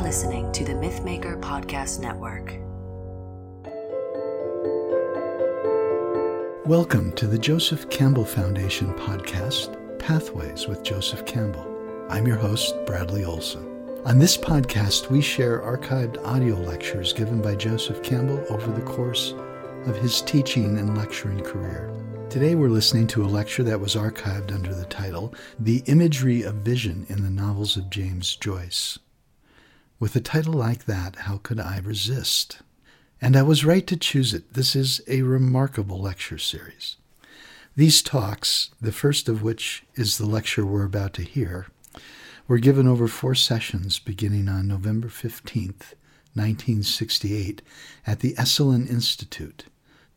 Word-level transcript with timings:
are 0.00 0.04
listening 0.04 0.50
to 0.52 0.64
the 0.64 0.72
Mythmaker 0.72 1.38
Podcast 1.42 2.00
Network. 2.00 2.54
Welcome 6.66 7.12
to 7.16 7.26
the 7.26 7.38
Joseph 7.38 7.90
Campbell 7.90 8.24
Foundation 8.24 8.94
podcast, 8.94 9.76
Pathways 9.98 10.66
with 10.66 10.82
Joseph 10.82 11.26
Campbell. 11.26 11.66
I'm 12.08 12.26
your 12.26 12.38
host, 12.38 12.74
Bradley 12.86 13.24
Olson. 13.26 13.66
On 14.06 14.18
this 14.18 14.38
podcast, 14.38 15.10
we 15.10 15.20
share 15.20 15.60
archived 15.60 16.24
audio 16.24 16.56
lectures 16.56 17.12
given 17.12 17.42
by 17.42 17.54
Joseph 17.54 18.02
Campbell 18.02 18.42
over 18.48 18.72
the 18.72 18.86
course 18.86 19.34
of 19.84 19.96
his 19.96 20.22
teaching 20.22 20.78
and 20.78 20.96
lecturing 20.96 21.40
career. 21.40 21.92
Today, 22.30 22.54
we're 22.54 22.70
listening 22.70 23.06
to 23.08 23.24
a 23.24 23.26
lecture 23.26 23.64
that 23.64 23.80
was 23.80 23.96
archived 23.96 24.50
under 24.50 24.74
the 24.74 24.86
title 24.86 25.34
The 25.58 25.82
Imagery 25.86 26.42
of 26.42 26.54
Vision 26.54 27.04
in 27.10 27.22
the 27.22 27.30
Novels 27.30 27.76
of 27.76 27.90
James 27.90 28.34
Joyce. 28.36 28.98
With 30.00 30.16
a 30.16 30.20
title 30.22 30.54
like 30.54 30.86
that, 30.86 31.14
how 31.14 31.40
could 31.42 31.60
I 31.60 31.78
resist? 31.78 32.62
And 33.20 33.36
I 33.36 33.42
was 33.42 33.66
right 33.66 33.86
to 33.86 33.98
choose 33.98 34.32
it. 34.32 34.54
This 34.54 34.74
is 34.74 35.02
a 35.06 35.20
remarkable 35.20 36.00
lecture 36.00 36.38
series. 36.38 36.96
These 37.76 38.00
talks, 38.00 38.70
the 38.80 38.92
first 38.92 39.28
of 39.28 39.42
which 39.42 39.84
is 39.96 40.16
the 40.16 40.24
lecture 40.24 40.64
we're 40.64 40.86
about 40.86 41.12
to 41.14 41.22
hear, 41.22 41.66
were 42.48 42.56
given 42.56 42.88
over 42.88 43.08
four 43.08 43.34
sessions 43.34 43.98
beginning 43.98 44.48
on 44.48 44.66
November 44.66 45.08
15th, 45.08 45.92
1968, 46.32 47.60
at 48.06 48.20
the 48.20 48.32
Esalen 48.36 48.88
Institute, 48.88 49.66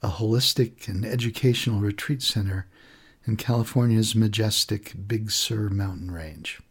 a 0.01 0.07
holistic 0.07 0.87
and 0.87 1.03
educational 1.03 1.81
retreat 1.81 2.21
center 2.21 2.67
in 3.25 3.35
California's 3.35 4.15
majestic 4.15 4.93
Big 5.09 5.29
Sur 5.29 5.67
mountain 5.67 6.09
range. 6.09 6.61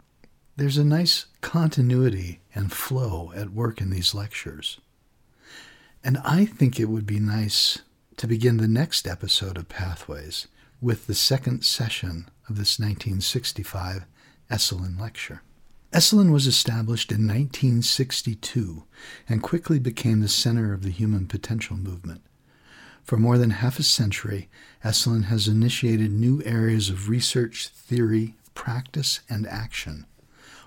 There's 0.54 0.76
a 0.76 0.84
nice 0.84 1.24
continuity 1.40 2.40
and 2.54 2.70
flow 2.70 3.32
at 3.34 3.54
work 3.54 3.80
in 3.80 3.88
these 3.88 4.14
lectures. 4.14 4.78
And 6.04 6.18
I 6.18 6.44
think 6.44 6.78
it 6.78 6.90
would 6.90 7.06
be 7.06 7.18
nice 7.18 7.78
to 8.18 8.26
begin 8.26 8.58
the 8.58 8.68
next 8.68 9.08
episode 9.08 9.56
of 9.56 9.70
Pathways 9.70 10.48
with 10.78 11.06
the 11.06 11.14
second 11.14 11.64
session 11.64 12.28
of 12.50 12.56
this 12.56 12.78
1965 12.78 14.04
Esalen 14.50 15.00
lecture. 15.00 15.40
Esalen 15.90 16.30
was 16.30 16.46
established 16.46 17.10
in 17.10 17.26
1962 17.26 18.84
and 19.30 19.42
quickly 19.42 19.78
became 19.78 20.20
the 20.20 20.28
center 20.28 20.74
of 20.74 20.82
the 20.82 20.90
human 20.90 21.26
potential 21.26 21.78
movement. 21.78 22.20
For 23.02 23.16
more 23.16 23.38
than 23.38 23.50
half 23.50 23.78
a 23.78 23.82
century, 23.82 24.50
Esalen 24.84 25.24
has 25.24 25.48
initiated 25.48 26.12
new 26.12 26.42
areas 26.44 26.90
of 26.90 27.08
research, 27.08 27.68
theory, 27.68 28.34
practice, 28.54 29.20
and 29.30 29.46
action 29.46 30.04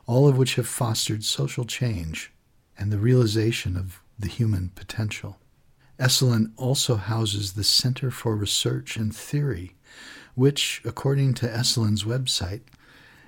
all 0.07 0.27
of 0.27 0.37
which 0.37 0.55
have 0.55 0.67
fostered 0.67 1.23
social 1.23 1.65
change 1.65 2.31
and 2.77 2.91
the 2.91 2.97
realization 2.97 3.75
of 3.77 4.01
the 4.17 4.27
human 4.27 4.69
potential. 4.75 5.37
Esalen 5.99 6.51
also 6.57 6.95
houses 6.95 7.53
the 7.53 7.63
Center 7.63 8.11
for 8.11 8.35
Research 8.35 8.97
and 8.97 9.15
Theory, 9.15 9.75
which, 10.35 10.81
according 10.83 11.33
to 11.35 11.47
Esalen's 11.47 12.03
website, 12.03 12.61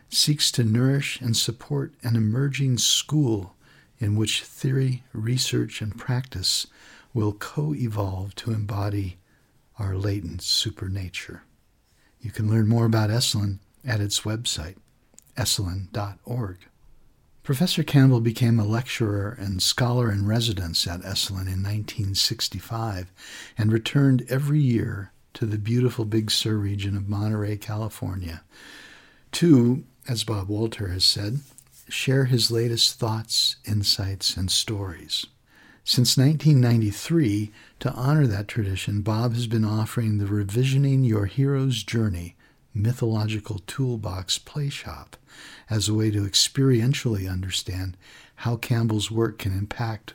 seeks 0.10 0.52
to 0.52 0.64
nourish 0.64 1.22
and 1.22 1.36
support 1.36 1.94
an 2.04 2.16
emerging 2.16 2.78
school 2.78 3.56
in 4.00 4.16
which 4.16 4.44
theory, 4.44 5.04
research, 5.14 5.82
and 5.82 5.98
practice 5.98 6.68
will 7.14 7.34
co 7.34 7.74
evolve 7.74 8.36
to 8.36 8.52
embody 8.52 9.18
our 9.80 9.96
latent 9.96 10.42
supernature. 10.42 11.44
You 12.20 12.32
can 12.32 12.50
learn 12.50 12.68
more 12.68 12.86
about 12.86 13.10
Esalen 13.10 13.60
at 13.86 14.02
its 14.02 14.22
website, 14.22 14.76
esalen.org. 15.38 16.58
Professor 17.44 17.82
Campbell 17.82 18.20
became 18.20 18.60
a 18.60 18.66
lecturer 18.66 19.38
and 19.40 19.64
scholar 19.64 20.12
in 20.12 20.28
residence 20.28 20.86
at 20.86 21.00
Esalen 21.00 21.48
in 21.48 21.64
1965 21.64 23.10
and 23.58 23.72
returned 23.72 24.26
every 24.28 24.60
year 24.60 25.14
to 25.34 25.46
the 25.46 25.58
beautiful 25.58 26.04
Big 26.04 26.30
Sur 26.30 26.56
region 26.58 26.98
of 26.98 27.08
Monterey, 27.08 27.56
California, 27.56 28.44
to, 29.32 29.86
as 30.10 30.26
Bob 30.26 30.50
Walter 30.50 30.90
has 30.90 31.06
said, 31.06 31.40
share 31.88 32.26
his 32.26 32.52
latest 32.52 33.00
thoughts, 33.00 33.56
insights, 33.66 34.36
and 34.36 34.52
stories. 34.52 35.26
Since 35.86 36.18
1993, 36.18 37.52
to 37.80 37.94
honor 37.94 38.28
that 38.28 38.50
tradition, 38.50 39.02
Bob 39.04 39.34
has 39.34 39.48
been 39.48 39.64
offering 39.64 40.18
the 40.18 40.26
Revisioning 40.26 41.08
Your 41.08 41.28
Hero's 41.28 41.82
Journey 41.82 42.36
mythological 42.74 43.62
toolbox 43.68 44.38
play 44.38 44.68
shop 44.68 45.16
as 45.70 45.88
a 45.88 45.94
way 45.94 46.12
to 46.12 46.22
experientially 46.22 47.32
understand 47.32 47.98
how 48.38 48.56
Campbell's 48.56 49.12
work 49.12 49.38
can 49.40 49.58
impact 49.58 50.14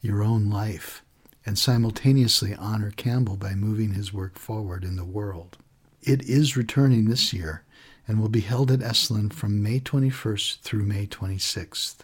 your 0.00 0.22
own 0.22 0.48
life 0.48 1.02
and 1.44 1.58
simultaneously 1.58 2.54
honor 2.54 2.90
Campbell 2.90 3.36
by 3.36 3.54
moving 3.54 3.94
his 3.94 4.12
work 4.12 4.38
forward 4.38 4.84
in 4.84 4.96
the 4.96 5.04
world. 5.04 5.58
It 6.02 6.22
is 6.22 6.56
returning 6.56 7.06
this 7.06 7.32
year 7.32 7.64
and 8.06 8.20
will 8.20 8.28
be 8.28 8.40
held 8.40 8.70
at 8.70 8.80
Esalen 8.80 9.32
from 9.32 9.62
May 9.62 9.80
21st 9.80 10.60
through 10.60 10.84
May 10.84 11.06
26th. 11.06 11.98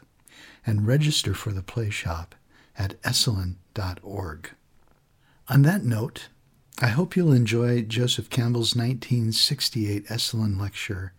And 0.66 0.86
register 0.86 1.32
for 1.32 1.52
the 1.52 1.62
play 1.62 1.90
shop 1.90 2.34
at 2.78 3.00
esalen.org. 3.02 4.50
On 5.48 5.62
that 5.62 5.84
note, 5.84 6.28
I 6.80 6.88
hope 6.88 7.16
you'll 7.16 7.32
enjoy 7.32 7.82
Joseph 7.82 8.28
Campbell's 8.28 8.74
1968 8.74 10.06
Esalen 10.08 10.60
lecture 10.60 11.12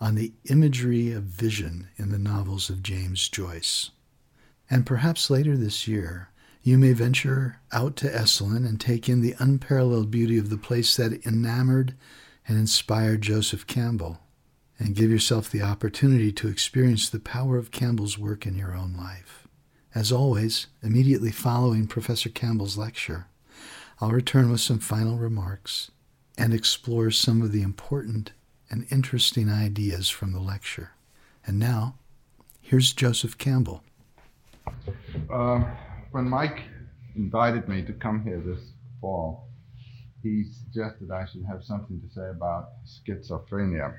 on 0.00 0.14
the 0.14 0.32
imagery 0.48 1.12
of 1.12 1.24
vision 1.24 1.88
in 1.96 2.10
the 2.10 2.18
novels 2.18 2.70
of 2.70 2.82
James 2.82 3.28
Joyce. 3.28 3.90
And 4.70 4.86
perhaps 4.86 5.28
later 5.28 5.56
this 5.56 5.86
year, 5.86 6.30
you 6.62 6.78
may 6.78 6.92
venture 6.92 7.60
out 7.72 7.96
to 7.96 8.08
Esalen 8.08 8.66
and 8.66 8.80
take 8.80 9.08
in 9.08 9.20
the 9.20 9.34
unparalleled 9.38 10.10
beauty 10.10 10.38
of 10.38 10.50
the 10.50 10.56
place 10.56 10.96
that 10.96 11.24
enamored 11.26 11.94
and 12.46 12.58
inspired 12.58 13.22
Joseph 13.22 13.66
Campbell, 13.66 14.20
and 14.78 14.94
give 14.94 15.10
yourself 15.10 15.50
the 15.50 15.62
opportunity 15.62 16.32
to 16.32 16.48
experience 16.48 17.08
the 17.08 17.20
power 17.20 17.56
of 17.58 17.70
Campbell's 17.70 18.18
work 18.18 18.46
in 18.46 18.56
your 18.56 18.74
own 18.74 18.94
life. 18.96 19.46
As 19.94 20.10
always, 20.10 20.68
immediately 20.82 21.30
following 21.30 21.86
Professor 21.86 22.28
Campbell's 22.28 22.78
lecture, 22.78 23.26
I'll 24.00 24.10
return 24.10 24.50
with 24.50 24.60
some 24.60 24.78
final 24.78 25.18
remarks 25.18 25.90
and 26.38 26.54
explore 26.54 27.10
some 27.10 27.42
of 27.42 27.52
the 27.52 27.62
important 27.62 28.32
and 28.70 28.86
interesting 28.90 29.48
ideas 29.50 30.08
from 30.08 30.32
the 30.32 30.38
lecture. 30.38 30.92
And 31.46 31.58
now, 31.58 31.96
here's 32.60 32.92
Joseph 32.92 33.36
Campbell. 33.38 33.82
Uh, 35.32 35.64
when 36.12 36.28
Mike 36.28 36.62
invited 37.16 37.68
me 37.68 37.82
to 37.82 37.92
come 37.92 38.22
here 38.22 38.40
this 38.40 38.60
fall, 39.00 39.48
he 40.22 40.44
suggested 40.44 41.10
I 41.10 41.26
should 41.26 41.44
have 41.44 41.64
something 41.64 42.00
to 42.00 42.14
say 42.14 42.28
about 42.28 42.70
schizophrenia. 42.86 43.94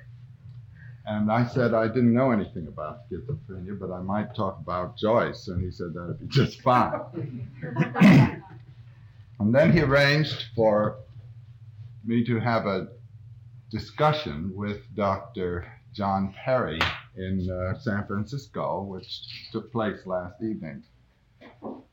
And 1.06 1.32
I 1.32 1.46
said 1.48 1.74
I 1.74 1.88
didn't 1.88 2.14
know 2.14 2.32
anything 2.32 2.68
about 2.68 3.10
schizophrenia, 3.10 3.78
but 3.80 3.92
I 3.92 4.02
might 4.02 4.36
talk 4.36 4.60
about 4.60 4.98
Joyce. 4.98 5.48
And 5.48 5.64
he 5.64 5.72
said 5.72 5.94
that'd 5.96 6.20
be 6.20 6.28
just 6.28 6.62
fine. 6.62 7.50
And 9.42 9.56
then 9.56 9.74
he 9.74 9.82
arranged 9.82 10.46
for 10.56 10.98
me 12.06 12.24
to 12.26 12.40
have 12.40 12.68
a 12.68 12.90
discussion 13.72 14.52
with 14.54 14.82
Dr. 14.96 15.66
John 15.94 16.34
Perry 16.34 16.80
in 17.16 17.50
uh, 17.50 17.80
San 17.80 18.06
Francisco, 18.06 18.82
which 18.84 19.50
took 19.52 19.72
place 19.72 20.06
last 20.06 20.42
evening. 20.44 20.84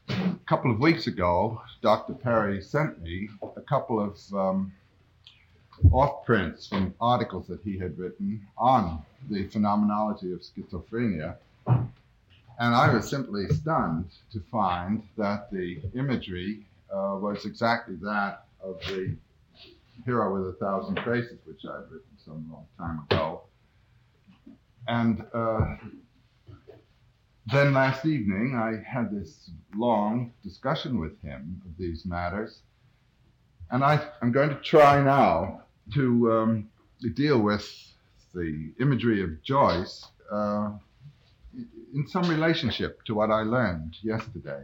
A 0.08 0.38
couple 0.46 0.70
of 0.70 0.80
weeks 0.80 1.06
ago, 1.06 1.62
Dr. 1.80 2.14
Perry 2.14 2.60
sent 2.60 3.00
me 3.00 3.28
a 3.56 3.60
couple 3.60 4.00
of 4.00 4.18
um, 4.34 4.72
off 5.92 6.24
prints 6.24 6.66
from 6.66 6.94
articles 7.00 7.46
that 7.46 7.60
he 7.62 7.78
had 7.78 7.96
written 7.98 8.44
on 8.56 9.02
the 9.30 9.46
phenomenology 9.46 10.32
of 10.32 10.40
schizophrenia. 10.40 11.36
And 11.66 12.74
I 12.74 12.92
was 12.92 13.08
simply 13.08 13.46
stunned 13.48 14.10
to 14.32 14.40
find 14.50 15.02
that 15.16 15.50
the 15.52 15.80
imagery 15.94 16.66
uh, 16.92 17.16
was 17.20 17.44
exactly 17.44 17.94
that 18.02 18.46
of 18.60 18.80
the 18.88 19.14
Hero 20.04 20.32
with 20.32 20.54
a 20.54 20.58
Thousand 20.58 20.96
Faces, 21.04 21.38
which 21.44 21.60
I'd 21.64 21.90
written 21.90 22.16
some 22.24 22.46
long 22.50 22.66
time 22.78 23.04
ago. 23.10 23.42
And 24.86 25.24
uh, 25.34 25.76
then 27.46 27.74
last 27.74 28.06
evening, 28.06 28.54
I 28.56 28.82
had 28.88 29.10
this 29.10 29.50
long 29.74 30.32
discussion 30.42 30.98
with 30.98 31.20
him 31.22 31.62
of 31.64 31.76
these 31.78 32.04
matters. 32.04 32.60
And 33.70 33.84
I, 33.84 34.02
am 34.22 34.32
going 34.32 34.50
to 34.50 34.60
try 34.60 35.02
now 35.02 35.62
to 35.94 36.32
um, 36.32 36.68
deal 37.14 37.38
with 37.38 37.66
the 38.34 38.72
imagery 38.80 39.22
of 39.22 39.42
Joyce 39.42 40.06
uh, 40.30 40.70
in 41.94 42.06
some 42.06 42.28
relationship 42.28 43.02
to 43.04 43.14
what 43.14 43.30
I 43.30 43.42
learned 43.42 43.96
yesterday. 44.02 44.62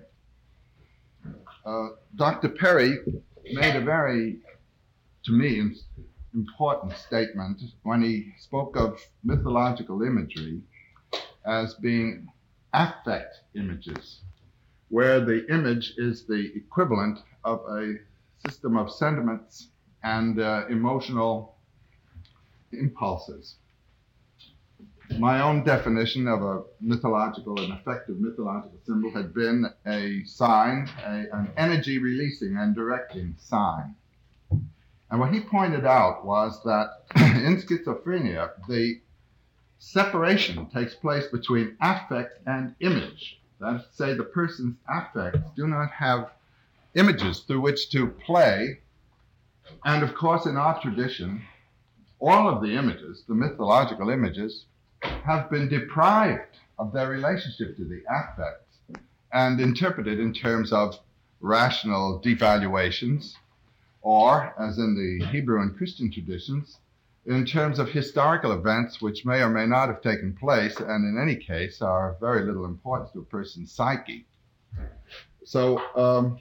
Uh, 1.64 1.88
Dr. 2.16 2.50
Perry 2.50 2.98
made 3.52 3.76
a 3.76 3.80
very, 3.80 4.38
to 5.24 5.32
me, 5.32 5.74
important 6.34 6.92
statement 6.92 7.62
when 7.82 8.02
he 8.02 8.32
spoke 8.38 8.76
of 8.76 9.00
mythological 9.22 10.02
imagery 10.02 10.60
as 11.46 11.74
being 11.74 12.26
affect 12.72 13.36
images, 13.54 14.20
where 14.88 15.20
the 15.20 15.46
image 15.52 15.94
is 15.96 16.26
the 16.26 16.52
equivalent 16.56 17.18
of 17.44 17.60
a 17.70 17.94
system 18.46 18.76
of 18.76 18.90
sentiments 18.92 19.68
and 20.02 20.40
uh, 20.40 20.66
emotional 20.68 21.56
impulses. 22.72 23.56
My 25.18 25.42
own 25.42 25.64
definition 25.64 26.26
of 26.26 26.42
a 26.42 26.62
mythological, 26.80 27.58
an 27.60 27.72
effective 27.72 28.18
mythological 28.18 28.78
symbol 28.84 29.10
had 29.12 29.32
been 29.32 29.66
a 29.86 30.24
sign, 30.24 30.88
a, 31.04 31.26
an 31.32 31.50
energy 31.56 31.98
releasing 31.98 32.56
and 32.56 32.74
directing 32.74 33.36
sign. 33.38 33.94
And 35.14 35.20
what 35.20 35.32
he 35.32 35.38
pointed 35.38 35.86
out 35.86 36.24
was 36.24 36.60
that 36.64 37.04
in 37.14 37.62
schizophrenia, 37.62 38.50
the 38.68 39.00
separation 39.78 40.66
takes 40.70 40.96
place 40.96 41.28
between 41.28 41.76
affect 41.80 42.40
and 42.48 42.74
image. 42.80 43.40
That 43.60 43.76
is 43.76 43.82
to 43.82 43.94
say, 43.94 44.14
the 44.14 44.24
person's 44.24 44.74
affects 44.88 45.48
do 45.54 45.68
not 45.68 45.92
have 45.92 46.32
images 46.96 47.44
through 47.46 47.60
which 47.60 47.90
to 47.90 48.08
play. 48.08 48.80
And 49.84 50.02
of 50.02 50.16
course, 50.16 50.46
in 50.46 50.56
our 50.56 50.82
tradition, 50.82 51.42
all 52.18 52.48
of 52.48 52.60
the 52.60 52.74
images, 52.74 53.22
the 53.28 53.36
mythological 53.36 54.10
images, 54.10 54.64
have 55.00 55.48
been 55.48 55.68
deprived 55.68 56.58
of 56.76 56.92
their 56.92 57.08
relationship 57.08 57.76
to 57.76 57.84
the 57.84 58.02
affects 58.10 58.78
and 59.32 59.60
interpreted 59.60 60.18
in 60.18 60.34
terms 60.34 60.72
of 60.72 60.98
rational 61.40 62.20
devaluations, 62.20 63.36
or, 64.04 64.54
as 64.60 64.78
in 64.78 64.94
the 64.94 65.26
Hebrew 65.26 65.62
and 65.62 65.76
Christian 65.76 66.12
traditions, 66.12 66.78
in 67.26 67.46
terms 67.46 67.78
of 67.78 67.88
historical 67.88 68.52
events 68.52 69.00
which 69.00 69.24
may 69.24 69.40
or 69.40 69.48
may 69.48 69.66
not 69.66 69.88
have 69.88 70.02
taken 70.02 70.34
place, 70.34 70.76
and 70.78 71.04
in 71.08 71.20
any 71.20 71.34
case 71.34 71.80
are 71.80 72.12
of 72.12 72.20
very 72.20 72.44
little 72.44 72.66
importance 72.66 73.10
to 73.12 73.20
a 73.20 73.24
person's 73.24 73.72
psyche. 73.72 74.26
So, 75.44 75.80
um, 75.96 76.38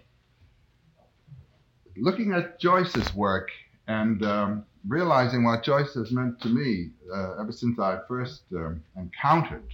looking 1.95 2.33
at 2.33 2.60
Joyce's 2.60 3.15
work 3.15 3.50
and 3.88 4.24
um, 4.25 4.65
realizing 4.86 5.45
what 5.45 5.63
Joyce 5.63 5.94
has 5.94 6.12
meant 6.12 6.42
to 6.42 6.50
me 6.50 6.89
uh, 7.13 7.39
ever 7.39 7.54
since 7.54 7.80
I 7.80 8.00
first 8.07 8.44
um, 8.54 8.83
encountered 8.98 9.68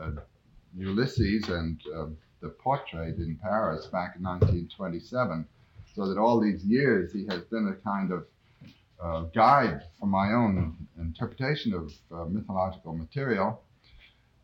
uh, 0.00 0.10
Ulysses 0.76 1.48
and 1.48 1.80
uh, 1.96 2.06
the 2.42 2.50
portrait 2.50 3.16
in 3.16 3.38
Paris 3.42 3.86
back 3.86 4.16
in 4.16 4.22
1927, 4.22 5.46
so 5.94 6.08
that 6.08 6.18
all 6.18 6.40
these 6.40 6.64
years 6.64 7.12
he 7.12 7.26
has 7.28 7.42
been 7.44 7.68
a 7.68 7.88
kind 7.88 8.12
of 8.12 8.26
uh, 9.02 9.22
guide 9.34 9.82
for 9.98 10.06
my 10.06 10.32
own 10.32 10.76
interpretation 10.98 11.74
of 11.74 11.92
uh, 12.12 12.24
mythological 12.24 12.94
material. 12.94 13.62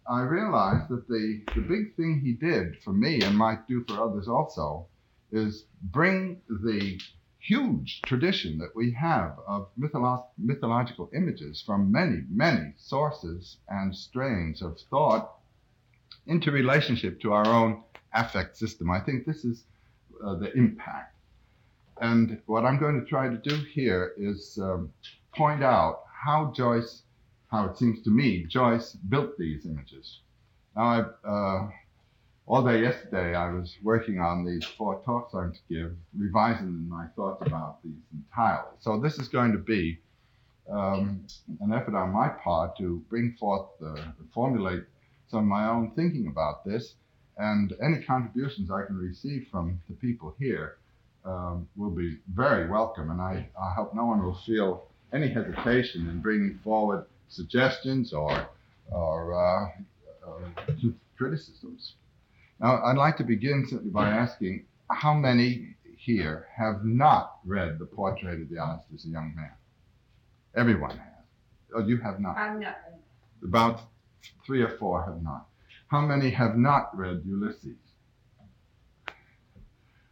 I 0.08 0.22
realized 0.22 0.88
that 0.88 1.08
the, 1.08 1.42
the 1.54 1.60
big 1.60 1.94
thing 1.94 2.20
he 2.20 2.32
did 2.32 2.82
for 2.82 2.92
me 2.92 3.20
and 3.22 3.36
might 3.36 3.68
do 3.68 3.84
for 3.86 4.02
others 4.02 4.28
also 4.28 4.86
is 5.30 5.64
bring 5.82 6.40
the 6.48 6.98
huge 7.38 8.02
tradition 8.02 8.58
that 8.58 8.74
we 8.74 8.92
have 8.92 9.38
of 9.46 9.68
mytholo- 9.78 10.26
mythological 10.36 11.10
images 11.14 11.62
from 11.64 11.90
many, 11.90 12.22
many 12.28 12.72
sources 12.76 13.56
and 13.68 13.94
strains 13.94 14.62
of 14.62 14.78
thought 14.90 15.38
into 16.26 16.50
relationship 16.50 17.20
to 17.20 17.32
our 17.32 17.46
own 17.46 17.82
affect 18.12 18.56
system. 18.56 18.90
I 18.90 19.00
think 19.00 19.24
this 19.24 19.44
is 19.44 19.64
uh, 20.24 20.34
the 20.34 20.52
impact. 20.52 21.14
And 22.00 22.40
what 22.46 22.64
I'm 22.64 22.78
going 22.78 22.98
to 22.98 23.06
try 23.06 23.28
to 23.28 23.36
do 23.36 23.54
here 23.56 24.14
is 24.16 24.58
um, 24.60 24.90
point 25.36 25.62
out 25.62 26.04
how 26.10 26.50
Joyce, 26.56 27.02
how 27.50 27.66
it 27.66 27.76
seems 27.76 28.02
to 28.02 28.10
me, 28.10 28.44
Joyce 28.44 28.92
built 28.92 29.36
these 29.36 29.66
images. 29.66 30.20
Now, 30.74 30.82
I, 31.24 31.28
uh, 31.28 31.70
all 32.46 32.64
day 32.64 32.80
yesterday, 32.80 33.34
I 33.34 33.52
was 33.52 33.76
working 33.82 34.18
on 34.18 34.46
these 34.46 34.64
four 34.64 35.02
talks 35.04 35.34
I'm 35.34 35.52
to 35.52 35.58
give, 35.68 35.94
revising 36.16 36.88
my 36.88 37.06
thoughts 37.14 37.46
about 37.46 37.82
these 37.84 38.02
entirely. 38.14 38.76
So 38.78 38.98
this 38.98 39.18
is 39.18 39.28
going 39.28 39.52
to 39.52 39.58
be 39.58 39.98
um, 40.72 41.26
an 41.60 41.72
effort 41.72 41.94
on 41.94 42.12
my 42.12 42.28
part 42.28 42.78
to 42.78 43.04
bring 43.10 43.36
forth, 43.38 43.68
uh, 43.84 44.00
formulate 44.32 44.84
some 45.28 45.40
of 45.40 45.46
my 45.46 45.68
own 45.68 45.92
thinking 45.94 46.28
about 46.28 46.64
this, 46.64 46.94
and 47.36 47.74
any 47.82 48.02
contributions 48.02 48.70
I 48.70 48.86
can 48.86 48.96
receive 48.96 49.48
from 49.50 49.80
the 49.88 49.94
people 49.96 50.34
here 50.38 50.78
um, 51.24 51.68
will 51.76 51.90
be 51.90 52.18
very 52.34 52.68
welcome. 52.68 53.10
And 53.10 53.20
I, 53.20 53.48
I 53.60 53.74
hope 53.74 53.94
no 53.94 54.06
one 54.06 54.22
will 54.22 54.38
feel 54.46 54.86
any 55.12 55.28
hesitation 55.28 56.08
in 56.08 56.20
bringing 56.20 56.58
forward 56.62 57.06
suggestions 57.28 58.12
or, 58.12 58.48
or 58.90 59.34
uh, 59.34 59.68
uh, 60.26 60.70
criticisms. 61.16 61.94
Now, 62.60 62.82
I'd 62.84 62.96
like 62.96 63.16
to 63.18 63.24
begin 63.24 63.66
simply 63.68 63.90
by 63.90 64.08
asking 64.10 64.64
how 64.90 65.14
many 65.14 65.76
here 66.00 66.46
have 66.56 66.84
not 66.84 67.36
read 67.44 67.78
the 67.78 67.84
portrait 67.84 68.40
of 68.40 68.48
the 68.48 68.58
artist 68.58 68.88
as 68.94 69.04
a 69.04 69.08
young 69.08 69.34
man? 69.36 69.52
Everyone 70.56 70.96
has. 70.96 71.24
Oh, 71.74 71.86
you 71.86 71.98
have 71.98 72.20
not? 72.20 72.36
I'm 72.36 72.58
not. 72.58 72.78
About 73.44 73.80
three 74.44 74.62
or 74.62 74.76
four 74.78 75.04
have 75.04 75.22
not. 75.22 75.46
How 75.88 76.00
many 76.00 76.30
have 76.30 76.56
not 76.56 76.96
read 76.96 77.22
Ulysses? 77.26 77.76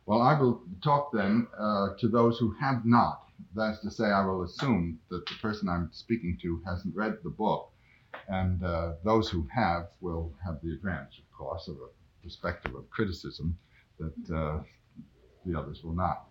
Well, 0.09 0.23
I 0.23 0.41
will 0.41 0.63
talk 0.83 1.13
then 1.13 1.47
uh, 1.61 1.89
to 1.99 2.09
those 2.09 2.39
who 2.39 2.53
have 2.59 2.87
not. 2.87 3.25
That's 3.55 3.79
to 3.81 3.91
say, 3.91 4.07
I 4.07 4.25
will 4.25 4.43
assume 4.43 4.99
that 5.11 5.27
the 5.27 5.35
person 5.43 5.69
I'm 5.69 5.91
speaking 5.93 6.39
to 6.41 6.63
hasn't 6.65 6.97
read 6.97 7.19
the 7.23 7.29
book, 7.29 7.71
and 8.27 8.65
uh, 8.65 8.95
those 9.05 9.29
who 9.29 9.47
have 9.55 9.89
will 10.01 10.33
have 10.43 10.63
the 10.63 10.73
advantage, 10.73 11.19
of 11.19 11.31
course, 11.37 11.69
of 11.69 11.77
a 11.77 12.25
perspective 12.25 12.75
of 12.75 12.89
criticism 12.89 13.59
that 13.99 14.35
uh, 14.35 14.61
the 15.45 15.59
others 15.59 15.85
will 15.85 15.95
not. 15.95 16.25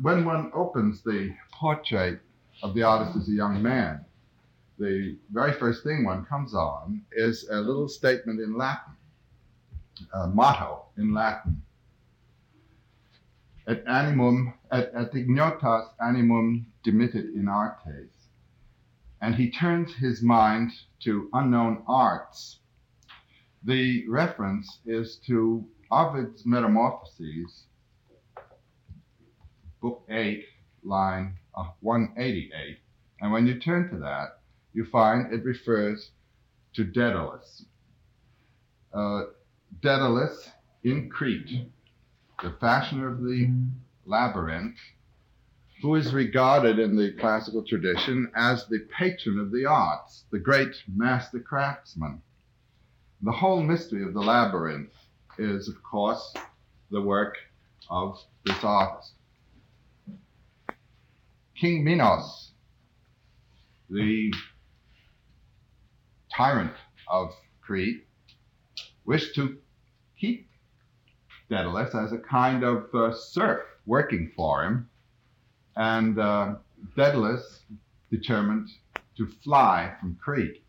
When 0.00 0.24
one 0.24 0.52
opens 0.54 1.02
the 1.02 1.34
portrait 1.52 2.20
of 2.62 2.74
the 2.74 2.84
artist 2.84 3.16
as 3.16 3.28
a 3.28 3.32
young 3.32 3.60
man, 3.60 4.04
the 4.78 5.18
very 5.32 5.52
first 5.52 5.82
thing 5.82 6.04
one 6.04 6.26
comes 6.26 6.54
on 6.54 7.02
is 7.10 7.48
a 7.50 7.56
little 7.56 7.88
statement 7.88 8.38
in 8.38 8.56
Latin 8.56 8.95
uh, 10.12 10.26
motto 10.28 10.86
in 10.96 11.12
Latin. 11.12 11.62
Et 13.68 13.82
animum, 13.86 14.54
et, 14.70 14.90
et 14.94 15.12
ignotas 15.12 15.88
animum 16.00 16.66
dimittit 16.84 17.34
in 17.34 17.48
artes. 17.48 18.28
And 19.20 19.34
he 19.34 19.50
turns 19.50 19.94
his 19.94 20.22
mind 20.22 20.70
to 21.00 21.28
unknown 21.32 21.82
arts. 21.88 22.60
The 23.64 24.06
reference 24.08 24.78
is 24.86 25.16
to 25.26 25.66
Ovid's 25.90 26.44
Metamorphoses, 26.44 27.64
book 29.80 30.04
8, 30.08 30.44
line 30.84 31.38
uh, 31.54 31.70
188. 31.80 32.78
And 33.20 33.32
when 33.32 33.46
you 33.46 33.58
turn 33.58 33.88
to 33.90 33.98
that, 33.98 34.40
you 34.72 34.84
find 34.84 35.32
it 35.32 35.44
refers 35.44 36.10
to 36.74 36.84
Daedalus. 36.84 37.64
Uh, 38.92 39.24
Daedalus 39.80 40.50
in 40.84 41.10
Crete, 41.10 41.68
the 42.42 42.50
fashioner 42.60 43.08
of 43.08 43.22
the 43.22 43.52
labyrinth, 44.04 44.78
who 45.82 45.94
is 45.94 46.12
regarded 46.12 46.78
in 46.78 46.96
the 46.96 47.12
classical 47.12 47.62
tradition 47.64 48.30
as 48.34 48.66
the 48.66 48.86
patron 48.96 49.38
of 49.38 49.52
the 49.52 49.66
arts, 49.66 50.24
the 50.30 50.38
great 50.38 50.74
master 50.88 51.40
craftsman. 51.40 52.22
The 53.22 53.32
whole 53.32 53.62
mystery 53.62 54.02
of 54.02 54.14
the 54.14 54.22
labyrinth 54.22 54.92
is, 55.38 55.68
of 55.68 55.82
course, 55.82 56.34
the 56.90 57.00
work 57.00 57.36
of 57.90 58.18
this 58.44 58.62
artist. 58.62 59.12
King 61.54 61.84
Minos, 61.84 62.52
the 63.88 64.32
tyrant 66.34 66.74
of 67.08 67.34
Crete, 67.60 68.06
wished 69.06 69.34
to 69.36 69.56
keep 70.18 70.48
Daedalus 71.48 71.94
as 71.94 72.12
a 72.12 72.18
kind 72.18 72.64
of 72.64 72.92
uh, 72.92 73.14
serf 73.14 73.62
working 73.86 74.32
for 74.34 74.64
him. 74.64 74.90
And 75.76 76.18
uh, 76.18 76.56
Daedalus 76.96 77.62
determined 78.10 78.68
to 79.16 79.26
fly 79.26 79.94
from 80.00 80.18
Crete. 80.22 80.62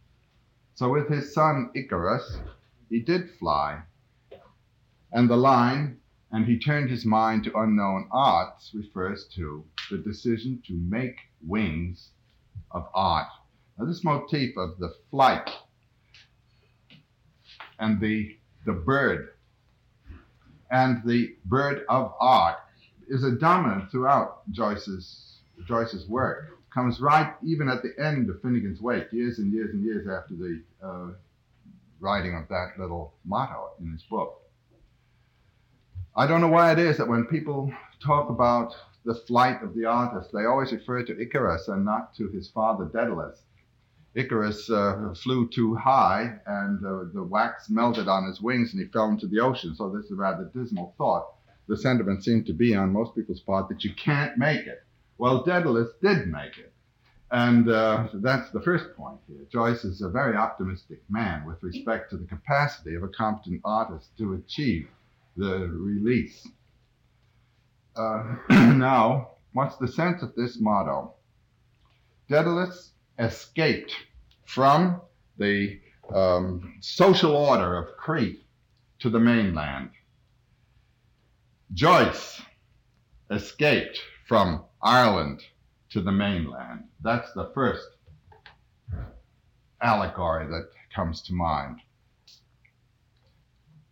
So, 0.76 0.90
with 0.90 1.10
his 1.10 1.34
son 1.34 1.72
Icarus, 1.74 2.40
he 2.90 3.00
did 3.00 3.32
fly. 3.40 3.82
And 5.12 5.30
the 5.30 5.38
line, 5.38 5.98
and 6.32 6.46
he 6.46 6.60
turned 6.60 6.90
his 6.90 7.06
mind 7.06 7.46
to 7.46 7.60
unknown 7.60 8.08
arts, 8.12 8.72
refers 8.76 9.28
to 9.36 9.66
the 9.90 9.98
decision 9.98 10.62
to 10.68 10.74
make 10.74 11.18
wings 11.46 12.12
of 12.72 12.88
art. 12.94 13.28
Now, 13.78 13.86
this 13.86 14.04
motif 14.04 14.56
of 14.58 14.78
the 14.78 14.94
flight 15.10 15.50
and 17.80 18.00
the, 18.00 18.38
the 18.66 18.74
bird 18.74 19.30
and 20.72 21.02
the 21.06 21.36
bird 21.46 21.86
of 21.90 22.14
art 22.20 22.58
is 23.08 23.24
a 23.24 23.32
dominant 23.32 23.90
throughout 23.90 24.50
Joyce's 24.52 25.40
Joyce's 25.68 26.08
work. 26.08 26.60
Comes 26.74 27.00
right 27.00 27.34
even 27.44 27.70
at 27.70 27.82
the 27.82 27.94
end 27.98 28.30
of 28.30 28.42
Finnegans 28.42 28.82
Wake, 28.82 29.12
years 29.12 29.40
and 29.40 29.52
years 29.52 29.72
and 29.74 29.84
years 29.84 30.08
after 30.08 30.36
the 30.36 30.62
uh, 30.84 31.08
writing 32.00 32.36
of 32.36 32.48
that 32.50 32.74
little 32.78 33.14
motto 33.26 33.72
in 33.80 33.92
his 33.92 34.04
book. 34.04 34.42
I 36.16 36.28
don't 36.28 36.42
know 36.42 36.50
why 36.50 36.72
it 36.72 36.80
is 36.80 36.98
that 36.98 37.08
when 37.08 37.26
people 37.26 37.72
talk 38.04 38.30
about 38.30 38.76
the 39.06 39.16
flight 39.16 39.64
of 39.64 39.74
the 39.74 39.86
artist, 39.86 40.32
they 40.34 40.46
always 40.46 40.72
refer 40.72 41.04
to 41.04 41.20
Icarus 41.20 41.68
and 41.68 41.86
not 41.86 42.14
to 42.16 42.28
his 42.28 42.50
father 42.50 42.86
Daedalus. 42.86 43.42
Icarus 44.18 44.68
uh, 44.72 45.14
flew 45.22 45.48
too 45.48 45.76
high 45.76 46.40
and 46.48 46.84
uh, 46.84 47.04
the 47.14 47.24
wax 47.24 47.70
melted 47.70 48.08
on 48.08 48.26
his 48.26 48.42
wings 48.42 48.74
and 48.74 48.82
he 48.82 48.90
fell 48.90 49.10
into 49.10 49.28
the 49.28 49.40
ocean. 49.40 49.76
So 49.76 49.92
this 49.92 50.06
is 50.06 50.12
a 50.12 50.16
rather 50.16 50.50
dismal 50.56 50.96
thought. 50.98 51.28
The 51.68 51.78
sentiment 51.78 52.24
seemed 52.24 52.48
to 52.48 52.54
be 52.54 52.74
on 52.74 52.92
most 52.92 53.14
people's 53.14 53.42
part 53.42 53.70
that 53.70 53.84
you 53.84 53.94
can't 53.94 54.36
make 54.38 54.66
it. 54.66 54.84
Well, 55.20 55.44
Daedalus 55.44 55.90
did 56.02 56.28
make 56.28 56.58
it. 56.58 56.74
And 57.30 57.70
uh, 57.70 58.08
that's 58.16 58.50
the 58.50 58.62
first 58.62 58.96
point 58.96 59.20
here. 59.28 59.46
Joyce 59.52 59.84
is 59.84 60.02
a 60.02 60.10
very 60.10 60.36
optimistic 60.36 61.04
man 61.10 61.46
with 61.46 61.62
respect 61.62 62.10
to 62.10 62.18
the 62.18 62.26
capacity 62.26 62.96
of 62.96 63.04
a 63.04 63.10
competent 63.10 63.62
artist 63.64 64.18
to 64.18 64.34
achieve 64.34 64.88
the 65.36 65.68
release. 65.68 66.48
Uh, 67.96 68.36
now, 68.50 69.32
what's 69.54 69.78
the 69.78 69.88
sense 69.88 70.24
of 70.24 70.34
this 70.34 70.60
motto? 70.60 71.14
Daedalus 72.30 72.94
escaped 73.20 73.94
from 74.48 75.02
the 75.38 75.80
um, 76.14 76.78
social 76.82 77.36
order 77.36 77.78
of 77.78 77.96
Crete 77.98 78.44
to 79.00 79.10
the 79.10 79.20
mainland. 79.20 79.90
Joyce 81.74 82.42
escaped 83.30 84.00
from 84.26 84.64
Ireland 84.82 85.44
to 85.90 86.02
the 86.02 86.12
mainland. 86.12 86.86
That's 87.02 87.32
the 87.34 87.52
first 87.54 87.88
allegory 89.82 90.48
that 90.48 90.70
comes 90.96 91.22
to 91.24 91.34
mind. 91.34 91.82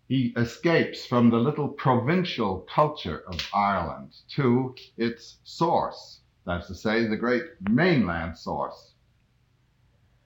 He 0.07 0.33
escapes 0.38 1.05
from 1.05 1.29
the 1.29 1.38
little 1.38 1.67
provincial 1.67 2.65
culture 2.74 3.24
of 3.27 3.39
Ireland 3.53 4.13
to 4.35 4.74
its 4.97 5.39
source, 5.43 6.21
that's 6.45 6.67
to 6.67 6.75
say, 6.75 7.07
the 7.07 7.17
great 7.17 7.43
mainland 7.69 8.38
source. 8.38 8.94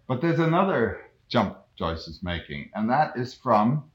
But 0.10 0.22
there's 0.22 0.40
another 0.40 1.02
jump 1.28 1.60
Joyce 1.78 2.08
is 2.08 2.24
making, 2.24 2.72
and 2.74 2.90
that 2.90 3.16
is 3.16 3.36
from 3.36 3.92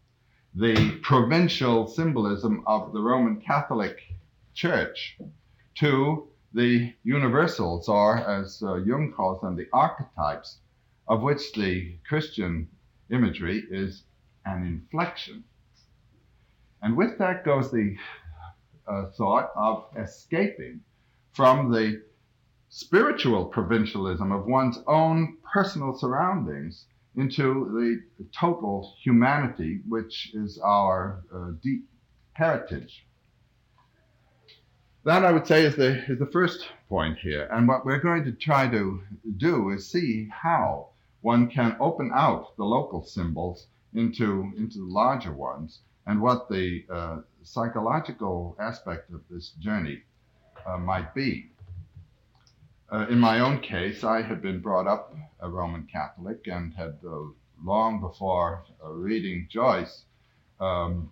the 0.54 0.92
provincial 1.02 1.88
symbolism 1.88 2.62
of 2.68 2.92
the 2.92 3.00
Roman 3.00 3.40
Catholic 3.40 3.99
Church 4.54 5.18
to 5.75 6.28
the 6.52 6.94
universals, 7.02 7.88
or 7.88 8.18
as 8.18 8.62
uh, 8.62 8.76
Jung 8.76 9.12
calls 9.12 9.40
them, 9.40 9.56
the 9.56 9.66
archetypes, 9.73 10.59
of 11.09 11.23
which 11.23 11.52
the 11.52 11.99
Christian 12.09 12.68
imagery 13.11 13.64
is 13.68 14.04
an 14.47 14.64
inflection. 14.64 15.42
And 16.80 16.97
with 16.97 17.18
that 17.18 17.44
goes 17.44 17.73
the 17.73 17.97
uh, 18.87 19.06
thought 19.16 19.50
of 19.56 19.87
escaping 19.97 20.80
from 21.33 21.73
the 21.73 22.04
spiritual 22.75 23.45
provincialism 23.45 24.33
of 24.33 24.47
one's 24.47 24.81
own 24.88 25.37
personal 25.52 25.97
surroundings 25.97 26.87
into 27.14 27.71
the 27.73 28.25
total 28.37 28.93
humanity, 29.00 29.81
which 29.88 30.35
is 30.35 30.59
our 30.59 31.23
uh, 31.33 31.52
deep 31.62 31.88
heritage. 32.33 33.07
That 35.04 35.25
I 35.25 35.31
would 35.31 35.47
say 35.47 35.64
is 35.64 35.76
the, 35.76 36.04
is 36.11 36.19
the 36.19 36.26
first 36.26 36.66
point 36.88 37.16
here. 37.19 37.49
And 37.52 37.69
what 37.69 37.87
we're 37.87 38.00
going 38.00 38.25
to 38.25 38.33
try 38.33 38.66
to 38.66 39.00
do 39.37 39.71
is 39.71 39.88
see 39.88 40.28
how 40.33 40.88
one 41.21 41.49
can 41.49 41.76
open 41.78 42.11
out 42.12 42.57
the 42.57 42.64
local 42.64 43.04
symbols 43.04 43.69
into, 43.95 44.52
into 44.59 44.78
the 44.78 44.93
larger 44.93 45.33
ones 45.33 45.78
and 46.09 46.21
what 46.21 46.49
the 46.49 46.85
uh, 46.93 47.19
psychological 47.45 48.57
aspect 48.59 49.12
of 49.12 49.21
this 49.31 49.50
journey 49.61 50.02
uh, 50.66 50.76
might 50.76 51.14
be. 51.14 51.52
Uh, 52.95 53.09
in 53.09 53.19
my 53.19 53.41
own 53.41 53.61
case, 53.61 54.05
I 54.05 54.23
had 54.23 54.41
been 54.41 54.61
brought 54.61 54.87
up 54.87 55.13
a 55.41 55.49
Roman 55.49 55.85
Catholic 55.91 56.47
and 56.47 56.73
had 56.75 56.97
uh, 57.05 57.23
long 57.65 58.01
before 58.01 58.63
uh, 58.85 58.91
reading 58.91 59.49
Joyce 59.51 60.03
um, 60.61 61.11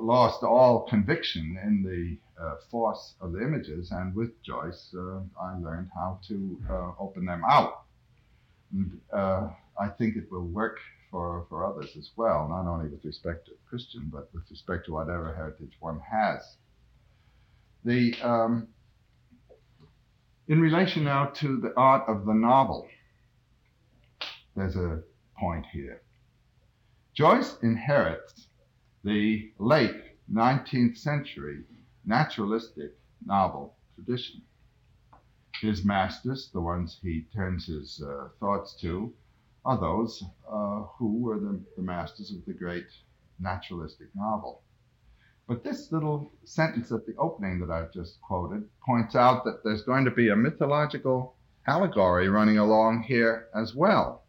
lost 0.00 0.42
all 0.42 0.80
conviction 0.88 1.60
in 1.62 1.84
the 1.84 2.42
uh, 2.42 2.56
force 2.72 3.14
of 3.20 3.30
the 3.30 3.40
images, 3.40 3.92
and 3.92 4.16
with 4.16 4.42
Joyce, 4.42 4.92
uh, 4.98 5.20
I 5.40 5.56
learned 5.58 5.90
how 5.94 6.18
to 6.26 6.60
uh, 6.68 6.90
open 6.98 7.24
them 7.24 7.42
out. 7.48 7.84
And, 8.72 9.00
I 9.78 9.88
think 9.88 10.16
it 10.16 10.32
will 10.32 10.46
work 10.46 10.78
for, 11.10 11.44
for 11.50 11.66
others 11.66 11.90
as 11.98 12.10
well, 12.16 12.48
not 12.48 12.66
only 12.66 12.88
with 12.88 13.04
respect 13.04 13.44
to 13.44 13.52
Christian, 13.68 14.08
but 14.10 14.30
with 14.32 14.44
respect 14.50 14.86
to 14.86 14.92
whatever 14.92 15.34
heritage 15.34 15.76
one 15.80 16.00
has. 16.00 16.56
The 17.84 18.14
um, 18.22 18.68
in 20.48 20.60
relation 20.60 21.04
now 21.04 21.26
to 21.26 21.60
the 21.60 21.72
art 21.76 22.08
of 22.08 22.24
the 22.24 22.34
novel, 22.34 22.86
there's 24.54 24.76
a 24.76 25.02
point 25.38 25.66
here. 25.72 26.02
Joyce 27.14 27.58
inherits 27.62 28.48
the 29.04 29.50
late 29.58 30.02
19th 30.32 30.96
century 30.98 31.64
naturalistic 32.04 32.92
novel 33.24 33.74
tradition. 33.94 34.42
His 35.60 35.84
masters, 35.84 36.50
the 36.52 36.60
ones 36.60 36.98
he 37.02 37.26
turns 37.34 37.66
his 37.66 38.02
uh, 38.02 38.28
thoughts 38.38 38.74
to, 38.82 39.12
are 39.64 39.78
those 39.80 40.22
uh, 40.48 40.82
who 40.96 41.18
were 41.20 41.40
the, 41.40 41.60
the 41.76 41.82
masters 41.82 42.30
of 42.30 42.44
the 42.44 42.52
great 42.52 42.86
naturalistic 43.40 44.08
novel. 44.14 44.62
But 45.48 45.62
this 45.62 45.92
little 45.92 46.32
sentence 46.44 46.90
at 46.90 47.06
the 47.06 47.14
opening 47.16 47.60
that 47.60 47.70
I've 47.70 47.92
just 47.92 48.20
quoted 48.20 48.68
points 48.84 49.14
out 49.14 49.44
that 49.44 49.62
there's 49.62 49.82
going 49.82 50.04
to 50.04 50.10
be 50.10 50.28
a 50.28 50.36
mythological 50.36 51.36
allegory 51.68 52.28
running 52.28 52.58
along 52.58 53.04
here 53.04 53.48
as 53.54 53.74
well. 53.74 54.24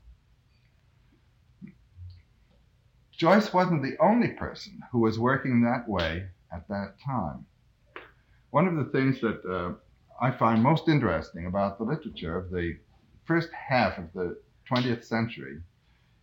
Joyce 3.12 3.52
wasn't 3.52 3.82
the 3.82 3.98
only 4.00 4.34
person 4.34 4.80
who 4.92 5.00
was 5.00 5.18
working 5.18 5.62
that 5.62 5.90
way 5.90 6.28
at 6.54 6.68
that 6.68 7.00
time. 7.04 7.48
One 8.52 8.68
of 8.68 8.76
the 8.76 8.92
things 8.92 9.20
that 9.22 9.44
uh, 9.44 9.74
I 10.24 10.30
find 10.30 10.62
most 10.62 10.88
interesting 10.88 11.48
about 11.48 11.80
the 11.80 11.84
literature 11.84 12.38
of 12.38 12.52
the 12.52 12.78
first 13.26 13.50
half 13.52 13.98
of 13.98 14.14
the 14.14 14.38
20th 14.70 15.04
century 15.04 15.62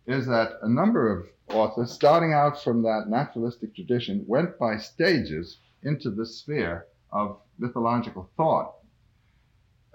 is 0.07 0.27
that 0.27 0.59
a 0.61 0.69
number 0.69 1.11
of 1.11 1.27
authors, 1.49 1.91
starting 1.91 2.33
out 2.33 2.61
from 2.61 2.83
that 2.83 3.05
naturalistic 3.07 3.75
tradition, 3.75 4.23
went 4.27 4.57
by 4.59 4.77
stages 4.77 5.59
into 5.83 6.11
the 6.11 6.25
sphere 6.25 6.87
of 7.11 7.39
mythological 7.57 8.29
thought. 8.35 8.75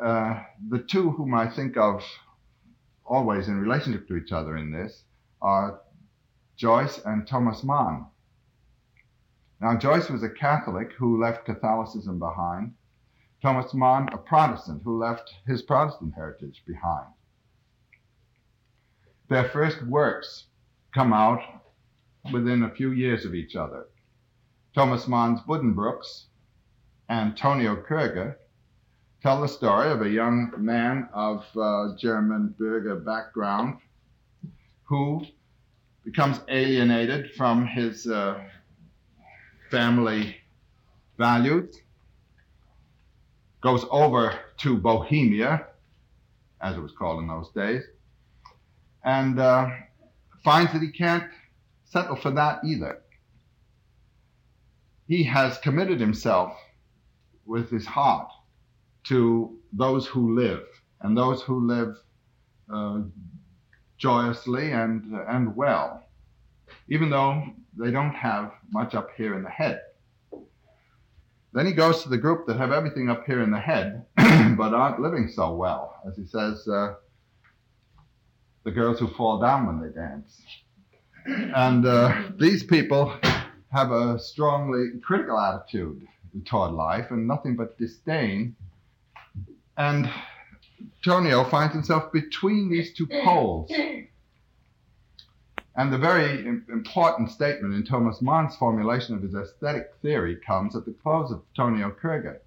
Uh, 0.02 0.42
the 0.68 0.78
two 0.78 1.10
whom 1.10 1.34
I 1.34 1.48
think 1.48 1.76
of 1.76 2.02
always 3.04 3.48
in 3.48 3.60
relationship 3.60 4.08
to 4.08 4.16
each 4.16 4.32
other 4.32 4.56
in 4.56 4.72
this 4.72 5.04
are 5.42 5.80
Joyce 6.56 6.98
and 7.04 7.26
Thomas 7.26 7.62
Mann. 7.64 8.06
Now, 9.60 9.76
Joyce 9.76 10.08
was 10.08 10.22
a 10.22 10.30
Catholic 10.30 10.92
who 10.92 11.20
left 11.20 11.44
Catholicism 11.44 12.18
behind. 12.18 12.74
Thomas 13.42 13.74
Mann, 13.74 14.08
a 14.12 14.18
Protestant 14.18 14.82
who 14.82 14.98
left 14.98 15.34
his 15.46 15.62
Protestant 15.62 16.14
heritage 16.14 16.62
behind. 16.66 17.08
Their 19.30 19.48
first 19.48 19.80
works 19.86 20.46
come 20.92 21.12
out 21.12 21.40
within 22.32 22.64
a 22.64 22.74
few 22.74 22.90
years 22.90 23.24
of 23.24 23.32
each 23.32 23.54
other. 23.54 23.86
Thomas 24.74 25.06
Mann's 25.06 25.40
Buddenbrooks 25.42 26.24
and 27.08 27.30
Antonio 27.30 27.76
Kruger 27.76 28.40
tell 29.22 29.40
the 29.40 29.46
story 29.46 29.88
of 29.88 30.02
a 30.02 30.10
young 30.10 30.52
man 30.58 31.08
of 31.14 31.46
uh, 31.56 31.96
German 31.96 32.56
Bürger 32.58 33.04
background 33.04 33.78
who 34.82 35.24
becomes 36.04 36.40
alienated 36.48 37.30
from 37.36 37.68
his 37.68 38.08
uh, 38.08 38.42
family 39.70 40.38
values, 41.18 41.76
goes 43.60 43.84
over 43.92 44.34
to 44.56 44.76
Bohemia, 44.76 45.68
as 46.60 46.76
it 46.76 46.80
was 46.80 46.90
called 46.90 47.20
in 47.20 47.28
those 47.28 47.52
days, 47.52 47.84
and 49.04 49.38
uh, 49.38 49.70
finds 50.44 50.72
that 50.72 50.82
he 50.82 50.90
can't 50.90 51.24
settle 51.84 52.16
for 52.16 52.30
that 52.32 52.64
either. 52.64 53.00
He 55.06 55.24
has 55.24 55.58
committed 55.58 56.00
himself 56.00 56.52
with 57.44 57.70
his 57.70 57.86
heart 57.86 58.30
to 59.04 59.58
those 59.72 60.06
who 60.06 60.34
live, 60.36 60.64
and 61.00 61.16
those 61.16 61.42
who 61.42 61.66
live 61.66 61.96
uh, 62.72 63.00
joyously 63.98 64.72
and, 64.72 65.12
and 65.28 65.56
well, 65.56 66.04
even 66.88 67.10
though 67.10 67.42
they 67.76 67.90
don't 67.90 68.14
have 68.14 68.52
much 68.70 68.94
up 68.94 69.10
here 69.16 69.34
in 69.34 69.42
the 69.42 69.50
head. 69.50 69.80
Then 71.52 71.66
he 71.66 71.72
goes 71.72 72.02
to 72.02 72.08
the 72.08 72.18
group 72.18 72.46
that 72.46 72.56
have 72.56 72.70
everything 72.70 73.10
up 73.10 73.26
here 73.26 73.42
in 73.42 73.50
the 73.50 73.58
head, 73.58 74.06
but 74.16 74.72
aren't 74.72 75.00
living 75.00 75.28
so 75.28 75.54
well. 75.54 76.00
As 76.06 76.16
he 76.16 76.24
says, 76.24 76.66
uh, 76.68 76.94
the 78.64 78.70
girls 78.70 78.98
who 78.98 79.08
fall 79.08 79.40
down 79.40 79.66
when 79.66 79.80
they 79.80 79.94
dance. 79.94 80.40
And 81.26 81.86
uh, 81.86 82.30
these 82.38 82.62
people 82.62 83.14
have 83.72 83.92
a 83.92 84.18
strongly 84.18 85.00
critical 85.02 85.38
attitude 85.38 86.06
toward 86.44 86.72
life 86.72 87.10
and 87.10 87.26
nothing 87.26 87.56
but 87.56 87.78
disdain. 87.78 88.56
And 89.76 90.10
Tonio 91.04 91.44
finds 91.44 91.74
himself 91.74 92.12
between 92.12 92.70
these 92.70 92.92
two 92.94 93.06
poles. 93.06 93.70
And 95.76 95.92
the 95.92 95.98
very 95.98 96.46
important 96.46 97.30
statement 97.30 97.74
in 97.74 97.84
Thomas 97.84 98.20
Mann's 98.20 98.56
formulation 98.56 99.14
of 99.14 99.22
his 99.22 99.34
aesthetic 99.34 99.92
theory 100.02 100.36
comes 100.36 100.76
at 100.76 100.84
the 100.84 100.92
close 101.02 101.30
of 101.30 101.42
Tonio 101.56 101.90
Kruger, 101.90 102.42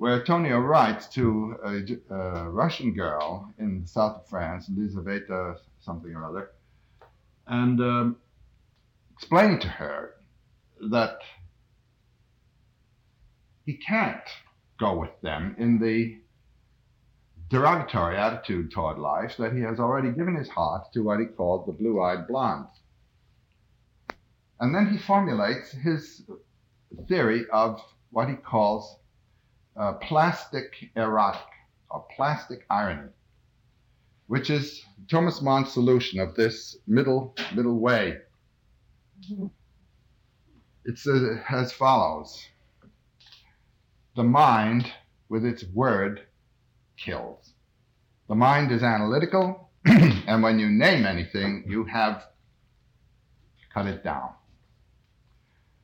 where 0.00 0.24
Tonio 0.24 0.58
writes 0.60 1.08
to 1.08 1.56
a, 1.62 2.14
a, 2.14 2.48
Russian 2.48 2.94
girl 2.94 3.52
in 3.58 3.82
the 3.82 3.86
south 3.86 4.22
of 4.22 4.26
France, 4.28 4.66
Elizaveta 4.66 5.56
something 5.80 6.14
or 6.14 6.24
other, 6.24 6.52
and 7.46 7.78
um, 7.82 8.16
to 9.20 9.68
her 9.68 10.14
that 10.90 11.18
he 13.66 13.74
can't 13.74 14.26
go 14.78 14.98
with 14.98 15.20
them 15.20 15.54
in 15.58 15.78
the 15.78 16.16
derogatory 17.50 18.16
attitude 18.16 18.70
toward 18.70 18.98
life 18.98 19.36
that 19.36 19.52
he 19.52 19.60
has 19.60 19.78
already 19.78 20.12
given 20.12 20.34
his 20.34 20.48
heart 20.48 20.90
to 20.94 21.02
what 21.02 21.20
he 21.20 21.26
called 21.26 21.66
the 21.66 21.72
blue 21.72 22.02
eyed 22.02 22.26
blondes. 22.26 22.72
And 24.60 24.74
then 24.74 24.86
he 24.86 24.96
formulates 24.96 25.72
his 25.72 26.22
theory 27.06 27.44
of 27.52 27.82
what 28.12 28.30
he 28.30 28.34
calls 28.36 28.96
uh, 29.80 29.94
plastic 29.94 30.90
erotic 30.94 31.40
or 31.90 32.04
plastic 32.14 32.66
irony, 32.68 33.08
which 34.26 34.50
is 34.50 34.84
Thomas 35.10 35.40
Mann's 35.40 35.72
solution 35.72 36.20
of 36.20 36.34
this 36.34 36.76
middle 36.86 37.34
middle 37.54 37.80
way. 37.80 38.18
It's 40.84 41.06
uh, 41.06 41.36
as 41.48 41.72
follows: 41.72 42.46
the 44.16 44.22
mind, 44.22 44.92
with 45.30 45.46
its 45.46 45.64
word, 45.72 46.26
kills. 46.98 47.54
The 48.28 48.34
mind 48.34 48.70
is 48.72 48.82
analytical, 48.82 49.70
and 49.86 50.42
when 50.42 50.58
you 50.58 50.68
name 50.68 51.06
anything, 51.06 51.64
you 51.66 51.84
have 51.84 52.24
cut 53.72 53.86
it 53.86 54.04
down. 54.04 54.30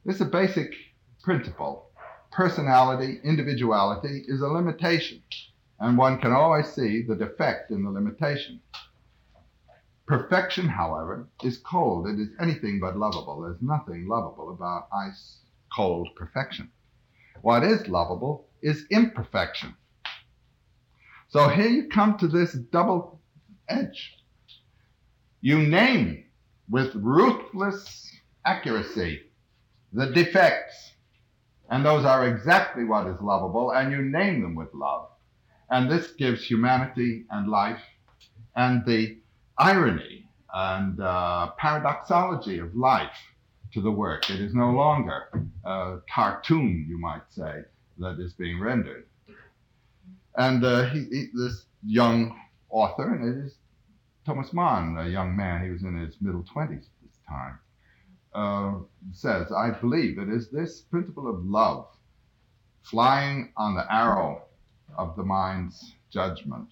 This 0.05 0.17
is 0.17 0.21
a 0.21 0.27
basic 0.27 0.73
principle. 1.23 1.86
Personality, 2.37 3.19
individuality 3.25 4.23
is 4.29 4.43
a 4.43 4.47
limitation, 4.47 5.23
and 5.81 5.97
one 5.97 6.21
can 6.21 6.33
always 6.33 6.69
see 6.69 7.01
the 7.01 7.17
defect 7.17 7.71
in 7.71 7.83
the 7.83 7.89
limitation. 7.89 8.61
Perfection, 10.07 10.69
however, 10.69 11.31
is 11.43 11.57
cold. 11.57 12.07
It 12.07 12.21
is 12.21 12.29
anything 12.39 12.79
but 12.79 12.99
lovable. 12.99 13.41
There's 13.41 13.63
nothing 13.63 14.07
lovable 14.07 14.53
about 14.53 14.89
ice 14.93 15.39
cold 15.75 16.11
perfection. 16.15 16.71
What 17.41 17.65
is 17.65 17.89
lovable 17.89 18.49
is 18.61 18.85
imperfection. 18.91 19.75
So 21.29 21.49
here 21.49 21.69
you 21.71 21.89
come 21.89 22.19
to 22.19 22.29
this 22.29 22.53
double 22.53 23.19
edge. 23.67 24.15
You 25.41 25.61
name 25.61 26.27
with 26.69 26.95
ruthless 26.97 28.11
accuracy 28.45 29.23
the 29.91 30.13
defects, 30.13 30.93
and 31.71 31.85
those 31.85 32.05
are 32.05 32.27
exactly 32.27 32.85
what 32.85 33.07
is 33.07 33.21
lovable, 33.21 33.73
and 33.73 33.91
you 33.91 34.03
name 34.03 34.43
them 34.43 34.55
with 34.55 34.73
love. 34.75 35.09
And 35.71 35.91
this 35.91 36.13
gives 36.13 36.45
humanity 36.45 37.25
and 37.31 37.49
life 37.49 37.81
and 38.55 38.85
the 38.87 39.19
irony 39.59 40.29
and 40.55 41.01
uh, 41.01 41.51
paradoxology 41.59 42.59
of 42.59 42.75
life 42.75 43.17
to 43.73 43.81
the 43.81 43.91
work. 43.91 44.31
It 44.31 44.41
is 44.41 44.55
no 44.55 44.71
longer 44.71 45.29
a 45.65 45.99
cartoon, 46.13 46.87
you 46.89 46.99
might 46.99 47.23
say, 47.31 47.63
that 47.99 48.19
is 48.21 48.33
being 48.33 48.61
rendered. 48.61 49.07
And 50.37 50.65
uh, 50.65 50.87
he, 50.91 51.05
he, 51.11 51.27
this 51.35 51.67
young 51.85 52.39
author, 52.71 53.15
and 53.15 53.25
it 53.25 53.47
is 53.47 53.55
Thomas 54.25 54.53
Mann, 54.53 54.97
a 54.99 55.09
young 55.09 55.37
man, 55.37 55.65
he 55.65 55.71
was 55.71 55.83
in 55.83 55.99
his 55.99 56.17
middle 56.21 56.43
20s 56.43 56.71
at 56.71 57.03
this 57.03 57.19
time, 57.29 57.59
uh, 58.37 58.75
says, 59.13 59.51
I 59.51 59.71
believe 59.71 60.19
it 60.19 60.29
is 60.29 60.51
this 60.51 60.83
principle 60.83 61.27
of 61.29 61.45
love 61.45 61.87
flying 62.83 63.53
on 63.57 63.75
the 63.75 63.93
arrow 63.93 64.43
of 64.99 65.17
the 65.17 65.23
mind's 65.25 65.95
judgment 66.11 66.69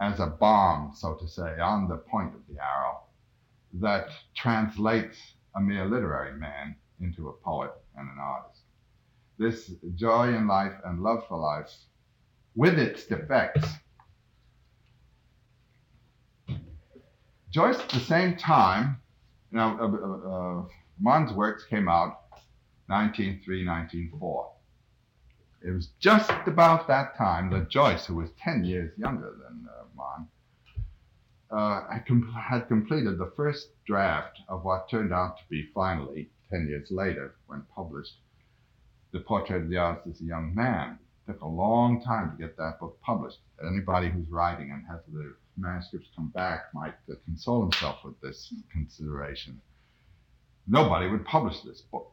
as 0.00 0.20
a 0.20 0.26
bomb, 0.26 0.92
so 0.94 1.14
to 1.14 1.26
say, 1.26 1.58
on 1.58 1.88
the 1.88 1.96
point 1.96 2.34
of 2.34 2.40
the 2.48 2.62
arrow 2.62 3.00
that 3.74 4.08
translates 4.36 5.16
a 5.56 5.60
mere 5.60 5.86
literary 5.86 6.38
man 6.38 6.76
into 7.00 7.28
a 7.28 7.32
poet 7.32 7.72
and 7.96 8.08
an 8.10 8.18
artist. 8.20 8.60
This 9.38 9.72
joy 9.94 10.34
in 10.34 10.46
life 10.46 10.74
and 10.84 11.02
love 11.02 11.26
for 11.28 11.38
life 11.38 11.70
with 12.54 12.78
its 12.78 13.06
defects. 13.06 13.66
Joyce, 17.50 17.78
at 17.78 17.88
the 17.88 18.00
same 18.00 18.36
time, 18.36 19.01
know, 19.58 19.78
uh, 19.80 20.28
uh, 20.28 20.62
uh 20.62 20.64
Mann's 21.00 21.32
works 21.32 21.64
came 21.64 21.88
out 21.88 22.22
1903, 22.86 23.66
1904. 23.66 24.52
It 25.64 25.70
was 25.70 25.88
just 26.00 26.30
about 26.46 26.88
that 26.88 27.16
time 27.16 27.50
that 27.50 27.70
Joyce, 27.70 28.06
who 28.06 28.16
was 28.16 28.30
10 28.42 28.64
years 28.64 28.92
younger 28.98 29.36
than 29.42 29.68
uh, 29.68 29.84
Mann, 29.96 30.28
uh, 31.50 31.86
had 31.90 32.66
completed 32.68 33.18
the 33.18 33.32
first 33.36 33.68
draft 33.86 34.40
of 34.48 34.64
what 34.64 34.88
turned 34.90 35.12
out 35.12 35.36
to 35.38 35.42
be 35.48 35.68
finally, 35.74 36.30
10 36.50 36.66
years 36.68 36.90
later, 36.90 37.36
when 37.46 37.62
published, 37.74 38.18
The 39.12 39.20
Portrait 39.20 39.62
of 39.62 39.68
the 39.68 39.76
Artist 39.76 40.06
as 40.08 40.20
a 40.20 40.24
Young 40.24 40.54
Man 40.54 40.98
It 41.28 41.32
took 41.32 41.42
a 41.42 41.48
long 41.48 42.02
time 42.02 42.32
to 42.32 42.42
get 42.42 42.56
that 42.56 42.80
book 42.80 43.00
published. 43.00 43.38
Anybody 43.64 44.10
who's 44.10 44.28
writing 44.28 44.70
and 44.72 44.84
has 44.86 45.00
the 45.06 45.34
manuscripts 45.56 46.08
come 46.16 46.28
back 46.28 46.72
might 46.74 46.94
uh, 47.10 47.14
console 47.24 47.62
himself 47.62 47.98
with 48.04 48.20
this 48.20 48.52
consideration. 48.70 49.60
Nobody 50.66 51.08
would 51.08 51.24
publish 51.24 51.60
this 51.60 51.80
book. 51.80 52.12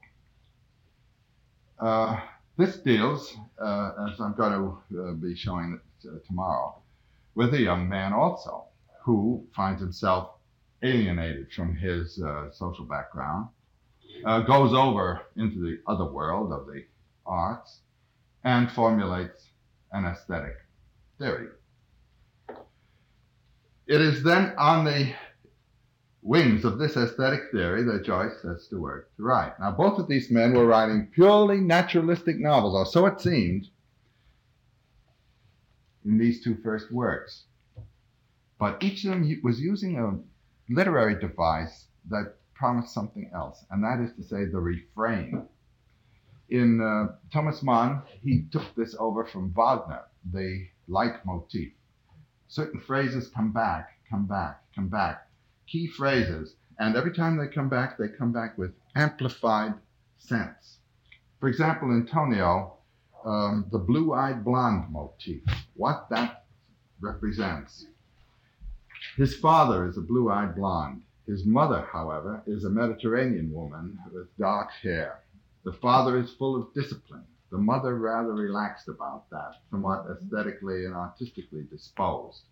Uh, 1.80 2.20
this 2.58 2.78
deals, 2.78 3.38
uh, 3.62 3.92
as 4.10 4.20
I'm 4.20 4.36
going 4.36 4.52
to 4.92 5.02
uh, 5.02 5.12
be 5.14 5.36
showing 5.36 5.80
uh, 6.06 6.18
tomorrow, 6.28 6.76
with 7.36 7.54
a 7.54 7.62
young 7.62 7.88
man 7.88 8.12
also 8.12 8.66
who 9.02 9.46
finds 9.56 9.82
himself 9.82 10.32
alienated 10.84 11.52
from 11.54 11.76
his 11.76 12.16
social 12.52 12.86
background, 12.86 13.48
goes 14.46 14.74
over 14.74 15.22
into 15.38 15.60
the 15.62 15.80
other 15.88 16.06
world 16.06 16.52
of 16.52 16.68
the 16.68 16.84
arts, 17.26 17.80
and 18.44 18.72
formulates 18.72 19.48
an 19.92 20.06
aesthetic 20.06 20.56
theory. 21.18 21.50
It 23.90 24.02
is 24.02 24.22
then 24.22 24.54
on 24.56 24.86
the 24.86 25.14
wings 26.22 26.64
of 26.64 26.78
this 26.78 26.96
aesthetic 26.96 27.50
theory 27.52 27.82
that 27.86 28.06
Joyce 28.06 28.40
sets 28.40 28.68
to 28.68 28.80
work 28.80 29.10
to 29.18 29.24
write. 29.24 29.60
Now, 29.60 29.72
both 29.72 29.98
of 29.98 30.08
these 30.08 30.30
men 30.30 30.54
were 30.54 30.68
writing 30.68 31.10
purely 31.12 31.60
naturalistic 31.60 32.40
novels, 32.40 32.76
or 32.76 32.86
so 32.86 33.08
it 33.08 33.20
seemed, 33.20 33.66
in 36.06 36.20
these 36.20 36.44
two 36.44 36.56
first 36.64 36.92
works. 36.92 37.46
But 38.60 38.84
each 38.84 39.06
of 39.06 39.10
them 39.10 39.42
was 39.44 39.60
using 39.60 39.98
a 39.98 40.20
literary 40.72 41.20
device 41.20 41.88
that 42.10 42.36
promised 42.54 42.94
something 42.94 43.32
else, 43.34 43.66
and 43.72 43.84
that 43.84 44.00
is 44.00 44.14
to 44.18 44.24
say, 44.24 44.46
the 44.46 44.60
refrain 44.60 45.48
in 46.50 46.80
uh, 46.80 47.16
Thomas 47.34 47.64
Mann, 47.64 48.04
he 48.22 48.46
took 48.52 48.76
this 48.76 48.96
over 49.00 49.26
from 49.26 49.52
Wagner, 49.52 50.04
the 50.32 50.68
leitmotif. 50.88 51.72
Certain 52.50 52.80
phrases 52.80 53.28
come 53.30 53.52
back, 53.52 54.00
come 54.10 54.26
back, 54.26 54.64
come 54.74 54.88
back, 54.88 55.28
key 55.68 55.86
phrases, 55.86 56.56
and 56.80 56.96
every 56.96 57.14
time 57.14 57.38
they 57.38 57.48
come 57.48 57.70
back, 57.70 57.96
they 57.96 58.08
come 58.08 58.32
back 58.32 58.58
with 58.58 58.74
amplified 58.96 59.76
sense. 60.18 60.80
For 61.40 61.48
example, 61.48 61.92
in 61.92 62.08
Tonio, 62.08 62.74
um, 63.24 63.68
the 63.72 63.78
blue 63.78 64.14
eyed 64.14 64.44
blonde 64.44 64.92
motif, 64.92 65.44
what 65.76 66.08
that 66.10 66.46
represents. 67.00 67.86
His 69.16 69.36
father 69.36 69.88
is 69.88 69.98
a 69.98 70.02
blue 70.02 70.32
eyed 70.32 70.56
blonde. 70.56 71.04
His 71.28 71.46
mother, 71.46 71.88
however, 71.92 72.42
is 72.48 72.64
a 72.64 72.70
Mediterranean 72.72 73.54
woman 73.54 74.00
with 74.12 74.36
dark 74.40 74.72
hair. 74.82 75.20
The 75.64 75.74
father 75.74 76.18
is 76.18 76.34
full 76.34 76.56
of 76.56 76.74
discipline. 76.74 77.28
The 77.52 77.58
mother 77.58 77.98
rather 77.98 78.34
relaxed 78.34 78.88
about 78.88 79.30
that, 79.32 79.56
somewhat 79.72 80.06
aesthetically 80.12 80.86
and 80.86 80.94
artistically 80.96 81.64
disposed, 81.70 82.44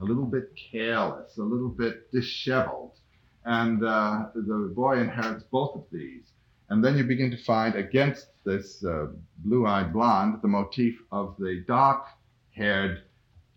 a 0.00 0.04
little 0.04 0.24
bit 0.24 0.52
careless, 0.70 1.36
a 1.38 1.42
little 1.42 1.68
bit 1.68 2.10
disheveled. 2.12 2.98
And 3.44 3.84
uh, 3.84 4.26
the 4.34 4.72
boy 4.74 5.00
inherits 5.00 5.44
both 5.44 5.74
of 5.74 5.84
these. 5.92 6.32
And 6.70 6.84
then 6.84 6.96
you 6.96 7.04
begin 7.04 7.30
to 7.30 7.36
find 7.44 7.74
against 7.74 8.28
this 8.44 8.84
uh, 8.84 9.06
blue 9.38 9.66
eyed 9.66 9.92
blonde 9.92 10.40
the 10.42 10.48
motif 10.48 11.00
of 11.12 11.36
the 11.38 11.64
dark 11.66 12.06
haired 12.50 13.02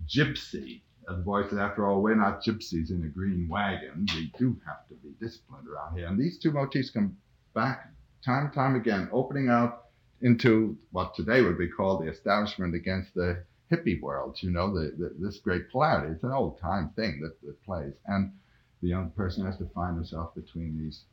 gypsy 0.08 0.82
And 1.08 1.20
the 1.20 1.24
boy 1.24 1.44
says, 1.48 1.58
after 1.58 1.88
all, 1.88 2.02
we're 2.02 2.16
not 2.16 2.44
gypsies 2.44 2.92
in 2.92 3.04
a 3.04 3.08
green 3.08 3.48
wagon. 3.50 4.06
We 4.16 4.32
do 4.38 4.60
have 4.66 4.88
to 4.90 4.96
be 4.96 5.14
disciplined 5.20 5.68
around 5.68 5.98
here. 5.98 6.08
And 6.08 6.20
these 6.20 6.38
two 6.40 6.52
motifs 6.52 6.90
come 6.90 7.18
back 7.54 7.92
time 8.24 8.46
and 8.46 8.54
time 8.54 8.76
again, 8.76 9.10
opening 9.12 9.50
out 9.50 9.81
into 10.22 10.78
what 10.92 11.16
today 11.16 11.42
would 11.42 11.58
be 11.58 11.68
called 11.68 12.04
the 12.04 12.10
establishment 12.10 12.76
against 12.76 13.14
the 13.14 13.44
hippie 13.72 14.02
world, 14.02 14.38
you 14.42 14.52
know, 14.52 14.74
the, 14.74 14.92
the, 14.98 15.16
this 15.20 15.38
great 15.38 15.70
polarity. 15.72 16.14
It's 16.14 16.24
an 16.24 16.32
old 16.32 16.60
time 16.60 16.92
thing 16.96 17.22
that, 17.22 17.42
that 17.42 17.64
plays. 17.64 17.94
And 18.06 18.34
the 18.82 18.90
young 18.90 19.12
person 19.12 19.46
has 19.46 19.58
to 19.58 19.70
find 19.74 19.96
himself 19.96 20.36
between 20.36 20.78
these, 20.78 21.06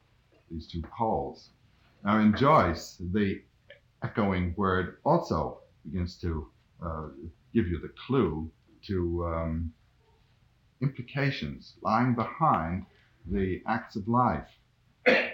these 0.50 0.66
two 0.66 0.82
poles. 0.96 1.50
Now, 2.04 2.18
in 2.18 2.36
Joyce, 2.36 3.00
the 3.12 3.42
echoing 4.02 4.54
word 4.56 4.98
also 5.04 5.60
begins 5.84 6.16
to 6.20 6.48
uh, 6.84 7.08
give 7.54 7.66
you 7.68 7.80
the 7.80 7.92
clue 8.06 8.50
to 8.86 9.26
um, 9.26 9.72
implications 10.80 11.74
lying 11.82 12.14
behind 12.14 12.86
the 13.26 13.62
acts 13.66 13.96
of 13.96 14.06
life. 14.08 14.48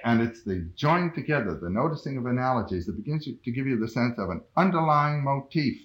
And 0.04 0.20
it's 0.20 0.42
the 0.44 0.68
joining 0.76 1.12
together, 1.12 1.54
the 1.54 1.70
noticing 1.70 2.16
of 2.18 2.26
analogies 2.26 2.86
that 2.86 2.96
begins 2.96 3.24
to 3.24 3.50
give 3.50 3.66
you 3.66 3.78
the 3.78 3.88
sense 3.88 4.18
of 4.18 4.30
an 4.30 4.42
underlying 4.56 5.24
motif, 5.24 5.76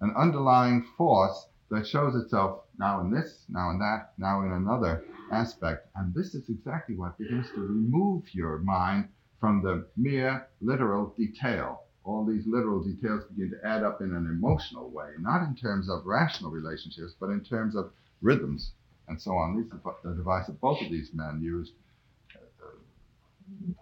an 0.00 0.12
underlying 0.16 0.86
force 0.96 1.48
that 1.70 1.86
shows 1.86 2.14
itself 2.14 2.60
now 2.78 3.00
in 3.00 3.10
this, 3.10 3.44
now 3.48 3.70
in 3.70 3.78
that, 3.78 4.12
now 4.18 4.42
in 4.42 4.52
another 4.52 5.04
aspect. 5.32 5.88
And 5.96 6.14
this 6.14 6.34
is 6.34 6.48
exactly 6.48 6.96
what 6.96 7.18
begins 7.18 7.48
to 7.54 7.60
remove 7.60 8.32
your 8.34 8.58
mind 8.58 9.08
from 9.40 9.62
the 9.62 9.86
mere 9.96 10.46
literal 10.60 11.14
detail. 11.16 11.82
All 12.04 12.24
these 12.24 12.46
literal 12.46 12.82
details 12.82 13.24
begin 13.24 13.50
to 13.50 13.66
add 13.66 13.82
up 13.82 14.00
in 14.02 14.14
an 14.14 14.26
emotional 14.26 14.90
way, 14.90 15.10
not 15.18 15.46
in 15.46 15.54
terms 15.56 15.88
of 15.88 16.06
rational 16.06 16.50
relationships, 16.50 17.14
but 17.18 17.30
in 17.30 17.42
terms 17.42 17.74
of 17.74 17.92
rhythms 18.20 18.72
and 19.08 19.20
so 19.20 19.32
on. 19.32 19.56
These 19.56 19.72
are 19.72 19.96
the 20.04 20.14
device 20.14 20.46
that 20.46 20.60
both 20.60 20.80
of 20.80 20.90
these 20.90 21.10
men 21.14 21.40
used 21.42 21.72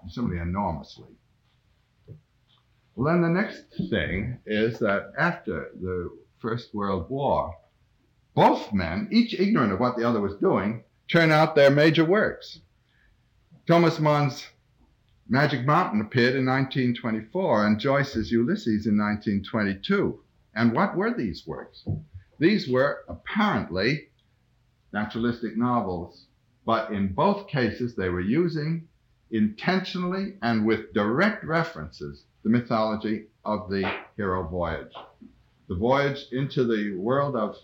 simply 0.08 0.38
enormously. 0.38 1.08
Well, 2.94 3.12
then 3.12 3.22
the 3.22 3.28
next 3.28 3.64
thing 3.90 4.38
is 4.44 4.78
that 4.80 5.12
after 5.18 5.70
the 5.80 6.10
First 6.38 6.74
World 6.74 7.08
War, 7.08 7.54
both 8.34 8.72
men, 8.72 9.08
each 9.10 9.38
ignorant 9.38 9.72
of 9.72 9.80
what 9.80 9.96
the 9.96 10.06
other 10.08 10.20
was 10.20 10.36
doing, 10.36 10.84
turn 11.08 11.30
out 11.30 11.54
their 11.54 11.70
major 11.70 12.04
works. 12.04 12.60
Thomas 13.66 14.00
Mann's 14.00 14.46
Magic 15.28 15.64
Mountain 15.64 16.00
appeared 16.00 16.34
in 16.34 16.44
1924 16.44 17.66
and 17.66 17.80
Joyce's 17.80 18.30
Ulysses 18.30 18.86
in 18.86 18.98
1922. 18.98 20.20
And 20.54 20.72
what 20.72 20.96
were 20.96 21.14
these 21.14 21.46
works? 21.46 21.86
These 22.38 22.68
were 22.68 23.04
apparently 23.08 24.08
naturalistic 24.92 25.56
novels, 25.56 26.26
but 26.66 26.92
in 26.92 27.14
both 27.14 27.48
cases 27.48 27.94
they 27.94 28.08
were 28.08 28.20
using 28.20 28.88
intentionally 29.32 30.34
and 30.42 30.64
with 30.64 30.92
direct 30.92 31.44
references 31.44 32.24
the 32.44 32.50
mythology 32.50 33.26
of 33.44 33.68
the 33.70 33.90
hero 34.16 34.46
voyage. 34.46 34.92
The 35.68 35.74
voyage 35.74 36.26
into 36.32 36.64
the 36.64 36.96
world 36.96 37.36
of, 37.36 37.56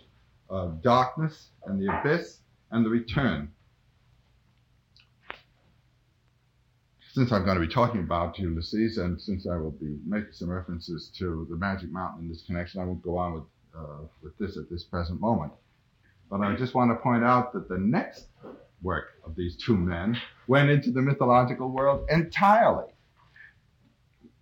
darkness 0.81 1.49
and 1.65 1.79
the 1.79 1.99
abyss 1.99 2.39
and 2.71 2.83
the 2.83 2.89
return 2.89 3.51
since 7.19 7.31
I'm 7.31 7.43
going 7.43 7.59
to 7.59 7.65
be 7.65 7.73
talking 7.73 8.01
about 8.01 8.37
Ulysses, 8.39 8.97
and 8.97 9.19
since 9.19 9.47
I 9.47 9.57
will 9.57 9.71
be 9.71 9.97
making 10.05 10.33
some 10.33 10.49
references 10.49 11.11
to 11.17 11.45
the 11.49 11.57
Magic 11.57 11.91
Mountain 11.91 12.23
in 12.23 12.29
this 12.29 12.43
connection, 12.43 12.81
I 12.81 12.85
won't 12.85 13.01
go 13.01 13.17
on 13.17 13.33
with, 13.33 13.43
uh, 13.77 14.03
with 14.21 14.37
this 14.37 14.57
at 14.57 14.69
this 14.69 14.83
present 14.83 15.19
moment. 15.19 15.51
But 16.29 16.41
I 16.41 16.55
just 16.55 16.75
want 16.75 16.91
to 16.91 16.95
point 16.95 17.23
out 17.23 17.51
that 17.53 17.67
the 17.67 17.77
next 17.77 18.27
work 18.81 19.19
of 19.25 19.35
these 19.35 19.55
two 19.57 19.75
men 19.75 20.19
went 20.47 20.69
into 20.69 20.91
the 20.91 21.01
mythological 21.01 21.69
world 21.69 22.05
entirely. 22.09 22.91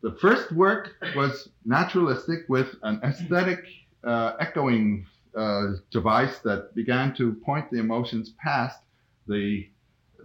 The 0.01 0.13
first 0.21 0.51
work 0.51 0.91
was 1.15 1.49
naturalistic 1.65 2.47
with 2.47 2.75
an 2.83 3.01
aesthetic 3.03 3.65
uh, 4.03 4.33
echoing 4.39 5.05
uh, 5.35 5.73
device 5.91 6.39
that 6.39 6.73
began 6.75 7.15
to 7.15 7.33
point 7.33 7.69
the 7.71 7.79
emotions 7.79 8.33
past 8.41 8.79
the 9.27 9.67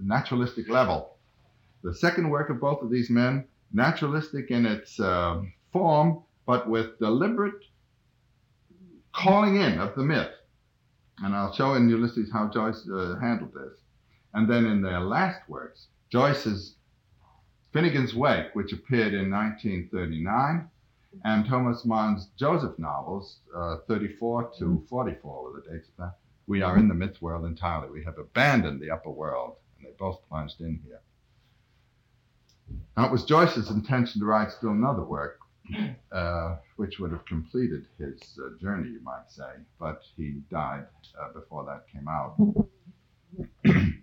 naturalistic 0.00 0.68
level 0.68 1.12
the 1.82 1.94
second 1.94 2.30
work 2.30 2.48
of 2.48 2.60
both 2.60 2.82
of 2.82 2.90
these 2.90 3.10
men, 3.10 3.44
naturalistic 3.72 4.50
in 4.50 4.66
its 4.66 4.98
uh, 5.00 5.42
form, 5.72 6.22
but 6.46 6.68
with 6.68 6.98
deliberate 6.98 7.64
calling 9.12 9.56
in 9.56 9.78
of 9.78 9.94
the 9.94 10.02
myth. 10.02 10.30
And 11.18 11.34
I'll 11.34 11.52
show 11.52 11.74
in 11.74 11.88
Ulysses 11.88 12.30
how 12.32 12.48
Joyce 12.48 12.88
uh, 12.88 13.16
handled 13.20 13.52
this. 13.52 13.81
And 14.34 14.48
then 14.48 14.66
in 14.66 14.82
their 14.82 15.00
last 15.00 15.48
works, 15.48 15.88
Joyce's 16.10 16.76
Finnegans 17.74 18.14
Wake, 18.14 18.54
which 18.54 18.72
appeared 18.72 19.14
in 19.14 19.30
1939, 19.30 20.68
and 21.24 21.46
Thomas 21.46 21.84
Mann's 21.84 22.28
Joseph 22.38 22.78
novels, 22.78 23.38
uh, 23.54 23.78
34 23.88 24.52
to 24.58 24.84
44 24.88 25.44
were 25.44 25.60
the 25.60 25.70
dates 25.70 25.88
of 25.88 25.96
that. 25.98 26.14
We 26.46 26.62
are 26.62 26.76
in 26.78 26.88
the 26.88 26.94
myth 26.94 27.20
world 27.20 27.44
entirely. 27.44 27.90
We 27.90 28.04
have 28.04 28.18
abandoned 28.18 28.80
the 28.80 28.90
upper 28.90 29.10
world, 29.10 29.56
and 29.78 29.86
they 29.86 29.92
both 29.98 30.20
plunged 30.28 30.60
in 30.60 30.80
here. 30.84 31.00
Now, 32.96 33.06
it 33.06 33.12
was 33.12 33.24
Joyce's 33.24 33.70
intention 33.70 34.20
to 34.20 34.26
write 34.26 34.50
still 34.50 34.70
another 34.70 35.04
work, 35.04 35.38
uh, 36.12 36.56
which 36.76 36.98
would 36.98 37.12
have 37.12 37.24
completed 37.26 37.86
his 37.98 38.38
uh, 38.38 38.58
journey, 38.60 38.90
you 38.90 39.00
might 39.02 39.30
say, 39.30 39.50
but 39.78 40.02
he 40.16 40.42
died 40.50 40.86
uh, 41.20 41.32
before 41.32 41.64
that 41.64 41.86
came 41.92 42.08
out. 42.08 42.36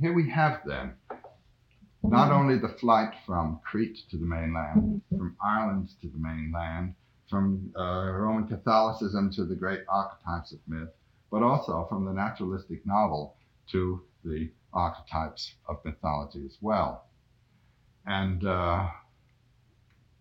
Here 0.00 0.14
we 0.14 0.30
have 0.30 0.62
then 0.64 0.94
not 2.02 2.32
only 2.32 2.58
the 2.58 2.74
flight 2.80 3.12
from 3.26 3.60
Crete 3.62 3.98
to 4.10 4.16
the 4.16 4.24
mainland, 4.24 5.02
from 5.10 5.36
Ireland 5.44 5.90
to 6.00 6.08
the 6.08 6.16
mainland, 6.16 6.94
from 7.28 7.70
uh, 7.78 8.10
Roman 8.12 8.48
Catholicism 8.48 9.30
to 9.32 9.44
the 9.44 9.54
great 9.54 9.80
archetypes 9.88 10.52
of 10.52 10.60
myth, 10.66 10.88
but 11.30 11.42
also 11.42 11.86
from 11.90 12.06
the 12.06 12.14
naturalistic 12.14 12.86
novel 12.86 13.36
to 13.72 14.02
the 14.24 14.50
archetypes 14.72 15.54
of 15.68 15.84
mythology 15.84 16.46
as 16.46 16.56
well. 16.62 17.04
And 18.06 18.46
uh, 18.46 18.88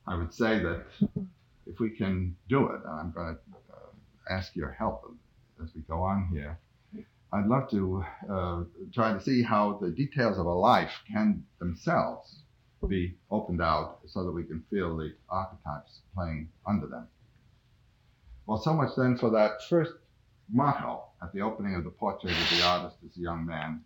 I 0.05 0.15
would 0.15 0.33
say 0.33 0.59
that 0.59 0.87
if 1.65 1.79
we 1.79 1.91
can 1.91 2.35
do 2.49 2.67
it, 2.67 2.81
and 2.85 2.99
I'm 2.99 3.11
going 3.11 3.35
to 3.35 3.73
uh, 3.73 4.35
ask 4.35 4.57
your 4.57 4.71
help 4.71 5.09
as 5.63 5.73
we 5.73 5.81
go 5.81 6.03
on 6.03 6.27
here, 6.33 6.59
I'd 7.31 7.45
love 7.45 7.69
to 7.69 8.03
uh, 8.29 8.63
try 8.93 9.13
to 9.13 9.21
see 9.21 9.43
how 9.43 9.77
the 9.81 9.91
details 9.91 10.37
of 10.39 10.45
a 10.45 10.53
life 10.53 10.91
can 11.11 11.43
themselves 11.59 12.43
be 12.87 13.15
opened 13.29 13.61
out 13.61 13.99
so 14.07 14.23
that 14.23 14.31
we 14.31 14.43
can 14.43 14.63
feel 14.69 14.95
the 14.95 15.13
archetypes 15.29 15.99
playing 16.15 16.49
under 16.65 16.87
them. 16.87 17.07
Well, 18.45 18.57
so 18.57 18.73
much 18.73 18.95
then 18.95 19.17
for 19.17 19.29
that 19.31 19.61
first 19.69 19.91
motto 20.51 21.03
at 21.21 21.31
the 21.33 21.41
opening 21.41 21.75
of 21.75 21.83
the 21.83 21.91
portrait 21.91 22.31
of 22.31 22.49
the 22.49 22.65
artist 22.65 22.97
as 23.05 23.17
a 23.17 23.21
young 23.21 23.45
man 23.45 23.83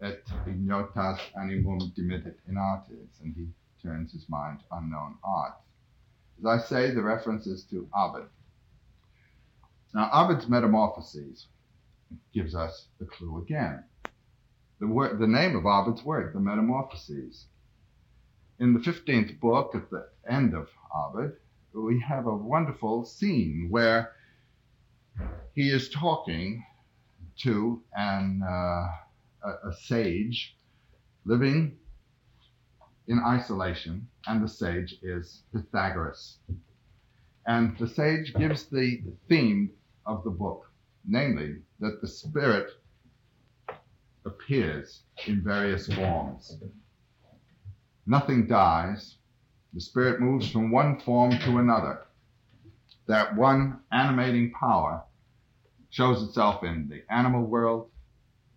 et 0.00 0.22
ignotas 0.46 1.18
animum 1.36 1.92
dimittit 1.94 2.38
in 2.48 2.56
artes, 2.56 3.20
and 3.22 3.34
he 3.34 3.48
turns 3.82 4.12
his 4.12 4.28
mind 4.28 4.60
to 4.60 4.76
unknown 4.76 5.18
arts. 5.24 5.60
As 6.38 6.46
I 6.46 6.58
say, 6.58 6.90
the 6.92 7.02
reference 7.02 7.46
is 7.46 7.64
to 7.64 7.88
Ovid. 7.94 8.28
Now, 9.92 10.08
Ovid's 10.12 10.48
Metamorphoses 10.48 11.46
gives 12.32 12.54
us 12.54 12.88
the 12.98 13.06
clue 13.06 13.42
again. 13.42 13.84
The, 14.80 14.86
word, 14.86 15.18
the 15.18 15.26
name 15.26 15.56
of 15.56 15.66
Ovid's 15.66 16.04
work, 16.04 16.32
the 16.32 16.40
Metamorphoses. 16.40 17.46
In 18.60 18.74
the 18.74 18.80
15th 18.80 19.40
book, 19.40 19.74
at 19.74 19.90
the 19.90 20.08
end 20.28 20.54
of 20.54 20.68
Ovid, 20.94 21.32
we 21.72 22.00
have 22.00 22.26
a 22.26 22.34
wonderful 22.34 23.04
scene 23.04 23.68
where 23.70 24.12
he 25.54 25.70
is 25.70 25.90
talking 25.90 26.64
to 27.38 27.82
an 27.94 28.42
uh, 28.42 28.86
a, 29.44 29.68
a 29.68 29.72
sage 29.82 30.56
living 31.24 31.76
in 33.06 33.20
isolation, 33.20 34.08
and 34.26 34.42
the 34.42 34.48
sage 34.48 34.96
is 35.02 35.42
Pythagoras. 35.52 36.38
And 37.46 37.76
the 37.78 37.88
sage 37.88 38.34
gives 38.34 38.66
the 38.66 39.02
theme 39.28 39.70
of 40.04 40.24
the 40.24 40.30
book, 40.30 40.67
namely 41.08 41.56
that 41.80 42.00
the 42.00 42.06
spirit 42.06 42.70
appears 44.26 45.00
in 45.26 45.42
various 45.42 45.86
forms. 45.86 46.58
Nothing 48.06 48.46
dies, 48.46 49.16
the 49.72 49.80
spirit 49.80 50.20
moves 50.20 50.50
from 50.50 50.70
one 50.70 51.00
form 51.00 51.30
to 51.30 51.58
another. 51.58 52.02
That 53.06 53.34
one 53.34 53.80
animating 53.90 54.52
power 54.52 55.02
shows 55.88 56.22
itself 56.22 56.62
in 56.62 56.88
the 56.88 57.02
animal 57.10 57.44
world, 57.44 57.88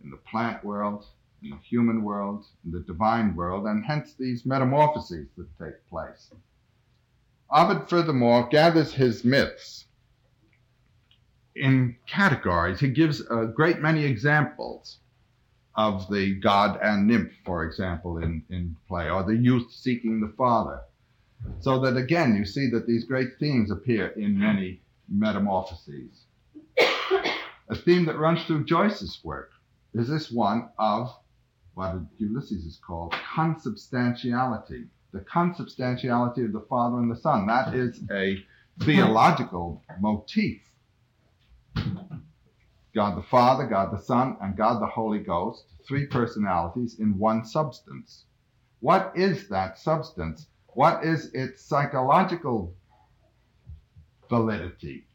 in 0.03 0.09
the 0.09 0.17
plant 0.17 0.63
world, 0.63 1.05
in 1.41 1.51
the 1.51 1.57
human 1.57 2.03
world, 2.03 2.45
in 2.65 2.71
the 2.71 2.81
divine 2.81 3.33
world, 3.33 3.65
and 3.65 3.85
hence 3.85 4.13
these 4.13 4.45
metamorphoses 4.45 5.27
that 5.37 5.57
take 5.57 5.89
place. 5.89 6.31
Ovid, 7.49 7.89
furthermore, 7.89 8.47
gathers 8.49 8.93
his 8.93 9.23
myths 9.23 9.85
in 11.55 11.95
categories. 12.07 12.79
He 12.79 12.89
gives 12.89 13.21
a 13.21 13.45
great 13.45 13.79
many 13.79 14.05
examples 14.05 14.99
of 15.75 16.09
the 16.09 16.35
god 16.35 16.79
and 16.81 17.07
nymph, 17.07 17.31
for 17.45 17.63
example, 17.63 18.17
in, 18.17 18.43
in 18.49 18.75
play, 18.87 19.09
or 19.09 19.23
the 19.23 19.35
youth 19.35 19.71
seeking 19.71 20.19
the 20.19 20.33
father. 20.37 20.81
So 21.59 21.79
that 21.79 21.97
again, 21.97 22.35
you 22.35 22.45
see 22.45 22.69
that 22.69 22.85
these 22.87 23.05
great 23.05 23.29
themes 23.39 23.71
appear 23.71 24.07
in 24.09 24.37
many 24.37 24.81
metamorphoses. 25.09 26.25
a 27.69 27.75
theme 27.75 28.05
that 28.05 28.17
runs 28.17 28.43
through 28.43 28.65
Joyce's 28.65 29.19
work 29.23 29.51
is 29.93 30.07
this 30.07 30.31
one 30.31 30.69
of 30.77 31.09
what 31.73 31.95
Ulysses 32.17 32.65
is 32.65 32.79
called 32.85 33.13
consubstantiality. 33.33 34.85
The 35.13 35.21
consubstantiality 35.21 36.45
of 36.45 36.53
the 36.53 36.65
Father 36.69 36.97
and 36.97 37.11
the 37.11 37.19
Son. 37.19 37.47
That 37.47 37.73
is 37.73 38.01
a 38.11 38.43
theological 38.79 39.83
motif 39.99 40.61
God 41.75 43.17
the 43.17 43.23
Father, 43.29 43.65
God 43.65 43.93
the 43.93 44.01
Son, 44.01 44.37
and 44.41 44.57
God 44.57 44.81
the 44.81 44.87
Holy 44.87 45.19
Ghost, 45.19 45.65
three 45.87 46.05
personalities 46.05 46.99
in 46.99 47.17
one 47.17 47.45
substance. 47.45 48.25
What 48.79 49.13
is 49.15 49.47
that 49.49 49.79
substance? 49.79 50.47
What 50.73 51.03
is 51.03 51.33
its 51.33 51.63
psychological 51.63 52.73
validity? 54.29 55.05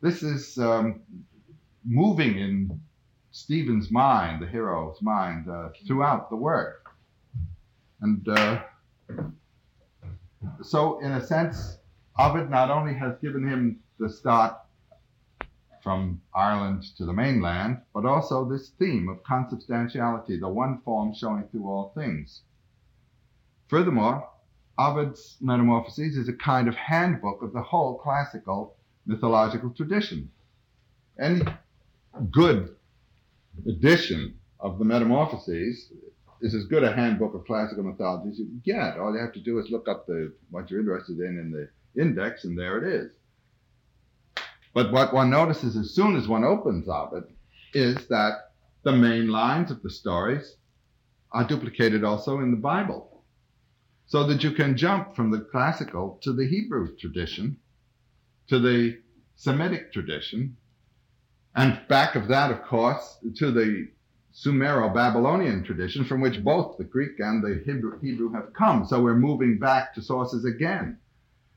This 0.00 0.22
is 0.22 0.58
um, 0.58 1.00
moving 1.84 2.38
in 2.38 2.80
Stephen's 3.30 3.90
mind, 3.90 4.42
the 4.42 4.46
hero's 4.46 5.00
mind, 5.00 5.48
uh, 5.48 5.70
throughout 5.86 6.30
the 6.30 6.36
work. 6.36 6.90
And 8.00 8.26
uh, 8.28 8.60
so, 10.62 11.00
in 11.00 11.12
a 11.12 11.24
sense, 11.24 11.78
Ovid 12.18 12.50
not 12.50 12.70
only 12.70 12.94
has 12.94 13.16
given 13.18 13.46
him 13.46 13.80
the 13.98 14.08
start 14.08 14.56
from 15.86 16.20
Ireland 16.34 16.82
to 16.96 17.04
the 17.06 17.12
mainland, 17.12 17.80
but 17.94 18.04
also 18.04 18.44
this 18.44 18.70
theme 18.70 19.08
of 19.08 19.22
consubstantiality, 19.22 20.36
the 20.36 20.48
one 20.48 20.80
form 20.84 21.14
showing 21.14 21.44
through 21.46 21.68
all 21.68 21.92
things. 21.94 22.42
Furthermore, 23.68 24.28
Ovid's 24.76 25.36
Metamorphoses 25.40 26.16
is 26.16 26.28
a 26.28 26.32
kind 26.32 26.66
of 26.66 26.74
handbook 26.74 27.40
of 27.40 27.52
the 27.52 27.62
whole 27.62 27.98
classical 27.98 28.74
mythological 29.06 29.70
tradition. 29.70 30.28
Any 31.20 31.42
good 32.32 32.74
edition 33.68 34.40
of 34.58 34.80
the 34.80 34.84
Metamorphoses 34.84 35.92
is 36.40 36.52
as 36.52 36.64
good 36.64 36.82
a 36.82 36.96
handbook 36.96 37.32
of 37.32 37.44
classical 37.46 37.84
mythology 37.84 38.30
as 38.30 38.40
you 38.40 38.46
can 38.46 38.62
get. 38.64 38.98
All 38.98 39.14
you 39.14 39.20
have 39.20 39.34
to 39.34 39.40
do 39.40 39.60
is 39.60 39.70
look 39.70 39.86
up 39.86 40.08
the 40.08 40.32
what 40.50 40.68
you're 40.68 40.80
interested 40.80 41.20
in 41.20 41.38
in 41.38 41.52
the 41.52 42.02
index, 42.02 42.44
and 42.44 42.58
there 42.58 42.76
it 42.78 42.92
is. 42.92 43.12
But 44.76 44.92
what 44.92 45.14
one 45.14 45.30
notices 45.30 45.74
as 45.74 45.94
soon 45.94 46.16
as 46.16 46.28
one 46.28 46.44
opens 46.44 46.86
Ovid 46.86 47.24
is 47.72 48.08
that 48.08 48.50
the 48.82 48.92
main 48.92 49.28
lines 49.28 49.70
of 49.70 49.80
the 49.80 49.88
stories 49.88 50.58
are 51.32 51.46
duplicated 51.46 52.04
also 52.04 52.40
in 52.40 52.50
the 52.50 52.58
Bible. 52.58 53.24
So 54.04 54.24
that 54.24 54.44
you 54.44 54.50
can 54.50 54.76
jump 54.76 55.16
from 55.16 55.30
the 55.30 55.40
classical 55.50 56.18
to 56.24 56.34
the 56.34 56.46
Hebrew 56.46 56.94
tradition, 56.94 57.56
to 58.48 58.58
the 58.58 58.98
Semitic 59.36 59.94
tradition, 59.94 60.58
and 61.54 61.80
back 61.88 62.14
of 62.14 62.28
that, 62.28 62.50
of 62.50 62.62
course, 62.64 63.16
to 63.36 63.50
the 63.50 63.88
Sumero 64.34 64.92
Babylonian 64.92 65.64
tradition 65.64 66.04
from 66.04 66.20
which 66.20 66.44
both 66.44 66.76
the 66.76 66.84
Greek 66.84 67.18
and 67.18 67.42
the 67.42 67.62
Hebrew, 67.64 67.98
Hebrew 68.00 68.30
have 68.34 68.52
come. 68.52 68.84
So 68.84 69.02
we're 69.02 69.14
moving 69.14 69.58
back 69.58 69.94
to 69.94 70.02
sources 70.02 70.44
again 70.44 70.98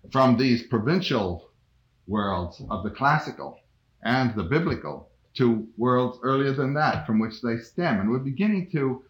from 0.10 0.38
these 0.38 0.64
provincial 0.64 1.49
worlds 2.10 2.62
of 2.70 2.84
the 2.84 2.90
classical 2.90 3.60
and 4.04 4.36
the 4.36 4.44
biblical 4.44 5.10
to 5.36 5.68
worlds 5.78 6.18
earlier 6.24 6.52
than 6.52 6.74
that 6.74 7.06
from 7.06 7.20
which 7.20 7.42
they 7.42 7.58
stem. 7.58 8.00
And 8.00 8.10
we're 8.10 8.20
beginning 8.20 8.70
to 8.72 9.04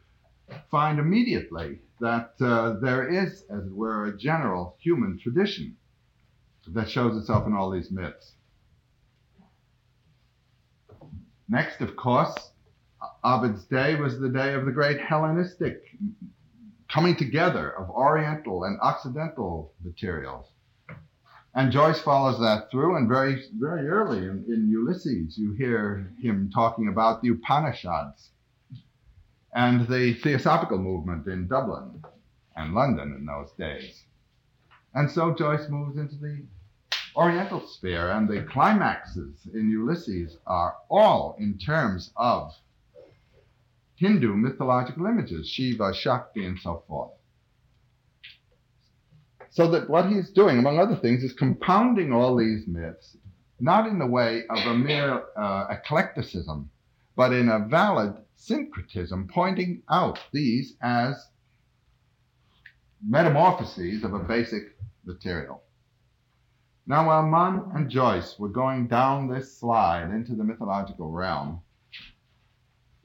find 0.69 0.99
immediately 0.99 1.79
that 2.01 2.33
uh, 2.41 2.79
there 2.81 3.07
is, 3.07 3.45
as 3.49 3.65
it 3.65 3.73
were, 3.73 4.05
a 4.05 4.17
general 4.17 4.75
human 4.79 5.17
tradition 5.17 5.75
that 6.67 6.89
shows 6.89 7.17
itself 7.17 7.47
in 7.47 7.53
all 7.53 7.71
these 7.71 7.91
myths. 7.91 8.33
Next, 11.47 11.81
of 11.81 11.95
course, 11.95 12.35
Ovid's 13.23 13.65
day 13.65 13.95
was 13.95 14.19
the 14.19 14.29
day 14.29 14.53
of 14.53 14.65
the 14.65 14.71
great 14.71 14.99
Hellenistic 15.01 15.81
coming 16.91 17.15
together 17.15 17.71
of 17.71 17.89
Oriental 17.89 18.65
and 18.65 18.79
Occidental 18.81 19.73
materials. 19.83 20.47
And 21.55 21.71
Joyce 21.71 21.99
follows 21.99 22.39
that 22.39 22.69
through, 22.69 22.95
and 22.95 23.09
very, 23.09 23.43
very 23.59 23.87
early 23.87 24.19
in, 24.19 24.45
in 24.47 24.69
Ulysses, 24.69 25.37
you 25.37 25.53
hear 25.53 26.11
him 26.21 26.51
talking 26.53 26.87
about 26.87 27.21
the 27.21 27.29
Upanishads 27.29 28.29
and 29.53 29.87
the 29.87 30.13
Theosophical 30.13 30.77
movement 30.77 31.25
in 31.27 31.47
Dublin 31.47 32.03
and 32.55 32.75
London 32.75 33.15
in 33.17 33.25
those 33.25 33.51
days. 33.57 34.03
And 34.93 35.09
so 35.09 35.33
Joyce 35.33 35.69
moves 35.69 35.97
into 35.97 36.15
the 36.15 36.43
Oriental 37.15 37.67
sphere, 37.67 38.11
and 38.11 38.29
the 38.29 38.43
climaxes 38.43 39.47
in 39.53 39.69
Ulysses 39.71 40.37
are 40.45 40.75
all 40.89 41.35
in 41.39 41.57
terms 41.57 42.11
of 42.15 42.53
Hindu 43.95 44.35
mythological 44.35 45.07
images, 45.07 45.49
Shiva, 45.49 45.93
Shakti, 45.93 46.45
and 46.45 46.59
so 46.59 46.83
forth. 46.87 47.11
So 49.51 49.69
that 49.71 49.89
what 49.89 50.09
he's 50.09 50.29
doing, 50.29 50.59
among 50.59 50.79
other 50.79 50.95
things, 50.95 51.23
is 51.23 51.33
compounding 51.33 52.13
all 52.13 52.35
these 52.35 52.67
myths, 52.67 53.17
not 53.59 53.87
in 53.87 53.99
the 53.99 54.05
way 54.05 54.43
of 54.49 54.59
a 54.65 54.75
mere 54.75 55.23
uh, 55.35 55.67
eclecticism, 55.69 56.69
but 57.15 57.33
in 57.33 57.49
a 57.49 57.59
valid 57.67 58.13
syncretism, 58.35 59.27
pointing 59.27 59.81
out 59.89 60.19
these 60.31 60.75
as 60.81 61.27
metamorphoses 63.05 64.03
of 64.03 64.13
a 64.13 64.19
basic 64.19 64.77
material. 65.05 65.63
Now, 66.85 67.07
while 67.07 67.23
Mann 67.23 67.71
and 67.75 67.89
Joyce 67.89 68.37
were 68.39 68.49
going 68.49 68.87
down 68.87 69.27
this 69.27 69.57
slide 69.57 70.11
into 70.11 70.35
the 70.35 70.43
mythological 70.43 71.11
realm, 71.11 71.61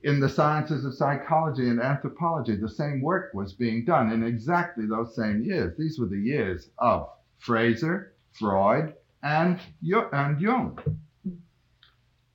in 0.04 0.20
the 0.20 0.28
sciences 0.28 0.84
of 0.84 0.94
psychology 0.94 1.66
and 1.66 1.80
anthropology, 1.80 2.54
the 2.54 2.68
same 2.68 3.00
work 3.00 3.32
was 3.32 3.54
being 3.54 3.86
done 3.86 4.12
in 4.12 4.22
exactly 4.22 4.86
those 4.86 5.16
same 5.16 5.42
years. 5.42 5.74
These 5.78 5.98
were 5.98 6.06
the 6.06 6.20
years 6.20 6.68
of 6.78 7.08
Frazer, 7.38 8.12
Freud, 8.32 8.92
and, 9.22 9.58
and 10.12 10.40
Jung. 10.40 10.78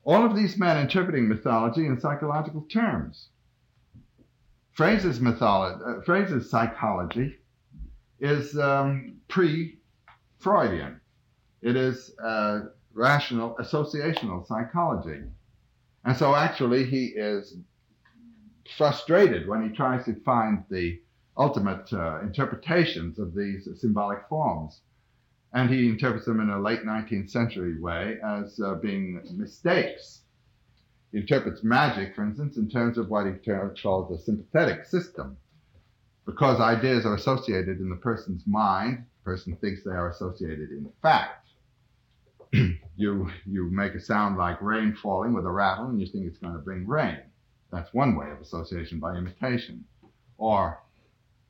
All 0.03 0.25
of 0.25 0.35
these 0.35 0.57
men 0.57 0.79
interpreting 0.79 1.29
mythology 1.29 1.85
in 1.85 1.99
psychological 1.99 2.61
terms. 2.71 3.29
Frazer's 4.71 5.19
mythology, 5.19 5.79
uh, 5.85 6.01
Frazer's 6.01 6.49
psychology 6.49 7.35
is 8.19 8.57
um, 8.57 9.17
pre-Freudian. 9.27 10.99
It 11.61 11.75
is 11.75 12.15
uh, 12.17 12.61
rational 12.93 13.55
associational 13.59 14.47
psychology. 14.47 15.21
And 16.05 16.15
so 16.15 16.35
actually 16.35 16.85
he 16.85 17.07
is 17.07 17.57
frustrated 18.77 19.47
when 19.47 19.67
he 19.67 19.75
tries 19.75 20.05
to 20.05 20.15
find 20.21 20.63
the 20.69 20.99
ultimate 21.37 21.91
uh, 21.93 22.19
interpretations 22.21 23.19
of 23.19 23.33
these 23.33 23.67
symbolic 23.79 24.27
forms. 24.27 24.81
And 25.53 25.69
he 25.69 25.89
interprets 25.89 26.25
them 26.25 26.39
in 26.39 26.49
a 26.49 26.59
late 26.59 26.83
19th 26.83 27.31
century 27.31 27.79
way 27.79 28.19
as 28.23 28.59
uh, 28.59 28.75
being 28.75 29.19
mistakes. 29.35 30.21
He 31.11 31.19
interprets 31.19 31.63
magic, 31.63 32.15
for 32.15 32.23
instance, 32.23 32.57
in 32.57 32.69
terms 32.69 32.97
of 32.99 33.09
what 33.09 33.25
he 33.25 33.33
calls 33.81 34.09
the 34.09 34.17
sympathetic 34.19 34.85
system. 34.85 35.37
Because 36.25 36.59
ideas 36.59 37.05
are 37.05 37.15
associated 37.15 37.79
in 37.79 37.89
the 37.89 37.95
person's 37.95 38.45
mind, 38.45 38.97
the 38.97 39.23
person 39.23 39.55
thinks 39.55 39.83
they 39.83 39.91
are 39.91 40.09
associated 40.09 40.69
in 40.69 40.87
fact. 41.01 41.38
you 42.95 43.29
you 43.45 43.69
make 43.71 43.93
a 43.93 43.99
sound 43.99 44.37
like 44.37 44.61
rain 44.61 44.95
falling 45.01 45.33
with 45.33 45.45
a 45.45 45.51
rattle, 45.51 45.85
and 45.85 45.99
you 45.99 46.07
think 46.07 46.25
it's 46.25 46.39
going 46.39 46.53
to 46.53 46.59
bring 46.59 46.87
rain. 46.87 47.19
That's 47.71 47.93
one 47.93 48.15
way 48.15 48.31
of 48.31 48.41
association 48.41 48.99
by 48.99 49.15
imitation. 49.15 49.85
Or 50.37 50.79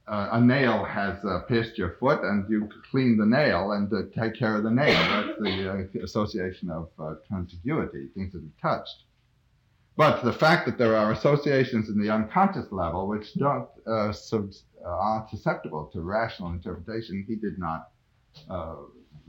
uh, 0.07 0.29
a 0.33 0.41
nail 0.41 0.83
has 0.83 1.23
uh, 1.23 1.41
pierced 1.47 1.77
your 1.77 1.91
foot, 1.99 2.21
and 2.23 2.49
you 2.49 2.67
clean 2.89 3.17
the 3.17 3.25
nail 3.25 3.71
and 3.73 3.91
uh, 3.93 4.01
take 4.19 4.35
care 4.35 4.55
of 4.55 4.63
the 4.63 4.71
nail. 4.71 4.93
That's 4.93 5.39
the 5.39 5.71
uh, 5.71 6.03
association 6.03 6.69
of 6.69 6.89
uh, 6.99 7.15
contiguity, 7.27 8.07
things 8.15 8.33
that 8.33 8.43
are 8.43 8.77
touched. 8.77 9.03
But 9.95 10.23
the 10.23 10.33
fact 10.33 10.65
that 10.65 10.77
there 10.77 10.95
are 10.95 11.11
associations 11.11 11.89
in 11.89 12.01
the 12.01 12.09
unconscious 12.09 12.71
level 12.71 13.07
which 13.07 13.35
don't 13.35 13.67
uh, 13.85 14.11
sub- 14.11 14.53
are 14.83 15.27
susceptible 15.29 15.89
to 15.93 16.01
rational 16.01 16.51
interpretation, 16.51 17.23
he 17.27 17.35
did 17.35 17.59
not 17.59 17.89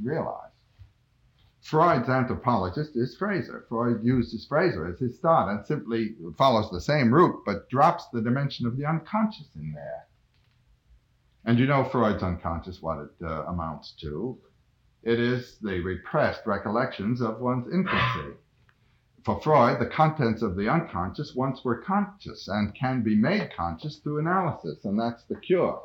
realize. 0.03 0.50
Freud's 1.63 2.09
anthropologist 2.09 2.97
is 2.97 3.17
Frazer. 3.17 3.67
Freud 3.69 4.03
uses 4.03 4.47
Frazer 4.47 4.87
as 4.87 4.99
his 4.99 5.19
thought 5.19 5.49
and 5.49 5.67
simply 5.67 6.17
follows 6.37 6.71
the 6.71 6.81
same 6.81 7.13
route 7.13 7.43
but 7.45 7.69
drops 7.69 8.09
the 8.09 8.23
dimension 8.23 8.67
of 8.67 8.77
the 8.77 8.87
unconscious 8.87 9.49
in 9.55 9.73
there. 9.73 10.07
And 11.45 11.59
you 11.59 11.67
know 11.67 11.85
Freud's 11.85 12.23
unconscious, 12.23 12.83
what 12.83 12.99
it 12.99 13.11
uh, 13.23 13.45
amounts 13.45 13.93
to. 14.01 14.39
it 15.03 15.19
is 15.19 15.59
the 15.59 15.81
repressed 15.81 16.47
recollections 16.47 17.21
of 17.21 17.41
one's 17.41 17.73
infancy. 17.73 18.37
For 19.25 19.41
Freud, 19.41 19.81
the 19.81 19.87
contents 19.87 20.43
of 20.43 20.57
the 20.57 20.69
unconscious 20.69 21.35
once 21.35 21.63
were 21.63 21.83
conscious 21.83 22.49
and 22.49 22.75
can 22.75 23.03
be 23.03 23.15
made 23.15 23.53
conscious 23.55 23.99
through 23.99 24.19
analysis, 24.19 24.85
and 24.85 24.99
that's 24.99 25.25
the 25.25 25.37
cure. 25.37 25.83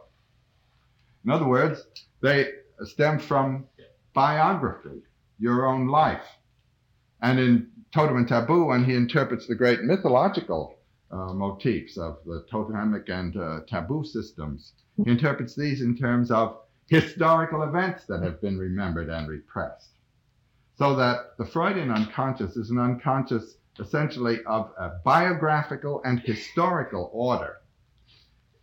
In 1.26 1.32
other 1.32 1.48
words, 1.48 1.86
they 2.22 2.50
stem 2.84 3.20
from 3.20 3.68
biography, 4.14 5.02
your 5.40 5.66
own 5.66 5.88
life. 5.88 6.26
And 7.22 7.40
in 7.40 7.72
Totem 7.94 8.18
and 8.18 8.28
Taboo, 8.28 8.66
when 8.66 8.84
he 8.84 8.94
interprets 8.96 9.48
the 9.48 9.56
great 9.56 9.84
mythological 9.84 10.78
uh, 11.12 11.34
motifs 11.34 11.98
of 11.98 12.18
the 12.26 12.46
totemic 12.50 13.10
and 13.10 13.38
uh, 13.38 13.62
taboo 13.68 14.04
systems, 14.04 14.74
he 14.98 15.10
interprets 15.10 15.56
these 15.56 15.82
in 15.82 15.98
terms 15.98 16.32
of 16.32 16.58
historical 16.88 17.64
events 17.64 18.06
that 18.06 18.22
have 18.22 18.42
been 18.42 18.58
remembered 18.58 19.10
and 19.10 19.28
repressed. 19.28 19.90
So 20.78 20.96
that 20.96 21.38
the 21.38 21.46
Freudian 21.46 21.90
unconscious 21.90 22.58
is 22.58 22.70
an 22.70 22.80
unconscious 22.80 23.58
essentially 23.80 24.44
of 24.46 24.72
a 24.78 25.00
biographical 25.04 26.02
and 26.04 26.20
historical 26.20 27.10
order. 27.14 27.58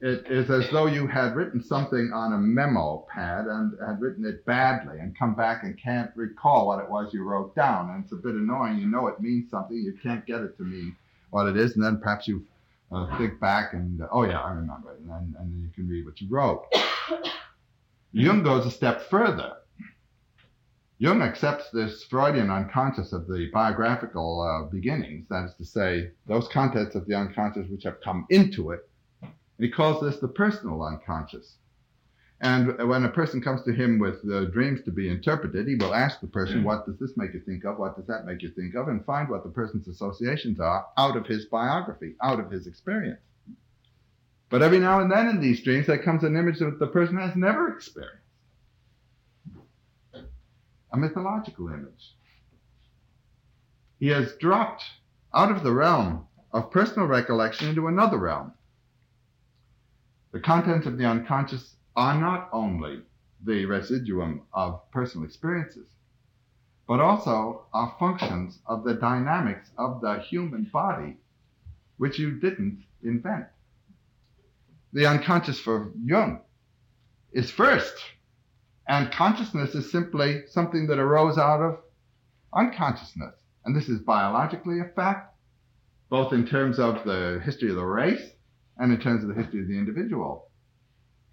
It 0.05 0.27
is 0.29 0.51
as 0.51 0.69
though 0.71 0.87
you 0.87 1.07
had 1.07 1.37
written 1.37 1.63
something 1.63 2.11
on 2.13 2.33
a 2.33 2.39
memo 2.39 3.07
pad 3.09 3.47
and 3.47 3.73
had 3.87 4.01
written 4.01 4.25
it 4.25 4.45
badly 4.45 4.99
and 4.99 5.17
come 5.17 5.37
back 5.37 5.63
and 5.63 5.81
can't 5.81 6.11
recall 6.17 6.67
what 6.67 6.83
it 6.83 6.91
was 6.91 7.15
you 7.15 7.23
wrote 7.23 7.55
down. 7.55 7.89
And 7.89 8.03
it's 8.03 8.13
a 8.13 8.17
bit 8.17 8.35
annoying. 8.35 8.79
You 8.79 8.87
know 8.87 9.07
it 9.07 9.21
means 9.21 9.49
something, 9.49 9.77
you 9.77 9.97
can't 10.03 10.27
get 10.27 10.41
it 10.41 10.57
to 10.57 10.65
mean 10.65 10.97
what 11.31 11.47
it 11.47 11.57
is. 11.57 11.77
And 11.77 11.85
then 11.85 12.01
perhaps 12.01 12.27
you 12.27 12.45
uh, 12.91 13.17
think 13.17 13.39
back 13.39 13.75
and, 13.75 14.03
uh, 14.03 14.09
oh 14.11 14.25
yeah, 14.25 14.41
I 14.41 14.51
remember 14.51 14.91
it. 14.91 14.99
And 14.99 15.09
then, 15.09 15.37
and 15.39 15.53
then 15.53 15.63
you 15.63 15.71
can 15.73 15.89
read 15.89 16.05
what 16.05 16.21
you 16.21 16.27
wrote. 16.29 16.67
Jung 18.13 18.43
goes 18.43 18.67
a 18.67 18.73
step 18.73 19.03
further. 19.03 19.53
Jung 20.99 21.23
accepts 21.23 21.71
this 21.71 22.03
Freudian 22.03 22.51
unconscious 22.51 23.13
of 23.13 23.29
the 23.29 23.49
biographical 23.53 24.41
uh, 24.41 24.69
beginnings, 24.69 25.29
that 25.31 25.45
is 25.45 25.55
to 25.55 25.65
say, 25.65 26.11
those 26.27 26.49
contents 26.49 26.97
of 26.97 27.07
the 27.07 27.15
unconscious 27.15 27.69
which 27.71 27.85
have 27.85 28.01
come 28.01 28.27
into 28.31 28.73
it, 28.73 28.89
and 29.63 29.69
he 29.69 29.77
calls 29.77 30.03
this 30.03 30.19
the 30.19 30.27
personal 30.27 30.83
unconscious. 30.83 31.55
And 32.41 32.77
when 32.89 33.05
a 33.05 33.09
person 33.09 33.41
comes 33.41 33.63
to 33.63 33.73
him 33.73 34.01
with 34.01 34.21
the 34.25 34.47
dreams 34.47 34.83
to 34.87 34.91
be 34.91 35.09
interpreted, 35.09 35.69
he 35.69 35.77
will 35.77 35.95
ask 35.95 36.21
the 36.21 36.27
person, 36.27 36.65
What 36.65 36.85
does 36.85 36.99
this 36.99 37.17
make 37.17 37.33
you 37.33 37.39
think 37.39 37.65
of? 37.65 37.79
What 37.79 37.95
does 37.95 38.09
that 38.09 38.25
make 38.27 38.43
you 38.43 38.51
think 38.51 38.75
of? 38.75 38.89
And 38.89 39.07
find 39.07 39.29
what 39.29 39.45
the 39.45 39.51
person's 39.51 39.87
associations 39.87 40.59
are 40.59 40.87
out 40.99 41.17
of 41.17 41.29
his 41.29 41.45
biography, 41.45 42.17
out 42.21 42.41
of 42.41 42.51
his 42.51 42.67
experience. 42.67 43.21
But 44.51 44.63
every 44.63 44.81
now 44.81 44.99
and 44.99 45.09
then 45.09 45.29
in 45.29 45.41
these 45.41 45.63
dreams, 45.63 45.87
there 45.87 46.03
comes 46.03 46.25
an 46.25 46.37
image 46.37 46.59
that 46.59 46.81
the 46.81 46.89
person 46.89 47.17
has 47.19 47.37
never 47.37 47.73
experienced 47.73 48.17
a 50.93 50.97
mythological 50.97 51.69
image. 51.69 52.17
He 54.01 54.09
has 54.09 54.35
dropped 54.41 54.83
out 55.33 55.53
of 55.53 55.63
the 55.63 55.73
realm 55.73 56.27
of 56.51 56.73
personal 56.73 57.07
recollection 57.07 57.69
into 57.69 57.87
another 57.87 58.19
realm. 58.19 58.55
The 60.33 60.41
contents 60.41 60.87
of 60.87 60.99
the 60.99 61.07
unconscious 61.07 61.77
are 61.95 62.19
not 62.19 62.49
only 62.53 63.03
the 63.45 63.67
residuum 63.67 64.43
of 64.53 64.91
personal 64.91 65.27
experiences, 65.27 65.89
but 66.89 67.01
also 67.01 67.67
are 67.73 67.97
functions 67.99 68.59
of 68.67 68.85
the 68.85 68.95
dynamics 68.95 69.71
of 69.79 70.01
the 70.01 70.21
human 70.21 70.65
body, 70.65 71.17
which 71.99 72.19
you 72.19 72.41
didn't 72.41 72.85
invent 73.03 73.47
the 74.93 75.07
unconscious 75.07 75.59
for 75.59 75.91
Jung 76.05 76.41
is 77.33 77.51
first. 77.51 77.95
And 78.87 79.13
consciousness 79.13 79.75
is 79.75 79.91
simply 79.91 80.43
something 80.49 80.87
that 80.89 80.99
arose 80.99 81.39
out 81.39 81.63
of 81.63 81.79
unconsciousness. 82.53 83.35
And 83.65 83.75
this 83.75 83.89
is 83.89 84.01
biologically 84.01 84.81
a 84.81 84.93
fact, 84.95 85.35
both 86.11 86.33
in 86.33 86.47
terms 86.47 86.79
of 86.79 87.05
the 87.05 87.41
history 87.45 87.71
of 87.71 87.77
the 87.77 87.85
race 87.85 88.33
and 88.83 88.93
in 88.93 88.99
terms 88.99 89.23
of 89.23 89.29
the 89.29 89.41
history 89.41 89.63
of 89.63 89.69
the 89.69 89.79
individual. 89.79 90.49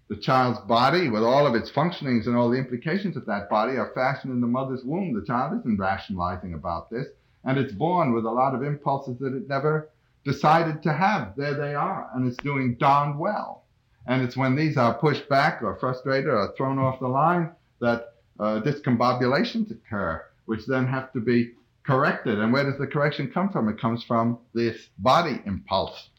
The 0.08 0.16
child's 0.16 0.60
body, 0.60 1.08
with 1.08 1.24
all 1.24 1.48
of 1.48 1.56
its 1.56 1.68
functionings 1.68 2.28
and 2.28 2.36
all 2.36 2.48
the 2.48 2.58
implications 2.58 3.16
of 3.16 3.26
that 3.26 3.50
body, 3.50 3.76
are 3.76 3.90
fashioned 3.92 4.32
in 4.32 4.40
the 4.40 4.46
mother's 4.46 4.84
womb. 4.84 5.12
The 5.12 5.26
child 5.26 5.58
isn't 5.58 5.76
rationalizing 5.76 6.54
about 6.54 6.90
this, 6.90 7.08
and 7.44 7.58
it's 7.58 7.72
born 7.72 8.12
with 8.12 8.24
a 8.24 8.30
lot 8.30 8.54
of 8.54 8.62
impulses 8.62 9.18
that 9.18 9.34
it 9.34 9.48
never 9.48 9.90
decided 10.24 10.80
to 10.84 10.92
have. 10.92 11.34
There 11.36 11.54
they 11.54 11.74
are, 11.74 12.08
and 12.14 12.24
it's 12.24 12.36
doing 12.36 12.76
darn 12.76 13.18
well. 13.18 13.64
And 14.06 14.22
it's 14.22 14.36
when 14.36 14.54
these 14.54 14.76
are 14.76 14.94
pushed 14.94 15.28
back 15.28 15.60
or 15.60 15.74
frustrated 15.74 16.30
or 16.30 16.54
thrown 16.56 16.78
off 16.78 17.00
the 17.00 17.08
line 17.08 17.50
that 17.80 18.14
uh, 18.38 18.60
discombobulations 18.60 19.72
occur, 19.72 20.24
which 20.46 20.66
then 20.66 20.86
have 20.86 21.12
to 21.14 21.20
be 21.20 21.54
corrected. 21.84 22.38
And 22.38 22.52
where 22.52 22.64
does 22.64 22.78
the 22.78 22.86
correction 22.86 23.28
come 23.32 23.48
from? 23.48 23.68
It 23.68 23.80
comes 23.80 24.04
from 24.04 24.38
this 24.54 24.88
body 24.98 25.42
impulse. 25.46 26.10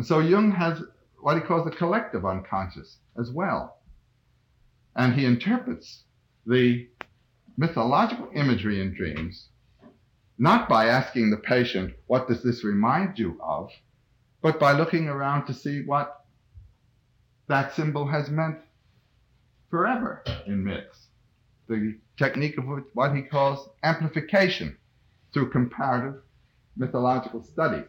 And 0.00 0.06
so 0.06 0.20
Jung 0.20 0.50
has 0.52 0.82
what 1.18 1.36
he 1.36 1.42
calls 1.42 1.66
the 1.66 1.76
collective 1.76 2.24
unconscious 2.24 2.96
as 3.18 3.30
well. 3.30 3.82
And 4.96 5.12
he 5.12 5.26
interprets 5.26 6.04
the 6.46 6.88
mythological 7.58 8.30
imagery 8.34 8.80
in 8.80 8.94
dreams 8.94 9.50
not 10.38 10.70
by 10.70 10.86
asking 10.86 11.28
the 11.28 11.36
patient, 11.36 11.92
what 12.06 12.26
does 12.26 12.42
this 12.42 12.64
remind 12.64 13.18
you 13.18 13.38
of, 13.42 13.70
but 14.40 14.58
by 14.58 14.72
looking 14.72 15.06
around 15.06 15.44
to 15.44 15.52
see 15.52 15.82
what 15.82 16.24
that 17.48 17.74
symbol 17.74 18.06
has 18.06 18.30
meant 18.30 18.56
forever 19.68 20.24
in 20.46 20.64
myths. 20.64 21.08
The 21.68 21.98
technique 22.16 22.56
of 22.56 22.64
what 22.94 23.14
he 23.14 23.20
calls 23.20 23.68
amplification 23.82 24.78
through 25.34 25.50
comparative 25.50 26.22
mythological 26.74 27.42
studies. 27.42 27.84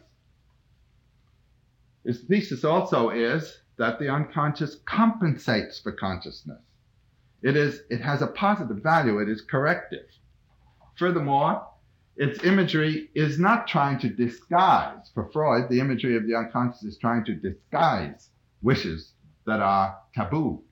His 2.04 2.22
thesis 2.22 2.64
also 2.64 3.10
is 3.10 3.60
that 3.76 3.98
the 3.98 4.08
unconscious 4.08 4.76
compensates 4.84 5.80
for 5.80 5.92
consciousness. 5.92 6.60
It 7.42 7.56
is, 7.56 7.82
it 7.90 8.00
has 8.00 8.22
a 8.22 8.26
positive 8.28 8.82
value. 8.82 9.18
It 9.18 9.28
is 9.28 9.40
corrective. 9.42 10.06
Furthermore, 10.96 11.66
its 12.16 12.44
imagery 12.44 13.10
is 13.14 13.38
not 13.38 13.66
trying 13.66 13.98
to 14.00 14.08
disguise. 14.08 15.10
For 15.14 15.30
Freud, 15.32 15.68
the 15.68 15.80
imagery 15.80 16.16
of 16.16 16.26
the 16.26 16.34
unconscious 16.34 16.82
is 16.82 16.98
trying 16.98 17.24
to 17.24 17.34
disguise 17.34 18.30
wishes 18.62 19.14
that 19.46 19.60
are 19.60 19.98
taboo. 20.14 20.62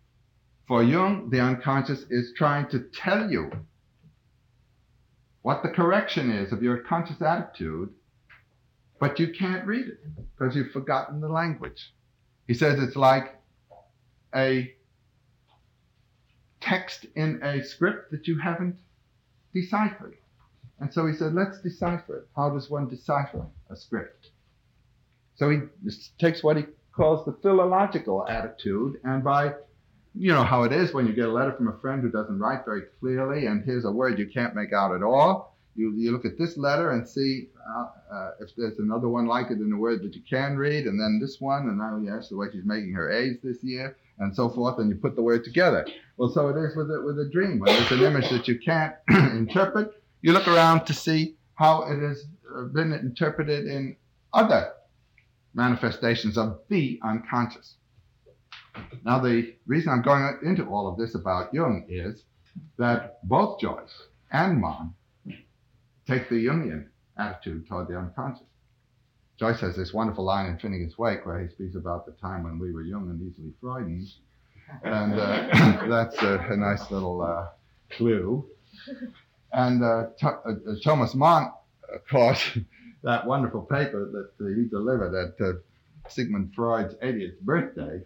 For 0.68 0.82
Jung, 0.82 1.30
the 1.30 1.40
unconscious 1.40 2.04
is 2.10 2.32
trying 2.36 2.68
to 2.68 2.80
tell 2.94 3.30
you 3.30 3.50
what 5.42 5.62
the 5.62 5.70
correction 5.70 6.30
is 6.30 6.52
of 6.52 6.62
your 6.62 6.78
conscious 6.78 7.20
attitude, 7.22 7.90
but 9.00 9.18
you 9.18 9.32
can't 9.32 9.66
read 9.66 9.88
it 9.88 9.98
because 10.36 10.54
you've 10.54 10.70
forgotten 10.70 11.20
the 11.20 11.28
language. 11.28 11.92
He 12.46 12.54
says 12.54 12.78
it's 12.78 12.96
like 12.96 13.40
a 14.34 14.72
text 16.60 17.06
in 17.16 17.42
a 17.42 17.64
script 17.64 18.10
that 18.12 18.28
you 18.28 18.38
haven't 18.38 18.76
deciphered. 19.54 20.16
And 20.78 20.92
so 20.92 21.06
he 21.06 21.14
said, 21.14 21.34
let's 21.34 21.60
decipher 21.60 22.18
it. 22.18 22.28
How 22.36 22.50
does 22.50 22.70
one 22.70 22.88
decipher 22.88 23.46
a 23.70 23.76
script? 23.76 24.30
So 25.34 25.48
he 25.48 25.58
takes 26.18 26.42
what 26.42 26.58
he 26.58 26.64
calls 26.92 27.24
the 27.24 27.32
philological 27.40 28.28
attitude, 28.28 29.00
and 29.04 29.24
by 29.24 29.54
you 30.14 30.32
know 30.32 30.42
how 30.42 30.64
it 30.64 30.72
is 30.72 30.92
when 30.92 31.06
you 31.06 31.14
get 31.14 31.28
a 31.28 31.32
letter 31.32 31.52
from 31.52 31.68
a 31.68 31.78
friend 31.78 32.02
who 32.02 32.10
doesn't 32.10 32.38
write 32.38 32.64
very 32.66 32.82
clearly, 32.98 33.46
and 33.46 33.64
here's 33.64 33.86
a 33.86 33.90
word 33.90 34.18
you 34.18 34.26
can't 34.26 34.54
make 34.54 34.72
out 34.74 34.94
at 34.94 35.02
all. 35.02 35.49
You, 35.76 35.92
you 35.96 36.10
look 36.10 36.24
at 36.24 36.36
this 36.38 36.56
letter 36.56 36.90
and 36.90 37.08
see 37.08 37.48
uh, 37.76 37.86
uh, 38.12 38.30
if 38.40 38.50
there's 38.56 38.78
another 38.78 39.08
one 39.08 39.26
like 39.26 39.46
it 39.50 39.58
in 39.58 39.70
the 39.70 39.76
word 39.76 40.02
that 40.02 40.14
you 40.14 40.22
can 40.28 40.56
read, 40.56 40.86
and 40.86 41.00
then 41.00 41.20
this 41.20 41.40
one, 41.40 41.68
and 41.68 41.78
now 41.78 42.00
yes, 42.02 42.28
the 42.28 42.36
way 42.36 42.48
she's 42.52 42.64
making 42.64 42.92
her 42.92 43.10
A's 43.10 43.36
this 43.42 43.62
year, 43.62 43.96
and 44.18 44.34
so 44.34 44.48
forth, 44.48 44.78
and 44.78 44.90
you 44.90 44.96
put 44.96 45.16
the 45.16 45.22
word 45.22 45.44
together. 45.44 45.86
Well, 46.16 46.28
so 46.28 46.48
it 46.48 46.56
is 46.56 46.76
with 46.76 46.90
a, 46.90 47.00
with 47.00 47.18
a 47.18 47.30
dream. 47.30 47.60
When 47.60 47.72
there's 47.72 47.92
an 47.92 48.02
image 48.02 48.28
that 48.30 48.48
you 48.48 48.58
can't 48.58 48.94
interpret, 49.10 49.92
you 50.22 50.32
look 50.32 50.48
around 50.48 50.86
to 50.86 50.94
see 50.94 51.36
how 51.54 51.82
it 51.84 52.00
has 52.00 52.24
uh, 52.54 52.64
been 52.64 52.92
interpreted 52.92 53.66
in 53.66 53.96
other 54.32 54.72
manifestations 55.54 56.36
of 56.36 56.60
the 56.68 57.00
unconscious. 57.02 57.76
Now, 59.04 59.18
the 59.18 59.54
reason 59.66 59.92
I'm 59.92 60.02
going 60.02 60.38
into 60.42 60.64
all 60.66 60.88
of 60.88 60.98
this 60.98 61.14
about 61.14 61.52
Jung 61.52 61.84
is 61.88 62.24
that 62.78 63.26
both 63.28 63.60
Joyce 63.60 64.08
and 64.32 64.60
Mann 64.60 64.94
take 66.10 66.28
the 66.28 66.44
Jungian 66.44 66.86
attitude 67.16 67.68
toward 67.68 67.86
the 67.88 67.96
unconscious. 67.96 68.46
Joyce 69.38 69.60
has 69.60 69.76
this 69.76 69.94
wonderful 69.94 70.24
line 70.24 70.46
in 70.46 70.58
Finnegans 70.58 70.98
Wake 70.98 71.24
where 71.24 71.40
he 71.40 71.48
speaks 71.48 71.76
about 71.76 72.04
the 72.04 72.12
time 72.12 72.42
when 72.42 72.58
we 72.58 72.72
were 72.72 72.82
young 72.82 73.08
and 73.08 73.22
easily 73.22 73.52
frightened. 73.60 74.08
And 74.82 75.14
uh, 75.14 75.86
that's 75.88 76.20
a, 76.22 76.38
a, 76.50 76.56
nice 76.56 76.90
little 76.90 77.22
uh, 77.22 77.46
clue. 77.90 78.44
And 79.52 79.82
uh, 79.82 80.08
uh, 80.22 80.34
Thomas 80.82 81.14
Mann, 81.14 81.52
of 81.94 82.06
course, 82.08 82.58
that 83.02 83.26
wonderful 83.26 83.62
paper 83.62 84.10
that 84.12 84.44
uh, 84.44 84.48
he 84.48 84.68
delivered 84.68 85.14
at 85.14 85.44
uh, 85.44 85.52
Sigmund 86.08 86.52
Freud's 86.54 86.94
80th 86.96 87.38
birthday, 87.40 88.00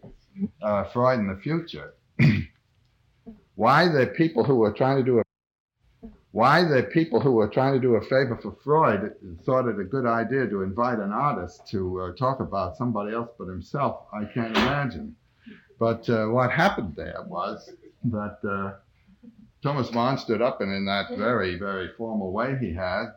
Freud 0.92 1.20
in 1.20 1.28
the 1.28 1.40
Future. 1.42 1.94
Why 3.57 3.88
the 3.88 4.07
people 4.07 4.44
who 4.44 4.57
were 4.57 4.72
trying 4.72 4.98
to 4.98 5.02
do 5.02 5.18
a 5.18 5.24
Why 6.35 6.64
the 6.64 6.82
people 6.82 7.20
who 7.20 7.30
were 7.30 7.47
trying 7.47 7.74
to 7.74 7.78
do 7.80 7.95
a 7.95 8.01
favor 8.01 8.37
for 8.43 8.57
Freud 8.64 9.14
thought 9.47 9.68
it 9.68 9.78
a 9.78 9.85
good 9.85 10.05
idea 10.05 10.49
to 10.49 10.62
invite 10.62 10.99
an 10.99 11.12
artist 11.12 11.68
to 11.68 12.01
uh, 12.01 12.12
talk 12.16 12.41
about 12.41 12.76
somebody 12.76 13.14
else 13.14 13.30
but 13.39 13.47
himself, 13.47 14.07
I 14.12 14.24
can't 14.24 14.51
imagine. 14.57 15.14
But 15.78 16.11
uh, 16.11 16.26
what 16.26 16.51
happened 16.51 16.97
there 16.97 17.22
was 17.28 17.70
that 18.07 18.39
uh, 18.45 18.72
Thomas 19.62 19.93
Mann 19.93 20.18
stood 20.18 20.43
up 20.43 20.61
and, 20.61 20.74
in 20.74 20.85
that 20.87 21.16
very, 21.16 21.57
very 21.57 21.91
formal 21.97 22.32
way 22.32 22.59
he 22.61 22.74
had, 22.74 23.12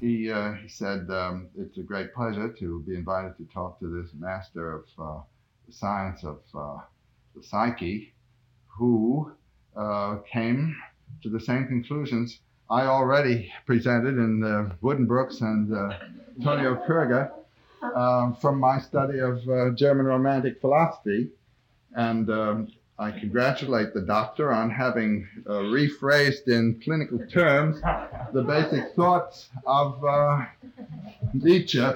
he, 0.00 0.30
uh, 0.30 0.52
he 0.52 0.68
said, 0.68 1.10
um, 1.10 1.48
It's 1.58 1.78
a 1.78 1.82
great 1.82 2.14
pleasure 2.14 2.48
to 2.60 2.84
be 2.86 2.94
invited 2.94 3.36
to 3.38 3.44
talk 3.52 3.80
to 3.80 3.88
this 3.88 4.12
master 4.16 4.72
of 4.72 4.84
uh, 5.00 5.20
the 5.66 5.72
science 5.72 6.22
of 6.22 6.38
uh, 6.54 6.78
the 7.34 7.42
psyche 7.42 8.14
who 8.68 9.32
came 10.32 10.76
to 11.22 11.28
the 11.28 11.40
same 11.40 11.66
conclusions 11.66 12.40
I 12.68 12.86
already 12.86 13.52
presented 13.64 14.16
in 14.18 14.42
uh, 14.42 14.74
Buddenbrooks 14.82 15.40
and 15.40 15.72
uh, 15.72 15.96
Antonio 16.36 16.74
Kröger 16.86 17.30
um, 17.94 18.36
from 18.40 18.58
my 18.58 18.80
study 18.80 19.20
of 19.20 19.48
uh, 19.48 19.70
German 19.70 20.06
Romantic 20.06 20.60
philosophy. 20.60 21.30
And 21.94 22.28
um, 22.28 22.68
I 22.98 23.12
congratulate 23.12 23.94
the 23.94 24.00
doctor 24.00 24.52
on 24.52 24.70
having 24.70 25.28
uh, 25.46 25.52
rephrased 25.52 26.48
in 26.48 26.80
clinical 26.82 27.18
terms 27.26 27.80
the 28.32 28.42
basic 28.42 28.94
thoughts 28.94 29.48
of 29.64 30.04
uh, 30.04 30.44
Nietzsche 31.34 31.86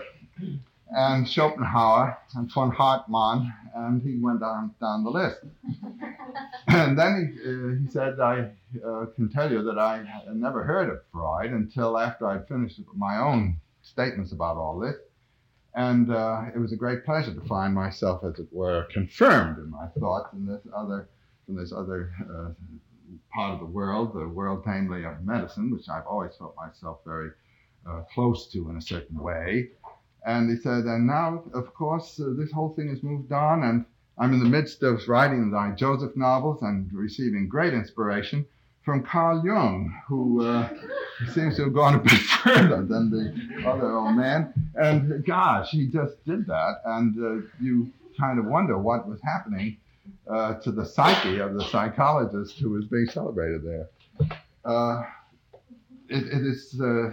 and 0.93 1.29
Schopenhauer 1.29 2.19
and 2.35 2.51
von 2.53 2.71
Hartmann, 2.71 3.53
and 3.75 4.03
he 4.03 4.19
went 4.21 4.43
on 4.43 4.75
down 4.81 5.05
the 5.05 5.11
list. 5.11 5.39
and 6.69 6.99
then 6.99 7.33
he, 7.33 7.49
uh, 7.49 7.83
he 7.83 7.91
said, 7.91 8.21
I 8.21 8.51
uh, 8.85 9.07
can 9.15 9.29
tell 9.31 9.51
you 9.51 9.63
that 9.63 9.79
I 9.79 9.99
had 9.99 10.35
never 10.35 10.65
heard 10.65 10.91
of 10.91 11.01
Freud 11.13 11.51
until 11.51 11.99
after 11.99 12.27
I'd 12.27 12.49
finished 12.49 12.81
my 12.97 13.19
own 13.19 13.61
statements 13.83 14.33
about 14.33 14.57
all 14.57 14.79
this. 14.79 14.97
And 15.75 16.11
uh, 16.13 16.47
it 16.55 16.59
was 16.59 16.73
a 16.73 16.77
great 16.77 17.05
pleasure 17.05 17.33
to 17.33 17.41
find 17.43 17.73
myself, 17.75 18.25
as 18.25 18.41
it 18.41 18.49
were, 18.51 18.89
confirmed 18.93 19.59
in 19.59 19.71
my 19.71 19.87
thoughts 19.99 20.33
in 20.33 20.45
this 20.45 20.63
other, 20.75 21.09
in 21.49 21.55
this 21.55 21.73
other 21.73 22.13
uh, 22.29 22.51
part 23.33 23.55
of 23.55 23.61
the 23.61 23.67
world, 23.67 24.15
the 24.15 24.27
world, 24.27 24.65
namely 24.67 25.05
of 25.05 25.23
medicine, 25.25 25.71
which 25.71 25.89
I've 25.89 26.07
always 26.07 26.33
felt 26.37 26.57
myself 26.57 26.99
very 27.05 27.31
uh, 27.89 28.03
close 28.13 28.51
to 28.53 28.69
in 28.69 28.77
a 28.77 28.83
certain 28.83 29.19
way. 29.19 29.71
And 30.27 30.51
he 30.51 30.57
said, 30.57 30.85
and 30.85 31.07
now, 31.07 31.45
of 31.55 31.73
course, 31.75 32.21
uh, 32.21 32.35
this 32.37 32.53
whole 32.53 32.71
thing 32.71 32.89
has 32.89 33.03
moved 33.03 33.33
on, 33.33 33.63
and 33.63 33.85
I'm 34.19 34.33
in 34.35 34.41
the 34.41 34.49
midst 34.49 34.83
of 34.83 35.09
writing 35.09 35.51
the 35.51 35.75
Joseph 35.77 36.17
novels 36.17 36.63
and 36.63 36.93
receiving 36.93 37.49
great 37.49 37.73
inspiration 37.73 38.45
from 38.85 39.03
Carl 39.03 39.43
Jung, 39.45 39.95
who 40.09 40.45
uh, 40.45 40.69
seems 41.33 41.57
to 41.57 41.65
have 41.65 41.75
gone 41.75 41.95
a 41.95 41.99
bit 41.99 42.13
further 42.45 42.83
than 42.83 43.11
the 43.11 43.69
other 43.69 43.93
old 43.93 44.17
man. 44.17 44.53
And 44.75 45.25
gosh, 45.25 45.71
he 45.71 45.87
just 45.87 46.25
did 46.25 46.47
that, 46.47 46.81
and 46.85 47.25
uh, 47.25 47.47
you 47.61 47.91
kind 48.19 48.39
of 48.39 48.47
wonder 48.47 48.79
what 48.79 49.09
was 49.09 49.21
happening 49.23 49.77
uh, 50.31 50.55
to 50.61 50.73
the 50.73 50.85
psyche 50.85 51.39
of 51.39 51.55
the 51.55 51.65
psychologist 51.65 52.59
who 52.59 52.71
was 52.71 52.85
being 52.87 53.07
celebrated 53.07 53.63
there. 53.65 53.89
Uh, 54.65 55.03
it, 56.09 56.27
it 56.27 56.47
is 56.47 56.79
uh, 56.81 57.11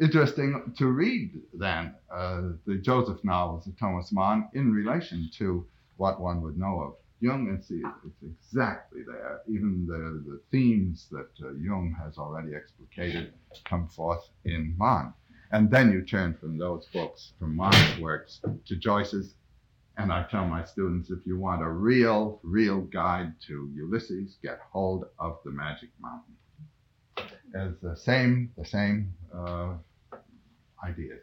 interesting 0.00 0.74
to 0.76 0.86
read 0.86 1.40
then 1.54 1.94
uh, 2.12 2.42
the 2.66 2.76
Joseph 2.76 3.22
novels 3.24 3.66
of 3.66 3.78
Thomas 3.78 4.12
Mann 4.12 4.48
in 4.54 4.72
relation 4.72 5.30
to 5.38 5.66
what 5.96 6.20
one 6.20 6.42
would 6.42 6.58
know 6.58 6.80
of 6.80 6.94
Jung 7.20 7.48
and 7.48 7.64
see 7.64 7.82
it's 8.04 8.22
exactly 8.22 9.00
there. 9.06 9.40
Even 9.48 9.86
the, 9.86 10.30
the 10.30 10.40
themes 10.50 11.08
that 11.10 11.30
uh, 11.42 11.52
Jung 11.54 11.96
has 12.02 12.18
already 12.18 12.54
explicated 12.54 13.32
come 13.64 13.88
forth 13.88 14.28
in 14.44 14.74
Mann. 14.78 15.14
And 15.52 15.70
then 15.70 15.92
you 15.92 16.02
turn 16.02 16.34
from 16.34 16.58
those 16.58 16.86
books, 16.92 17.32
from 17.38 17.56
Mann's 17.56 18.00
works, 18.00 18.40
to 18.66 18.76
Joyce's. 18.76 19.34
And 19.96 20.12
I 20.12 20.24
tell 20.24 20.46
my 20.46 20.64
students 20.64 21.08
if 21.10 21.20
you 21.24 21.38
want 21.38 21.62
a 21.62 21.68
real, 21.68 22.38
real 22.42 22.82
guide 22.82 23.32
to 23.46 23.70
Ulysses, 23.74 24.36
get 24.42 24.60
hold 24.70 25.06
of 25.18 25.38
The 25.44 25.52
Magic 25.52 25.88
Mountain. 26.00 26.34
It's 27.54 27.80
the 27.80 27.96
same, 27.96 28.52
the 28.58 28.64
same 28.66 29.14
uh, 29.34 29.74
ideas. 30.84 31.22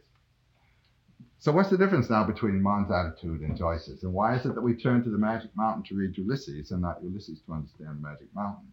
So 1.39 1.51
what's 1.51 1.69
the 1.69 1.77
difference 1.77 2.09
now 2.09 2.23
between 2.25 2.63
Mann's 2.63 2.89
attitude 2.89 3.41
and 3.41 3.57
Joyce's? 3.57 4.03
And 4.03 4.13
why 4.13 4.35
is 4.35 4.45
it 4.45 4.55
that 4.55 4.61
we 4.61 4.75
turn 4.75 5.03
to 5.03 5.09
the 5.09 5.17
Magic 5.17 5.51
Mountain 5.55 5.83
to 5.89 5.95
read 5.95 6.17
Ulysses 6.17 6.71
and 6.71 6.81
not 6.81 7.03
Ulysses 7.03 7.41
to 7.45 7.53
understand 7.53 7.97
the 7.97 8.07
Magic 8.07 8.33
Mountain? 8.33 8.71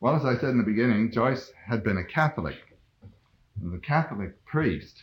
Well, 0.00 0.16
as 0.16 0.24
I 0.24 0.38
said 0.38 0.50
in 0.50 0.58
the 0.58 0.64
beginning, 0.64 1.12
Joyce 1.12 1.52
had 1.68 1.84
been 1.84 1.98
a 1.98 2.04
Catholic. 2.04 2.56
And 3.60 3.74
the 3.74 3.78
Catholic 3.78 4.42
priest 4.46 5.02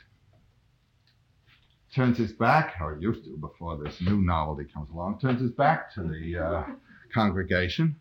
turns 1.93 2.18
his 2.18 2.34
back, 2.34 2.76
or 2.82 2.97
used 2.99 3.26
to 3.26 3.38
before 3.38 3.78
this 3.78 4.01
new 4.01 4.18
novelty 4.18 4.65
comes 4.65 4.89
along, 4.89 5.20
turns 5.20 5.41
his 5.41 5.51
back 5.51 5.93
to 5.93 6.01
the 6.01 6.38
uh, 6.38 6.63
congregation 7.13 7.95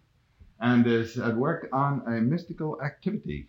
and 0.61 0.87
is 0.87 1.19
at 1.19 1.37
work 1.37 1.69
on 1.73 2.03
a 2.07 2.21
mystical 2.23 2.81
activity. 2.83 3.49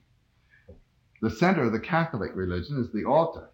The 1.22 1.32
center 1.32 1.64
of 1.64 1.72
the 1.72 1.80
Catholic 1.80 2.36
religion 2.36 2.80
is 2.80 2.92
the 2.92 3.06
altar 3.06 3.50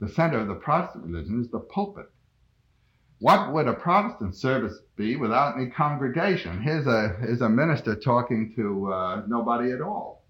the 0.00 0.08
center 0.08 0.38
of 0.38 0.46
the 0.46 0.54
Protestant 0.54 1.04
religion 1.06 1.40
is 1.40 1.50
the 1.50 1.58
pulpit. 1.58 2.10
What 3.18 3.52
would 3.52 3.66
a 3.66 3.72
Protestant 3.72 4.36
service 4.36 4.78
be 4.94 5.16
without 5.16 5.56
any 5.56 5.70
congregation? 5.70 6.62
Here's 6.62 6.86
a, 6.86 7.16
here's 7.20 7.40
a 7.40 7.48
minister 7.48 7.96
talking 7.96 8.52
to 8.54 8.92
uh, 8.92 9.22
nobody 9.26 9.72
at 9.72 9.80
all. 9.80 10.22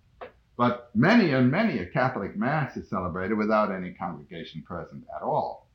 But 0.56 0.90
many 0.94 1.32
and 1.32 1.50
many 1.50 1.78
a 1.80 1.86
Catholic 1.86 2.34
Mass 2.34 2.76
is 2.78 2.88
celebrated 2.88 3.36
without 3.36 3.70
any 3.70 3.92
congregation 3.92 4.62
present 4.62 5.04
at 5.14 5.22
all. 5.22 5.68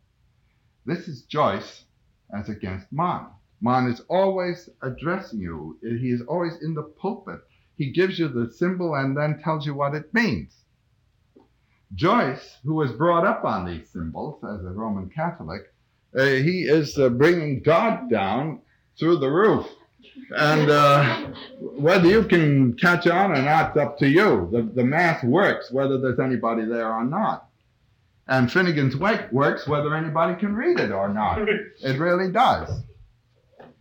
This 0.86 1.08
is 1.08 1.22
Joyce 1.22 1.86
as 2.36 2.50
against 2.50 2.92
Mann. 2.92 3.28
Mann 3.62 3.88
is 3.88 4.02
always 4.10 4.70
addressing 4.82 5.40
you. 5.40 5.78
He 5.84 6.10
is 6.10 6.22
always 6.24 6.62
in 6.64 6.74
the 6.74 6.84
pulpit. 6.84 7.42
He 7.78 7.92
gives 7.92 8.20
you 8.20 8.28
the 8.28 8.52
symbol 8.52 8.96
and 8.96 9.18
then 9.18 9.42
tells 9.42 9.66
you 9.66 9.74
what 9.74 9.96
it 9.96 10.14
means. 10.14 10.54
Joyce, 11.96 12.58
who 12.64 12.76
was 12.76 12.92
brought 12.92 13.26
up 13.26 13.44
on 13.44 13.66
these 13.66 13.90
symbols 13.90 14.44
as 14.44 14.66
a 14.66 14.70
Roman 14.70 15.10
Catholic, 15.10 15.74
uh, 16.18 16.26
he 16.26 16.64
is 16.64 16.98
uh, 16.98 17.10
bringing 17.10 17.62
God 17.62 18.10
down 18.10 18.62
through 18.98 19.18
the 19.18 19.30
roof. 19.30 19.68
And 20.36 20.70
uh, 20.70 21.28
whether 21.60 22.08
you 22.08 22.24
can 22.24 22.76
catch 22.78 23.08
on 23.08 23.32
or 23.32 23.42
not, 23.42 23.70
it's 23.70 23.78
up 23.78 23.98
to 24.00 24.08
you. 24.08 24.50
The, 24.52 24.62
the 24.62 24.84
math 24.84 25.24
works 25.24 25.72
whether 25.72 25.98
there's 25.98 26.20
anybody 26.20 26.66
there 26.66 26.92
or 26.92 27.04
not. 27.04 27.48
And 28.28 28.48
Finnegans 28.50 28.96
Wake 28.96 29.32
works 29.32 29.68
whether 29.68 29.94
anybody 29.96 30.40
can 30.40 30.56
read 30.56 30.80
it 30.80 30.92
or 30.92 31.10
not. 31.10 31.40
It 31.82 32.00
really 32.00 32.32
does. 32.32 32.70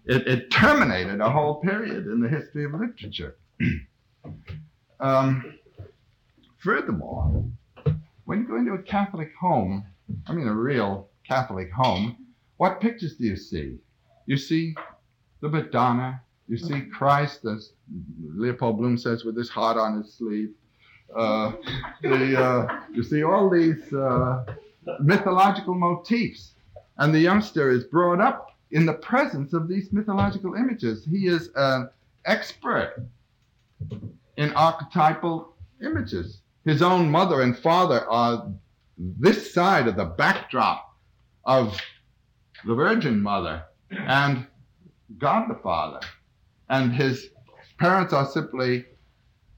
It, 0.05 0.26
it 0.26 0.51
terminated 0.51 1.20
a 1.20 1.30
whole 1.30 1.57
period 1.57 2.07
in 2.07 2.20
the 2.20 2.28
history 2.28 2.64
of 2.64 2.72
literature. 2.72 3.36
um, 5.00 5.58
furthermore, 6.58 7.44
when 8.24 8.40
you 8.40 8.46
go 8.46 8.56
into 8.56 8.72
a 8.72 8.82
Catholic 8.82 9.32
home, 9.38 9.84
I 10.26 10.32
mean 10.32 10.48
a 10.48 10.54
real 10.54 11.08
Catholic 11.26 11.72
home, 11.72 12.16
what 12.56 12.80
pictures 12.80 13.16
do 13.16 13.24
you 13.24 13.36
see? 13.36 13.78
You 14.26 14.36
see 14.36 14.74
the 15.40 15.48
Madonna, 15.48 16.20
you 16.48 16.56
see 16.56 16.82
Christ, 16.82 17.44
as 17.44 17.72
Leopold 18.22 18.78
Bloom 18.78 18.96
says, 18.96 19.24
with 19.24 19.36
his 19.36 19.48
heart 19.48 19.76
on 19.76 20.02
his 20.02 20.12
sleeve. 20.12 20.50
Uh, 21.14 21.52
the, 22.02 22.40
uh, 22.40 22.80
you 22.92 23.02
see 23.02 23.22
all 23.22 23.50
these 23.50 23.92
uh, 23.92 24.44
mythological 25.00 25.74
motifs. 25.74 26.54
And 26.98 27.14
the 27.14 27.20
youngster 27.20 27.70
is 27.70 27.84
brought 27.84 28.20
up 28.20 28.56
in 28.70 28.86
the 28.86 28.94
presence 28.94 29.52
of 29.52 29.68
these 29.68 29.92
mythological 29.92 30.54
images. 30.54 31.04
He 31.04 31.26
is 31.26 31.50
an 31.56 31.88
expert 32.24 33.06
in 34.37 34.53
archetypal 34.55 35.55
images 35.83 36.43
his 36.64 36.83
own 36.83 37.11
mother 37.11 37.43
and 37.43 37.59
father 37.59 38.09
are 38.09 38.49
this 38.97 39.53
side 39.53 39.89
of 39.89 39.97
the 39.97 40.05
backdrop 40.05 40.97
of 41.45 41.76
the 42.64 42.74
Virgin 42.74 43.20
Mother 43.20 43.64
and 43.91 44.47
God 45.18 45.51
the 45.51 45.59
Father. 45.62 46.01
And 46.68 46.93
his 46.93 47.30
parents 47.78 48.12
are 48.12 48.26
simply 48.26 48.87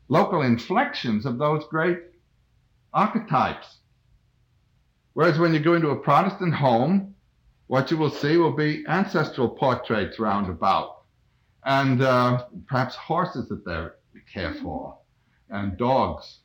local 0.09 0.43
inflections 0.43 1.27
of 1.27 1.39
those 1.39 1.65
great 1.69 1.99
archetypes. 2.95 3.79
Whereas 5.13 5.39
when 5.39 5.53
you 5.53 5.61
go 5.61 5.75
into 5.75 5.91
a 5.91 5.97
Protestant 5.97 6.55
home, 6.55 7.15
what 7.67 7.91
you 7.91 7.99
will 7.99 8.11
see 8.11 8.37
will 8.37 8.53
be 8.53 8.85
ancestral 8.89 9.49
portraits 9.49 10.19
round 10.19 10.49
about, 10.51 11.03
and 11.65 12.03
uh, 12.03 12.45
perhaps 12.67 12.95
horses 12.95 13.49
that 13.49 13.65
they 13.65 13.87
care 14.21 14.55
for, 14.55 14.99
and 15.51 15.77
dogs 15.77 16.41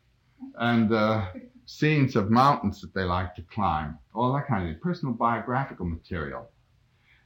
and 0.56 0.94
uh, 0.94 1.28
scenes 1.66 2.16
of 2.16 2.32
mountains 2.32 2.82
that 2.82 2.94
they 2.94 3.04
like 3.04 3.36
to 3.36 3.42
climb, 3.44 3.98
all 4.14 4.34
that 4.34 4.48
kind 4.48 4.64
of 4.64 4.74
thing, 4.74 4.82
personal 4.82 5.14
biographical 5.14 5.86
material. 5.86 6.50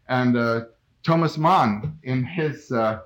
And 0.07 0.35
uh, 0.35 0.65
Thomas 1.03 1.37
Mann, 1.37 1.99
in 2.03 2.23
his 2.23 2.71
uh, 2.71 3.01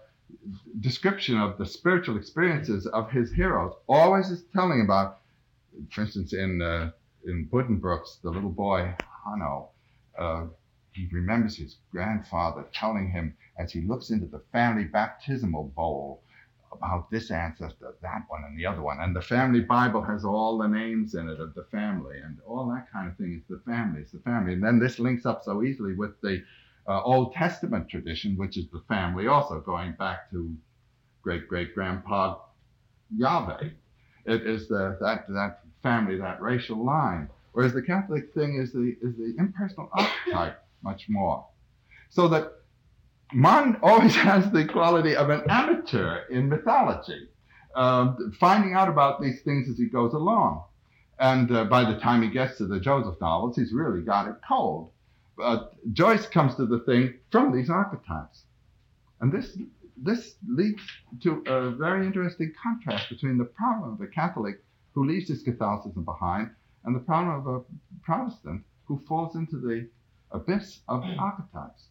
description 0.80 1.38
of 1.38 1.58
the 1.58 1.66
spiritual 1.66 2.18
experiences 2.18 2.88
of 2.88 3.12
his 3.12 3.32
heroes 3.32 3.74
always 3.88 4.30
is 4.30 4.44
telling 4.54 4.82
about, 4.82 5.20
for 5.92 6.02
instance, 6.02 6.34
in 6.34 6.62
uh, 6.62 6.92
in 7.26 7.48
Buddenbrooks, 7.48 8.22
the 8.22 8.30
little 8.30 8.50
boy 8.50 8.94
Hanno, 9.26 9.70
uh, 10.18 10.46
he 10.92 11.08
remembers 11.12 11.58
his 11.58 11.78
grandfather 11.92 12.66
telling 12.74 13.10
him 13.10 13.36
as 13.60 13.72
he 13.72 13.82
looks 13.82 14.10
into 14.10 14.26
the 14.26 14.42
family 14.52 14.86
baptismal 14.86 15.66
bowl 15.76 16.24
about 16.72 17.09
this 17.11 17.32
ancestor, 17.32 17.95
that 18.01 18.24
one, 18.28 18.43
and 18.43 18.57
the 18.57 18.65
other 18.65 18.82
one. 18.82 18.99
And 18.99 19.15
the 19.15 19.22
family 19.22 19.61
Bible 19.61 20.01
has 20.01 20.26
all 20.26 20.57
the 20.57 20.68
names 20.68 21.15
in 21.15 21.30
it 21.30 21.39
of 21.39 21.53
the 21.53 21.65
family 21.72 22.18
and 22.24 22.38
all 22.45 22.68
that 22.70 22.91
kind 22.91 23.09
of 23.09 23.18
thing. 23.18 23.36
It's 23.38 23.47
the 23.47 23.61
family, 23.72 24.01
it's 24.01 24.11
the 24.11 24.20
family. 24.20 24.53
And 24.53 24.63
then 24.63 24.80
this 24.80 24.99
links 24.99 25.26
up 25.26 25.43
so 25.43 25.63
easily 25.63 25.93
with 25.93 26.20
the 26.22 26.43
uh, 26.88 27.01
Old 27.01 27.34
Testament 27.34 27.89
tradition, 27.89 28.38
which 28.38 28.57
is 28.57 28.70
the 28.72 28.82
family 28.88 29.28
also 29.28 29.59
going 29.59 29.93
back 29.93 30.32
to 30.32 30.55
great 31.22 31.47
great 31.47 31.74
grandpa 31.76 32.38
Yahweh. 33.15 33.70
It 34.26 34.45
is 34.45 34.68
the, 34.68 34.97
that, 35.01 35.28
that 35.30 35.61
family, 35.82 36.18
that 36.18 36.41
racial 36.41 36.84
line. 36.84 37.30
Whereas 37.53 37.74
the 37.74 37.82
Catholic 37.82 38.34
thing 38.34 38.59
is 38.61 38.72
the, 38.72 38.95
is 39.01 39.15
the 39.18 39.34
impersonal 39.38 39.89
archetype 39.93 40.63
much 40.84 41.07
more. 41.09 41.45
So 42.09 42.28
that 42.28 42.57
Mann 43.34 43.78
always 43.84 44.15
has 44.30 44.51
the 44.51 44.65
quality 44.65 45.15
of 45.15 45.30
an 45.30 45.43
amateur 45.49 46.25
in 46.30 46.49
mythology, 46.49 47.28
um, 47.75 48.34
finding 48.39 48.73
out 48.73 48.88
about 48.88 49.21
these 49.21 49.41
things 49.41 49.69
as 49.69 49.78
he 49.78 49.86
goes 49.86 50.13
along. 50.13 50.63
And 51.19 51.51
uh, 51.51 51.65
by 51.65 51.84
the 51.84 51.99
time 51.99 52.21
he 52.21 52.30
gets 52.30 52.57
to 52.57 52.67
the 52.67 52.80
Joseph 52.80 53.19
novels, 53.19 53.55
he's 53.57 53.73
really 53.73 54.01
got 54.01 54.28
it 54.28 54.36
cold. 54.47 54.91
But 55.36 55.73
Joyce 55.93 56.28
comes 56.28 56.55
to 56.55 56.65
the 56.65 56.80
thing 56.80 57.15
from 57.32 57.55
these 57.55 57.69
archetypes. 57.69 58.43
And 59.19 59.32
this, 59.32 59.57
this 59.97 60.36
leads 60.47 60.82
to 61.23 61.43
a 61.47 61.71
very 61.71 62.05
interesting 62.05 62.53
contrast 62.61 63.09
between 63.09 63.38
the 63.38 63.45
problem 63.45 63.93
of 63.93 64.01
a 64.01 64.07
Catholic 64.07 64.63
who 64.93 65.05
leaves 65.05 65.30
his 65.30 65.43
Catholicism 65.43 66.03
behind 66.03 66.51
and 66.86 66.95
the 66.95 66.99
problem 66.99 67.36
of 67.36 67.47
a 67.47 67.63
Protestant 68.03 68.63
who 68.86 69.01
falls 69.07 69.36
into 69.36 69.57
the 69.57 69.89
abyss 70.32 70.80
of 70.88 71.03
archetypes. 71.19 71.89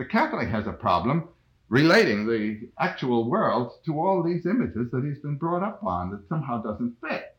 The 0.00 0.06
Catholic 0.06 0.48
has 0.48 0.66
a 0.66 0.72
problem 0.72 1.28
relating 1.68 2.26
the 2.26 2.70
actual 2.78 3.28
world 3.28 3.72
to 3.84 4.00
all 4.00 4.22
these 4.22 4.46
images 4.46 4.90
that 4.92 5.04
he's 5.04 5.18
been 5.18 5.36
brought 5.36 5.62
up 5.62 5.84
on 5.84 6.10
that 6.10 6.26
somehow 6.26 6.62
doesn't 6.62 6.96
fit. 7.06 7.36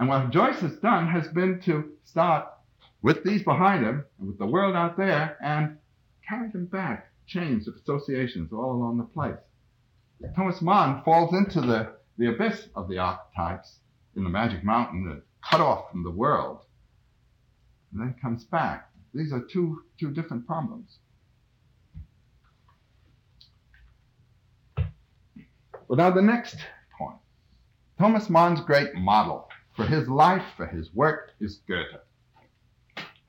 And 0.00 0.08
what 0.08 0.30
Joyce 0.30 0.58
has 0.62 0.76
done 0.78 1.06
has 1.06 1.28
been 1.28 1.60
to 1.60 1.92
start 2.04 2.48
with 3.02 3.22
these 3.22 3.44
behind 3.44 3.84
him 3.84 4.04
and 4.18 4.26
with 4.26 4.38
the 4.38 4.48
world 4.48 4.74
out 4.74 4.96
there 4.96 5.38
and 5.40 5.78
carry 6.28 6.50
them 6.50 6.66
back, 6.66 7.12
chains 7.28 7.68
of 7.68 7.76
associations 7.76 8.52
all 8.52 8.72
along 8.72 8.98
the 8.98 9.04
place. 9.04 9.38
Thomas 10.34 10.60
Mann 10.60 11.04
falls 11.04 11.32
into 11.34 11.60
the, 11.60 11.92
the 12.18 12.34
abyss 12.34 12.66
of 12.74 12.88
the 12.88 12.98
archetypes 12.98 13.78
in 14.16 14.24
the 14.24 14.28
Magic 14.28 14.64
Mountain, 14.64 15.22
cut 15.48 15.60
off 15.60 15.88
from 15.92 16.02
the 16.02 16.10
world, 16.10 16.64
and 17.92 18.00
then 18.00 18.16
comes 18.20 18.42
back. 18.42 18.90
These 19.14 19.32
are 19.32 19.40
two, 19.40 19.84
two 20.00 20.10
different 20.10 20.48
problems. 20.48 20.98
Well, 25.88 25.96
now 25.98 26.10
the 26.10 26.22
next 26.22 26.56
point. 26.98 27.18
Thomas 27.98 28.30
Mann's 28.30 28.60
great 28.60 28.94
model 28.94 29.48
for 29.76 29.84
his 29.84 30.08
life, 30.08 30.44
for 30.56 30.66
his 30.66 30.92
work, 30.94 31.32
is 31.40 31.60
Goethe. 31.68 32.00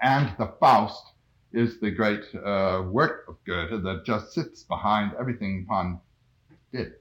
And 0.02 0.34
the 0.38 0.54
Faust 0.60 1.04
is 1.52 1.80
the 1.80 1.92
great 1.92 2.24
uh, 2.36 2.84
work 2.90 3.26
of 3.28 3.38
Goethe 3.46 3.84
that 3.84 4.04
just 4.06 4.34
sits 4.34 4.64
behind 4.64 5.14
everything 5.20 5.66
Mann 5.70 6.00
did. 6.72 6.94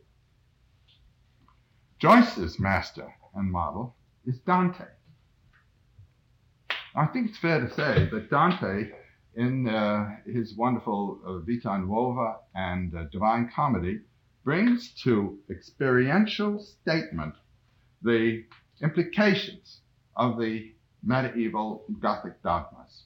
Joyce's 1.98 2.58
master 2.58 3.12
and 3.34 3.50
model 3.50 3.94
is 4.26 4.38
Dante. 4.40 4.84
I 6.96 7.06
think 7.06 7.30
it's 7.30 7.38
fair 7.38 7.60
to 7.60 7.72
say 7.74 8.08
that 8.10 8.30
Dante, 8.30 8.90
in 9.36 9.68
uh, 9.68 10.16
his 10.26 10.54
wonderful 10.54 11.20
uh, 11.26 11.38
Vita 11.38 11.78
Nuova 11.78 12.36
and 12.54 12.94
uh, 12.94 13.04
Divine 13.10 13.50
Comedy, 13.54 14.00
brings 14.44 14.92
to 15.02 15.38
experiential 15.50 16.58
statement 16.58 17.34
the 18.02 18.44
implications 18.82 19.80
of 20.16 20.38
the 20.38 20.72
medieval 21.02 21.84
Gothic 21.98 22.42
dogmas. 22.42 23.04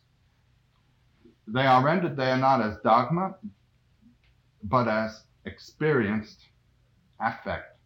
They 1.47 1.65
are 1.65 1.85
rendered 1.85 2.17
there 2.17 2.37
not 2.37 2.61
as 2.61 2.77
dogma, 2.83 3.37
but 4.63 4.89
as 4.89 5.23
experienced 5.45 6.41
affect. 7.21 7.79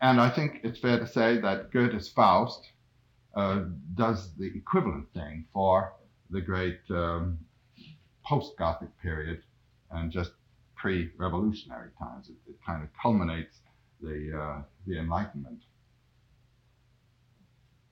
And 0.00 0.20
I 0.20 0.30
think 0.30 0.60
it's 0.64 0.78
fair 0.78 0.98
to 0.98 1.06
say 1.06 1.40
that 1.40 1.70
Goethe's 1.70 2.08
Faust 2.08 2.70
uh, 3.34 3.64
does 3.94 4.34
the 4.34 4.46
equivalent 4.46 5.12
thing 5.12 5.46
for 5.52 5.92
the 6.30 6.40
great 6.40 6.80
um, 6.90 7.38
post 8.24 8.56
Gothic 8.58 8.90
period 9.00 9.42
and 9.90 10.10
just 10.10 10.32
pre 10.78 11.10
revolutionary 11.18 11.90
times. 11.98 12.30
It, 12.30 12.36
it, 12.48 12.56
kind 12.64 12.82
of 12.82 12.88
culminates 13.00 13.60
the, 14.00 14.40
uh, 14.40 14.62
the 14.86 14.98
Enlightenment. 14.98 15.60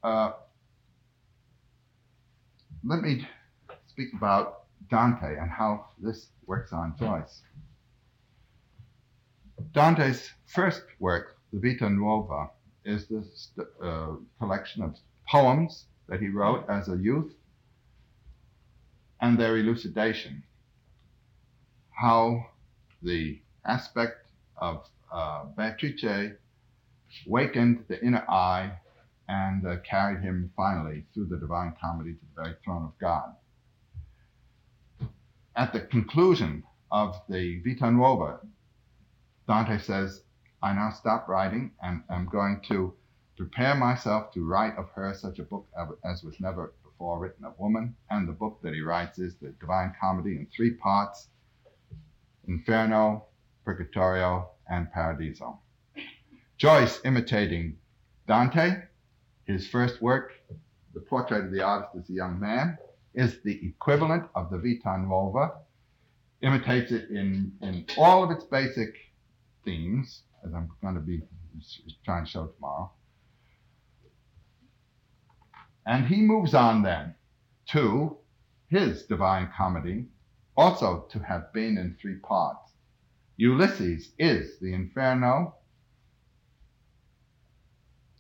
Uh, 0.03 0.33
let 2.85 3.03
me 3.03 3.27
speak 3.89 4.09
about 4.15 4.65
Dante 4.89 5.37
and 5.37 5.51
how 5.51 5.87
this 5.99 6.29
works 6.47 6.73
on 6.73 6.95
Joyce. 6.99 7.43
Dante's 9.73 10.31
first 10.47 10.83
work, 11.01 11.39
the 11.53 11.59
Vita 11.59 11.91
Nuova, 11.91 12.51
is 12.85 13.09
this 13.09 13.51
uh, 13.83 14.13
collection 14.39 14.83
of 14.83 14.97
poems 15.29 15.87
that 16.09 16.21
he 16.21 16.29
wrote 16.29 16.65
as 16.69 16.89
a 16.89 16.97
youth 16.97 17.35
and 19.21 19.39
their 19.39 19.57
elucidation. 19.57 20.43
How 21.91 22.47
the 23.07 23.41
aspect 23.65 24.27
of 24.57 24.85
uh, 25.13 25.45
Beatrice 25.57 26.33
wakened 27.25 27.85
the 27.89 28.05
inner 28.05 28.25
eye 28.29 28.73
and 29.29 29.65
uh, 29.65 29.77
carried 29.89 30.23
him 30.23 30.51
finally 30.57 31.07
through 31.15 31.27
the 31.27 31.37
Divine 31.37 31.75
Comedy 31.81 32.15
to 32.15 32.21
the 32.21 32.43
very 32.43 32.57
throne 32.65 32.85
of 32.85 32.99
God. 32.99 33.35
At 35.55 35.73
the 35.73 35.81
conclusion 35.81 36.65
of 36.91 37.15
the 37.29 37.63
Vita 37.65 37.91
Nuova, 37.91 38.41
Dante 39.47 39.79
says, 39.79 40.23
I 40.61 40.73
now 40.73 40.91
stop 40.91 41.29
writing 41.29 41.71
and 41.81 42.03
am 42.11 42.27
going 42.27 42.61
to 42.69 42.93
prepare 43.37 43.77
myself 43.77 44.33
to 44.33 44.45
write 44.45 44.77
of 44.77 44.91
her 44.91 45.15
such 45.15 45.39
a 45.39 45.45
book 45.45 45.69
as 46.05 46.25
was 46.25 46.41
never 46.41 46.73
before 46.83 47.21
written 47.21 47.45
of 47.45 47.59
woman. 47.59 47.95
And 48.11 48.29
the 48.29 48.33
book 48.33 48.59
that 48.63 48.75
he 48.75 48.81
writes 48.81 49.21
is 49.21 49.37
the 49.37 49.51
Divine 49.61 49.95
Comedy 50.01 50.37
in 50.37 50.49
three 50.55 50.73
parts 50.73 51.29
Inferno, 52.49 53.27
Purgatorio, 53.65 54.51
and 54.69 54.91
Paradiso. 54.93 55.61
Joyce 56.59 57.01
imitating 57.05 57.77
Dante 58.27 58.83
his 59.47 59.69
first 59.69 60.03
work, 60.03 60.33
The 60.95 61.01
Portrait 61.01 61.45
of 61.45 61.53
the 61.53 61.63
Artist 61.63 61.97
as 61.97 62.11
a 62.11 62.13
Young 62.13 62.41
Man, 62.41 62.77
is 63.15 63.41
the 63.43 63.65
equivalent 63.67 64.25
of 64.35 64.51
the 64.51 64.59
Vita 64.59 64.99
Nuova, 64.99 65.53
imitates 66.43 66.93
it 66.93 67.11
in, 67.11 67.53
in 67.63 67.87
all 67.97 68.25
of 68.25 68.31
its 68.31 68.45
basic 68.45 68.95
themes, 69.65 70.23
as 70.45 70.53
I'm 70.53 70.69
going 70.83 70.95
to 70.95 71.01
be 71.01 71.23
trying 72.05 72.25
to 72.25 72.31
show 72.31 72.47
tomorrow. 72.47 72.91
And 75.87 76.07
he 76.07 76.21
moves 76.21 76.53
on 76.53 76.83
then 76.83 77.15
to 77.69 78.19
his 78.69 79.05
Divine 79.05 79.51
Comedy, 79.57 80.07
also 80.57 81.07
to 81.11 81.19
have 81.21 81.53
been 81.53 81.79
in 81.79 81.97
three 82.01 82.17
parts. 82.17 82.73
Ulysses 83.37 84.13
is 84.19 84.59
the 84.59 84.73
Inferno, 84.73 85.55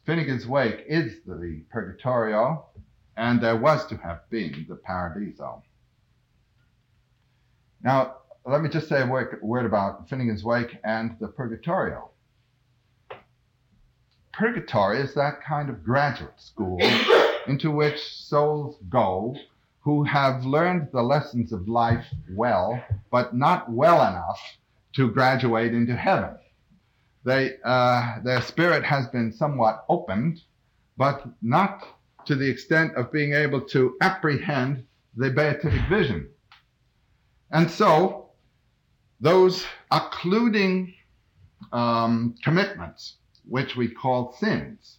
Finnegans 0.07 0.47
Wake 0.47 0.84
is 0.87 1.20
the 1.26 1.64
Purgatorio, 1.68 2.66
and 3.16 3.41
there 3.41 3.57
was 3.57 3.87
to 3.87 3.97
have 3.97 4.28
been 4.30 4.64
the 4.68 4.76
Paradiso. 4.76 5.64
Now, 7.82 8.18
let 8.45 8.62
me 8.62 8.68
just 8.68 8.89
say 8.89 9.03
a 9.03 9.07
word, 9.07 9.66
about 9.66 10.09
Finnegans 10.09 10.45
Wake 10.45 10.78
and 10.84 11.16
the 11.18 11.26
Purgatorio. 11.26 12.11
Purgatory 14.32 15.01
is 15.01 15.14
that 15.14 15.43
kind 15.43 15.68
of 15.68 15.82
graduate 15.82 16.41
school 16.41 16.78
into 17.49 17.72
which 17.72 18.01
souls 18.01 18.76
go 18.89 19.34
who 19.87 20.05
have 20.05 20.45
learned 20.45 20.89
the 20.93 21.03
lessons 21.03 21.53
of 21.53 21.66
life 21.68 22.05
well, 22.34 22.82
but 23.11 23.34
not 23.34 23.70
well 23.70 24.07
enough 24.07 24.41
to 24.97 25.11
graduate 25.11 25.72
into 25.72 25.97
heaven 25.97 26.37
they, 27.26 27.57
uh, 27.64 28.20
their 28.22 28.41
spirit 28.41 28.84
has 28.84 29.09
been 29.09 29.32
somewhat 29.32 29.84
opened, 29.89 30.43
but 30.97 31.26
not 31.43 31.84
to 32.24 32.37
the 32.37 32.49
extent 32.49 32.95
of 32.95 33.11
being 33.11 33.32
able 33.32 33.61
to 33.62 33.97
apprehend 34.01 34.84
the 35.16 35.30
beatific 35.30 35.82
vision. 35.89 36.30
And 37.51 37.68
so 37.68 38.30
those 39.20 39.66
occluding 39.91 40.95
um, 41.72 42.37
commitments, 42.45 43.16
which 43.49 43.74
we 43.74 43.89
call 43.89 44.37
sins, 44.39 44.99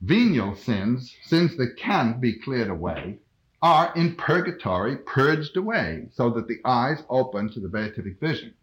venial 0.00 0.56
sins, 0.56 1.14
sins 1.22 1.56
that 1.56 1.76
can 1.76 2.18
be 2.18 2.32
cleared 2.32 2.68
away, 2.68 3.20
are 3.62 3.92
in 3.94 4.14
purgatory 4.16 4.96
purged 4.96 5.56
away 5.56 6.06
so 6.12 6.30
that 6.30 6.48
the 6.48 6.60
eyes 6.64 7.02
open 7.10 7.50
to 7.52 7.60
the 7.60 7.68
beatific 7.68 8.18
vision. 8.18 8.54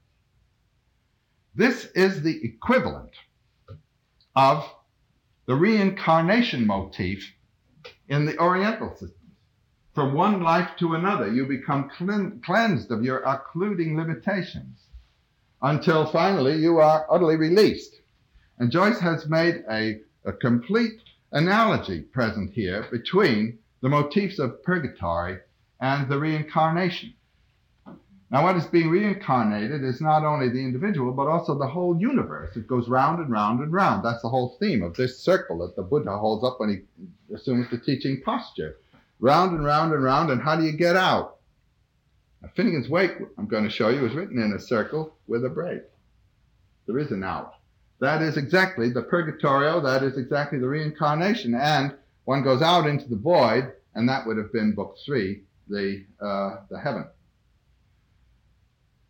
This 1.55 1.85
is 1.95 2.21
the 2.21 2.43
equivalent 2.43 3.11
of 4.35 4.67
the 5.45 5.55
reincarnation 5.55 6.65
motif 6.65 7.33
in 8.09 8.25
the 8.25 8.37
Oriental 8.39 8.91
system. 8.91 9.31
From 9.93 10.13
one 10.13 10.43
life 10.43 10.69
to 10.77 10.93
another, 10.93 11.33
you 11.33 11.45
become 11.45 11.89
cleansed 12.43 12.91
of 12.91 13.03
your 13.03 13.19
occluding 13.19 13.97
limitations 13.97 14.79
until 15.61 16.05
finally 16.05 16.55
you 16.57 16.77
are 16.77 17.07
utterly 17.09 17.35
released. 17.35 17.95
And 18.59 18.71
Joyce 18.71 18.99
has 18.99 19.27
made 19.27 19.63
a, 19.71 20.01
a 20.25 20.33
complete 20.33 20.99
analogy 21.31 22.01
present 22.01 22.51
here 22.53 22.85
between 22.91 23.57
the 23.82 23.89
motifs 23.89 24.39
of 24.39 24.63
purgatory 24.63 25.39
and 25.80 26.09
the 26.09 26.19
reincarnation. 26.19 27.13
Now, 28.30 28.43
what 28.43 28.57
is 28.57 28.65
being 28.65 28.89
reincarnated 28.89 29.84
is 29.84 30.01
not 30.01 30.25
only 30.25 30.49
the 30.49 30.59
individual, 30.59 31.13
but 31.13 31.28
also 31.28 31.57
the 31.57 31.67
whole 31.67 31.97
universe. 31.97 32.57
It 32.57 32.67
goes 32.67 32.89
round 32.89 33.19
and 33.19 33.32
round 33.32 33.61
and 33.61 33.71
round. 33.71 34.03
That's 34.03 34.21
the 34.21 34.30
whole 34.30 34.57
theme 34.59 34.84
of 34.84 34.95
this 34.95 35.19
circle 35.19 35.59
that 35.59 35.78
the 35.78 35.82
Buddha 35.84 36.17
holds 36.17 36.43
up 36.43 36.59
when 36.59 36.69
he 36.69 37.34
assumes 37.34 37.69
the 37.69 37.78
teaching 37.78 38.21
posture. 38.25 38.78
Round 39.19 39.55
and 39.55 39.63
round 39.63 39.93
and 39.93 40.03
round, 40.03 40.30
and 40.30 40.41
how 40.41 40.57
do 40.57 40.63
you 40.63 40.73
get 40.73 40.97
out? 40.97 41.38
Now, 42.41 42.49
Finnegans 42.55 42.89
Wake, 42.89 43.13
I'm 43.38 43.47
going 43.47 43.63
to 43.63 43.69
show 43.69 43.89
you, 43.89 44.05
is 44.05 44.13
written 44.13 44.41
in 44.41 44.51
a 44.51 44.59
circle 44.59 45.15
with 45.28 45.45
a 45.45 45.49
break. 45.49 45.84
There 46.86 46.99
is 46.99 47.11
an 47.11 47.23
out. 47.23 47.53
That 47.99 48.21
is 48.21 48.36
exactly 48.36 48.89
the 48.89 49.01
purgatorio, 49.01 49.80
that 49.82 50.03
is 50.03 50.17
exactly 50.17 50.59
the 50.59 50.67
reincarnation. 50.67 51.55
And 51.55 51.95
one 52.28 52.43
goes 52.43 52.61
out 52.61 52.86
into 52.88 53.07
the 53.07 53.15
void, 53.15 53.71
and 53.95 54.09
that 54.09 54.28
would 54.28 54.36
have 54.36 54.51
been 54.51 54.75
book 54.75 54.97
three, 55.05 55.43
the, 55.69 56.03
uh, 56.19 56.57
the 56.69 56.78
heaven. 56.78 57.07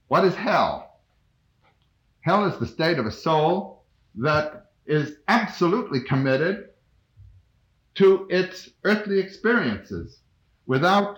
What 0.07 0.24
is 0.24 0.36
hell? 0.36 0.99
Hell 2.22 2.45
is 2.45 2.59
the 2.59 2.68
state 2.68 2.99
of 2.99 3.07
a 3.07 3.11
soul 3.11 3.86
that 4.20 4.68
is 4.86 5.15
absolutely 5.28 6.01
committed 6.01 6.70
to 7.95 8.28
its 8.30 8.70
earthly 8.84 9.18
experiences 9.18 10.20
without 10.68 11.18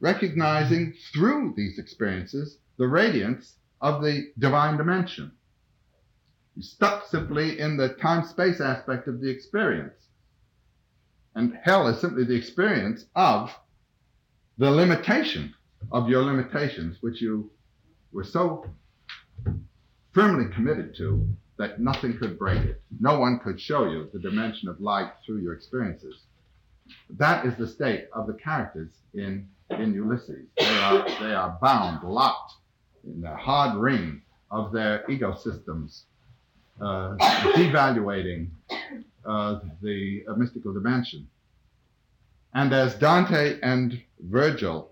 recognizing 0.00 0.92
through 1.10 1.54
these 1.56 1.78
experiences 1.78 2.58
the 2.76 2.86
radiance 2.86 3.54
of 3.80 4.02
the 4.02 4.30
divine 4.38 4.76
dimension. 4.76 5.32
You're 6.54 6.64
stuck 6.64 7.06
simply 7.06 7.58
in 7.58 7.78
the 7.78 7.94
time 7.94 8.26
space 8.26 8.60
aspect 8.60 9.08
of 9.08 9.22
the 9.22 9.30
experience. 9.30 9.94
And 11.34 11.58
hell 11.62 11.86
is 11.88 12.00
simply 12.00 12.24
the 12.24 12.34
experience 12.34 13.06
of 13.14 13.54
the 14.58 14.70
limitation 14.70 15.54
of 15.92 16.08
your 16.08 16.22
limitations, 16.22 16.98
which 17.00 17.20
you 17.22 17.50
were 18.12 18.24
so 18.24 18.66
firmly 20.12 20.52
committed 20.52 20.94
to 20.96 21.26
that 21.56 21.80
nothing 21.80 22.16
could 22.18 22.38
break 22.38 22.62
it. 22.64 22.82
No 23.00 23.18
one 23.18 23.38
could 23.38 23.60
show 23.60 23.84
you 23.84 24.08
the 24.12 24.18
dimension 24.18 24.68
of 24.68 24.80
light 24.80 25.12
through 25.24 25.38
your 25.38 25.54
experiences. 25.54 26.24
That 27.10 27.46
is 27.46 27.54
the 27.56 27.68
state 27.68 28.08
of 28.12 28.26
the 28.26 28.34
characters 28.34 28.90
in, 29.14 29.48
in 29.70 29.94
Ulysses. 29.94 30.46
They 30.58 30.66
are, 30.66 31.08
they 31.20 31.34
are 31.34 31.58
bound, 31.62 32.02
locked 32.02 32.54
in 33.04 33.20
the 33.20 33.34
hard 33.36 33.76
ring 33.76 34.22
of 34.50 34.72
their 34.72 35.08
ego 35.08 35.34
systems, 35.34 36.06
uh, 36.80 37.16
devaluating 37.54 38.48
uh, 39.24 39.60
the 39.82 40.24
uh, 40.28 40.34
mystical 40.34 40.72
dimension. 40.72 41.28
And 42.54 42.72
as 42.72 42.94
Dante 42.96 43.58
and 43.62 44.02
Virgil 44.18 44.90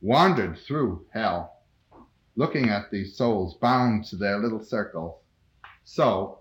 wandered 0.00 0.58
through 0.58 1.04
hell, 1.12 1.62
looking 2.36 2.68
at 2.68 2.90
these 2.90 3.16
souls 3.16 3.54
bound 3.54 4.04
to 4.06 4.16
their 4.16 4.38
little 4.38 4.62
circles. 4.62 5.20
So, 5.84 6.40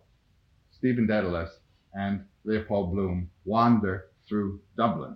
Stephen 0.72 1.08
Dedalus 1.08 1.50
and 1.94 2.26
Leopold 2.44 2.92
Bloom 2.92 3.30
wander 3.46 4.08
through 4.28 4.60
Dublin. 4.78 5.16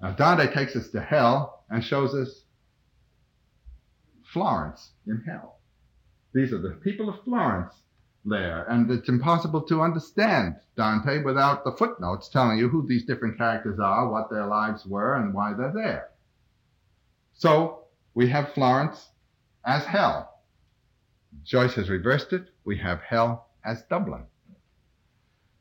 Now, 0.00 0.12
Dante 0.12 0.52
takes 0.52 0.76
us 0.76 0.88
to 0.90 1.00
hell 1.00 1.64
and 1.70 1.84
shows 1.84 2.14
us 2.14 2.44
Florence 4.32 4.90
in 5.06 5.22
hell. 5.26 5.58
These 6.32 6.52
are 6.52 6.58
the 6.58 6.70
people 6.70 7.08
of 7.08 7.22
Florence 7.24 7.74
there, 8.24 8.64
and 8.64 8.90
it's 8.90 9.08
impossible 9.08 9.62
to 9.62 9.82
understand 9.82 10.56
Dante 10.76 11.22
without 11.22 11.64
the 11.64 11.72
footnotes 11.72 12.28
telling 12.28 12.58
you 12.58 12.68
who 12.68 12.86
these 12.86 13.04
different 13.04 13.36
characters 13.36 13.78
are, 13.78 14.10
what 14.10 14.30
their 14.30 14.46
lives 14.46 14.86
were, 14.86 15.16
and 15.16 15.34
why 15.34 15.52
they're 15.52 15.72
there. 15.72 16.10
So 17.34 17.84
we 18.14 18.28
have 18.30 18.52
Florence 18.54 19.10
as 19.64 19.84
hell. 19.84 20.40
Joyce 21.44 21.74
has 21.74 21.90
reversed 21.90 22.32
it. 22.32 22.48
We 22.64 22.78
have 22.78 23.00
hell 23.00 23.48
as 23.64 23.82
Dublin. 23.82 24.24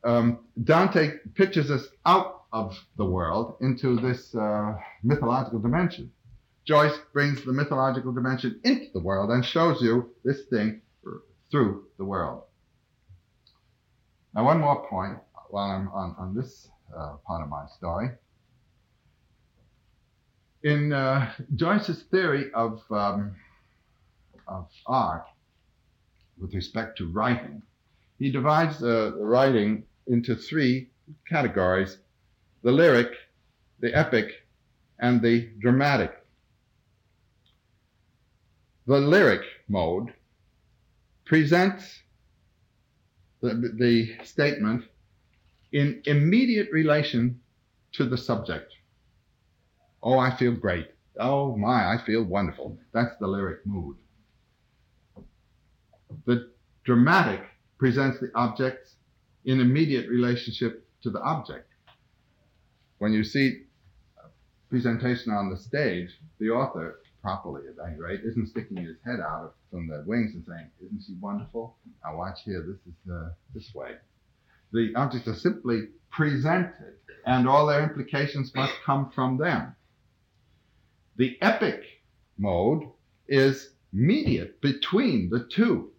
Um, 0.03 0.39
Dante 0.63 1.17
pitches 1.33 1.71
us 1.71 1.87
out 2.05 2.43
of 2.51 2.77
the 2.97 3.05
world 3.05 3.55
into 3.61 3.99
this 3.99 4.35
uh, 4.35 4.75
mythological 5.01 5.59
dimension. 5.59 6.11
Joyce 6.65 6.97
brings 7.11 7.43
the 7.43 7.51
mythological 7.51 8.13
dimension 8.13 8.59
into 8.63 8.87
the 8.93 8.99
world 8.99 9.31
and 9.31 9.43
shows 9.43 9.81
you 9.81 10.11
this 10.23 10.45
thing 10.45 10.81
through 11.49 11.85
the 11.97 12.05
world. 12.05 12.43
Now, 14.33 14.45
one 14.45 14.59
more 14.59 14.87
point 14.87 15.17
while 15.49 15.69
I'm 15.69 15.87
on, 15.89 16.15
on 16.17 16.35
this 16.35 16.69
uh, 16.95 17.15
part 17.25 17.43
of 17.43 17.49
my 17.49 17.65
story 17.77 18.09
in 20.63 20.93
uh, 20.93 21.29
Joyce's 21.55 22.03
theory 22.03 22.51
of, 22.53 22.81
um, 22.89 23.35
of 24.47 24.67
art 24.87 25.25
with 26.39 26.53
respect 26.53 26.97
to 26.97 27.07
writing, 27.07 27.61
he 28.17 28.31
divides 28.31 28.81
uh, 28.81 29.11
the 29.17 29.23
writing 29.23 29.83
into 30.07 30.35
three 30.35 30.89
categories 31.29 31.97
the 32.63 32.71
lyric, 32.71 33.11
the 33.81 33.93
epic, 33.93 34.45
and 34.99 35.21
the 35.21 35.49
dramatic. 35.59 36.13
The 38.87 38.99
lyric 38.99 39.41
mode 39.67 40.13
presents 41.25 42.03
the, 43.43 43.73
the 43.77 44.25
statement 44.25 44.85
in 45.73 46.01
immediate 46.05 46.69
relation 46.71 47.41
to 47.91 48.05
the 48.05 48.17
subject. 48.17 48.73
Oh, 50.01 50.17
I 50.17 50.35
feel 50.35 50.53
great. 50.53 50.87
Oh 51.19 51.55
my, 51.55 51.93
I 51.93 51.97
feel 52.05 52.23
wonderful. 52.23 52.77
That's 52.93 53.15
the 53.19 53.27
lyric 53.27 53.65
mood. 53.65 53.97
The 56.25 56.51
dramatic 56.85 57.41
presents 57.77 58.19
the 58.19 58.31
objects 58.33 58.95
in 59.45 59.59
immediate 59.59 60.09
relationship 60.09 60.87
to 61.01 61.09
the 61.09 61.19
object. 61.21 61.69
When 62.99 63.11
you 63.11 63.25
see 63.25 63.63
presentation 64.69 65.33
on 65.33 65.49
the 65.49 65.57
stage, 65.57 66.17
the 66.39 66.49
author, 66.49 67.01
properly 67.23 67.61
at 67.67 67.99
rate, 67.99 68.19
isn't 68.25 68.49
sticking 68.49 68.77
his 68.77 68.97
head 69.05 69.21
out 69.21 69.55
from 69.71 69.87
the 69.87 70.03
wings 70.05 70.35
and 70.35 70.45
saying, 70.45 70.69
Isn't 70.85 71.03
she 71.07 71.13
wonderful? 71.21 71.77
Now 72.03 72.17
watch 72.17 72.41
here, 72.43 72.61
this 72.61 72.77
is 72.85 73.11
uh, 73.11 73.29
this 73.55 73.73
way. 73.73 73.91
The 74.73 74.93
objects 74.95 75.27
are 75.29 75.35
simply 75.35 75.87
presented, 76.11 76.95
and 77.25 77.47
all 77.47 77.65
their 77.65 77.81
implications 77.81 78.53
must 78.53 78.73
come 78.85 79.09
from 79.15 79.37
them. 79.37 79.75
The 81.15 81.37
epic 81.41 81.83
mode 82.37 82.89
is 83.27 83.69
mediate 83.93 84.59
between 84.59 85.29
the 85.29 85.47
two. 85.49 85.91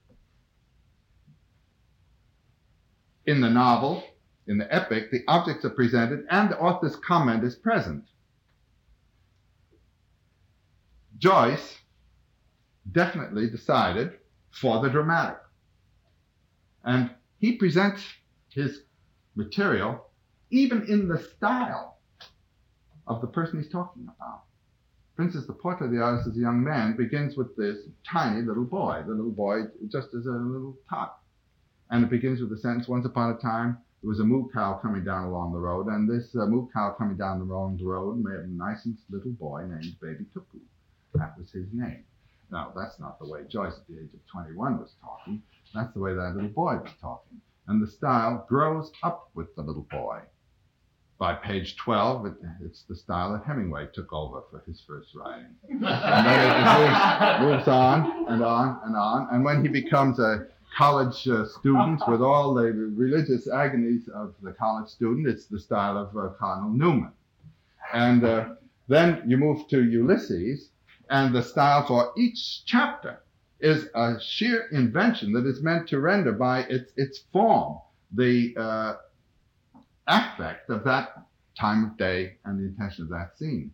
In 3.27 3.41
the 3.41 3.49
novel, 3.49 4.05
in 4.47 4.59
the 4.59 4.73
epic, 4.75 5.11
the 5.11 5.23
objects 5.27 5.65
are 5.65 5.71
presented 5.71 6.27
and 6.29 6.51
the 6.51 6.59
author's 6.59 6.97
comment 6.97 7.45
is 7.45 7.55
present. 7.55 8.05
Joyce 11.25 11.79
definitely 12.93 13.49
decided 13.49 14.19
for 14.51 14.83
the 14.83 14.91
dramatic. 14.91 15.39
And 16.85 17.09
he 17.39 17.53
presents 17.53 18.05
his 18.51 18.83
material 19.35 20.11
even 20.51 20.85
in 20.87 21.09
the 21.09 21.19
style 21.19 21.97
of 23.07 23.23
the 23.23 23.27
person 23.27 23.59
he's 23.59 23.73
talking 23.73 24.03
about. 24.03 24.43
For 25.17 25.23
instance, 25.23 25.47
the 25.47 25.55
portrait 25.55 25.87
of 25.87 25.93
the 25.93 26.03
artist 26.03 26.29
as 26.29 26.37
a 26.37 26.41
young 26.41 26.63
man 26.63 26.95
begins 26.95 27.39
with 27.39 27.57
this 27.57 27.79
tiny 28.07 28.43
little 28.43 28.67
boy, 28.67 29.03
the 29.07 29.15
little 29.15 29.31
boy 29.31 29.63
just 29.91 30.09
as 30.09 30.27
a 30.27 30.31
little 30.31 30.77
tot. 30.91 31.21
And 31.89 32.05
it 32.05 32.11
begins 32.11 32.43
with 32.43 32.51
the 32.51 32.59
sentence, 32.59 32.87
once 32.87 33.07
upon 33.07 33.31
a 33.31 33.39
time, 33.39 33.79
there 34.03 34.11
was 34.11 34.21
a 34.21 34.25
moo 34.25 34.51
cow 34.53 34.79
coming 34.83 35.05
down 35.05 35.25
along 35.25 35.55
the 35.55 35.59
road, 35.59 35.87
and 35.87 36.07
this 36.07 36.37
uh, 36.37 36.45
moo 36.45 36.69
cow 36.75 36.95
coming 36.99 37.17
down 37.17 37.39
the 37.39 37.47
wrong 37.47 37.81
road 37.83 38.23
made 38.23 38.41
a 38.41 38.47
nice 38.47 38.87
little 39.09 39.33
boy 39.33 39.63
named 39.63 39.97
Baby 40.03 40.27
Tuckoo. 40.35 40.61
That 41.15 41.39
was 41.39 41.51
his 41.51 41.67
name. 41.73 42.05
Now, 42.51 42.73
that's 42.77 43.01
not 43.01 43.19
the 43.19 43.29
way 43.29 43.41
Joyce 43.49 43.75
at 43.75 43.87
the 43.89 44.01
age 44.01 44.15
of 44.15 44.21
21 44.31 44.79
was 44.79 44.95
talking. 45.01 45.43
That's 45.75 45.93
the 45.93 46.01
way 46.01 46.15
that 46.15 46.35
little 46.35 46.51
boy 46.51 46.77
was 46.77 46.93
talking. 47.01 47.41
And 47.67 47.83
the 47.83 47.91
style 47.91 48.45
grows 48.49 48.93
up 49.03 49.31
with 49.35 49.55
the 49.57 49.63
little 49.63 49.87
boy. 49.91 50.21
By 51.19 51.35
page 51.35 51.77
12, 51.77 52.27
it, 52.27 52.35
it's 52.65 52.83
the 52.83 52.97
style 52.97 53.33
that 53.33 53.45
Hemingway 53.45 53.89
took 53.95 54.13
over 54.13 54.43
for 54.51 54.63
his 54.67 54.81
first 54.87 55.15
writing. 55.15 55.55
and 55.69 55.83
then 55.83 57.41
it 57.41 57.41
moves, 57.41 57.57
moves 57.57 57.69
on 57.69 58.27
and 58.29 58.45
on 58.45 58.81
and 58.85 58.97
on. 58.97 59.29
And 59.33 59.45
when 59.45 59.63
he 59.63 59.69
becomes 59.69 60.19
a 60.19 60.49
college 60.77 61.27
uh, 61.29 61.47
student 61.47 62.03
with 62.09 62.21
all 62.21 62.53
the 62.55 62.73
religious 62.73 63.49
agonies 63.49 64.09
of 64.09 64.35
the 64.43 64.53
college 64.53 64.89
student, 64.89 65.29
it's 65.29 65.47
the 65.47 65.59
style 65.59 65.97
of 65.97 66.17
uh, 66.17 66.31
Cardinal 66.39 66.71
Newman. 66.71 67.13
And 67.93 68.25
uh, 68.25 68.49
then 68.89 69.23
you 69.27 69.37
move 69.37 69.69
to 69.69 69.83
Ulysses, 69.83 70.71
and 71.11 71.35
the 71.35 71.43
style 71.43 71.87
for 71.87 72.13
each 72.17 72.65
chapter 72.65 73.21
is 73.61 73.89
a 73.95 74.21
sheer 74.21 74.69
invention 74.73 75.33
that 75.33 75.47
is 75.47 75.63
meant 75.63 75.89
to 75.89 76.01
render 76.01 76.33
by 76.33 76.61
its, 76.65 76.93
its 76.97 77.21
form 77.33 77.79
the 78.13 78.55
uh, 78.57 78.95
of 80.07 80.85
that 80.85 81.27
time 81.59 81.85
of 81.85 81.97
day 81.97 82.37
and 82.45 82.59
the 82.59 82.65
intention 82.65 83.05
of 83.05 83.11
that 83.11 83.39
scene. 83.39 83.73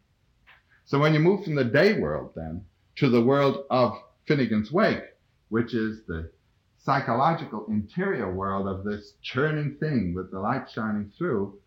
So 0.85 0.99
when 0.99 1.15
you 1.15 1.21
move 1.21 1.45
from 1.45 1.55
the 1.55 1.65
day 1.65 1.99
world 1.99 2.33
then 2.37 2.65
to 2.97 3.09
the 3.09 3.23
world 3.23 3.65
of 3.71 3.99
Finnegans 4.29 4.71
Wake, 4.71 5.03
which 5.49 5.75
is 5.75 6.03
the 6.07 6.31
psychological 6.79 7.67
interior 7.69 8.33
world 8.33 8.67
of 8.67 8.85
this 8.85 9.15
churning 9.23 9.77
thing 9.81 10.15
with 10.15 10.31
the 10.31 10.39
light 10.39 10.71
shining 10.71 11.13
through, 11.17 11.59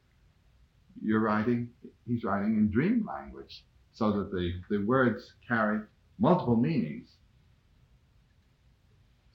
you're 1.03 1.19
writing, 1.19 1.69
he's 2.07 2.23
writing 2.23 2.57
in 2.57 2.69
dream 2.69 3.05
language 3.05 3.63
so 3.93 4.11
that 4.11 4.31
the, 4.31 4.53
the 4.69 4.83
words 4.83 5.33
carry 5.47 5.79
multiple 6.19 6.55
meanings. 6.55 7.09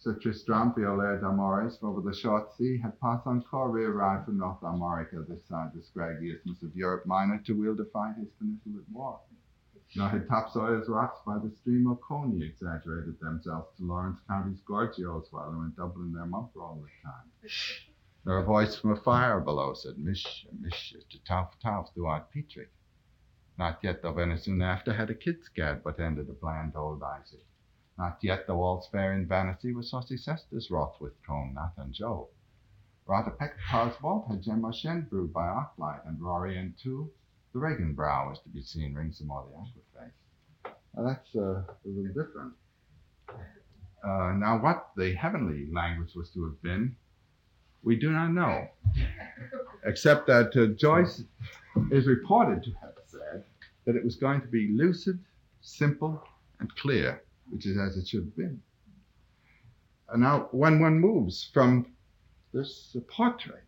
Sir 0.01 0.15
Tristram, 0.15 0.75
Violer 0.75 1.19
d'Amores, 1.21 1.79
over 1.83 2.01
the 2.01 2.15
short 2.15 2.53
sea, 2.57 2.79
had 2.79 3.01
passed 3.01 3.27
on 3.27 3.45
shore, 3.51 3.71
re-arrived 3.71 4.27
from 4.27 4.39
North 4.39 4.63
Armorica, 4.63 5.27
this 5.29 5.45
side 5.49 5.71
the 5.75 5.83
scraggy 5.83 6.33
isthmus 6.33 6.63
of 6.63 6.75
Europe 6.77 7.05
Minor, 7.05 7.43
to 7.47 7.53
wield 7.53 7.81
a 7.81 7.85
fight 7.87 8.15
his 8.17 8.29
peninsula 8.39 8.79
at 8.79 8.93
war. 8.93 9.21
Nor 9.97 10.09
had 10.09 10.29
topsails 10.29 10.89
rocks 10.89 11.21
by 11.27 11.39
the 11.39 11.51
stream 11.51 11.87
of 11.87 12.01
Coney 12.01 12.45
exaggerated 12.45 13.19
themselves 13.21 13.69
to 13.77 13.85
Laurens 13.85 14.19
County's 14.29 14.61
gorgios 14.61 15.27
while 15.31 15.51
they 15.51 15.57
were 15.57 15.73
doubling 15.77 16.13
their 16.13 16.27
month 16.27 16.51
all 16.57 16.83
the 16.83 17.09
time. 17.09 17.51
Nor 18.25 18.39
a 18.39 18.45
voice 18.45 18.77
from 18.77 18.93
a 18.93 19.01
fire 19.01 19.41
below 19.41 19.75
said, 19.75 19.99
Mish, 19.99 20.47
mish, 20.61 20.95
to 21.11 21.25
tough, 21.25 21.59
tough, 21.61 21.93
throughout 21.95 22.31
Petrick. 22.31 22.71
Not 23.59 23.81
yet, 23.83 24.03
though 24.03 24.13
Venice 24.13 24.45
soon 24.45 24.63
after 24.63 24.93
had 24.93 25.11
a 25.11 25.15
kid 25.15 25.45
scared, 25.45 25.83
but 25.83 25.99
ended 25.99 26.29
a 26.31 26.33
bland 26.33 26.77
old 26.77 27.03
Isaac. 27.03 27.45
Not 27.99 28.19
yet, 28.23 28.47
though 28.47 28.63
all's 28.63 28.89
fair 28.89 29.13
in 29.13 29.27
vanity, 29.27 29.75
was 29.75 29.91
saucy 29.91 30.17
Cestus 30.17 30.71
wroth 30.71 31.01
with 31.01 31.21
Cone, 31.27 31.55
Nathan 31.55 31.93
Joe. 31.93 32.29
Rata 33.07 33.31
Peck 33.31 33.57
Coswald 33.69 34.29
had 34.29 34.43
Jem 34.43 34.71
Shen 34.73 35.09
brewed 35.11 35.33
by 35.33 35.47
Arclight, 35.47 36.07
and 36.07 36.21
Rory 36.21 36.57
and 36.57 36.75
two, 36.79 37.11
the 37.53 37.59
Reagan 37.59 37.95
brow 37.95 38.29
was 38.29 38.39
to 38.41 38.49
be 38.51 38.63
seen 38.63 38.95
ring 38.95 39.13
some 39.13 39.27
more 39.27 39.45
the 39.51 39.57
aqua 39.57 39.83
face. 39.97 40.73
Now 40.95 41.03
that's 41.05 41.35
uh, 41.35 41.41
a 41.41 41.67
little 41.85 42.07
different. 42.09 42.53
Uh, 44.05 44.33
now, 44.37 44.61
what 44.63 44.91
the 44.97 45.13
heavenly 45.15 45.67
language 45.73 46.15
was 46.15 46.31
to 46.31 46.45
have 46.45 46.63
been, 46.63 46.95
we 47.83 47.97
do 47.97 48.13
not 48.13 48.29
know, 48.29 48.69
except 49.85 50.27
that 50.29 50.57
uh, 50.57 50.67
Joyce 50.79 51.25
is 51.91 52.07
reported 52.07 52.63
to 52.63 52.71
have 52.81 52.88
that 53.85 53.97
it 53.97 54.05
was 54.05 54.17
going 54.17 54.41
to 54.41 54.49
be 54.49 54.69
lucid, 54.73 55.19
simple, 55.61 56.23
and 56.61 56.75
clear, 56.77 57.23
which 57.51 57.67
is 57.67 57.79
as 57.79 57.97
it 57.97 58.09
should 58.09 58.25
have 58.25 58.37
been. 58.37 58.61
And 60.11 60.23
now, 60.23 60.49
when 60.53 60.81
one 60.81 60.99
moves 60.99 61.51
from 61.53 61.87
this 62.53 62.97
portrait 63.09 63.65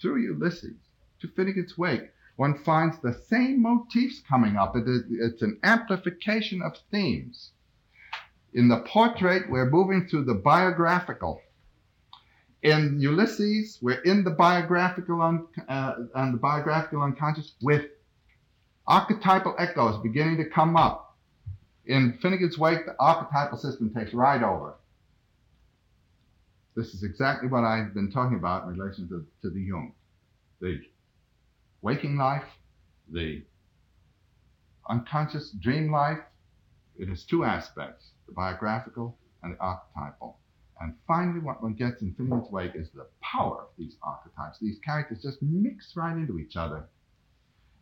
through 0.00 0.22
Ulysses 0.22 0.76
to 1.20 1.28
Finnegans 1.28 1.76
Wake, 1.76 2.10
one 2.36 2.56
finds 2.64 2.98
the 2.98 3.12
same 3.12 3.60
motifs 3.60 4.22
coming 4.26 4.56
up. 4.56 4.74
It 4.76 4.88
is, 4.88 5.02
it's 5.10 5.42
an 5.42 5.58
amplification 5.62 6.62
of 6.62 6.78
themes. 6.90 7.52
In 8.54 8.68
the 8.68 8.80
portrait, 8.80 9.50
we're 9.50 9.68
moving 9.68 10.06
through 10.06 10.24
the 10.24 10.34
biographical. 10.34 11.42
In 12.62 12.98
Ulysses, 13.00 13.78
we're 13.82 14.00
in 14.02 14.24
the 14.24 14.30
biographical 14.30 15.22
un, 15.22 15.46
uh, 15.68 15.94
the 16.14 16.38
biographical 16.40 17.02
unconscious 17.02 17.54
with 17.62 17.86
archetypal 18.90 19.54
echoes 19.56 20.02
beginning 20.02 20.36
to 20.38 20.44
come 20.44 20.76
up. 20.76 21.16
In 21.86 22.18
Finnegans 22.22 22.58
Wake, 22.58 22.84
the 22.86 22.96
archetypal 22.98 23.56
system 23.56 23.94
takes 23.94 24.12
right 24.12 24.42
over. 24.42 24.74
This 26.74 26.92
is 26.92 27.04
exactly 27.04 27.48
what 27.48 27.62
I've 27.62 27.94
been 27.94 28.10
talking 28.10 28.36
about 28.36 28.64
in 28.64 28.76
relation 28.76 29.08
to, 29.08 29.24
to 29.42 29.54
the 29.54 29.60
Jung. 29.60 29.92
The 30.60 30.80
waking 31.82 32.16
life, 32.16 32.44
the 33.08 33.42
unconscious 34.88 35.52
dream 35.52 35.92
life, 35.92 36.18
it 36.98 37.08
has 37.08 37.24
two 37.24 37.44
aspects, 37.44 38.10
the 38.26 38.32
biographical 38.32 39.16
and 39.44 39.54
the 39.54 39.58
archetypal. 39.60 40.38
And 40.80 40.94
finally, 41.06 41.38
what 41.38 41.62
one 41.62 41.74
gets 41.74 42.02
in 42.02 42.12
Finnegans 42.14 42.50
Wake 42.50 42.72
is 42.74 42.90
the 42.90 43.06
power 43.22 43.62
of 43.62 43.68
these 43.78 43.96
archetypes. 44.02 44.58
These 44.60 44.80
characters 44.80 45.22
just 45.22 45.40
mix 45.42 45.92
right 45.94 46.16
into 46.16 46.40
each 46.40 46.56
other. 46.56 46.88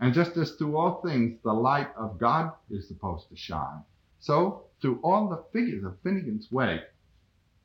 And 0.00 0.14
just 0.14 0.36
as 0.36 0.52
through 0.52 0.76
all 0.76 1.00
things 1.02 1.40
the 1.42 1.52
light 1.52 1.94
of 1.96 2.18
God 2.18 2.52
is 2.70 2.86
supposed 2.86 3.28
to 3.30 3.36
shine, 3.36 3.82
so 4.20 4.64
through 4.80 5.00
all 5.02 5.28
the 5.28 5.44
figures 5.52 5.84
of 5.84 6.00
Finnegans 6.02 6.52
Wake, 6.52 6.82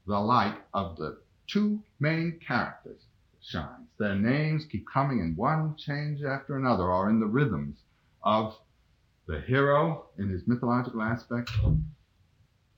the 0.07 0.19
light 0.19 0.57
of 0.73 0.97
the 0.97 1.21
two 1.47 1.83
main 1.99 2.39
characters 2.39 3.05
shines. 3.39 3.89
Their 3.97 4.15
names 4.15 4.65
keep 4.65 4.87
coming 4.87 5.19
in 5.19 5.35
one 5.35 5.75
change 5.75 6.23
after 6.23 6.57
another, 6.57 6.91
or 6.91 7.09
in 7.09 7.19
the 7.19 7.27
rhythms 7.27 7.77
of 8.23 8.57
the 9.27 9.41
hero 9.41 10.07
in 10.17 10.29
his 10.29 10.47
mythological 10.47 11.01
aspect, 11.01 11.51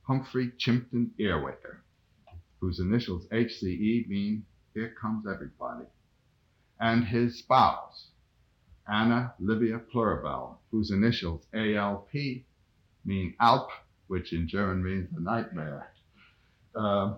Humphrey 0.02 0.52
Chimpden 0.58 1.10
Earwicker, 1.18 1.78
whose 2.60 2.78
initials 2.78 3.26
HCE 3.28 4.08
mean 4.08 4.44
here 4.74 4.94
comes 5.00 5.26
everybody, 5.26 5.86
and 6.78 7.04
his 7.04 7.38
spouse, 7.38 8.10
Anna 8.88 9.34
Livia 9.40 9.80
Plurabelle, 9.92 10.58
whose 10.70 10.90
initials 10.90 11.46
ALP 11.54 12.12
mean 13.04 13.34
Alp, 13.40 13.68
which 14.06 14.32
in 14.32 14.48
German 14.48 14.84
means 14.84 15.08
the 15.12 15.20
nightmare. 15.20 15.92
Uh, 16.74 17.14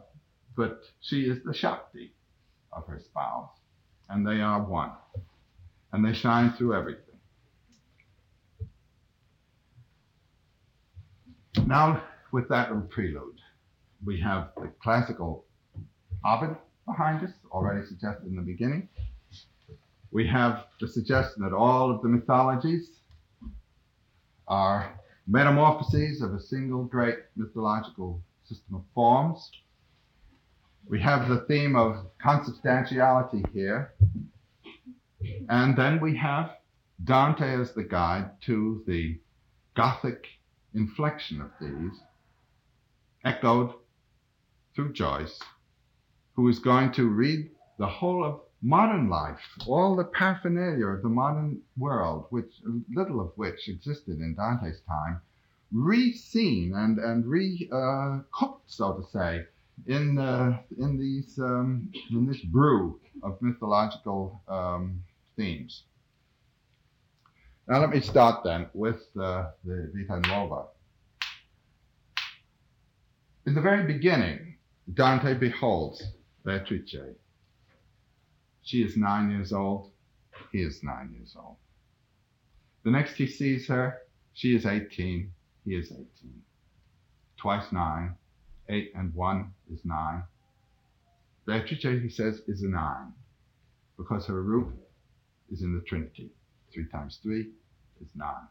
but 0.56 0.82
she 1.00 1.22
is 1.22 1.42
the 1.44 1.54
Shakti 1.54 2.12
of 2.72 2.86
her 2.86 3.00
spouse, 3.00 3.50
and 4.08 4.26
they 4.26 4.40
are 4.40 4.62
one, 4.62 4.92
and 5.92 6.04
they 6.04 6.12
shine 6.12 6.52
through 6.52 6.74
everything. 6.74 7.04
Now, 11.66 12.02
with 12.32 12.48
that 12.48 12.70
little 12.70 12.88
prelude, 12.88 13.40
we 14.04 14.20
have 14.20 14.52
the 14.56 14.70
classical 14.82 15.44
Ovid 16.24 16.56
behind 16.86 17.24
us, 17.24 17.32
already 17.50 17.86
suggested 17.86 18.26
in 18.26 18.36
the 18.36 18.42
beginning. 18.42 18.88
We 20.10 20.26
have 20.28 20.66
the 20.80 20.88
suggestion 20.88 21.42
that 21.42 21.52
all 21.52 21.90
of 21.90 22.02
the 22.02 22.08
mythologies 22.08 22.90
are 24.46 24.98
metamorphoses 25.26 26.22
of 26.22 26.32
a 26.32 26.40
single 26.40 26.84
great 26.84 27.18
mythological 27.36 28.22
system 28.44 28.76
of 28.76 28.84
forms. 28.94 29.50
We 30.88 31.00
have 31.02 31.28
the 31.28 31.40
theme 31.40 31.76
of 31.76 32.06
consubstantiality 32.18 33.44
here. 33.52 33.92
And 35.50 35.76
then 35.76 36.00
we 36.00 36.16
have 36.16 36.52
Dante 37.04 37.60
as 37.60 37.72
the 37.74 37.84
guide 37.84 38.30
to 38.42 38.82
the 38.86 39.18
Gothic 39.76 40.26
inflection 40.74 41.42
of 41.42 41.50
these, 41.60 42.00
echoed 43.24 43.74
through 44.74 44.92
Joyce, 44.92 45.38
who 46.34 46.48
is 46.48 46.58
going 46.58 46.92
to 46.92 47.08
read 47.08 47.50
the 47.78 47.86
whole 47.86 48.24
of 48.24 48.40
modern 48.62 49.08
life, 49.08 49.40
all 49.66 49.94
the 49.94 50.04
paraphernalia 50.04 50.86
of 50.86 51.02
the 51.02 51.08
modern 51.08 51.60
world, 51.76 52.26
which 52.30 52.52
little 52.92 53.20
of 53.20 53.32
which 53.36 53.68
existed 53.68 54.18
in 54.18 54.34
Dante's 54.34 54.80
time, 54.80 55.20
re-seen 55.72 56.72
and 56.74 56.98
and 56.98 57.26
re-cooked, 57.26 58.70
so 58.70 58.94
to 58.94 59.04
say, 59.10 59.44
in 59.86 60.18
uh, 60.18 60.58
in 60.78 60.98
these 60.98 61.38
um, 61.38 61.90
in 62.10 62.26
this 62.26 62.40
brew 62.40 62.98
of 63.22 63.40
mythological 63.40 64.42
um, 64.48 65.02
themes. 65.36 65.84
Now 67.68 67.80
let 67.80 67.90
me 67.90 68.00
start 68.00 68.44
then 68.44 68.66
with 68.72 69.02
uh, 69.20 69.50
the 69.64 69.92
Vita 69.94 70.20
Nuova. 70.26 70.64
In 73.46 73.54
the 73.54 73.60
very 73.60 73.84
beginning, 73.86 74.56
Dante 74.94 75.34
beholds 75.34 76.02
Beatrice. 76.44 77.14
She 78.68 78.82
is 78.82 78.98
nine 78.98 79.30
years 79.30 79.50
old. 79.50 79.92
He 80.52 80.60
is 80.60 80.82
nine 80.82 81.14
years 81.16 81.34
old. 81.34 81.56
The 82.84 82.90
next 82.90 83.14
he 83.14 83.26
sees 83.26 83.66
her, 83.68 83.96
she 84.34 84.54
is 84.54 84.66
18. 84.66 85.32
He 85.64 85.74
is 85.74 85.90
18. 85.90 86.42
twice 87.38 87.72
nine. 87.72 88.14
Eight 88.68 88.92
and 88.94 89.14
one 89.14 89.54
is 89.72 89.80
nine. 89.86 90.22
Beatrice, 91.46 92.02
he 92.02 92.10
says, 92.10 92.42
is 92.46 92.62
a 92.62 92.68
nine 92.68 93.14
because 93.96 94.26
her 94.26 94.42
root 94.42 94.74
is 95.50 95.62
in 95.62 95.74
the 95.74 95.80
Trinity. 95.80 96.30
Three 96.70 96.88
times 96.88 97.20
three 97.22 97.48
is 98.02 98.10
nine. 98.14 98.48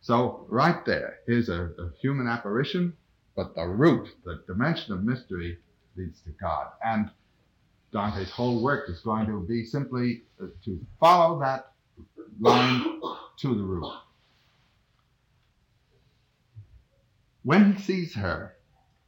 So, 0.00 0.46
right 0.48 0.84
there 0.84 1.18
is 1.28 1.48
a, 1.48 1.70
a 1.78 1.92
human 2.00 2.26
apparition, 2.26 2.96
but 3.36 3.54
the 3.54 3.68
root, 3.68 4.08
the 4.24 4.42
dimension 4.48 4.92
of 4.92 5.04
mystery, 5.04 5.58
leads 5.96 6.20
to 6.22 6.30
God. 6.40 6.72
And 6.84 7.08
Dante's 7.92 8.30
whole 8.30 8.62
work 8.62 8.88
is 8.88 9.00
going 9.00 9.26
to 9.26 9.44
be 9.46 9.64
simply 9.64 10.22
uh, 10.42 10.46
to 10.64 10.80
follow 10.98 11.38
that 11.40 11.72
line 12.40 13.00
to 13.38 13.54
the 13.54 13.62
root. 13.62 13.92
When 17.42 17.74
he 17.74 17.82
sees 17.82 18.14
her, 18.14 18.54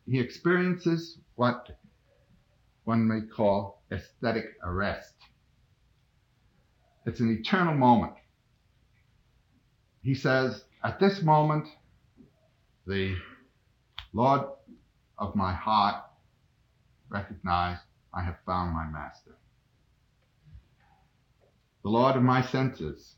he 0.07 0.21
experiences 0.21 1.19
what 1.37 1.79
one 2.85 3.07
may 3.07 3.23
call 3.23 3.83
aesthetic 3.91 4.57
arrest. 4.63 5.15
It's 7.07 7.21
an 7.21 7.31
eternal 7.31 7.75
moment. 7.75 8.15
He 10.03 10.15
says, 10.15 10.65
At 10.83 11.01
this 11.01 11.23
moment, 11.23 11.69
the 12.87 13.17
Lord 14.13 14.43
of 15.17 15.35
my 15.35 15.55
heart 15.55 16.05
recognized 17.09 17.81
I 18.17 18.23
have 18.23 18.37
found 18.47 18.73
my 18.73 18.87
master. 18.87 19.37
The 21.83 21.91
Lord 21.91 22.17
of 22.17 22.23
my 22.23 22.43
senses 22.43 23.17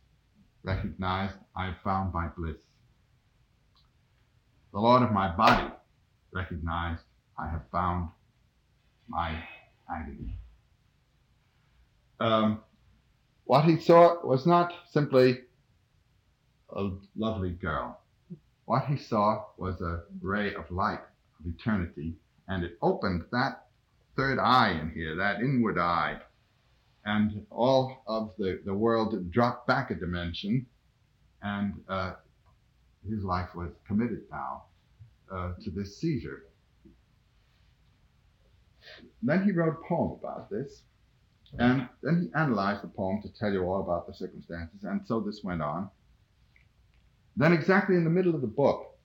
recognized 0.63 1.37
I 1.55 1.67
have 1.67 1.79
found 1.85 2.13
my 2.13 2.29
bliss. 2.37 2.57
The 4.73 4.81
Lord 4.81 5.03
of 5.03 5.13
my 5.13 5.35
body 5.35 5.73
recognized 6.33 7.03
I 7.39 7.49
have 7.49 7.63
found 7.71 8.09
my 9.09 9.43
agony. 9.89 10.39
Um, 12.19 12.61
what 13.45 13.65
he 13.65 13.79
saw 13.79 14.27
was 14.27 14.47
not 14.47 14.75
simply 14.91 15.43
a 16.71 16.91
lovely 17.15 17.51
girl. 17.51 18.01
What 18.65 18.87
he 18.87 18.97
saw 18.97 19.45
was 19.59 19.81
a 19.81 20.03
ray 20.21 20.55
of 20.55 20.71
light 20.71 21.01
of 21.39 21.47
eternity, 21.47 22.17
and 22.49 22.65
it 22.65 22.79
opened 22.83 23.27
that 23.31 23.66
third 24.17 24.39
eye 24.39 24.73
in 24.81 24.91
here, 24.91 25.15
that 25.17 25.41
inward 25.41 25.79
eye, 25.79 26.19
and 27.05 27.47
all 27.51 28.03
of 28.07 28.33
the, 28.39 28.61
the 28.65 28.75
world 28.75 29.31
dropped 29.31 29.67
back 29.67 29.91
a 29.91 29.95
dimension, 29.95 30.67
and 31.43 31.75
uh, 31.89 32.15
his 33.09 33.23
life 33.23 33.55
was 33.55 33.71
committed 33.87 34.23
now 34.31 34.65
uh, 35.33 35.53
to 35.63 35.71
this 35.71 35.99
seizure. 35.99 36.47
Then 39.23 39.45
he 39.45 39.53
wrote 39.53 39.75
a 39.75 39.89
poem 39.89 40.19
about 40.19 40.51
this, 40.51 40.83
and 41.59 41.89
then 42.03 42.23
he 42.23 42.39
analyzed 42.39 42.83
the 42.83 42.89
poem 42.89 43.23
to 43.23 43.29
tell 43.29 43.53
you 43.53 43.63
all 43.65 43.81
about 43.81 44.07
the 44.07 44.15
circumstances, 44.15 44.85
and 44.85 45.01
so 45.07 45.21
this 45.21 45.43
went 45.45 45.63
on. 45.63 45.91
Then, 47.37 47.53
exactly 47.53 47.97
in 47.97 48.05
the 48.05 48.11
middle 48.11 48.35
of 48.35 48.41
the 48.41 48.47
book, 48.47 48.97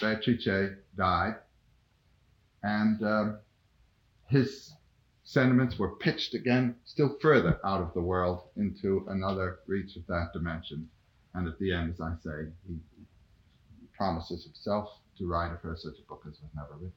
Beatrice 0.00 0.72
died, 0.96 1.34
and 2.62 3.02
uh, 3.02 3.32
his 4.28 4.72
sentiments 5.24 5.78
were 5.78 5.96
pitched 5.96 6.34
again 6.34 6.74
still 6.84 7.16
further 7.20 7.60
out 7.64 7.82
of 7.82 7.92
the 7.94 8.00
world 8.00 8.48
into 8.56 9.04
another 9.08 9.58
reach 9.66 9.96
of 9.96 10.06
that 10.06 10.30
dimension. 10.32 10.88
And 11.34 11.46
at 11.46 11.58
the 11.58 11.72
end, 11.72 11.92
as 11.92 12.00
I 12.00 12.14
say, 12.22 12.48
he, 12.66 12.76
promises 13.96 14.44
himself 14.44 14.90
to 15.18 15.26
write 15.26 15.52
of 15.52 15.60
her 15.60 15.76
such 15.76 15.98
a 15.98 16.08
book 16.08 16.22
as 16.24 16.40
was 16.40 16.50
never 16.54 16.74
written. 16.74 16.92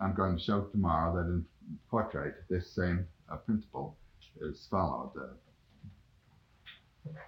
I'm 0.00 0.12
going 0.12 0.36
to 0.36 0.42
show 0.42 0.62
tomorrow 0.62 1.14
that 1.14 1.30
in 1.30 1.46
portrait, 1.88 2.34
this 2.50 2.68
same 2.72 3.06
uh, 3.30 3.36
principle 3.36 3.96
is 4.40 4.66
followed. 4.68 5.12
Uh, 5.16 5.26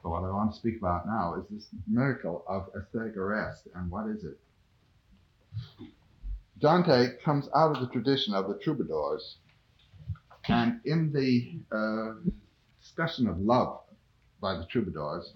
but 0.02 0.10
what 0.10 0.24
I 0.24 0.30
want 0.30 0.52
to 0.52 0.58
speak 0.58 0.78
about 0.78 1.06
now 1.06 1.36
is 1.36 1.44
this 1.48 1.68
miracle 1.86 2.44
of 2.48 2.70
aesthetic 2.76 3.16
arrest. 3.16 3.68
And 3.76 3.88
what 3.88 4.08
is 4.08 4.24
it? 4.24 4.38
Dante 6.60 7.16
comes 7.24 7.48
out 7.54 7.76
of 7.76 7.80
the 7.80 7.88
tradition 7.88 8.34
of 8.34 8.48
the 8.48 8.58
troubadours. 8.58 9.36
And 10.48 10.80
in 10.84 11.12
the 11.12 11.58
uh, 11.74 12.14
discussion 12.80 13.26
of 13.26 13.38
love 13.38 13.80
by 14.40 14.56
the 14.56 14.66
troubadours, 14.66 15.32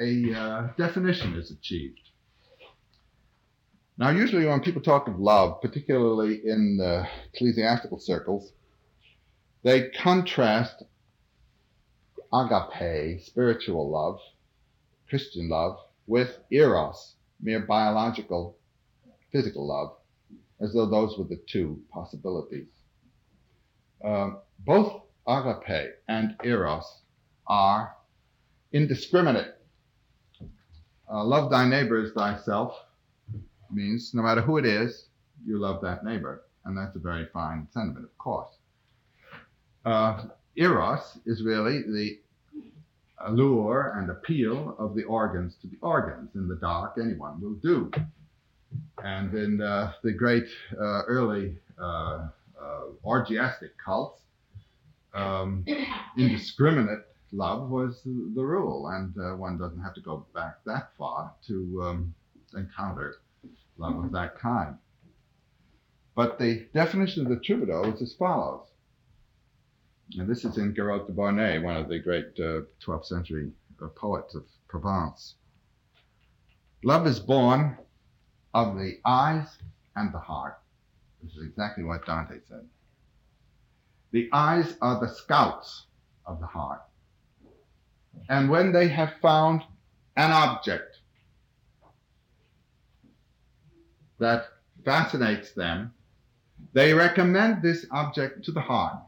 a 0.00 0.34
uh, 0.34 0.68
definition 0.76 1.34
is 1.34 1.50
achieved. 1.50 2.00
Now, 3.98 4.10
usually 4.10 4.46
when 4.46 4.60
people 4.60 4.80
talk 4.80 5.08
of 5.08 5.20
love, 5.20 5.60
particularly 5.60 6.40
in 6.44 6.80
uh, 6.80 7.04
ecclesiastical 7.34 7.98
circles, 7.98 8.52
they 9.62 9.90
contrast 9.90 10.82
agape, 12.32 13.20
spiritual 13.22 13.90
love, 13.90 14.18
Christian 15.08 15.48
love, 15.50 15.76
with 16.06 16.38
eros, 16.50 17.14
mere 17.40 17.60
biological, 17.60 18.56
physical 19.32 19.66
love, 19.66 19.96
as 20.60 20.72
though 20.72 20.86
those 20.86 21.18
were 21.18 21.24
the 21.24 21.40
two 21.46 21.80
possibilities. 21.92 22.68
Uh, 24.04 24.30
both 24.60 25.02
agape 25.26 25.94
and 26.08 26.36
eros 26.44 27.02
are 27.46 27.94
indiscriminate. 28.72 29.54
Uh, 31.12 31.24
love 31.24 31.50
thy 31.50 31.68
neighbor 31.68 32.02
as 32.04 32.12
thyself 32.12 32.74
means 33.70 34.12
no 34.14 34.22
matter 34.22 34.40
who 34.40 34.58
it 34.58 34.66
is, 34.66 35.06
you 35.44 35.58
love 35.58 35.80
that 35.82 36.04
neighbor. 36.04 36.44
And 36.64 36.76
that's 36.76 36.94
a 36.96 37.00
very 37.00 37.26
fine 37.32 37.66
sentiment, 37.72 38.04
of 38.04 38.16
course. 38.18 38.54
Uh, 39.84 40.24
eros 40.56 41.18
is 41.26 41.42
really 41.42 41.82
the 41.82 42.20
allure 43.26 43.94
and 43.96 44.10
appeal 44.10 44.76
of 44.78 44.94
the 44.94 45.04
organs 45.04 45.56
to 45.62 45.66
the 45.66 45.78
organs. 45.82 46.30
In 46.34 46.48
the 46.48 46.56
dark, 46.56 46.96
anyone 47.00 47.40
will 47.40 47.54
do. 47.54 47.90
And 49.02 49.34
in 49.34 49.62
uh, 49.62 49.92
the 50.02 50.12
great 50.12 50.46
uh, 50.74 51.02
early 51.06 51.56
uh, 51.80 52.28
uh 52.60 52.80
orgiastic 53.04 53.70
cults, 53.82 54.20
um, 55.14 55.64
indiscriminate 56.16 57.04
love 57.32 57.70
was 57.70 58.02
the, 58.04 58.32
the 58.34 58.44
rule, 58.44 58.88
and 58.88 59.14
uh, 59.18 59.36
one 59.36 59.58
doesn't 59.58 59.80
have 59.80 59.94
to 59.94 60.00
go 60.00 60.26
back 60.34 60.56
that 60.66 60.90
far 60.98 61.32
to 61.46 61.82
um, 61.82 62.14
encounter 62.54 63.16
love 63.78 64.04
of 64.04 64.12
that 64.12 64.38
kind. 64.38 64.76
But 66.14 66.38
the 66.38 66.66
definition 66.74 67.24
of 67.24 67.30
the 67.30 67.40
troubadour 67.40 67.94
is 67.94 68.02
as 68.02 68.14
follows. 68.14 68.66
And 70.18 70.28
this 70.28 70.44
is 70.44 70.58
in 70.58 70.74
Guiraut 70.74 71.06
de 71.06 71.12
Bornelh, 71.12 71.62
one 71.62 71.76
of 71.76 71.88
the 71.88 71.98
great 71.98 72.38
uh, 72.38 72.62
12th 72.84 73.06
century 73.06 73.52
uh, 73.80 73.86
poets 73.88 74.34
of 74.34 74.44
Provence. 74.68 75.34
Love 76.82 77.06
is 77.06 77.20
born 77.20 77.78
of 78.54 78.76
the 78.76 78.98
eyes 79.04 79.46
and 79.96 80.12
the 80.12 80.18
heart. 80.18 80.58
This 81.22 81.32
is 81.36 81.44
exactly 81.44 81.84
what 81.84 82.06
Dante 82.06 82.38
said. 82.48 82.66
The 84.12 84.28
eyes 84.32 84.76
are 84.80 84.98
the 85.00 85.08
scouts 85.08 85.86
of 86.26 86.40
the 86.40 86.46
heart. 86.46 86.82
And 88.28 88.50
when 88.50 88.72
they 88.72 88.88
have 88.88 89.14
found 89.22 89.62
an 90.16 90.32
object 90.32 90.98
that 94.18 94.46
fascinates 94.84 95.52
them, 95.52 95.92
they 96.72 96.92
recommend 96.92 97.62
this 97.62 97.86
object 97.90 98.44
to 98.44 98.52
the 98.52 98.60
heart. 98.60 98.98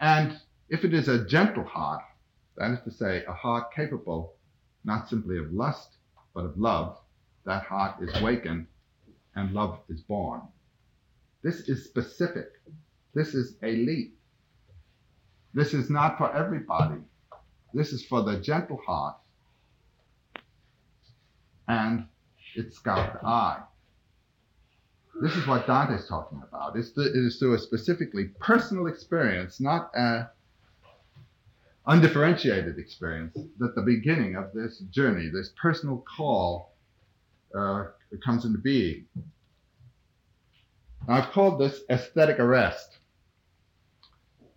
And 0.00 0.38
if 0.68 0.84
it 0.84 0.94
is 0.94 1.08
a 1.08 1.24
gentle 1.24 1.64
heart, 1.64 2.02
that 2.56 2.70
is 2.70 2.80
to 2.84 2.90
say, 2.90 3.24
a 3.24 3.32
heart 3.32 3.72
capable 3.74 4.34
not 4.84 5.08
simply 5.08 5.38
of 5.38 5.52
lust, 5.52 5.96
but 6.34 6.44
of 6.44 6.58
love, 6.58 6.98
that 7.44 7.64
heart 7.64 8.02
is 8.02 8.22
wakened 8.22 8.66
and 9.36 9.52
love 9.52 9.80
is 9.88 10.00
born. 10.00 10.40
This 11.42 11.68
is 11.68 11.84
specific. 11.84 12.52
This 13.14 13.34
is 13.34 13.56
elite. 13.62 14.14
This 15.52 15.74
is 15.74 15.90
not 15.90 16.18
for 16.18 16.34
everybody. 16.34 17.00
This 17.72 17.92
is 17.92 18.04
for 18.04 18.22
the 18.22 18.38
gentle 18.38 18.80
heart. 18.86 19.16
And 21.68 22.06
its 22.54 22.76
scout 22.76 23.22
eye. 23.24 23.62
This 25.20 25.36
is 25.36 25.46
what 25.46 25.66
Dante 25.66 25.94
is 25.94 26.08
talking 26.08 26.42
about. 26.46 26.76
It's 26.76 26.92
the, 26.92 27.02
it 27.02 27.16
is 27.16 27.38
through 27.38 27.54
a 27.54 27.58
specifically 27.58 28.30
personal 28.40 28.88
experience, 28.88 29.60
not 29.60 29.90
an 29.94 30.26
undifferentiated 31.86 32.78
experience, 32.78 33.38
that 33.58 33.74
the 33.74 33.82
beginning 33.82 34.34
of 34.34 34.52
this 34.52 34.78
journey, 34.90 35.28
this 35.32 35.52
personal 35.60 36.04
call, 36.16 36.73
uh, 37.56 37.84
comes 38.24 38.44
into 38.44 38.58
being. 38.58 39.06
I've 41.08 41.30
called 41.32 41.58
this 41.60 41.80
aesthetic 41.90 42.38
arrest. 42.38 42.98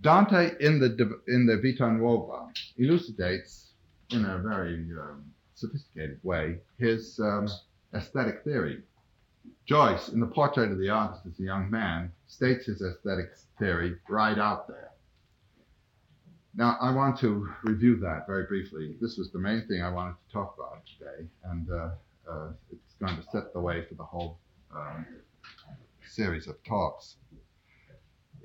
Dante, 0.01 0.51
in 0.59 0.79
the 0.79 1.19
in 1.27 1.45
the 1.45 1.57
Vita 1.57 1.91
Nuova, 1.91 2.47
elucidates 2.77 3.71
in 4.11 4.23
a 4.25 4.37
very 4.37 4.75
um, 4.97 5.25
sophisticated 5.55 6.19
way 6.23 6.59
his 6.77 7.19
um, 7.19 7.47
aesthetic 7.93 8.43
theory. 8.43 8.83
Joyce, 9.65 10.09
in 10.09 10.19
the 10.19 10.27
portrait 10.27 10.71
of 10.71 10.77
the 10.77 10.89
artist 10.89 11.25
as 11.25 11.39
a 11.39 11.43
young 11.43 11.69
man, 11.69 12.11
states 12.27 12.67
his 12.67 12.81
aesthetic 12.81 13.31
theory 13.59 13.97
right 14.07 14.37
out 14.37 14.67
there. 14.67 14.91
Now, 16.55 16.77
I 16.79 16.91
want 16.91 17.19
to 17.19 17.49
review 17.63 17.97
that 17.97 18.25
very 18.27 18.45
briefly. 18.45 18.95
This 19.01 19.17
was 19.17 19.31
the 19.31 19.39
main 19.39 19.67
thing 19.67 19.81
I 19.81 19.89
wanted 19.89 20.15
to 20.25 20.33
talk 20.33 20.55
about 20.57 20.83
today, 20.85 21.27
and 21.43 21.69
uh, 21.69 21.89
uh, 22.29 22.49
it's 22.71 22.93
going 22.99 23.15
to 23.15 23.23
set 23.31 23.53
the 23.53 23.59
way 23.59 23.85
for 23.87 23.95
the 23.95 24.03
whole 24.03 24.39
um, 24.75 25.05
series 26.07 26.47
of 26.47 26.55
talks. 26.63 27.15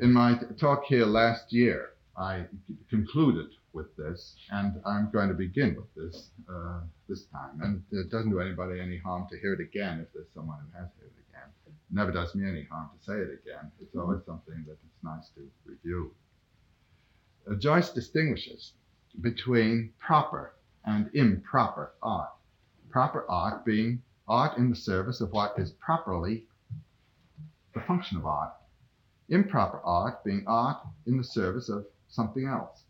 In 0.00 0.12
my 0.12 0.38
talk 0.58 0.84
here 0.84 1.06
last 1.06 1.52
year, 1.52 1.90
I 2.16 2.44
concluded 2.90 3.50
with 3.72 3.94
this, 3.96 4.36
and 4.50 4.80
I'm 4.84 5.10
going 5.10 5.28
to 5.28 5.34
begin 5.34 5.76
with 5.76 5.94
this 5.94 6.30
uh, 6.48 6.80
this 7.08 7.24
time. 7.26 7.60
And 7.62 7.82
it 7.90 8.10
doesn't 8.10 8.30
do 8.30 8.40
anybody 8.40 8.80
any 8.80 8.98
harm 8.98 9.26
to 9.30 9.38
hear 9.38 9.54
it 9.54 9.60
again 9.60 10.00
if 10.00 10.12
there's 10.12 10.32
someone 10.34 10.58
who 10.60 10.78
has 10.78 10.88
heard 11.00 11.10
it 11.16 11.24
again. 11.30 11.48
It 11.66 11.72
never 11.90 12.12
does 12.12 12.34
me 12.34 12.48
any 12.48 12.64
harm 12.64 12.90
to 12.96 13.04
say 13.04 13.14
it 13.14 13.40
again. 13.42 13.70
It's 13.80 13.96
always 13.96 14.20
something 14.26 14.64
that 14.66 14.72
it's 14.72 15.02
nice 15.02 15.30
to 15.36 15.48
review. 15.64 16.12
Uh, 17.50 17.54
Joyce 17.54 17.90
distinguishes 17.90 18.72
between 19.20 19.92
proper 19.98 20.54
and 20.84 21.10
improper 21.14 21.92
art. 22.02 22.30
Proper 22.92 23.24
art 23.28 23.64
being 23.64 24.02
art 24.28 24.58
in 24.58 24.68
the 24.68 24.76
service 24.76 25.22
of 25.22 25.32
what 25.32 25.58
is 25.58 25.72
properly 25.72 26.46
the 27.74 27.80
function 27.80 28.18
of 28.18 28.26
art. 28.26 28.52
Improper 29.30 29.80
art 29.82 30.22
being 30.24 30.44
art 30.46 30.76
in 31.06 31.16
the 31.16 31.24
service 31.24 31.70
of 31.70 31.86
something 32.08 32.46
else. 32.46 32.84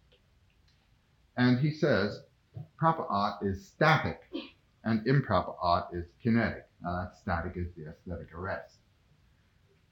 And 1.37 1.61
he 1.61 1.71
says 1.71 2.21
proper 2.77 3.05
art 3.05 3.43
is 3.43 3.65
static 3.65 4.21
and 4.85 5.07
improper 5.07 5.53
art 5.63 5.87
is 5.95 6.07
kinetic. 6.21 6.67
Now, 6.83 6.97
that 6.97 7.17
static 7.17 7.53
is 7.57 7.69
the 7.77 7.89
aesthetic 7.91 8.35
arrest. 8.35 8.75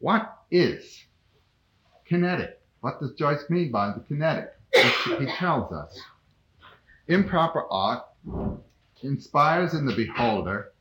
What 0.00 0.38
is 0.50 1.04
kinetic? 2.04 2.61
What 2.80 2.98
does 2.98 3.12
Joyce 3.12 3.48
mean 3.48 3.70
by 3.70 3.92
the 3.92 4.00
kinetic? 4.00 4.50
He 4.74 5.26
tells 5.38 5.72
us 5.72 6.00
improper 7.06 7.64
art 7.70 8.04
inspires 9.03 9.74
in 9.74 9.86
the 9.86 9.94
beholder 9.94 10.72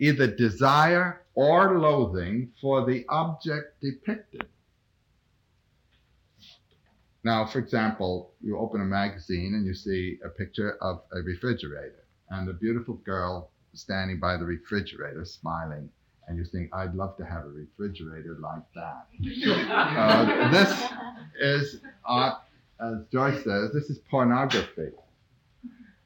either 0.00 0.26
desire 0.26 1.22
or 1.34 1.78
loathing 1.78 2.50
for 2.60 2.84
the 2.86 3.04
object 3.08 3.80
depicted. 3.80 4.46
Now, 7.22 7.44
for 7.44 7.58
example, 7.58 8.32
you 8.42 8.58
open 8.58 8.80
a 8.80 8.84
magazine 8.84 9.54
and 9.54 9.66
you 9.66 9.74
see 9.74 10.18
a 10.24 10.30
picture 10.30 10.78
of 10.80 11.02
a 11.12 11.20
refrigerator 11.20 12.04
and 12.30 12.48
a 12.48 12.54
beautiful 12.54 12.94
girl 12.94 13.50
standing 13.74 14.18
by 14.18 14.36
the 14.38 14.44
refrigerator 14.44 15.24
smiling. 15.24 15.90
And 16.26 16.38
you 16.38 16.44
think, 16.44 16.74
I'd 16.74 16.94
love 16.94 17.16
to 17.18 17.24
have 17.24 17.44
a 17.44 17.48
refrigerator 17.48 18.38
like 18.40 18.62
that. 18.74 19.06
uh, 19.70 20.50
this 20.50 20.84
is 21.40 21.80
art, 22.04 22.40
as 22.80 23.04
Joyce 23.12 23.44
says, 23.44 23.72
this 23.72 23.90
is 23.90 23.98
pornography. 24.10 24.92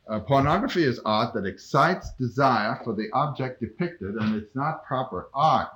Uh, 0.07 0.21
pornography 0.21 0.85
is 0.85 1.01
art 1.07 1.33
that 1.33 1.47
excites 1.47 2.13
desire 2.19 2.79
for 2.85 2.95
the 2.95 3.09
object 3.15 3.61
depicted, 3.61 4.15
and 4.17 4.37
it's 4.37 4.55
not 4.55 4.85
proper 4.85 5.29
art. 5.33 5.71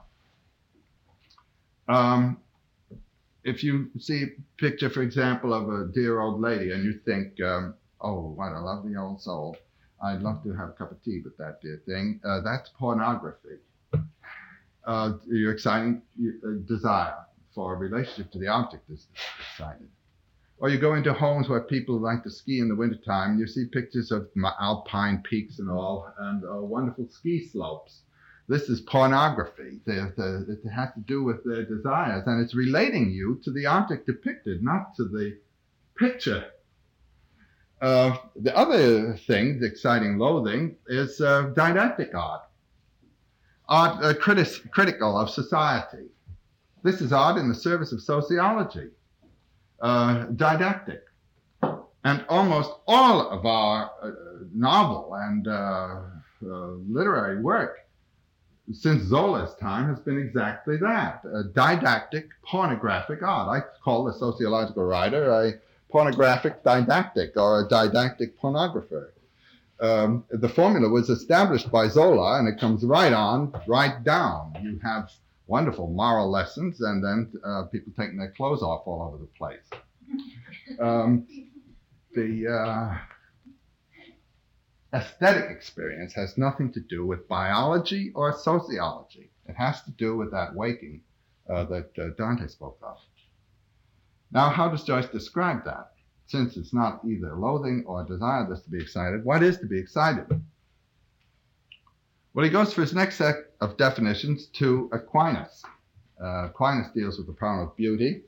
Um, 1.89 2.39
if 3.45 3.65
you 3.65 3.91
see 3.99 4.25
a 4.25 4.27
picture, 4.59 4.91
for 4.91 5.03
example, 5.03 5.55
of 5.55 5.71
a 5.71 5.91
dear 5.93 6.21
old 6.21 6.41
lady 6.41 6.73
and 6.73 6.85
you 6.85 7.01
think, 7.07 7.41
um, 7.41 7.75
oh, 8.03 8.33
what 8.33 8.53
a 8.53 8.61
lovely 8.61 8.97
old 8.97 9.23
soul, 9.23 9.57
I'd 10.03 10.21
love 10.21 10.43
to 10.43 10.53
have 10.53 10.69
a 10.69 10.73
cup 10.73 10.93
of 10.93 11.03
tea 11.03 11.21
with 11.25 11.37
that 11.39 11.63
dear 11.63 11.81
thing, 11.87 12.21
uh, 12.25 12.41
that's 12.41 12.69
pornography. 12.79 13.57
Uh, 14.85 15.13
your 15.27 15.53
exciting 15.53 16.03
uh, 16.19 16.67
desire 16.67 17.15
for 17.55 17.75
a 17.75 17.77
relationship 17.77 18.31
to 18.33 18.39
the 18.39 18.47
object 18.47 18.89
is 18.91 19.07
excited. 19.41 19.89
Or 20.61 20.69
you 20.69 20.79
go 20.79 20.95
into 20.95 21.13
homes 21.13 21.49
where 21.49 21.61
people 21.61 22.01
like 22.01 22.25
to 22.25 22.31
ski 22.31 22.59
in 22.59 22.69
the 22.69 22.75
wintertime 22.75 23.33
and 23.33 23.41
you 23.41 23.47
see 23.47 23.67
pictures 23.67 24.11
of 24.11 24.29
alpine 24.61 25.23
peaks 25.23 25.59
and 25.61 25.71
all 25.71 26.13
and 26.19 26.45
uh, 26.45 26.61
wonderful 26.61 27.09
ski 27.09 27.47
slopes 27.47 28.03
this 28.49 28.71
is 28.71 28.81
pornography. 28.81 29.79
It 29.87 30.71
has 30.75 30.93
to 30.95 31.01
do 31.07 31.23
with 31.23 31.45
their 31.45 31.65
desires, 31.65 32.25
and 32.27 32.43
it's 32.43 32.55
relating 32.55 33.11
you 33.11 33.41
to 33.45 33.51
the 33.51 33.67
object 33.67 34.07
depicted, 34.07 34.63
not 34.63 34.95
to 34.97 35.05
the 35.05 35.39
picture. 35.99 36.47
Uh, 37.81 38.17
the 38.35 38.57
other 38.57 39.17
thing, 39.27 39.61
the 39.61 39.67
exciting 39.67 40.19
loathing, 40.19 40.77
is 40.89 41.21
uh, 41.21 41.53
didactic 41.55 42.15
art. 42.15 42.43
Art 43.69 44.03
uh, 44.03 44.15
critis- 44.15 44.69
critical 44.71 45.17
of 45.19 45.29
society. 45.29 46.07
This 46.83 47.03
is 47.03 47.13
art 47.13 47.37
in 47.37 47.51
the 47.51 47.55
service 47.55 47.93
of 47.93 48.01
sociology. 48.01 48.89
Uh, 49.81 50.25
didactic. 50.35 51.03
And 52.05 52.25
almost 52.29 52.73
all 52.87 53.29
of 53.29 53.47
our 53.47 53.91
uh, 54.03 54.11
novel 54.55 55.15
and 55.15 55.47
uh, 55.47 56.01
literary 56.41 57.43
work 57.43 57.79
since 58.73 59.05
Zola's 59.05 59.55
time 59.57 59.89
has 59.89 59.99
been 60.01 60.19
exactly 60.19 60.77
that 60.79 61.23
a 61.25 61.45
didactic 61.45 62.29
pornographic 62.45 63.23
art. 63.23 63.49
I 63.49 63.67
call 63.83 64.05
the 64.05 64.13
sociological 64.13 64.85
writer 64.85 65.31
a 65.31 65.53
pornographic 65.91 66.63
didactic 66.63 67.37
or 67.37 67.65
a 67.65 67.69
didactic 67.69 68.39
pornographer. 68.39 69.11
Um, 69.81 70.25
the 70.31 70.49
formula 70.49 70.89
was 70.89 71.09
established 71.09 71.71
by 71.71 71.89
Zola 71.89 72.39
and 72.39 72.49
it 72.49 72.61
comes 72.61 72.85
right 72.85 73.13
on, 73.13 73.53
right 73.67 74.03
down. 74.05 74.55
You 74.61 74.79
have 74.83 75.11
wonderful 75.49 75.89
moral 75.89 76.31
lessons 76.31 76.81
and 76.81 77.03
then 77.03 77.33
uh, 77.45 77.65
people 77.65 77.93
taking 77.99 78.19
their 78.19 78.31
clothes 78.31 78.63
off 78.63 78.83
all 78.87 79.03
over 79.03 79.19
the 79.19 79.27
place. 79.37 79.69
Um, 80.79 81.27
the 82.15 82.47
uh, 82.47 82.99
aesthetic 84.93 85.51
experience 85.51 86.13
has 86.13 86.37
nothing 86.37 86.73
to 86.73 86.81
do 86.81 87.07
with 87.07 87.27
biology 87.27 88.13
or 88.15 88.33
sociology. 88.37 89.31
It 89.47 89.55
has 89.55 89.83
to 89.85 89.91
do 89.93 90.17
with 90.17 90.31
that 90.33 90.55
waking 90.55 91.03
uh, 91.49 91.65
that 91.65 91.99
uh, 91.99 92.09
Dante 92.19 92.49
spoke 92.49 92.79
of. 92.83 92.99
Now, 94.31 94.51
how 94.51 94.69
does 94.69 94.85
Joyce 94.85 95.09
describe 95.09 95.65
that? 95.65 95.93
Since 96.27 96.59
it's 96.59 96.75
not 96.75 97.01
either 97.07 97.35
loathing 97.35 97.85
or 97.87 98.05
desire 98.05 98.47
that's 98.47 98.63
to 98.63 98.71
be 98.71 98.83
excited, 98.83 99.25
what 99.25 99.43
is 99.43 99.59
to 99.59 99.67
be 99.67 99.79
excited? 99.79 100.27
Well, 102.39 102.45
he 102.45 102.53
goes 102.53 102.73
for 102.73 102.83
his 102.83 102.95
next 102.95 103.17
set 103.17 103.35
of 103.61 103.77
definitions 103.79 104.47
to 104.59 104.89
Aquinas. 104.93 105.65
Uh, 106.23 106.51
Aquinas 106.51 106.87
deals 106.95 107.19
with 107.19 107.27
the 107.27 107.33
problem 107.33 107.67
of 107.67 107.77
beauty, 107.77 108.23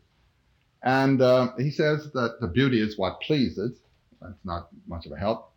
and 0.82 1.22
uh, 1.22 1.52
he 1.56 1.70
says 1.70 2.10
that 2.14 2.38
the 2.40 2.48
beauty 2.48 2.80
is 2.80 2.98
what 2.98 3.20
pleases. 3.20 3.78
That's 4.20 4.44
not 4.44 4.66
much 4.88 5.06
of 5.06 5.12
a 5.12 5.16
help. 5.16 5.52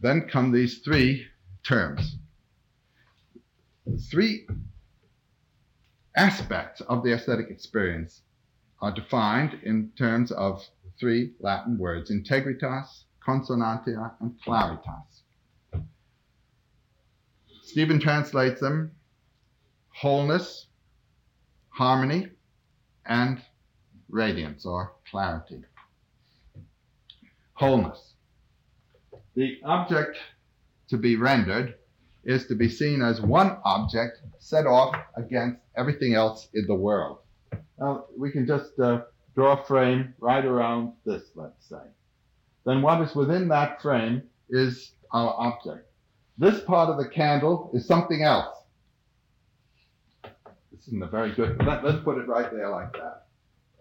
Then 0.00 0.28
come 0.28 0.52
these 0.52 0.78
three 0.84 1.26
terms. 1.66 2.18
Three 4.08 4.46
aspects 6.16 6.82
of 6.82 7.02
the 7.02 7.12
aesthetic 7.12 7.50
experience 7.50 8.20
are 8.80 8.92
defined 8.92 9.58
in 9.64 9.90
terms 9.98 10.30
of 10.30 10.64
three 11.00 11.32
Latin 11.40 11.76
words 11.76 12.12
integritas, 12.12 13.02
consonantia, 13.26 14.12
and 14.20 14.32
claritas. 14.46 15.22
Stephen 17.76 18.00
translates 18.00 18.58
them 18.58 18.90
wholeness, 19.88 20.68
harmony, 21.68 22.26
and 23.04 23.42
radiance 24.08 24.64
or 24.64 24.94
clarity. 25.10 25.60
Wholeness. 27.52 28.14
The 29.34 29.58
object 29.62 30.16
to 30.88 30.96
be 30.96 31.16
rendered 31.16 31.74
is 32.24 32.46
to 32.46 32.54
be 32.54 32.70
seen 32.70 33.02
as 33.02 33.20
one 33.20 33.58
object 33.66 34.22
set 34.38 34.66
off 34.66 34.96
against 35.14 35.60
everything 35.76 36.14
else 36.14 36.48
in 36.54 36.66
the 36.66 36.74
world. 36.74 37.18
Now, 37.78 38.06
we 38.16 38.30
can 38.30 38.46
just 38.46 38.80
uh, 38.80 39.02
draw 39.34 39.60
a 39.60 39.64
frame 39.66 40.14
right 40.18 40.46
around 40.46 40.94
this, 41.04 41.24
let's 41.34 41.68
say. 41.68 41.84
Then 42.64 42.80
what 42.80 43.02
is 43.02 43.14
within 43.14 43.48
that 43.48 43.82
frame 43.82 44.22
is 44.48 44.92
our 45.12 45.34
object. 45.36 45.86
This 46.38 46.60
part 46.60 46.90
of 46.90 46.98
the 46.98 47.08
candle 47.08 47.70
is 47.72 47.86
something 47.86 48.22
else. 48.22 48.56
This 50.70 50.88
isn't 50.88 51.02
a 51.02 51.06
very 51.06 51.32
good, 51.32 51.56
let, 51.64 51.84
us 51.84 52.02
put 52.04 52.18
it 52.18 52.28
right 52.28 52.50
there 52.52 52.68
like 52.68 52.92
that. 52.92 53.26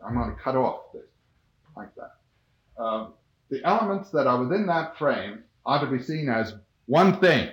I'm 0.05 0.15
going 0.15 0.29
to 0.29 0.41
cut 0.41 0.55
off 0.55 0.93
this, 0.93 1.03
like 1.75 1.89
that. 1.95 2.81
Um, 2.81 3.13
the 3.49 3.63
elements 3.65 4.09
that 4.11 4.27
are 4.27 4.41
within 4.41 4.67
that 4.67 4.97
frame 4.97 5.43
are 5.65 5.79
to 5.79 5.91
be 5.91 6.01
seen 6.01 6.29
as 6.29 6.53
one 6.85 7.19
thing, 7.19 7.49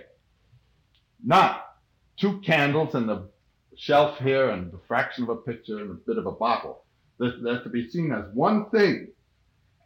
not 1.24 1.76
two 2.16 2.40
candles 2.40 2.94
and 2.94 3.08
the 3.08 3.28
shelf 3.76 4.18
here 4.18 4.50
and 4.50 4.72
a 4.72 4.78
fraction 4.86 5.24
of 5.24 5.30
a 5.30 5.36
picture 5.36 5.78
and 5.78 5.90
a 5.90 5.94
bit 5.94 6.18
of 6.18 6.26
a 6.26 6.32
bottle. 6.32 6.84
They're, 7.18 7.34
they're 7.42 7.62
to 7.62 7.68
be 7.68 7.88
seen 7.88 8.12
as 8.12 8.24
one 8.34 8.70
thing. 8.70 9.08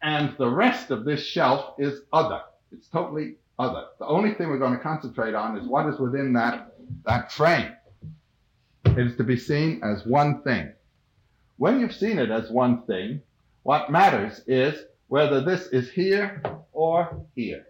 And 0.02 0.34
the 0.38 0.50
rest 0.50 0.90
of 0.90 1.04
this 1.04 1.24
shelf 1.24 1.74
is 1.78 2.02
other. 2.12 2.42
It's 2.72 2.88
totally 2.88 3.36
other. 3.58 3.84
The 3.98 4.06
only 4.06 4.34
thing 4.34 4.48
we're 4.48 4.58
going 4.58 4.76
to 4.76 4.82
concentrate 4.82 5.34
on 5.34 5.56
is 5.56 5.66
what 5.66 5.86
is 5.86 5.98
within 5.98 6.32
that, 6.34 6.74
that 7.04 7.32
frame. 7.32 7.72
It 8.84 8.98
is 8.98 9.16
to 9.16 9.24
be 9.24 9.36
seen 9.36 9.80
as 9.82 10.06
one 10.06 10.42
thing. 10.42 10.72
When 11.56 11.80
you've 11.80 11.94
seen 11.94 12.18
it 12.18 12.30
as 12.30 12.50
one 12.50 12.82
thing, 12.82 13.22
what 13.62 13.90
matters 13.90 14.42
is 14.46 14.84
whether 15.08 15.40
this 15.40 15.68
is 15.68 15.90
here 15.90 16.42
or 16.72 17.24
here. 17.34 17.66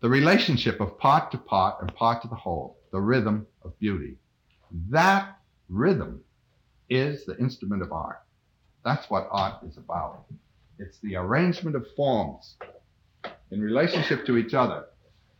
The 0.00 0.08
relationship 0.08 0.80
of 0.80 0.98
part 0.98 1.30
to 1.30 1.38
part 1.38 1.80
and 1.80 1.94
part 1.94 2.22
to 2.22 2.28
the 2.28 2.34
whole, 2.34 2.78
the 2.90 3.00
rhythm 3.00 3.46
of 3.64 3.78
beauty. 3.78 4.16
That 4.90 5.38
rhythm 5.68 6.22
is 6.90 7.24
the 7.24 7.38
instrument 7.38 7.82
of 7.82 7.92
art. 7.92 8.20
That's 8.84 9.08
what 9.08 9.28
art 9.30 9.62
is 9.64 9.76
about. 9.76 10.24
It's 10.78 10.98
the 10.98 11.14
arrangement 11.16 11.76
of 11.76 11.86
forms 11.94 12.56
in 13.52 13.60
relationship 13.60 14.24
to 14.24 14.38
each 14.38 14.54
other, 14.54 14.86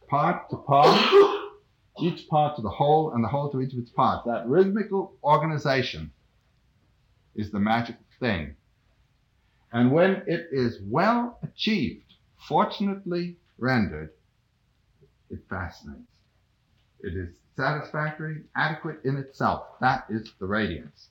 part 0.07 0.49
to 0.51 0.57
part, 0.59 1.51
each 2.01 2.29
part 2.29 2.55
to 2.57 2.63
the 2.63 2.69
whole, 2.69 3.13
and 3.13 3.25
the 3.25 3.29
whole 3.29 3.51
to 3.51 3.61
each 3.63 3.73
of 3.73 3.79
its 3.79 3.91
parts. 3.91 4.25
That 4.27 4.47
rhythmical 4.47 5.15
organization 5.25 6.13
is 7.35 7.51
the 7.51 7.59
magic 7.59 7.97
thing. 8.21 8.55
And 9.73 9.91
when 9.91 10.23
it 10.27 10.49
is 10.53 10.79
well 10.83 11.39
achieved, 11.43 12.13
fortunately 12.47 13.37
rendered, 13.59 14.11
it 15.31 15.39
fascinates. 15.49 16.03
It 17.01 17.17
is 17.17 17.31
satisfactory, 17.57 18.43
adequate 18.55 18.99
in 19.05 19.17
itself. 19.17 19.65
That 19.81 20.05
is 20.11 20.31
the 20.39 20.47
radiance. 20.47 21.09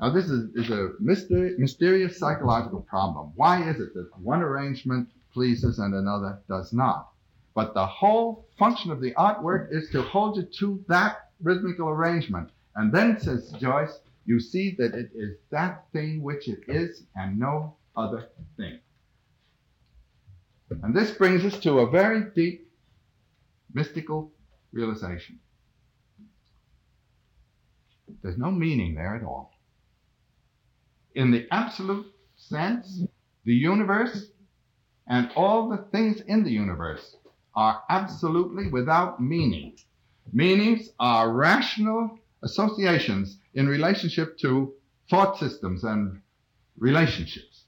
Now, 0.00 0.10
this 0.10 0.28
is, 0.28 0.52
is 0.56 0.70
a 0.70 0.94
mystery, 0.98 1.54
mysterious 1.58 2.18
psychological 2.18 2.80
problem. 2.80 3.32
Why 3.36 3.68
is 3.68 3.78
it 3.78 3.94
that 3.94 4.08
one 4.18 4.42
arrangement 4.42 5.10
pleases 5.32 5.78
and 5.78 5.94
another 5.94 6.40
does 6.48 6.72
not? 6.72 7.10
But 7.54 7.74
the 7.74 7.86
whole 7.86 8.48
function 8.58 8.90
of 8.90 9.00
the 9.00 9.12
artwork 9.14 9.68
is 9.72 9.90
to 9.90 10.02
hold 10.02 10.36
you 10.36 10.44
to 10.58 10.84
that 10.88 11.30
rhythmical 11.42 11.88
arrangement. 11.88 12.50
And 12.76 12.92
then, 12.92 13.18
says 13.18 13.52
Joyce, 13.58 14.00
you 14.24 14.38
see 14.38 14.74
that 14.78 14.94
it 14.94 15.10
is 15.14 15.36
that 15.50 15.84
thing 15.92 16.22
which 16.22 16.48
it 16.48 16.60
is 16.68 17.02
and 17.16 17.38
no 17.38 17.76
other 17.96 18.28
thing. 18.56 18.78
And 20.82 20.94
this 20.94 21.10
brings 21.10 21.44
us 21.44 21.58
to 21.60 21.80
a 21.80 21.90
very 21.90 22.30
deep 22.34 22.70
mystical 23.74 24.32
realization. 24.72 25.40
There's 28.22 28.38
no 28.38 28.50
meaning 28.50 28.94
there 28.94 29.16
at 29.16 29.24
all. 29.24 29.52
In 31.14 31.30
the 31.30 31.46
absolute 31.50 32.06
sense, 32.36 33.02
the 33.44 33.54
universe 33.54 34.26
and 35.10 35.28
all 35.34 35.68
the 35.68 35.84
things 35.90 36.20
in 36.28 36.44
the 36.44 36.52
universe 36.52 37.16
are 37.56 37.82
absolutely 37.90 38.68
without 38.68 39.20
meaning. 39.20 39.76
Meanings 40.32 40.90
are 41.00 41.32
rational 41.32 42.16
associations 42.44 43.38
in 43.54 43.68
relationship 43.68 44.38
to 44.38 44.72
thought 45.10 45.36
systems 45.36 45.82
and 45.82 46.22
relationships. 46.78 47.64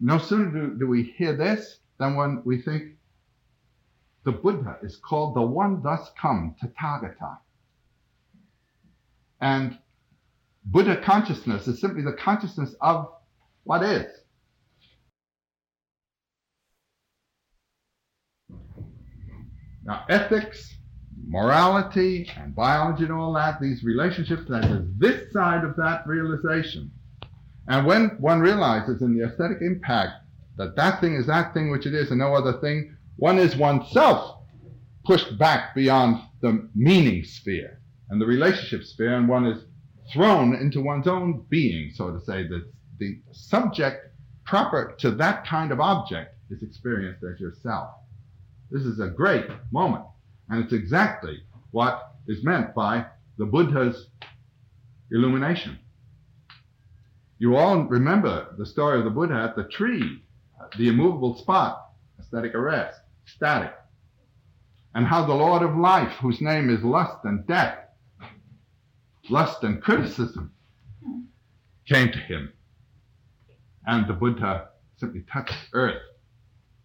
No 0.00 0.18
sooner 0.18 0.50
do, 0.50 0.76
do 0.76 0.88
we 0.88 1.04
hear 1.04 1.36
this 1.36 1.78
than 1.98 2.16
when 2.16 2.42
we 2.44 2.60
think 2.60 2.96
the 4.24 4.32
Buddha 4.32 4.78
is 4.82 4.96
called 4.96 5.36
the 5.36 5.42
one 5.42 5.80
thus 5.80 6.10
come, 6.20 6.56
Tathagata. 6.60 7.38
And 9.40 9.78
Buddha 10.64 11.00
consciousness 11.00 11.68
is 11.68 11.80
simply 11.80 12.02
the 12.02 12.14
consciousness 12.14 12.74
of 12.80 13.12
what 13.64 13.82
is. 13.82 14.06
Now, 19.84 20.04
ethics, 20.08 20.74
morality, 21.26 22.30
and 22.38 22.54
biology 22.54 23.04
and 23.04 23.12
all 23.12 23.34
that, 23.34 23.60
these 23.60 23.84
relationships, 23.84 24.44
that 24.48 24.64
is 24.64 24.86
this 24.96 25.30
side 25.32 25.64
of 25.64 25.76
that 25.76 26.06
realization. 26.06 26.90
And 27.68 27.86
when 27.86 28.10
one 28.18 28.40
realizes 28.40 29.02
in 29.02 29.16
the 29.16 29.26
aesthetic 29.26 29.58
impact 29.60 30.12
that 30.56 30.76
that 30.76 31.00
thing 31.00 31.14
is 31.14 31.26
that 31.26 31.52
thing 31.52 31.70
which 31.70 31.86
it 31.86 31.94
is 31.94 32.10
and 32.10 32.20
no 32.20 32.34
other 32.34 32.54
thing, 32.60 32.96
one 33.16 33.38
is 33.38 33.56
oneself 33.56 34.42
pushed 35.04 35.38
back 35.38 35.74
beyond 35.74 36.22
the 36.40 36.68
meaning 36.74 37.24
sphere 37.24 37.80
and 38.10 38.20
the 38.20 38.26
relationship 38.26 38.84
sphere, 38.84 39.16
and 39.16 39.28
one 39.28 39.46
is 39.46 39.64
thrown 40.12 40.54
into 40.54 40.82
one's 40.82 41.08
own 41.08 41.44
being, 41.48 41.90
so 41.94 42.10
to 42.10 42.20
say, 42.20 42.46
that 42.46 42.64
the 42.98 43.18
subject 43.32 44.14
proper 44.44 44.94
to 44.98 45.10
that 45.12 45.46
kind 45.46 45.72
of 45.72 45.80
object 45.80 46.36
is 46.50 46.62
experienced 46.62 47.24
as 47.24 47.40
yourself. 47.40 47.90
This 48.70 48.82
is 48.82 49.00
a 49.00 49.08
great 49.08 49.46
moment, 49.70 50.04
and 50.48 50.62
it's 50.62 50.72
exactly 50.72 51.38
what 51.70 52.14
is 52.28 52.44
meant 52.44 52.74
by 52.74 53.06
the 53.38 53.46
Buddha's 53.46 54.08
illumination. 55.10 55.78
You 57.38 57.56
all 57.56 57.82
remember 57.84 58.54
the 58.56 58.66
story 58.66 58.98
of 58.98 59.04
the 59.04 59.10
Buddha 59.10 59.34
at 59.34 59.56
the 59.56 59.64
tree 59.64 60.20
the 60.76 60.88
immovable 60.88 61.36
spot, 61.36 61.90
aesthetic 62.18 62.54
arrest, 62.54 63.00
static. 63.26 63.72
And 64.94 65.06
how 65.06 65.24
the 65.24 65.34
Lord 65.34 65.62
of 65.62 65.76
life, 65.76 66.12
whose 66.14 66.40
name 66.40 66.70
is 66.70 66.82
lust 66.82 67.18
and 67.24 67.46
death, 67.46 67.78
lust 69.28 69.62
and 69.64 69.82
criticism, 69.82 70.52
came 71.86 72.10
to 72.12 72.18
him. 72.18 72.52
And 73.86 74.06
the 74.06 74.14
Buddha 74.14 74.68
simply 74.96 75.24
touched 75.30 75.68
earth, 75.72 76.02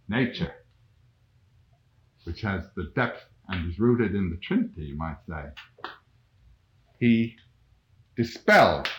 nature, 0.08 0.54
which 2.26 2.42
has 2.42 2.64
the 2.76 2.92
depth 2.96 3.24
and 3.48 3.70
is 3.70 3.80
rooted 3.80 4.16
in 4.16 4.30
the 4.30 4.38
Trinity, 4.38 4.84
you 4.86 4.98
might 4.98 5.18
say. 5.28 5.46
He 7.00 7.36
dispelled 8.16 8.90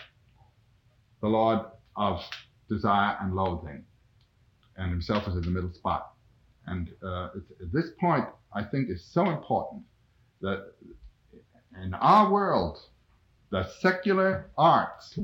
the 1.21 1.27
Lord 1.27 1.59
of 1.95 2.21
desire 2.67 3.17
and 3.21 3.35
loathing 3.35 3.85
and 4.77 4.91
himself 4.91 5.27
is 5.27 5.35
in 5.35 5.41
the 5.41 5.51
middle 5.51 5.73
spot. 5.73 6.13
And 6.67 6.89
uh, 7.05 7.29
this 7.71 7.89
point, 7.99 8.25
I 8.53 8.63
think 8.63 8.89
is 8.89 9.03
so 9.05 9.29
important 9.29 9.83
that 10.41 10.73
in 11.81 11.93
our 11.93 12.31
world, 12.31 12.79
the 13.51 13.67
secular 13.79 14.49
arts, 14.57 15.19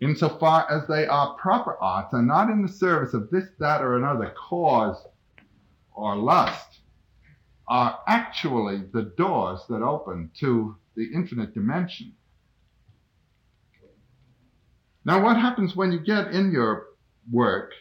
insofar 0.00 0.70
as 0.70 0.86
they 0.88 1.06
are 1.06 1.34
proper 1.34 1.76
arts 1.78 2.12
and 2.12 2.26
not 2.26 2.50
in 2.50 2.62
the 2.62 2.72
service 2.72 3.14
of 3.14 3.30
this, 3.30 3.44
that, 3.58 3.82
or 3.82 3.96
another 3.96 4.34
cause 4.36 5.06
or 5.94 6.16
lust, 6.16 6.80
are 7.68 7.98
actually 8.06 8.82
the 8.92 9.12
doors 9.16 9.60
that 9.68 9.82
open 9.82 10.30
to 10.38 10.76
the 10.96 11.10
infinite 11.14 11.54
dimension. 11.54 12.12
Now, 15.04 15.22
what 15.22 15.36
happens 15.36 15.76
when 15.76 15.92
you 15.92 16.00
get 16.00 16.32
in 16.32 16.50
your 16.52 16.86
work 17.30 17.72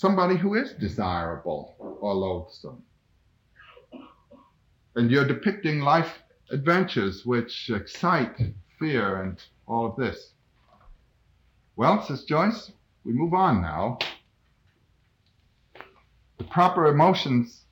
somebody 0.00 0.34
who 0.34 0.54
is 0.54 0.72
desirable 0.72 1.76
or 1.78 2.14
loathsome. 2.14 2.82
And 4.96 5.10
you're 5.10 5.28
depicting 5.28 5.80
life 5.80 6.22
adventures 6.50 7.26
which 7.26 7.68
excite 7.68 8.34
fear 8.78 9.22
and 9.22 9.38
all 9.66 9.84
of 9.84 9.96
this. 9.96 10.32
Well, 11.80 12.02
says 12.02 12.24
Joyce, 12.24 12.72
we 13.04 13.14
move 13.14 13.32
on 13.32 13.62
now. 13.62 14.00
The 16.36 16.44
proper 16.44 16.88
emotions 16.88 17.64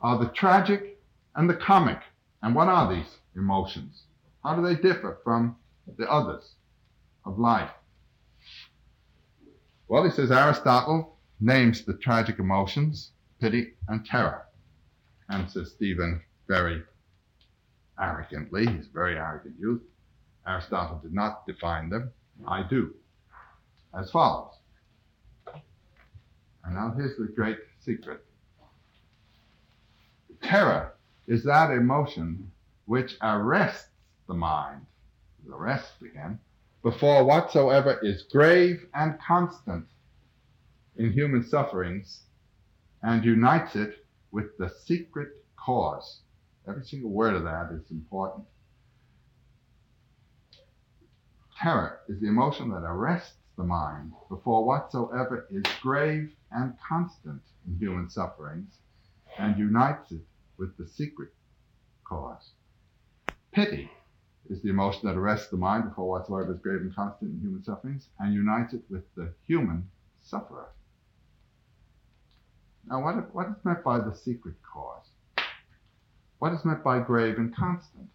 are 0.00 0.18
the 0.18 0.30
tragic 0.30 0.98
and 1.34 1.46
the 1.46 1.56
comic. 1.56 1.98
And 2.42 2.54
what 2.54 2.68
are 2.68 2.90
these 2.90 3.18
emotions? 3.36 4.04
How 4.42 4.56
do 4.56 4.62
they 4.62 4.74
differ 4.74 5.18
from 5.22 5.54
the 5.98 6.10
others 6.10 6.54
of 7.26 7.38
life? 7.38 7.68
Well, 9.86 10.04
he 10.04 10.10
says 10.10 10.30
Aristotle 10.30 11.18
names 11.38 11.84
the 11.84 11.92
tragic 11.92 12.38
emotions, 12.38 13.10
pity 13.38 13.74
and 13.86 14.06
terror. 14.06 14.46
And 15.28 15.50
says 15.50 15.72
Stephen 15.72 16.22
very 16.48 16.82
arrogantly, 18.00 18.66
he's 18.66 18.86
a 18.86 18.94
very 18.94 19.18
arrogant 19.18 19.56
youth. 19.60 19.82
Aristotle 20.46 21.00
did 21.02 21.12
not 21.12 21.46
define 21.46 21.90
them. 21.90 22.12
I 22.48 22.62
do. 22.62 22.94
As 23.96 24.10
follows. 24.10 24.52
And 26.64 26.74
now 26.74 26.92
here's 26.94 27.16
the 27.16 27.32
great 27.34 27.58
secret. 27.80 28.24
Terror 30.42 30.94
is 31.26 31.42
that 31.44 31.70
emotion 31.70 32.52
which 32.84 33.16
arrests 33.22 33.88
the 34.28 34.34
mind, 34.34 34.84
the 35.46 35.54
arrest 35.54 36.02
again, 36.02 36.38
before 36.82 37.24
whatsoever 37.24 37.98
is 38.02 38.24
grave 38.24 38.86
and 38.94 39.18
constant 39.18 39.86
in 40.96 41.12
human 41.12 41.42
sufferings 41.42 42.24
and 43.02 43.24
unites 43.24 43.76
it 43.76 44.04
with 44.30 44.56
the 44.58 44.68
secret 44.84 45.28
cause. 45.56 46.20
Every 46.68 46.84
single 46.84 47.10
word 47.10 47.34
of 47.34 47.44
that 47.44 47.70
is 47.72 47.90
important. 47.90 48.44
Terror 51.58 52.00
is 52.08 52.20
the 52.20 52.28
emotion 52.28 52.68
that 52.70 52.84
arrests 52.84 53.32
the 53.56 53.64
mind 53.64 54.12
before 54.28 54.64
whatsoever 54.64 55.46
is 55.50 55.64
grave 55.82 56.32
and 56.52 56.74
constant 56.86 57.40
in 57.66 57.78
human 57.78 58.08
sufferings 58.10 58.78
and 59.38 59.58
unites 59.58 60.12
it 60.12 60.20
with 60.58 60.76
the 60.76 60.86
secret 60.86 61.30
cause. 62.04 62.50
Pity 63.52 63.90
is 64.48 64.62
the 64.62 64.68
emotion 64.68 65.08
that 65.08 65.16
arrests 65.16 65.48
the 65.48 65.56
mind 65.56 65.84
before 65.84 66.08
whatsoever 66.08 66.52
is 66.52 66.60
grave 66.60 66.80
and 66.80 66.94
constant 66.94 67.32
in 67.32 67.40
human 67.40 67.62
sufferings 67.64 68.08
and 68.20 68.34
unites 68.34 68.74
it 68.74 68.82
with 68.90 69.02
the 69.14 69.32
human 69.46 69.88
sufferer. 70.22 70.68
Now, 72.88 73.02
what, 73.02 73.34
what 73.34 73.48
is 73.48 73.64
meant 73.64 73.82
by 73.82 73.98
the 73.98 74.14
secret 74.14 74.54
cause? 74.62 75.06
What 76.38 76.52
is 76.52 76.64
meant 76.64 76.84
by 76.84 77.00
grave 77.00 77.38
and 77.38 77.54
constant? 77.54 78.08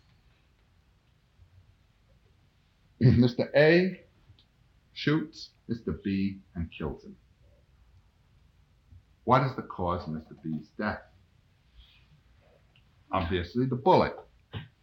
Mr. 3.02 3.50
A 3.56 4.00
shoots 5.02 5.50
Mr. 5.70 5.98
B 6.04 6.38
and 6.56 6.70
kills 6.72 7.04
him. 7.04 7.16
What 9.24 9.44
is 9.44 9.56
the 9.56 9.64
cause 9.64 10.08
of 10.08 10.14
Mr. 10.14 10.36
B's 10.44 10.68
death? 10.78 11.02
Obviously, 13.12 13.66
the 13.66 13.76
bullet. 13.76 14.16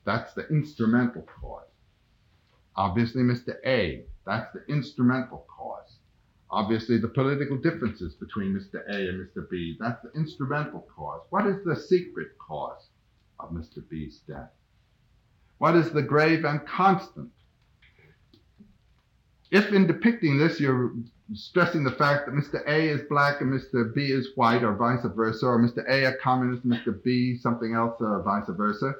That's 0.04 0.34
the 0.34 0.46
instrumental 0.48 1.22
cause. 1.40 1.68
Obviously, 2.74 3.22
Mr. 3.22 3.56
A. 3.64 4.04
That's 4.26 4.52
the 4.52 4.64
instrumental 4.72 5.46
cause. 5.56 5.98
Obviously, 6.50 6.98
the 6.98 7.08
political 7.08 7.56
differences 7.56 8.14
between 8.14 8.54
Mr. 8.54 8.82
A 8.88 9.08
and 9.08 9.20
Mr. 9.20 9.48
B. 9.48 9.76
That's 9.78 10.02
the 10.02 10.12
instrumental 10.18 10.86
cause. 10.94 11.20
What 11.30 11.46
is 11.46 11.62
the 11.64 11.76
secret 11.76 12.28
cause 12.38 12.88
of 13.38 13.50
Mr. 13.50 13.88
B's 13.88 14.20
death? 14.26 14.50
What 15.58 15.76
is 15.76 15.90
the 15.90 16.02
grave 16.02 16.44
and 16.44 16.66
constant? 16.66 17.30
If 19.50 19.72
in 19.72 19.86
depicting 19.86 20.38
this 20.38 20.60
you're 20.60 20.92
stressing 21.34 21.84
the 21.84 21.90
fact 21.90 22.26
that 22.26 22.34
Mr. 22.34 22.66
A 22.66 22.88
is 22.88 23.02
black 23.08 23.40
and 23.40 23.52
Mr. 23.52 23.94
B 23.94 24.06
is 24.06 24.30
white, 24.34 24.62
or 24.62 24.74
vice 24.74 25.04
versa, 25.04 25.46
or 25.46 25.58
Mr. 25.58 25.88
A 25.88 26.06
a 26.06 26.16
communist, 26.16 26.66
Mr. 26.66 27.02
B 27.02 27.36
something 27.36 27.74
else, 27.74 27.96
or 28.00 28.22
vice 28.22 28.48
versa, 28.48 28.94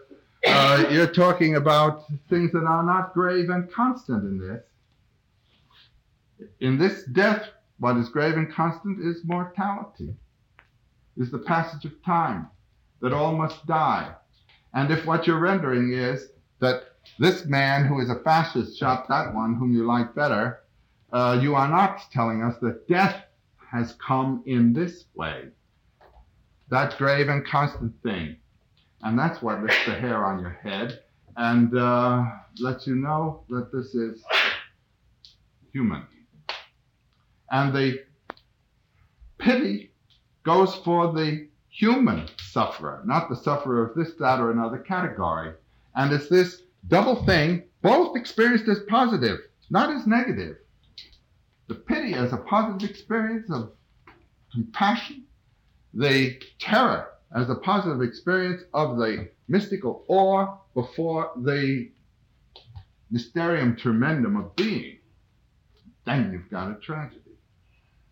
uh, 0.47 0.87
you're 0.91 1.07
talking 1.07 1.57
about 1.57 2.05
things 2.29 2.53
that 2.53 2.65
are 2.65 2.83
not 2.83 3.15
grave 3.15 3.51
and 3.51 3.71
constant 3.73 4.25
in 4.25 4.39
this. 4.39 4.63
In 6.61 6.79
this 6.79 7.05
death, 7.05 7.49
what 7.79 7.97
is 7.97 8.09
grave 8.09 8.37
and 8.37 8.53
constant 8.53 9.01
is 9.05 9.25
mortality, 9.25 10.15
is 11.17 11.31
the 11.31 11.39
passage 11.39 11.85
of 11.85 12.03
time, 12.05 12.49
that 13.01 13.13
all 13.13 13.37
must 13.37 13.67
die. 13.67 14.13
And 14.75 14.91
if 14.91 15.05
what 15.07 15.27
you're 15.27 15.39
rendering 15.39 15.93
is 15.93 16.29
that 16.61 16.85
this 17.19 17.45
man 17.47 17.87
who 17.87 18.01
is 18.01 18.11
a 18.11 18.21
fascist 18.21 18.79
shot 18.79 19.09
that 19.09 19.35
one 19.35 19.55
whom 19.55 19.73
you 19.73 19.85
like 19.85 20.15
better, 20.15 20.61
uh, 21.13 21.39
you 21.41 21.55
are 21.55 21.69
not 21.69 22.01
telling 22.13 22.43
us 22.43 22.57
that 22.61 22.87
death 22.89 23.23
has 23.71 23.95
come 23.95 24.43
in 24.47 24.73
this 24.73 25.05
way. 25.15 25.49
That 26.71 26.97
grave 26.99 27.29
and 27.29 27.47
constant 27.47 27.95
thing. 28.03 28.37
And 29.03 29.19
that's 29.19 29.43
what 29.43 29.63
lifts 29.63 29.85
the 29.87 29.95
hair 29.95 30.25
on 30.25 30.41
your 30.41 30.59
head 30.63 31.01
and 31.37 31.77
uh, 31.77 32.25
lets 32.59 32.87
you 32.87 32.97
know 32.97 33.45
that 33.49 33.73
this 33.73 33.95
is 33.95 34.23
human. 35.73 36.07
And 37.51 37.75
the 37.75 38.03
pity 39.39 39.93
goes 40.43 40.75
for 40.75 41.13
the 41.13 41.49
human 41.71 42.29
sufferer, 42.39 43.03
not 43.07 43.29
the 43.29 43.37
sufferer 43.37 43.89
of 43.89 43.95
this, 43.95 44.15
that, 44.19 44.41
or 44.41 44.51
another 44.51 44.79
category. 44.79 45.53
And 45.95 46.13
it's 46.13 46.29
this 46.29 46.63
double 46.89 47.25
thing, 47.25 47.65
both 47.83 48.17
experienced 48.17 48.69
as 48.69 48.81
positive, 48.89 49.39
not 49.71 49.91
as 49.91 50.07
negative. 50.07 50.57
The 51.69 51.75
pity 51.75 52.15
as 52.15 52.33
a 52.33 52.39
positive 52.39 52.91
experience 52.91 53.51
of 53.51 53.73
compassion, 54.53 55.25
the 55.95 56.41
terror 56.59 57.11
as 57.35 57.51
a 57.51 57.55
positive 57.57 58.03
experience 58.03 58.63
of 58.73 58.97
the 58.97 59.29
mystical 59.49 60.05
awe 60.09 60.57
before 60.75 61.33
the 61.37 61.91
mysterium 63.11 63.77
tremendum 63.77 64.37
of 64.37 64.55
being, 64.57 64.99
then 66.07 66.33
you've 66.33 66.51
got 66.51 66.71
a 66.71 66.75
tragedy. 66.81 67.21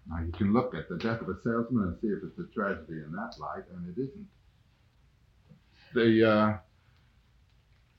Now 0.08 0.20
you 0.24 0.32
can 0.32 0.52
look 0.52 0.74
at 0.74 0.88
the 0.88 0.98
death 0.98 1.20
of 1.20 1.28
a 1.28 1.36
salesman 1.42 1.84
and 1.84 1.96
see 2.00 2.08
if 2.08 2.22
it's 2.22 2.38
a 2.38 2.54
tragedy 2.54 3.02
in 3.04 3.12
that 3.12 3.34
light, 3.38 3.64
and 3.74 3.88
it 3.88 4.00
isn't. 4.00 4.26
The 5.94 6.30
uh, 6.30 6.56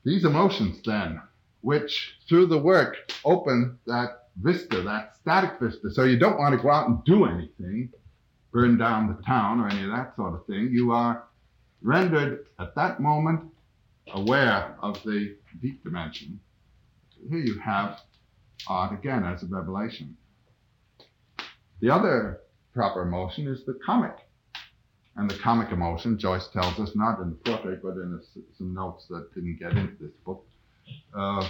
these 0.08 0.24
emotions 0.24 0.80
then, 0.86 1.20
which 1.60 2.16
through 2.26 2.46
the 2.46 2.56
work 2.56 3.12
open 3.26 3.78
that 3.86 4.28
vista, 4.36 4.80
that 4.80 5.14
static 5.16 5.60
vista, 5.60 5.90
so 5.90 6.04
you 6.04 6.18
don't 6.18 6.38
want 6.38 6.56
to 6.56 6.62
go 6.62 6.70
out 6.70 6.88
and 6.88 7.04
do 7.04 7.26
anything, 7.26 7.90
burn 8.50 8.78
down 8.78 9.14
the 9.14 9.22
town 9.22 9.60
or 9.60 9.68
any 9.68 9.84
of 9.84 9.90
that 9.90 10.16
sort 10.16 10.32
of 10.32 10.46
thing. 10.46 10.70
You 10.72 10.92
are 10.92 11.24
rendered 11.82 12.46
at 12.58 12.74
that 12.74 13.00
moment 13.00 13.52
aware 14.14 14.76
of 14.82 15.02
the 15.02 15.36
deep 15.60 15.84
dimension. 15.84 16.40
Here 17.28 17.40
you 17.40 17.58
have 17.58 18.00
art 18.66 18.94
again 18.98 19.24
as 19.24 19.42
a 19.42 19.46
revelation. 19.46 20.16
The 21.80 21.90
other 21.90 22.40
proper 22.72 23.02
emotion 23.02 23.46
is 23.46 23.66
the 23.66 23.78
comic. 23.84 24.16
And 25.18 25.28
the 25.28 25.36
comic 25.38 25.72
emotion, 25.72 26.16
Joyce 26.16 26.46
tells 26.46 26.78
us, 26.78 26.94
not 26.94 27.18
in 27.18 27.30
the 27.30 27.36
portrait, 27.36 27.82
but 27.82 27.94
in 27.94 28.18
a, 28.18 28.56
some 28.56 28.72
notes 28.72 29.06
that 29.10 29.34
didn't 29.34 29.58
get 29.58 29.72
into 29.72 29.96
this 30.00 30.12
book, 30.24 30.46
uh, 31.12 31.46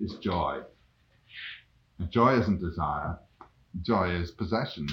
is 0.00 0.16
joy. 0.16 0.60
And 2.00 2.10
joy 2.10 2.40
isn't 2.40 2.60
desire, 2.60 3.16
joy 3.82 4.10
is 4.10 4.32
possession. 4.32 4.88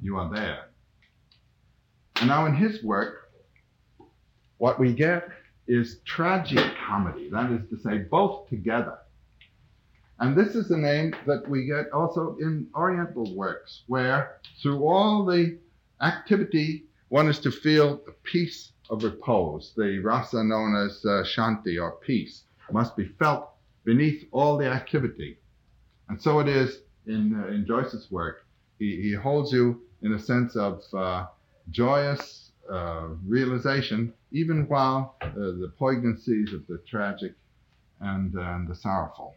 You 0.00 0.16
are 0.16 0.34
there. 0.34 0.70
And 2.16 2.28
now 2.28 2.46
in 2.46 2.54
his 2.54 2.82
work, 2.82 3.30
what 4.56 4.80
we 4.80 4.94
get 4.94 5.28
is 5.68 5.98
tragic 6.06 6.64
comedy. 6.88 7.28
That 7.28 7.52
is 7.52 7.68
to 7.68 7.76
say, 7.76 7.98
both 7.98 8.48
together. 8.48 8.96
And 10.18 10.34
this 10.34 10.54
is 10.54 10.70
a 10.70 10.78
name 10.78 11.14
that 11.26 11.46
we 11.46 11.66
get 11.66 11.92
also 11.92 12.38
in 12.40 12.68
Oriental 12.74 13.36
works, 13.36 13.82
where 13.86 14.38
through 14.62 14.82
all 14.88 15.26
the 15.26 15.58
activity, 16.00 16.84
one 17.08 17.28
is 17.28 17.38
to 17.40 17.50
feel 17.50 18.00
a 18.08 18.12
peace 18.22 18.72
of 18.90 19.04
repose. 19.04 19.72
The 19.76 19.98
rasa 19.98 20.42
known 20.42 20.74
as 20.76 21.04
uh, 21.04 21.24
shanti 21.24 21.80
or 21.80 21.92
peace 21.92 22.44
must 22.72 22.96
be 22.96 23.06
felt 23.18 23.50
beneath 23.84 24.26
all 24.32 24.56
the 24.56 24.66
activity. 24.66 25.38
And 26.08 26.20
so 26.20 26.40
it 26.40 26.48
is 26.48 26.80
in, 27.06 27.40
uh, 27.40 27.48
in 27.48 27.66
Joyce's 27.66 28.10
work. 28.10 28.44
He, 28.78 29.00
he 29.00 29.12
holds 29.12 29.52
you 29.52 29.82
in 30.02 30.12
a 30.12 30.18
sense 30.18 30.56
of 30.56 30.82
uh, 30.92 31.26
joyous 31.70 32.52
uh, 32.70 33.08
realization, 33.24 34.12
even 34.32 34.68
while 34.68 35.16
uh, 35.22 35.28
the 35.34 35.72
poignancies 35.78 36.52
of 36.52 36.66
the 36.66 36.78
tragic 36.86 37.34
and, 38.00 38.36
uh, 38.36 38.40
and 38.40 38.68
the 38.68 38.74
sorrowful. 38.74 39.34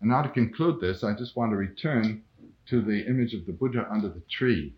And 0.00 0.10
now 0.10 0.22
to 0.22 0.28
conclude 0.28 0.80
this, 0.80 1.02
I 1.02 1.14
just 1.14 1.36
want 1.36 1.50
to 1.52 1.56
return 1.56 2.22
to 2.66 2.82
the 2.82 3.06
image 3.06 3.34
of 3.34 3.46
the 3.46 3.52
Buddha 3.52 3.88
under 3.90 4.08
the 4.08 4.22
tree. 4.30 4.74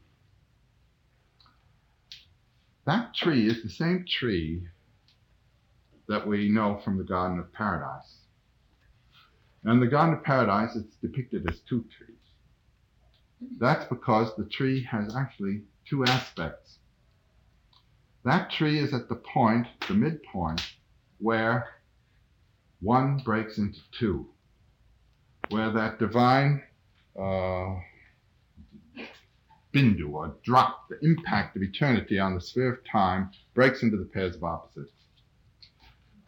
That 2.90 3.14
tree 3.14 3.46
is 3.46 3.62
the 3.62 3.68
same 3.68 4.04
tree 4.04 4.66
that 6.08 6.26
we 6.26 6.48
know 6.48 6.80
from 6.82 6.98
the 6.98 7.04
Garden 7.04 7.38
of 7.38 7.52
Paradise. 7.52 8.16
And 9.62 9.80
the 9.80 9.86
Garden 9.86 10.16
of 10.16 10.24
Paradise, 10.24 10.74
it's 10.74 10.96
depicted 10.96 11.48
as 11.48 11.60
two 11.60 11.84
trees. 11.96 12.18
That's 13.60 13.84
because 13.84 14.34
the 14.34 14.46
tree 14.46 14.82
has 14.90 15.14
actually 15.14 15.62
two 15.88 16.04
aspects. 16.04 16.78
That 18.24 18.50
tree 18.50 18.80
is 18.80 18.92
at 18.92 19.08
the 19.08 19.22
point, 19.34 19.68
the 19.86 19.94
midpoint, 19.94 20.60
where 21.18 21.68
one 22.80 23.18
breaks 23.18 23.56
into 23.58 23.78
two, 23.96 24.26
where 25.50 25.70
that 25.70 26.00
divine 26.00 26.64
uh, 27.16 27.76
bindu 29.72 30.12
or 30.12 30.34
drop, 30.42 30.88
the 30.88 30.98
impact 31.04 31.56
of 31.56 31.62
eternity 31.62 32.18
on 32.18 32.34
the 32.34 32.40
sphere 32.40 32.72
of 32.72 32.84
time, 32.84 33.30
breaks 33.54 33.82
into 33.82 33.96
the 33.96 34.04
pairs 34.04 34.36
of 34.36 34.44
opposites. 34.44 34.92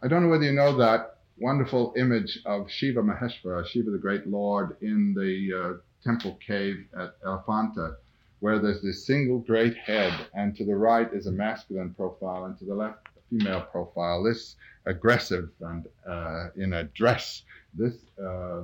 I 0.01 0.07
don't 0.07 0.23
know 0.23 0.29
whether 0.29 0.43
you 0.43 0.53
know 0.53 0.75
that 0.77 1.17
wonderful 1.37 1.93
image 1.97 2.39
of 2.45 2.69
Shiva 2.69 3.01
Maheshwara, 3.01 3.65
Shiva 3.65 3.91
the 3.91 3.97
great 3.97 4.27
Lord, 4.27 4.77
in 4.81 5.13
the 5.13 5.53
uh, 5.53 5.73
temple 6.03 6.37
cave 6.45 6.85
at 6.97 7.15
Elephanta, 7.25 7.95
where 8.39 8.59
there's 8.59 8.81
this 8.81 9.05
single 9.05 9.39
great 9.39 9.75
head, 9.77 10.13
and 10.33 10.55
to 10.57 10.65
the 10.65 10.75
right 10.75 11.11
is 11.13 11.27
a 11.27 11.31
masculine 11.31 11.93
profile, 11.93 12.45
and 12.45 12.57
to 12.59 12.65
the 12.65 12.75
left 12.75 13.07
a 13.17 13.21
female 13.29 13.61
profile. 13.61 14.21
This 14.23 14.55
aggressive 14.85 15.49
and 15.61 15.87
uh, 16.07 16.47
in 16.57 16.73
a 16.73 16.83
dress, 16.83 17.43
this 17.73 17.95
uh, 18.21 18.63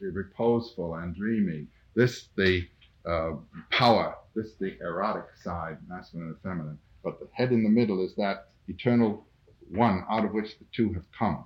reposeful 0.00 0.94
and 0.96 1.14
dreamy. 1.14 1.66
This 1.94 2.28
the 2.36 2.68
uh, 3.06 3.32
power. 3.70 4.16
This 4.34 4.54
the 4.58 4.78
erotic 4.80 5.26
side, 5.42 5.78
masculine 5.88 6.28
and 6.28 6.40
feminine. 6.42 6.78
But 7.04 7.20
the 7.20 7.28
head 7.32 7.52
in 7.52 7.62
the 7.62 7.68
middle 7.68 8.04
is 8.04 8.14
that 8.16 8.48
eternal 8.68 9.26
one 9.68 10.04
out 10.10 10.24
of 10.24 10.32
which 10.32 10.58
the 10.58 10.64
two 10.72 10.92
have 10.92 11.04
come. 11.18 11.44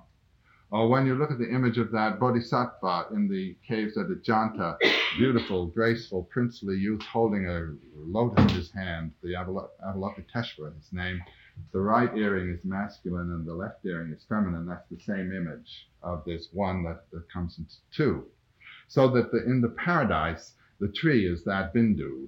Or 0.69 0.89
when 0.89 1.05
you 1.05 1.15
look 1.15 1.31
at 1.31 1.37
the 1.39 1.49
image 1.49 1.77
of 1.77 1.91
that 1.91 2.19
bodhisattva 2.19 3.07
in 3.13 3.29
the 3.29 3.55
caves 3.65 3.95
of 3.95 4.07
Ajanta, 4.07 4.77
beautiful, 5.17 5.67
graceful, 5.67 6.23
princely 6.23 6.75
youth 6.75 7.01
holding 7.03 7.47
a 7.47 7.73
lotus 7.95 8.43
in 8.43 8.49
his 8.49 8.71
hand, 8.71 9.13
the 9.23 9.33
Avalokiteshvara, 9.33 10.75
his 10.75 10.91
name, 10.91 11.21
the 11.71 11.79
right 11.79 12.15
earring 12.17 12.49
is 12.49 12.59
masculine 12.65 13.31
and 13.31 13.45
the 13.45 13.53
left 13.53 13.85
earring 13.85 14.11
is 14.11 14.25
feminine. 14.27 14.65
That's 14.65 14.87
the 14.89 14.99
same 14.99 15.31
image 15.31 15.87
of 16.03 16.25
this 16.25 16.49
one 16.51 16.83
that, 16.83 17.09
that 17.13 17.31
comes 17.31 17.57
into 17.57 17.75
two. 17.95 18.25
So 18.89 19.07
that 19.11 19.31
the, 19.31 19.45
in 19.45 19.61
the 19.61 19.69
paradise, 19.69 20.53
the 20.79 20.89
tree 20.89 21.27
is 21.27 21.43
that 21.43 21.73
bindu. 21.73 22.27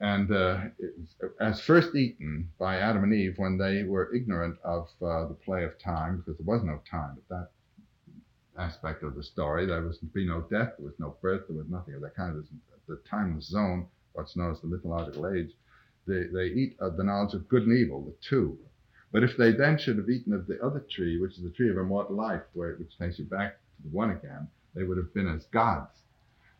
And 0.00 0.32
uh, 0.32 0.60
as 1.40 1.60
first 1.60 1.94
eaten 1.94 2.48
by 2.58 2.76
Adam 2.76 3.04
and 3.04 3.12
Eve 3.12 3.34
when 3.36 3.58
they 3.58 3.82
were 3.82 4.14
ignorant 4.14 4.58
of 4.64 4.88
uh, 5.02 5.28
the 5.28 5.36
play 5.44 5.64
of 5.64 5.78
time, 5.78 6.18
because 6.18 6.38
there 6.38 6.46
was 6.46 6.62
no 6.64 6.80
time 6.90 7.18
at 7.18 7.28
that 7.28 7.50
aspect 8.58 9.02
of 9.02 9.14
the 9.14 9.22
story. 9.22 9.66
There 9.66 9.82
was 9.82 9.98
to 9.98 10.06
be 10.06 10.26
no 10.26 10.40
death, 10.42 10.72
there 10.78 10.86
was 10.86 10.98
no 10.98 11.16
birth, 11.20 11.42
there 11.48 11.58
was 11.58 11.68
nothing 11.68 11.94
of 11.94 12.00
that 12.00 12.16
kind. 12.16 12.36
Of 12.36 12.46
the 12.88 13.00
timeless 13.08 13.46
zone, 13.46 13.86
what's 14.14 14.36
known 14.36 14.52
as 14.52 14.60
the 14.60 14.68
mythological 14.68 15.32
age. 15.34 15.50
They, 16.06 16.24
they 16.32 16.46
eat 16.46 16.76
of 16.80 16.96
the 16.96 17.04
knowledge 17.04 17.34
of 17.34 17.48
good 17.48 17.62
and 17.62 17.76
evil, 17.76 18.02
the 18.02 18.14
two. 18.26 18.58
But 19.12 19.22
if 19.22 19.36
they 19.36 19.52
then 19.52 19.78
should 19.78 19.98
have 19.98 20.08
eaten 20.08 20.32
of 20.32 20.46
the 20.46 20.60
other 20.64 20.84
tree, 20.90 21.20
which 21.20 21.36
is 21.36 21.42
the 21.42 21.50
tree 21.50 21.70
of 21.70 21.76
immortal 21.76 22.16
life, 22.16 22.42
where, 22.54 22.74
which 22.76 22.96
takes 22.98 23.18
you 23.18 23.26
back 23.26 23.56
to 23.76 23.82
the 23.82 23.94
one 23.94 24.10
again, 24.10 24.48
they 24.74 24.82
would 24.82 24.96
have 24.96 25.12
been 25.12 25.28
as 25.28 25.44
gods. 25.46 25.98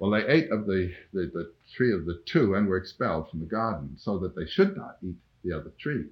Well, 0.01 0.11
they 0.11 0.27
ate 0.27 0.51
of 0.51 0.65
the, 0.67 0.91
the, 1.13 1.31
the 1.33 1.53
tree 1.75 1.93
of 1.93 2.07
the 2.07 2.23
two 2.25 2.55
and 2.55 2.67
were 2.67 2.79
expelled 2.79 3.29
from 3.29 3.41
the 3.41 3.47
garden, 3.47 3.97
so 3.99 4.19
that 4.21 4.35
they 4.35 4.47
should 4.47 4.75
not 4.75 4.97
eat 5.03 5.17
the 5.45 5.53
other 5.53 5.73
tree. 5.79 6.07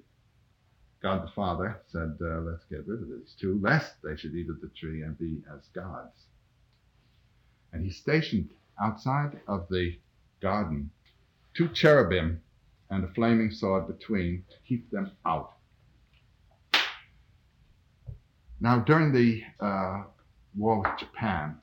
God 1.01 1.23
the 1.23 1.31
Father 1.31 1.81
said, 1.87 2.17
uh, 2.21 2.41
Let's 2.41 2.65
get 2.65 2.85
rid 2.87 3.01
of 3.01 3.09
these 3.09 3.35
two, 3.39 3.59
lest 3.63 3.95
they 4.03 4.15
should 4.15 4.35
eat 4.35 4.47
of 4.47 4.61
the 4.61 4.69
tree 4.79 5.01
and 5.01 5.17
be 5.17 5.41
as 5.51 5.65
gods. 5.73 6.27
And 7.73 7.83
he 7.83 7.89
stationed 7.89 8.51
outside 8.79 9.39
of 9.47 9.67
the 9.71 9.97
garden 10.39 10.91
two 11.55 11.69
cherubim 11.69 12.41
and 12.91 13.03
a 13.03 13.13
flaming 13.13 13.49
sword 13.49 13.87
between 13.87 14.43
to 14.51 14.55
keep 14.67 14.91
them 14.91 15.11
out. 15.25 15.53
Now, 18.59 18.79
during 18.79 19.13
the 19.13 19.41
uh, 19.59 20.03
war 20.55 20.79
with 20.79 20.99
Japan, 20.99 21.57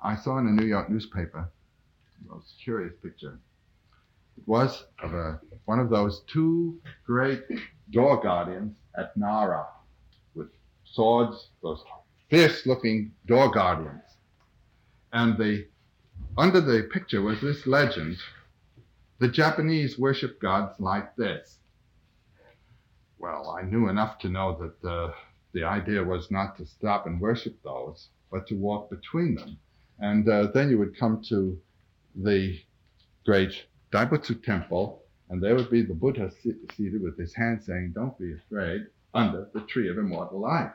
I 0.00 0.16
saw 0.16 0.38
in 0.38 0.46
a 0.46 0.52
New 0.52 0.66
York 0.66 0.88
newspaper 0.90 1.48
a 2.20 2.34
most 2.34 2.54
curious 2.62 2.94
picture. 3.02 3.38
It 4.36 4.46
was 4.46 4.84
of 5.02 5.14
a, 5.14 5.40
one 5.64 5.80
of 5.80 5.90
those 5.90 6.22
two 6.26 6.80
great 7.04 7.42
door 7.90 8.22
guardians 8.22 8.76
at 8.96 9.16
Nara 9.16 9.66
with 10.34 10.48
swords, 10.84 11.50
those 11.62 11.82
fierce 12.30 12.66
looking 12.66 13.12
door 13.26 13.50
guardians. 13.50 14.02
And 15.12 15.36
the, 15.36 15.66
under 16.36 16.60
the 16.60 16.88
picture 16.92 17.22
was 17.22 17.40
this 17.40 17.66
legend 17.66 18.18
the 19.18 19.28
Japanese 19.28 19.98
worship 19.98 20.40
gods 20.40 20.78
like 20.78 21.16
this. 21.16 21.58
Well, 23.18 23.50
I 23.50 23.62
knew 23.62 23.88
enough 23.88 24.18
to 24.20 24.28
know 24.28 24.56
that 24.82 24.88
uh, 24.88 25.12
the 25.52 25.64
idea 25.64 26.04
was 26.04 26.30
not 26.30 26.56
to 26.58 26.66
stop 26.66 27.06
and 27.06 27.20
worship 27.20 27.60
those, 27.64 28.10
but 28.30 28.46
to 28.46 28.54
walk 28.54 28.90
between 28.90 29.34
them. 29.34 29.58
And 30.00 30.28
uh, 30.28 30.48
then 30.54 30.70
you 30.70 30.78
would 30.78 30.98
come 30.98 31.22
to 31.28 31.58
the 32.14 32.58
great 33.24 33.52
Daibutsu 33.92 34.42
temple, 34.42 35.02
and 35.28 35.42
there 35.42 35.54
would 35.54 35.70
be 35.70 35.82
the 35.82 35.94
Buddha 35.94 36.30
seated 36.40 37.02
with 37.02 37.18
his 37.18 37.34
hand 37.34 37.62
saying, 37.62 37.92
Don't 37.94 38.18
be 38.18 38.34
afraid, 38.34 38.86
under 39.14 39.48
the 39.52 39.60
tree 39.62 39.88
of 39.88 39.98
immortal 39.98 40.40
life. 40.40 40.72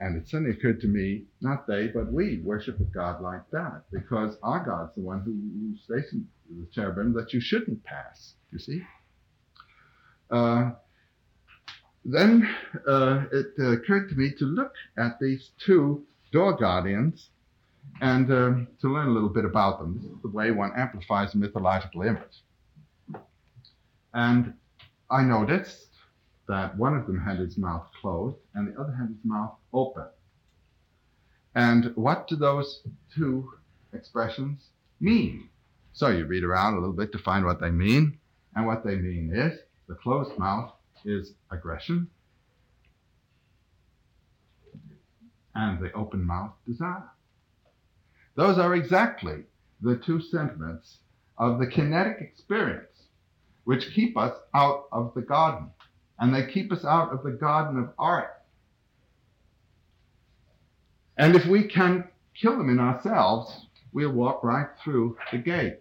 And 0.00 0.16
it 0.16 0.28
suddenly 0.28 0.52
occurred 0.52 0.80
to 0.80 0.88
me, 0.88 1.24
not 1.42 1.66
they, 1.66 1.88
but 1.88 2.10
we 2.10 2.38
worship 2.38 2.80
a 2.80 2.84
God 2.84 3.20
like 3.20 3.42
that, 3.52 3.82
because 3.92 4.36
our 4.42 4.64
God's 4.64 4.94
the 4.94 5.02
one 5.02 5.20
who, 5.20 5.76
stationed 5.84 6.26
the 6.48 6.66
cherubim 6.72 7.12
that 7.12 7.32
you 7.34 7.40
shouldn't 7.40 7.84
pass, 7.84 8.34
you 8.50 8.58
see? 8.58 8.82
Uh, 10.30 10.70
then 12.04 12.48
uh, 12.88 13.24
it 13.32 13.48
uh, 13.58 13.72
occurred 13.72 14.08
to 14.08 14.14
me 14.14 14.32
to 14.38 14.46
look 14.46 14.72
at 14.96 15.18
these 15.20 15.50
two 15.58 16.04
door 16.32 16.56
guardians 16.56 17.30
and 18.00 18.30
uh, 18.30 18.54
to 18.80 18.88
learn 18.88 19.08
a 19.08 19.10
little 19.10 19.28
bit 19.28 19.44
about 19.44 19.78
them. 19.78 19.96
This 19.96 20.10
is 20.10 20.22
the 20.22 20.28
way 20.28 20.50
one 20.50 20.72
amplifies 20.76 21.34
a 21.34 21.38
mythological 21.38 22.02
image. 22.02 22.42
And 24.14 24.54
I 25.10 25.22
noticed 25.22 25.88
that 26.48 26.76
one 26.76 26.96
of 26.96 27.06
them 27.06 27.20
had 27.20 27.38
his 27.38 27.56
mouth 27.56 27.86
closed 28.00 28.36
and 28.54 28.72
the 28.72 28.80
other 28.80 28.92
had 28.92 29.08
his 29.08 29.24
mouth 29.24 29.54
open. 29.72 30.06
And 31.54 31.92
what 31.96 32.28
do 32.28 32.36
those 32.36 32.82
two 33.14 33.52
expressions 33.92 34.68
mean? 35.00 35.48
So 35.92 36.08
you 36.08 36.24
read 36.26 36.44
around 36.44 36.74
a 36.74 36.78
little 36.78 36.94
bit 36.94 37.12
to 37.12 37.18
find 37.18 37.44
what 37.44 37.60
they 37.60 37.70
mean. 37.70 38.18
And 38.54 38.66
what 38.66 38.84
they 38.84 38.96
mean 38.96 39.32
is 39.34 39.58
the 39.88 39.94
closed 39.94 40.36
mouth 40.38 40.72
is 41.04 41.32
aggression, 41.50 42.08
and 45.54 45.80
the 45.80 45.92
open 45.92 46.24
mouth 46.24 46.52
desire. 46.66 47.08
Those 48.34 48.58
are 48.58 48.74
exactly 48.74 49.44
the 49.80 49.96
two 49.96 50.20
sentiments 50.20 50.98
of 51.38 51.58
the 51.58 51.66
kinetic 51.66 52.20
experience 52.20 53.08
which 53.64 53.92
keep 53.94 54.16
us 54.16 54.36
out 54.54 54.86
of 54.92 55.12
the 55.14 55.22
garden. 55.22 55.70
And 56.18 56.34
they 56.34 56.46
keep 56.46 56.72
us 56.72 56.84
out 56.84 57.12
of 57.12 57.22
the 57.22 57.30
garden 57.30 57.78
of 57.78 57.90
art. 57.98 58.32
And 61.16 61.34
if 61.34 61.46
we 61.46 61.64
can 61.64 62.08
kill 62.34 62.56
them 62.56 62.68
in 62.70 62.78
ourselves, 62.78 63.66
we'll 63.92 64.12
walk 64.12 64.42
right 64.42 64.68
through 64.82 65.16
the 65.32 65.38
gate. 65.38 65.78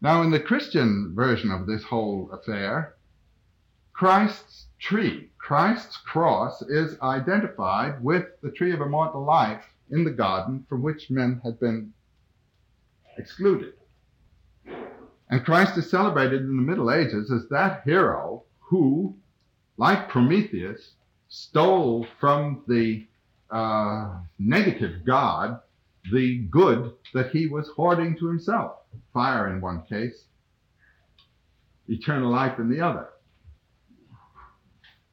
Now, 0.00 0.22
in 0.22 0.30
the 0.30 0.40
Christian 0.40 1.12
version 1.14 1.50
of 1.50 1.66
this 1.66 1.84
whole 1.84 2.30
affair, 2.32 2.96
Christ's 3.92 4.66
tree, 4.80 5.30
Christ's 5.38 5.96
cross, 5.98 6.60
is 6.62 6.98
identified 7.00 8.02
with 8.02 8.24
the 8.42 8.50
tree 8.50 8.72
of 8.72 8.80
immortal 8.80 9.24
life 9.24 9.64
in 9.92 10.04
the 10.04 10.10
garden 10.10 10.64
from 10.68 10.82
which 10.82 11.10
men 11.10 11.40
had 11.44 11.60
been 11.60 11.92
excluded. 13.18 13.74
And 15.30 15.44
Christ 15.44 15.78
is 15.78 15.88
celebrated 15.90 16.42
in 16.42 16.56
the 16.56 16.62
Middle 16.62 16.90
Ages 16.90 17.30
as 17.30 17.48
that 17.48 17.82
hero 17.84 18.44
who, 18.58 19.14
like 19.76 20.08
Prometheus, 20.08 20.94
stole 21.28 22.06
from 22.20 22.64
the 22.68 23.06
uh, 23.50 24.18
negative 24.38 25.04
God 25.04 25.60
the 26.10 26.38
good 26.50 26.92
that 27.14 27.30
he 27.30 27.46
was 27.46 27.68
hoarding 27.68 28.18
to 28.18 28.26
himself 28.26 28.72
fire 29.12 29.48
in 29.48 29.60
one 29.60 29.82
case, 29.82 30.24
eternal 31.88 32.30
life 32.30 32.58
in 32.58 32.68
the 32.68 32.80
other. 32.80 33.08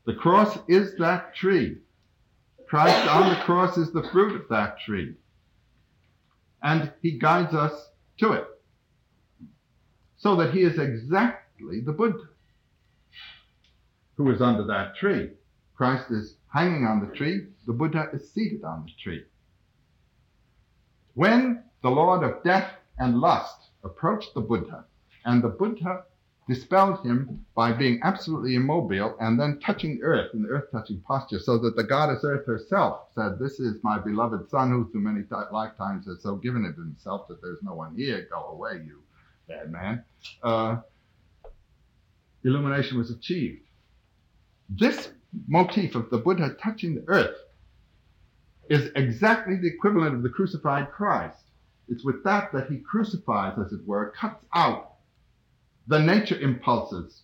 The 0.05 0.15
cross 0.15 0.57
is 0.67 0.95
that 0.97 1.35
tree. 1.35 1.77
Christ 2.69 3.09
on 3.09 3.29
the 3.29 3.35
cross 3.45 3.77
is 3.77 3.91
the 3.91 4.07
fruit 4.11 4.39
of 4.39 4.47
that 4.49 4.79
tree. 4.79 5.15
And 6.61 6.93
he 7.01 7.17
guides 7.17 7.55
us 7.55 7.89
to 8.19 8.33
it. 8.33 8.45
So 10.17 10.35
that 10.35 10.53
he 10.53 10.61
is 10.61 10.77
exactly 10.77 11.81
the 11.81 11.93
Buddha 11.93 12.29
who 14.17 14.29
is 14.31 14.41
under 14.41 14.65
that 14.65 14.95
tree. 14.97 15.31
Christ 15.75 16.11
is 16.11 16.35
hanging 16.53 16.85
on 16.85 16.99
the 16.99 17.15
tree, 17.15 17.47
the 17.65 17.73
Buddha 17.73 18.09
is 18.11 18.31
seated 18.33 18.65
on 18.65 18.83
the 18.83 18.91
tree. 19.01 19.23
When 21.13 21.63
the 21.81 21.89
Lord 21.89 22.23
of 22.23 22.43
death 22.43 22.69
and 22.97 23.19
lust 23.19 23.69
approached 23.83 24.33
the 24.35 24.41
Buddha, 24.41 24.83
and 25.23 25.41
the 25.41 25.49
Buddha 25.49 26.03
dispelled 26.49 27.05
him 27.05 27.45
by 27.55 27.71
being 27.71 27.99
absolutely 28.03 28.55
immobile 28.55 29.15
and 29.19 29.39
then 29.39 29.59
touching 29.59 29.95
the 29.95 30.03
earth 30.03 30.33
in 30.33 30.41
the 30.41 30.49
earth 30.49 30.65
touching 30.71 30.99
posture, 31.01 31.37
so 31.37 31.59
that 31.59 31.75
the 31.75 31.83
goddess 31.83 32.23
Earth 32.23 32.45
herself 32.47 33.01
said, 33.13 33.37
This 33.39 33.59
is 33.59 33.83
my 33.83 33.99
beloved 33.99 34.49
son 34.49 34.71
who 34.71 34.89
through 34.91 35.01
many 35.01 35.23
lifetimes 35.51 36.07
has 36.07 36.23
so 36.23 36.35
given 36.35 36.65
of 36.65 36.75
himself 36.75 37.27
that 37.27 37.39
there's 37.41 37.61
no 37.61 37.75
one 37.75 37.95
here. 37.95 38.27
Go 38.31 38.47
away, 38.47 38.81
you 38.83 38.99
bad 39.47 39.71
man. 39.71 40.03
Uh, 40.41 40.77
illumination 42.43 42.97
was 42.97 43.11
achieved. 43.11 43.61
This 44.69 45.09
motif 45.47 45.93
of 45.93 46.09
the 46.09 46.17
Buddha 46.17 46.55
touching 46.61 46.95
the 46.95 47.03
earth 47.07 47.37
is 48.69 48.89
exactly 48.95 49.55
the 49.55 49.67
equivalent 49.67 50.15
of 50.15 50.23
the 50.23 50.29
crucified 50.29 50.91
Christ. 50.91 51.43
It's 51.87 52.03
with 52.03 52.23
that 52.23 52.51
that 52.53 52.71
he 52.71 52.77
crucifies, 52.77 53.57
as 53.63 53.71
it 53.71 53.85
were, 53.85 54.13
cuts 54.19 54.43
out 54.55 54.89
the 55.89 55.99
nature 55.99 56.39
impulses. 56.39 57.23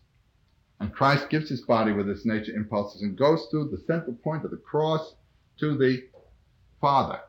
And 0.79 0.91
Christ 0.91 1.29
gives 1.29 1.49
his 1.49 1.61
body 1.61 1.93
with 1.93 2.09
its 2.09 2.25
nature 2.25 2.53
impulses 2.53 3.03
and 3.03 3.17
goes 3.17 3.47
through 3.49 3.69
the 3.69 3.83
central 3.85 4.15
point 4.15 4.43
of 4.43 4.51
the 4.51 4.57
cross 4.57 5.13
to 5.59 5.77
the 5.77 6.03
Father. 6.81 7.19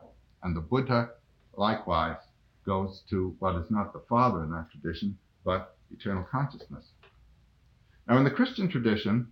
And 0.43 0.57
the 0.57 0.61
Buddha 0.61 1.11
likewise 1.55 2.17
goes 2.65 3.03
to 3.11 3.37
what 3.39 3.55
is 3.57 3.71
not 3.71 3.93
the 3.93 4.03
Father 4.09 4.43
in 4.43 4.51
that 4.51 4.71
tradition, 4.73 5.17
but 5.45 5.77
eternal 5.93 6.25
consciousness. 6.25 6.91
Now, 8.09 8.17
in 8.17 8.25
the 8.25 8.31
Christian 8.31 8.69
tradition, 8.69 9.31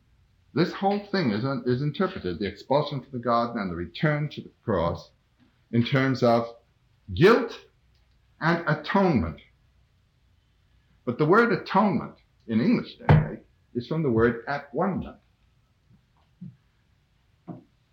this 0.53 0.73
whole 0.75 1.01
thing 1.11 1.31
is, 1.31 1.45
is 1.67 1.83
interpreted, 1.83 2.39
the 2.39 2.47
expulsion 2.47 3.01
from 3.01 3.11
the 3.13 3.25
garden 3.25 3.61
and 3.61 3.71
the 3.71 3.77
return 3.77 4.29
to 4.29 4.43
the 4.43 4.51
cross, 4.65 5.11
in 5.73 5.85
terms 5.85 6.23
of 6.23 6.47
guilt 7.15 7.59
and 8.41 8.63
atonement. 8.69 9.41
But 11.05 11.19
the 11.19 11.27
word 11.27 11.53
atonement 11.53 12.15
in 12.47 12.61
English 12.61 12.97
today 12.97 13.41
is 13.75 13.87
from 13.87 14.03
the 14.03 14.11
word 14.11 14.45
at 14.49 14.73
one 14.73 15.15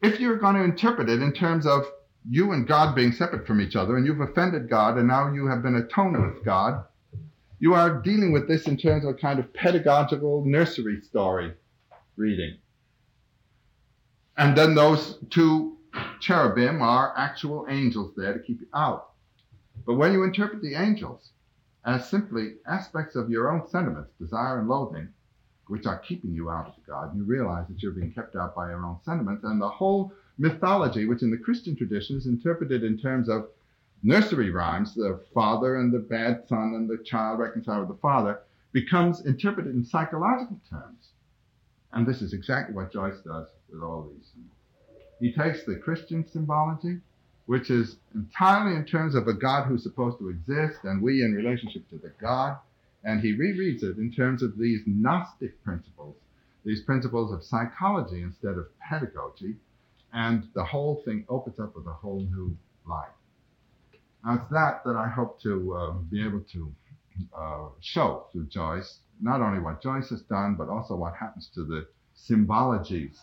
If 0.01 0.19
you're 0.19 0.37
going 0.37 0.55
to 0.55 0.63
interpret 0.63 1.09
it 1.09 1.21
in 1.21 1.33
terms 1.33 1.65
of 1.65 1.85
you 2.29 2.51
and 2.51 2.67
God 2.67 2.95
being 2.95 3.11
separate 3.11 3.45
from 3.45 3.61
each 3.61 3.75
other, 3.75 3.97
and 3.97 4.05
you've 4.05 4.21
offended 4.21 4.69
God, 4.69 4.97
and 4.97 5.07
now 5.07 5.31
you 5.31 5.47
have 5.47 5.61
been 5.61 5.75
atoned 5.75 6.21
with 6.21 6.45
God, 6.45 6.85
you 7.59 7.73
are 7.73 8.01
dealing 8.01 8.31
with 8.31 8.47
this 8.47 8.67
in 8.67 8.77
terms 8.77 9.03
of 9.03 9.11
a 9.11 9.13
kind 9.13 9.39
of 9.39 9.53
pedagogical 9.53 10.43
nursery 10.45 11.01
story 11.01 11.53
reading. 12.15 12.57
And 14.37 14.57
then 14.57 14.73
those 14.73 15.17
two 15.29 15.77
cherubim 16.19 16.81
are 16.81 17.13
actual 17.17 17.67
angels 17.69 18.13
there 18.15 18.33
to 18.33 18.39
keep 18.39 18.61
you 18.61 18.67
out. 18.73 19.11
But 19.85 19.95
when 19.95 20.13
you 20.13 20.23
interpret 20.23 20.61
the 20.61 20.75
angels 20.75 21.31
as 21.85 22.09
simply 22.09 22.55
aspects 22.67 23.15
of 23.15 23.29
your 23.29 23.51
own 23.51 23.67
sentiments, 23.67 24.11
desire 24.19 24.59
and 24.59 24.67
loathing, 24.67 25.09
which 25.67 25.85
are 25.85 25.99
keeping 25.99 26.33
you 26.33 26.49
out 26.49 26.67
of 26.67 26.73
God, 26.85 27.11
And 27.11 27.17
you 27.17 27.23
realize 27.23 27.67
that 27.67 27.81
you're 27.81 27.91
being 27.91 28.11
kept 28.11 28.35
out 28.35 28.55
by 28.55 28.69
your 28.69 28.85
own 28.85 28.97
sentiments, 29.03 29.43
and 29.43 29.61
the 29.61 29.69
whole 29.69 30.13
mythology, 30.37 31.05
which 31.05 31.23
in 31.23 31.31
the 31.31 31.37
Christian 31.37 31.75
tradition 31.75 32.17
is 32.17 32.27
interpreted 32.27 32.83
in 32.83 32.97
terms 32.97 33.29
of 33.29 33.49
nursery 34.03 34.49
rhymes, 34.49 34.93
the 34.93 35.21
father 35.33 35.77
and 35.77 35.93
the 35.93 35.99
bad 35.99 36.47
son 36.47 36.73
and 36.75 36.89
the 36.89 37.03
child 37.03 37.39
reconciled 37.39 37.87
with 37.87 37.95
the 37.95 38.01
father, 38.01 38.41
becomes 38.73 39.25
interpreted 39.25 39.73
in 39.73 39.85
psychological 39.85 40.59
terms. 40.69 41.09
And 41.93 42.07
this 42.07 42.21
is 42.21 42.33
exactly 42.33 42.75
what 42.75 42.91
Joyce 42.91 43.19
does 43.25 43.47
with 43.71 43.83
all 43.83 44.09
these. 44.11 44.31
He 45.19 45.31
takes 45.31 45.63
the 45.63 45.75
Christian 45.75 46.27
symbology, 46.27 46.99
which 47.45 47.69
is 47.69 47.97
entirely 48.13 48.75
in 48.75 48.85
terms 48.85 49.15
of 49.15 49.27
a 49.27 49.33
God 49.33 49.67
who's 49.67 49.83
supposed 49.83 50.19
to 50.19 50.29
exist 50.29 50.79
and 50.83 51.01
we 51.01 51.23
in 51.23 51.33
relationship 51.33 51.89
to 51.89 51.97
the 51.97 52.11
God, 52.21 52.57
and 53.03 53.21
he 53.21 53.33
rereads 53.33 53.83
it 53.83 53.97
in 53.97 54.11
terms 54.11 54.43
of 54.43 54.57
these 54.57 54.81
Gnostic 54.85 55.63
principles, 55.63 56.15
these 56.63 56.81
principles 56.81 57.31
of 57.31 57.43
psychology 57.43 58.21
instead 58.21 58.57
of 58.57 58.67
pedagogy, 58.79 59.55
and 60.13 60.47
the 60.53 60.63
whole 60.63 61.01
thing 61.03 61.25
opens 61.29 61.59
up 61.59 61.75
with 61.75 61.87
a 61.87 61.93
whole 61.93 62.21
new 62.21 62.55
light. 62.87 63.09
Now, 64.23 64.35
it's 64.35 64.51
that 64.51 64.83
that 64.85 64.95
I 64.95 65.07
hope 65.09 65.41
to 65.41 65.73
uh, 65.73 65.91
be 65.91 66.23
able 66.23 66.41
to 66.53 66.71
uh, 67.35 67.67
show 67.79 68.27
through 68.31 68.47
Joyce, 68.47 68.99
not 69.19 69.41
only 69.41 69.59
what 69.59 69.81
Joyce 69.81 70.09
has 70.09 70.21
done, 70.21 70.55
but 70.55 70.69
also 70.69 70.95
what 70.95 71.15
happens 71.15 71.49
to 71.55 71.63
the 71.63 71.87
symbologies 72.15 73.17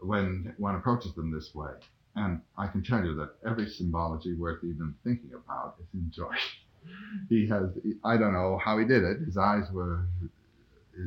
when 0.00 0.54
one 0.58 0.74
approaches 0.74 1.14
them 1.14 1.30
this 1.30 1.54
way. 1.54 1.70
And 2.16 2.40
I 2.56 2.68
can 2.68 2.82
tell 2.82 3.04
you 3.04 3.14
that 3.16 3.30
every 3.46 3.68
symbology 3.68 4.34
worth 4.34 4.62
even 4.62 4.94
thinking 5.02 5.32
about 5.34 5.76
is 5.80 5.86
in 5.94 6.10
Joyce. 6.10 6.38
he 7.28 7.48
has, 7.48 7.70
I 8.04 8.16
don't 8.16 8.32
know 8.32 8.60
how 8.62 8.78
he 8.78 8.84
did 8.84 9.02
it. 9.02 9.20
His 9.20 9.36
eyes 9.36 9.64
were 9.72 10.06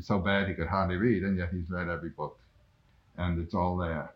so 0.01 0.19
bad 0.19 0.47
he 0.47 0.53
could 0.53 0.67
hardly 0.67 0.97
read, 0.97 1.23
and 1.23 1.37
yet 1.37 1.49
he's 1.51 1.69
read 1.69 1.87
every 1.87 2.09
book, 2.09 2.37
and 3.17 3.39
it's 3.39 3.53
all 3.53 3.77
there. 3.77 4.11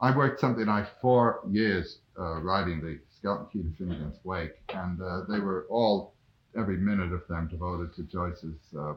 I 0.00 0.14
worked 0.16 0.40
something 0.40 0.66
like 0.66 1.00
four 1.00 1.40
years 1.50 1.98
uh, 2.18 2.40
writing 2.40 2.80
the 2.80 2.98
Skeleton 3.16 3.46
Key 3.52 3.62
to 3.62 3.84
Finnegans 3.84 4.18
Wake, 4.24 4.52
and 4.70 5.00
uh, 5.00 5.22
they 5.28 5.40
were 5.40 5.66
all, 5.70 6.14
every 6.56 6.76
minute 6.76 7.12
of 7.12 7.26
them, 7.28 7.48
devoted 7.48 7.94
to 7.96 8.02
Joyce's 8.02 8.60
uh, 8.78 8.94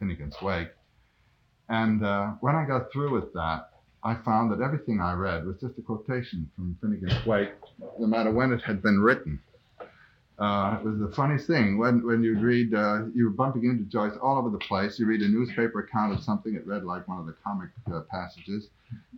Finnegans 0.00 0.40
Wake. 0.42 0.70
And 1.68 2.04
uh, 2.04 2.32
when 2.40 2.54
I 2.54 2.64
got 2.66 2.92
through 2.92 3.12
with 3.12 3.32
that, 3.34 3.70
I 4.04 4.14
found 4.14 4.50
that 4.50 4.60
everything 4.60 5.00
I 5.00 5.12
read 5.12 5.46
was 5.46 5.60
just 5.60 5.78
a 5.78 5.82
quotation 5.82 6.50
from 6.56 6.76
Finnegans 6.82 7.24
Wake, 7.24 7.52
no 7.98 8.06
matter 8.06 8.32
when 8.32 8.52
it 8.52 8.60
had 8.62 8.82
been 8.82 9.00
written. 9.00 9.40
Uh, 10.38 10.78
it 10.80 10.84
was 10.84 10.98
the 10.98 11.14
funniest 11.14 11.46
thing 11.46 11.78
when, 11.78 12.04
when 12.04 12.22
you'd 12.24 12.40
read, 12.40 12.74
uh, 12.74 13.04
you 13.14 13.24
were 13.26 13.30
bumping 13.30 13.64
into 13.64 13.84
Joyce 13.84 14.14
all 14.20 14.38
over 14.38 14.50
the 14.50 14.58
place. 14.58 14.98
You 14.98 15.06
read 15.06 15.20
a 15.20 15.28
newspaper 15.28 15.80
account 15.80 16.12
of 16.14 16.24
something, 16.24 16.54
it 16.54 16.66
read 16.66 16.82
like 16.82 17.06
one 17.06 17.20
of 17.20 17.26
the 17.26 17.34
comic 17.44 17.68
uh, 17.92 18.00
passages, 18.10 18.68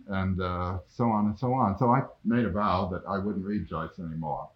and 0.09 0.43
uh, 0.43 0.79
so 0.87 1.05
on 1.05 1.27
and 1.27 1.39
so 1.39 1.55
on. 1.55 1.79
So 1.79 1.89
I 1.91 2.03
made 2.25 2.45
a 2.45 2.51
vow 2.51 2.91
that 2.93 3.03
I 3.09 3.19
wouldn't 3.19 3.47
read 3.47 3.67
Joyce 3.67 3.99
anymore, 3.99 4.51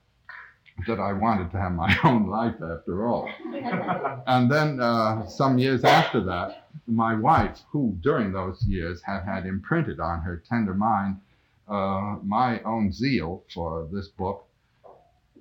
that 0.87 1.01
I 1.01 1.13
wanted 1.13 1.51
to 1.53 1.59
have 1.59 1.73
my 1.73 1.97
own 2.05 2.29
life 2.29 2.55
after 2.55 3.07
all. 3.07 3.29
and 4.27 4.51
then 4.51 4.81
uh, 4.81 5.27
some 5.27 5.59
years 5.59 5.85
after 5.85 6.23
that, 6.25 6.69
my 6.87 7.15
wife, 7.15 7.61
who 7.71 7.97
during 8.01 8.33
those 8.33 8.63
years 8.65 9.03
had 9.03 9.23
had 9.25 9.47
imprinted 9.47 10.01
on 10.01 10.21
her 10.21 10.43
tender 10.49 10.75
mind 10.75 11.21
uh, 11.69 12.17
my 12.25 12.63
own 12.63 12.93
zeal 12.93 13.45
for 13.53 13.89
this 13.93 14.09
book, 14.09 14.47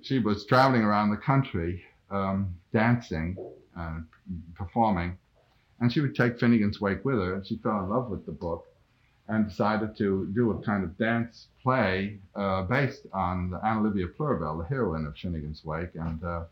she 0.02 0.18
was 0.18 0.44
traveling 0.44 0.82
around 0.82 1.10
the 1.10 1.16
country 1.16 1.82
um, 2.10 2.54
dancing 2.72 3.36
and 3.76 4.04
performing, 4.54 5.16
and 5.80 5.92
she 5.92 6.00
would 6.00 6.14
take 6.14 6.38
Finnegans 6.38 6.80
Wake 6.80 7.04
with 7.04 7.16
her, 7.16 7.34
and 7.34 7.46
she 7.46 7.56
fell 7.56 7.78
in 7.80 7.88
love 7.88 8.10
with 8.10 8.26
the 8.26 8.32
book 8.32 8.67
and 9.28 9.48
decided 9.48 9.96
to 9.98 10.26
do 10.34 10.50
a 10.50 10.58
kind 10.62 10.84
of 10.84 10.96
dance 10.96 11.48
play 11.62 12.18
uh, 12.34 12.62
based 12.62 13.06
on 13.12 13.52
Anna 13.64 13.82
Livia 13.82 14.06
Plurabelle, 14.08 14.58
the 14.58 14.64
heroine 14.64 15.06
of 15.06 15.14
Finnegans 15.14 15.64
Wake, 15.64 15.94
and 15.94 16.22
uh, 16.24 16.44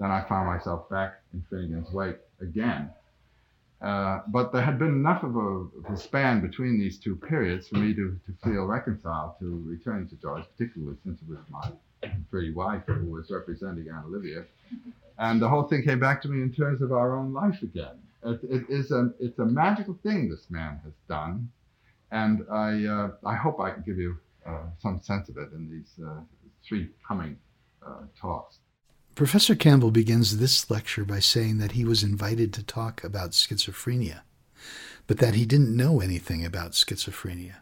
then 0.00 0.10
I 0.10 0.22
found 0.22 0.46
myself 0.46 0.88
back 0.88 1.20
in 1.32 1.44
Finnegans 1.50 1.92
Wake 1.92 2.16
again. 2.40 2.90
Uh, 3.82 4.20
but 4.28 4.52
there 4.52 4.62
had 4.62 4.78
been 4.78 4.88
enough 4.88 5.24
of 5.24 5.34
a, 5.34 5.40
of 5.40 5.84
a, 5.90 5.96
span 5.96 6.40
between 6.40 6.78
these 6.78 6.98
two 6.98 7.16
periods 7.16 7.66
for 7.68 7.78
me 7.78 7.92
to, 7.92 8.18
to 8.26 8.32
feel 8.44 8.64
reconciled 8.64 9.32
to 9.40 9.60
returning 9.66 10.08
to 10.08 10.14
Joyce, 10.16 10.44
particularly 10.56 10.96
since 11.04 11.20
it 11.20 11.28
was 11.28 11.38
my 11.50 11.68
pretty 12.30 12.52
wife 12.52 12.82
who 12.86 13.10
was 13.10 13.28
representing 13.30 13.88
Anna 13.88 14.06
Livia. 14.06 14.44
And 15.18 15.42
the 15.42 15.48
whole 15.48 15.64
thing 15.64 15.82
came 15.82 15.98
back 15.98 16.22
to 16.22 16.28
me 16.28 16.42
in 16.42 16.52
terms 16.52 16.80
of 16.80 16.92
our 16.92 17.16
own 17.16 17.32
life 17.32 17.60
again. 17.62 17.98
It, 18.24 18.40
it 18.48 18.64
is 18.68 18.92
a, 18.92 19.12
it's 19.18 19.40
a 19.40 19.44
magical 19.44 19.98
thing 20.04 20.30
this 20.30 20.48
man 20.48 20.80
has 20.84 20.92
done. 21.08 21.50
And 22.12 22.44
I, 22.52 22.84
uh, 22.84 23.10
I 23.24 23.34
hope 23.34 23.58
I 23.58 23.70
can 23.70 23.82
give 23.82 23.98
you 23.98 24.18
uh, 24.46 24.64
some 24.80 25.00
sense 25.02 25.30
of 25.30 25.38
it 25.38 25.48
in 25.52 25.68
these 25.70 26.04
uh, 26.06 26.20
three 26.62 26.90
coming 27.06 27.38
uh, 27.84 28.02
talks. 28.20 28.58
Professor 29.14 29.54
Campbell 29.54 29.90
begins 29.90 30.36
this 30.36 30.70
lecture 30.70 31.04
by 31.04 31.20
saying 31.20 31.58
that 31.58 31.72
he 31.72 31.84
was 31.84 32.02
invited 32.02 32.52
to 32.52 32.62
talk 32.62 33.02
about 33.02 33.30
schizophrenia, 33.32 34.20
but 35.06 35.18
that 35.18 35.34
he 35.34 35.46
didn't 35.46 35.76
know 35.76 36.00
anything 36.00 36.44
about 36.44 36.72
schizophrenia. 36.72 37.56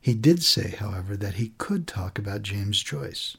He 0.00 0.14
did 0.14 0.42
say, 0.42 0.76
however, 0.78 1.16
that 1.16 1.34
he 1.34 1.52
could 1.56 1.86
talk 1.86 2.18
about 2.18 2.42
James 2.42 2.82
Joyce. 2.82 3.38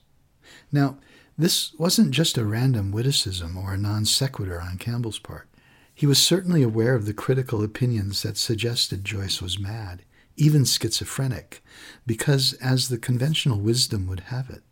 Now, 0.72 0.98
this 1.38 1.74
wasn't 1.76 2.12
just 2.12 2.38
a 2.40 2.46
random 2.46 2.92
witticism 2.92 3.56
or 3.56 3.74
a 3.74 3.78
non 3.78 4.06
sequitur 4.06 4.60
on 4.62 4.80
Campbell's 4.80 5.20
part. 5.20 5.48
He 5.94 6.08
was 6.08 6.18
certainly 6.18 6.64
aware 6.64 6.96
of 6.96 7.06
the 7.06 7.14
critical 7.14 7.64
opinions 7.64 8.24
that 8.24 8.38
suggested 8.38 9.06
Joyce 9.06 9.42
was 9.42 9.60
mad, 9.60 10.04
even 10.38 10.66
schizophrenic, 10.66 11.64
because, 12.06 12.54
as 12.54 12.90
the 12.90 12.98
conventional 12.98 13.60
wisdom 13.60 14.08
would 14.08 14.22
have 14.22 14.50
it, 14.50 14.64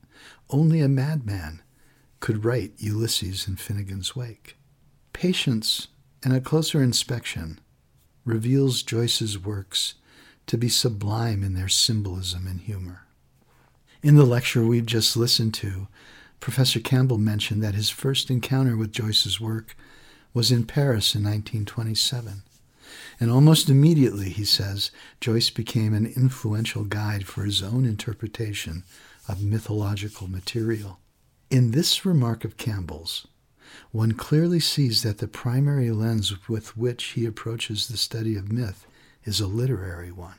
only 0.50 0.82
a 0.82 0.88
madman 0.88 1.62
could 2.20 2.46
write 2.46 2.74
Ulysses 2.78 3.48
in 3.48 3.56
Finnegans 3.56 4.16
Wake. 4.16 4.58
Patience 5.14 5.88
and 6.24 6.34
a 6.34 6.42
closer 6.42 6.82
inspection 6.82 7.60
reveals 8.26 8.84
Joyce's 8.84 9.38
works 9.38 9.96
to 10.48 10.58
be 10.58 10.70
sublime 10.70 11.44
in 11.44 11.54
their 11.54 11.68
symbolism 11.68 12.48
and 12.48 12.62
humor. 12.62 13.06
In 14.02 14.16
the 14.16 14.26
lecture 14.26 14.66
we've 14.66 14.86
just 14.86 15.16
listened 15.16 15.54
to, 15.56 15.88
Professor 16.40 16.80
Campbell 16.80 17.18
mentioned 17.18 17.64
that 17.64 17.76
his 17.76 17.90
first 17.90 18.30
encounter 18.30 18.76
with 18.76 18.92
Joyce's 18.92 19.40
work 19.40 19.78
was 20.34 20.52
in 20.52 20.66
Paris 20.66 21.16
in 21.16 21.24
1927. 21.24 22.44
And 23.20 23.32
almost 23.32 23.70
immediately, 23.70 24.30
he 24.30 24.46
says, 24.46 24.92
Joyce 25.22 25.50
became 25.50 25.94
an 25.94 26.06
influential 26.06 26.84
guide 26.84 27.26
for 27.26 27.44
his 27.44 27.62
own 27.64 27.86
interpretation 27.86 28.84
of 29.28 29.44
mythological 29.44 30.28
material. 30.28 31.00
In 31.50 31.72
this 31.72 32.06
remark 32.06 32.44
of 32.44 32.58
Campbell's, 32.58 33.28
one 33.92 34.14
clearly 34.14 34.60
sees 34.60 35.04
that 35.04 35.20
the 35.20 35.28
primary 35.28 35.92
lens 35.92 36.48
with 36.48 36.78
which 36.78 37.04
he 37.04 37.26
approaches 37.26 37.88
the 37.88 37.98
study 37.98 38.36
of 38.36 38.52
myth 38.52 38.86
is 39.24 39.40
a 39.40 39.48
literary 39.48 40.12
one. 40.12 40.36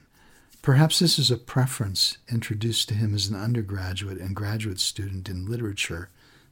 Perhaps 0.63 0.99
this 0.99 1.19
is 1.19 1.31
a 1.31 1.37
preference 1.37 2.19
introduced 2.31 2.89
to 2.89 2.95
him 2.95 3.15
as 3.15 3.29
an 3.29 3.37
undergraduate 3.37 4.19
and 4.19 4.35
graduate 4.35 4.81
student 4.81 5.29
in 5.29 5.47
literature 5.47 6.09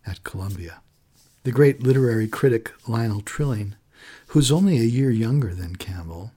at 0.06 0.22
Columbia. 0.24 0.82
The 1.44 1.52
great 1.52 1.82
literary 1.82 2.28
critic 2.28 2.72
Lionel 2.86 3.22
Trilling, 3.22 3.74
who's 4.32 4.50
only 4.50 4.78
a 4.78 4.84
year 4.84 5.10
younger 5.10 5.54
than 5.54 5.76
Campbell, 5.76 6.32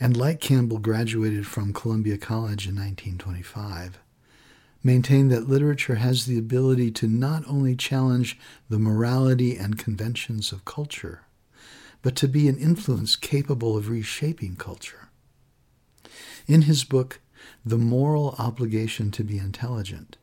and 0.00 0.16
like 0.16 0.40
Campbell 0.40 0.78
graduated 0.78 1.46
from 1.46 1.72
Columbia 1.72 2.18
College 2.18 2.66
in 2.66 2.74
1925, 2.74 4.00
maintained 4.82 5.30
that 5.30 5.48
literature 5.48 5.94
has 5.94 6.26
the 6.26 6.36
ability 6.36 6.90
to 6.90 7.06
not 7.06 7.44
only 7.46 7.76
challenge 7.76 8.36
the 8.68 8.80
morality 8.80 9.56
and 9.56 9.78
conventions 9.78 10.50
of 10.50 10.64
culture, 10.64 11.20
but 12.02 12.16
to 12.16 12.26
be 12.26 12.48
an 12.48 12.58
influence 12.58 13.14
capable 13.14 13.76
of 13.76 13.88
reshaping 13.88 14.56
culture. 14.56 15.08
In 16.48 16.62
his 16.62 16.82
book, 16.82 17.20
The 17.64 17.78
Moral 17.78 18.34
Obligation 18.40 19.12
to 19.12 19.22
be 19.22 19.38
Intelligent, 19.38 20.16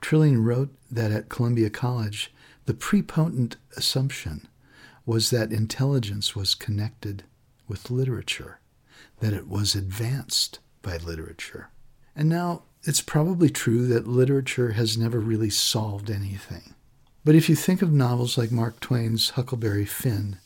Trilling 0.00 0.42
wrote 0.42 0.74
that 0.90 1.12
at 1.12 1.28
Columbia 1.28 1.70
College, 1.70 2.34
the 2.64 2.74
prepotent 2.74 3.58
assumption 3.76 4.48
was 5.06 5.30
that 5.30 5.52
intelligence 5.52 6.34
was 6.34 6.54
connected 6.54 7.22
with 7.68 7.90
literature, 7.90 8.58
that 9.20 9.32
it 9.32 9.48
was 9.48 9.74
advanced 9.74 10.58
by 10.82 10.96
literature. 10.98 11.70
And 12.14 12.28
now 12.28 12.64
it's 12.82 13.00
probably 13.00 13.48
true 13.48 13.86
that 13.86 14.08
literature 14.08 14.72
has 14.72 14.98
never 14.98 15.20
really 15.20 15.50
solved 15.50 16.10
anything. 16.10 16.74
But 17.24 17.34
if 17.34 17.48
you 17.48 17.56
think 17.56 17.82
of 17.82 17.92
novels 17.92 18.36
like 18.36 18.52
Mark 18.52 18.80
Twain's 18.80 19.30
Huckleberry 19.30 19.84
Finn, 19.84 20.38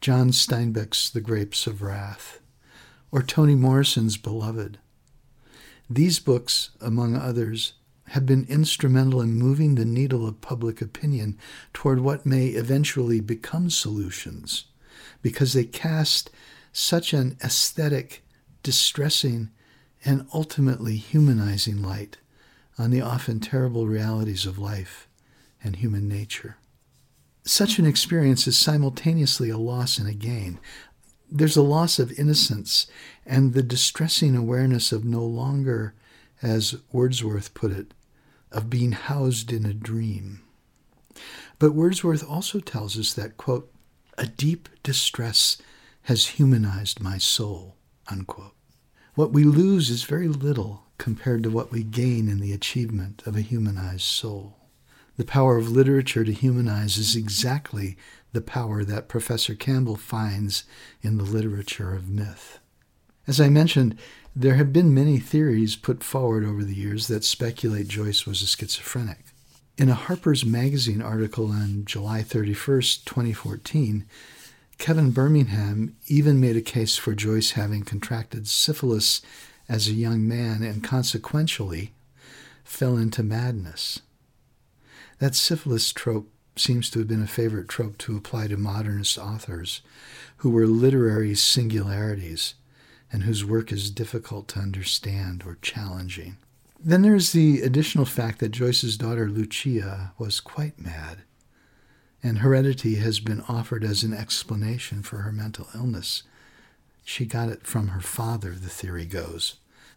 John 0.00 0.30
Steinbeck's 0.30 1.10
The 1.10 1.20
Grapes 1.20 1.66
of 1.66 1.82
Wrath, 1.82 2.40
or 3.10 3.22
Toni 3.22 3.54
Morrison's 3.54 4.16
Beloved, 4.16 4.78
these 5.88 6.18
books, 6.18 6.70
among 6.80 7.16
others, 7.16 7.74
have 8.10 8.26
been 8.26 8.46
instrumental 8.48 9.20
in 9.20 9.34
moving 9.34 9.74
the 9.74 9.84
needle 9.84 10.26
of 10.26 10.40
public 10.40 10.80
opinion 10.80 11.38
toward 11.72 12.00
what 12.00 12.26
may 12.26 12.48
eventually 12.48 13.20
become 13.20 13.68
solutions 13.70 14.66
because 15.22 15.52
they 15.52 15.64
cast 15.64 16.30
such 16.72 17.12
an 17.12 17.36
aesthetic, 17.42 18.22
distressing, 18.62 19.50
and 20.04 20.26
ultimately 20.32 20.96
humanizing 20.96 21.82
light 21.82 22.18
on 22.78 22.90
the 22.90 23.00
often 23.00 23.40
terrible 23.40 23.86
realities 23.86 24.46
of 24.46 24.58
life 24.58 25.08
and 25.64 25.76
human 25.76 26.06
nature. 26.06 26.56
Such 27.44 27.78
an 27.78 27.86
experience 27.86 28.46
is 28.46 28.58
simultaneously 28.58 29.50
a 29.50 29.58
loss 29.58 29.98
and 29.98 30.08
a 30.08 30.14
gain. 30.14 30.58
There's 31.30 31.56
a 31.56 31.62
loss 31.62 31.98
of 31.98 32.16
innocence 32.18 32.86
and 33.24 33.52
the 33.52 33.62
distressing 33.62 34.36
awareness 34.36 34.92
of 34.92 35.04
no 35.04 35.24
longer, 35.24 35.94
as 36.42 36.76
Wordsworth 36.92 37.54
put 37.54 37.72
it, 37.72 37.94
of 38.52 38.70
being 38.70 38.92
housed 38.92 39.52
in 39.52 39.66
a 39.66 39.74
dream. 39.74 40.42
But 41.58 41.72
Wordsworth 41.72 42.28
also 42.28 42.60
tells 42.60 42.98
us 42.98 43.14
that, 43.14 43.36
quote, 43.36 43.72
a 44.18 44.26
deep 44.26 44.68
distress 44.82 45.58
has 46.02 46.28
humanized 46.28 47.00
my 47.00 47.18
soul, 47.18 47.76
unquote. 48.08 48.54
What 49.14 49.32
we 49.32 49.44
lose 49.44 49.90
is 49.90 50.04
very 50.04 50.28
little 50.28 50.84
compared 50.98 51.42
to 51.42 51.50
what 51.50 51.72
we 51.72 51.82
gain 51.82 52.28
in 52.28 52.40
the 52.40 52.52
achievement 52.52 53.22
of 53.26 53.36
a 53.36 53.40
humanized 53.40 54.02
soul. 54.02 54.56
The 55.16 55.24
power 55.24 55.56
of 55.56 55.70
literature 55.70 56.24
to 56.24 56.32
humanize 56.32 56.98
is 56.98 57.16
exactly 57.16 57.96
the 58.32 58.42
power 58.42 58.84
that 58.84 59.08
Professor 59.08 59.54
Campbell 59.54 59.96
finds 59.96 60.64
in 61.02 61.16
the 61.16 61.24
literature 61.24 61.94
of 61.94 62.08
myth. 62.08 62.58
As 63.26 63.40
I 63.40 63.48
mentioned, 63.48 63.98
there 64.38 64.56
have 64.56 64.70
been 64.70 64.92
many 64.92 65.18
theories 65.18 65.76
put 65.76 66.04
forward 66.04 66.44
over 66.44 66.62
the 66.62 66.74
years 66.74 67.06
that 67.06 67.24
speculate 67.24 67.88
Joyce 67.88 68.26
was 68.26 68.42
a 68.42 68.46
schizophrenic. 68.46 69.24
In 69.78 69.88
a 69.88 69.94
Harper's 69.94 70.44
Magazine 70.44 71.00
article 71.00 71.50
on 71.50 71.86
July 71.86 72.22
31, 72.22 72.82
2014, 73.06 74.04
Kevin 74.76 75.10
Birmingham 75.10 75.96
even 76.06 76.38
made 76.38 76.54
a 76.54 76.60
case 76.60 76.98
for 76.98 77.14
Joyce 77.14 77.52
having 77.52 77.82
contracted 77.82 78.46
syphilis 78.46 79.22
as 79.70 79.88
a 79.88 79.94
young 79.94 80.28
man 80.28 80.62
and 80.62 80.84
consequentially 80.84 81.94
fell 82.62 82.98
into 82.98 83.22
madness. 83.22 84.00
That 85.18 85.34
syphilis 85.34 85.94
trope 85.94 86.30
seems 86.56 86.90
to 86.90 86.98
have 86.98 87.08
been 87.08 87.22
a 87.22 87.26
favorite 87.26 87.68
trope 87.68 87.96
to 87.98 88.18
apply 88.18 88.48
to 88.48 88.58
modernist 88.58 89.16
authors 89.16 89.80
who 90.38 90.50
were 90.50 90.66
literary 90.66 91.34
singularities 91.34 92.52
and 93.12 93.22
whose 93.22 93.44
work 93.44 93.72
is 93.72 93.90
difficult 93.90 94.48
to 94.48 94.60
understand 94.60 95.42
or 95.46 95.58
challenging. 95.62 96.36
Then 96.78 97.02
there's 97.02 97.32
the 97.32 97.62
additional 97.62 98.04
fact 98.04 98.38
that 98.40 98.50
Joyce's 98.50 98.96
daughter 98.96 99.28
Lucia 99.28 100.12
was 100.18 100.40
quite 100.40 100.78
mad, 100.78 101.22
and 102.22 102.38
heredity 102.38 102.96
has 102.96 103.20
been 103.20 103.42
offered 103.48 103.84
as 103.84 104.02
an 104.02 104.12
explanation 104.12 105.02
for 105.02 105.18
her 105.18 105.32
mental 105.32 105.68
illness. 105.74 106.22
She 107.04 107.24
got 107.24 107.48
it 107.48 107.66
from 107.66 107.88
her 107.88 108.00
father, 108.00 108.50
the 108.50 108.68
theory 108.68 109.06
goes. 109.06 109.56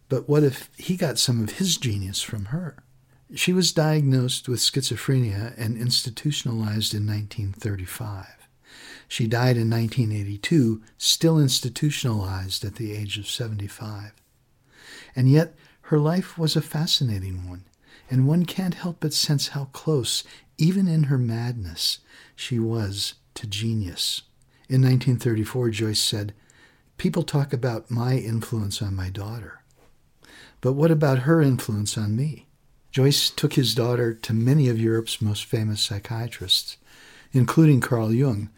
But 0.09 0.27
what 0.27 0.43
if 0.43 0.69
he 0.77 0.95
got 0.97 1.19
some 1.19 1.43
of 1.43 1.57
his 1.57 1.77
genius 1.77 2.21
from 2.21 2.45
her? 2.45 2.83
She 3.35 3.53
was 3.53 3.71
diagnosed 3.71 4.49
with 4.49 4.59
schizophrenia 4.59 5.53
and 5.55 5.77
institutionalized 5.77 6.95
in 6.95 7.05
1935. 7.05 8.38
She 9.09 9.27
died 9.27 9.57
in 9.57 9.69
1982, 9.71 10.83
still 10.99 11.39
institutionalized 11.39 12.63
at 12.63 12.75
the 12.75 12.95
age 12.95 13.17
of 13.17 13.27
75. 13.27 14.13
And 15.15 15.29
yet, 15.29 15.55
her 15.81 15.97
life 15.97 16.37
was 16.37 16.55
a 16.55 16.61
fascinating 16.61 17.49
one, 17.49 17.65
and 18.09 18.27
one 18.27 18.45
can't 18.45 18.75
help 18.75 18.97
but 18.99 19.11
sense 19.11 19.49
how 19.49 19.65
close, 19.73 20.23
even 20.59 20.87
in 20.87 21.05
her 21.05 21.17
madness, 21.17 21.97
she 22.35 22.59
was 22.59 23.15
to 23.33 23.47
genius. 23.47 24.21
In 24.69 24.83
1934, 24.83 25.71
Joyce 25.71 25.99
said, 25.99 26.35
People 26.97 27.23
talk 27.23 27.51
about 27.51 27.89
my 27.89 28.15
influence 28.15 28.79
on 28.79 28.95
my 28.95 29.09
daughter. 29.09 29.63
But 30.61 30.73
what 30.73 30.91
about 30.91 31.19
her 31.19 31.41
influence 31.41 31.97
on 31.97 32.15
me? 32.15 32.45
Joyce 32.91 33.31
took 33.31 33.53
his 33.53 33.73
daughter 33.73 34.13
to 34.13 34.33
many 34.33 34.69
of 34.69 34.79
Europe's 34.79 35.19
most 35.19 35.45
famous 35.45 35.81
psychiatrists, 35.81 36.77
including 37.31 37.81
Carl 37.81 38.13
Jung, 38.13 38.49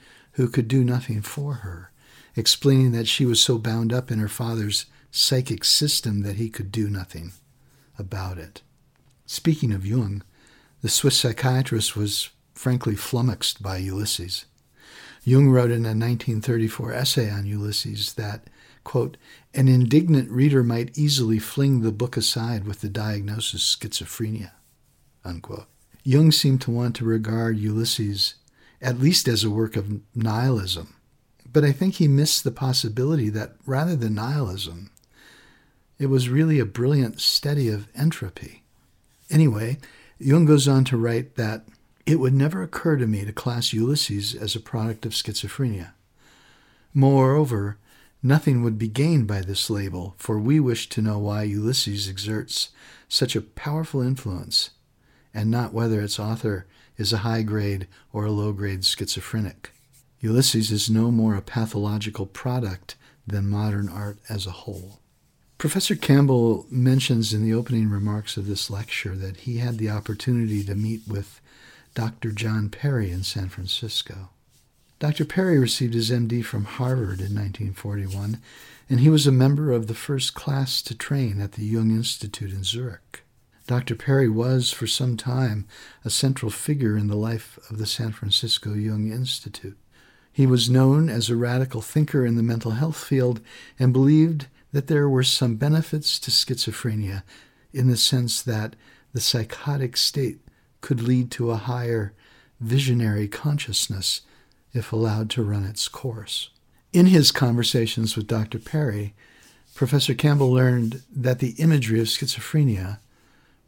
who 0.41 0.47
could 0.47 0.67
do 0.67 0.83
nothing 0.83 1.21
for 1.21 1.53
her, 1.55 1.91
explaining 2.35 2.93
that 2.93 3.07
she 3.07 3.27
was 3.27 3.39
so 3.39 3.59
bound 3.59 3.93
up 3.93 4.09
in 4.09 4.17
her 4.17 4.27
father's 4.27 4.87
psychic 5.11 5.63
system 5.63 6.23
that 6.23 6.37
he 6.37 6.49
could 6.49 6.71
do 6.71 6.89
nothing 6.89 7.31
about 7.99 8.39
it. 8.39 8.63
Speaking 9.27 9.71
of 9.71 9.85
Jung, 9.85 10.23
the 10.81 10.89
Swiss 10.89 11.15
psychiatrist 11.15 11.95
was 11.95 12.31
frankly 12.55 12.95
flummoxed 12.95 13.61
by 13.61 13.77
Ulysses. 13.77 14.45
Jung 15.23 15.47
wrote 15.51 15.69
in 15.69 15.85
a 15.85 15.93
1934 15.93 16.91
essay 16.91 17.29
on 17.29 17.45
Ulysses 17.45 18.15
that, 18.15 18.49
quote, 18.83 19.17
an 19.53 19.67
indignant 19.67 20.31
reader 20.31 20.63
might 20.63 20.97
easily 20.97 21.37
fling 21.37 21.81
the 21.81 21.91
book 21.91 22.17
aside 22.17 22.65
with 22.65 22.81
the 22.81 22.89
diagnosis 22.89 23.75
schizophrenia, 23.75 24.53
unquote. 25.23 25.67
Jung 26.03 26.31
seemed 26.31 26.61
to 26.61 26.71
want 26.71 26.95
to 26.95 27.05
regard 27.05 27.59
Ulysses 27.59 28.33
at 28.81 28.99
least 28.99 29.27
as 29.27 29.43
a 29.43 29.49
work 29.49 29.75
of 29.75 30.01
nihilism. 30.15 30.95
But 31.51 31.63
I 31.63 31.71
think 31.71 31.95
he 31.95 32.07
missed 32.07 32.43
the 32.43 32.51
possibility 32.51 33.29
that 33.29 33.53
rather 33.65 33.95
than 33.95 34.15
nihilism, 34.15 34.89
it 35.99 36.07
was 36.07 36.29
really 36.29 36.59
a 36.59 36.65
brilliant 36.65 37.19
study 37.19 37.69
of 37.69 37.87
entropy. 37.95 38.63
Anyway, 39.29 39.77
Jung 40.17 40.45
goes 40.45 40.67
on 40.67 40.83
to 40.85 40.97
write 40.97 41.35
that 41.35 41.65
it 42.05 42.19
would 42.19 42.33
never 42.33 42.63
occur 42.63 42.95
to 42.97 43.05
me 43.05 43.25
to 43.25 43.31
class 43.31 43.73
Ulysses 43.73 44.33
as 44.33 44.55
a 44.55 44.59
product 44.59 45.05
of 45.05 45.13
schizophrenia. 45.13 45.91
Moreover, 46.93 47.77
nothing 48.23 48.63
would 48.63 48.77
be 48.77 48.87
gained 48.87 49.27
by 49.27 49.41
this 49.41 49.69
label, 49.69 50.15
for 50.17 50.39
we 50.39 50.59
wish 50.59 50.89
to 50.89 51.01
know 51.01 51.19
why 51.19 51.43
Ulysses 51.43 52.09
exerts 52.09 52.69
such 53.07 53.35
a 53.35 53.41
powerful 53.41 54.01
influence, 54.01 54.71
and 55.33 55.51
not 55.51 55.73
whether 55.73 56.01
its 56.01 56.19
author 56.19 56.65
is 57.01 57.11
a 57.11 57.25
high 57.25 57.41
grade 57.41 57.87
or 58.13 58.25
a 58.25 58.31
low 58.31 58.53
grade 58.53 58.85
schizophrenic. 58.85 59.71
Ulysses 60.21 60.71
is 60.71 60.89
no 60.89 61.11
more 61.11 61.35
a 61.35 61.41
pathological 61.41 62.27
product 62.27 62.95
than 63.25 63.49
modern 63.49 63.89
art 63.89 64.19
as 64.29 64.45
a 64.45 64.51
whole. 64.51 64.99
Professor 65.57 65.95
Campbell 65.95 66.65
mentions 66.69 67.33
in 67.33 67.43
the 67.43 67.53
opening 67.53 67.89
remarks 67.89 68.37
of 68.37 68.47
this 68.47 68.69
lecture 68.69 69.15
that 69.15 69.37
he 69.37 69.57
had 69.57 69.77
the 69.77 69.89
opportunity 69.89 70.63
to 70.63 70.75
meet 70.75 71.01
with 71.07 71.41
Dr. 71.93 72.31
John 72.31 72.69
Perry 72.69 73.11
in 73.11 73.23
San 73.23 73.49
Francisco. 73.49 74.29
Dr. 74.99 75.25
Perry 75.25 75.57
received 75.57 75.95
his 75.95 76.11
MD 76.11 76.45
from 76.45 76.65
Harvard 76.65 77.19
in 77.19 77.33
1941, 77.35 78.39
and 78.89 78.99
he 78.99 79.09
was 79.09 79.25
a 79.25 79.31
member 79.31 79.71
of 79.71 79.87
the 79.87 79.95
first 79.95 80.35
class 80.35 80.81
to 80.83 80.95
train 80.95 81.41
at 81.41 81.53
the 81.53 81.65
Jung 81.65 81.89
Institute 81.89 82.51
in 82.51 82.63
Zurich. 82.63 83.23
Dr. 83.67 83.95
Perry 83.95 84.27
was, 84.29 84.71
for 84.71 84.87
some 84.87 85.17
time, 85.17 85.67
a 86.03 86.09
central 86.09 86.51
figure 86.51 86.97
in 86.97 87.07
the 87.07 87.15
life 87.15 87.59
of 87.69 87.77
the 87.77 87.85
San 87.85 88.11
Francisco 88.11 88.73
Jung 88.73 89.11
Institute. 89.11 89.77
He 90.31 90.45
was 90.45 90.69
known 90.69 91.09
as 91.09 91.29
a 91.29 91.35
radical 91.35 91.81
thinker 91.81 92.25
in 92.25 92.35
the 92.35 92.43
mental 92.43 92.71
health 92.71 93.01
field 93.01 93.41
and 93.77 93.93
believed 93.93 94.47
that 94.71 94.87
there 94.87 95.09
were 95.09 95.23
some 95.23 95.55
benefits 95.55 96.19
to 96.19 96.31
schizophrenia 96.31 97.23
in 97.73 97.87
the 97.87 97.97
sense 97.97 98.41
that 98.41 98.75
the 99.13 99.21
psychotic 99.21 99.97
state 99.97 100.39
could 100.79 101.01
lead 101.01 101.29
to 101.31 101.51
a 101.51 101.57
higher 101.57 102.13
visionary 102.59 103.27
consciousness 103.27 104.21
if 104.73 104.93
allowed 104.93 105.29
to 105.29 105.43
run 105.43 105.65
its 105.65 105.87
course. 105.87 106.49
In 106.93 107.07
his 107.07 107.31
conversations 107.31 108.15
with 108.15 108.27
Dr. 108.27 108.59
Perry, 108.59 109.13
Professor 109.75 110.13
Campbell 110.13 110.51
learned 110.51 111.01
that 111.13 111.39
the 111.39 111.51
imagery 111.57 111.99
of 111.99 112.07
schizophrenia 112.07 112.99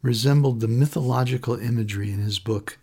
resembled 0.04 0.60
the 0.60 0.68
mythological 0.68 1.58
imagery 1.58 2.12
in 2.12 2.20
his 2.20 2.38
book, 2.38 2.78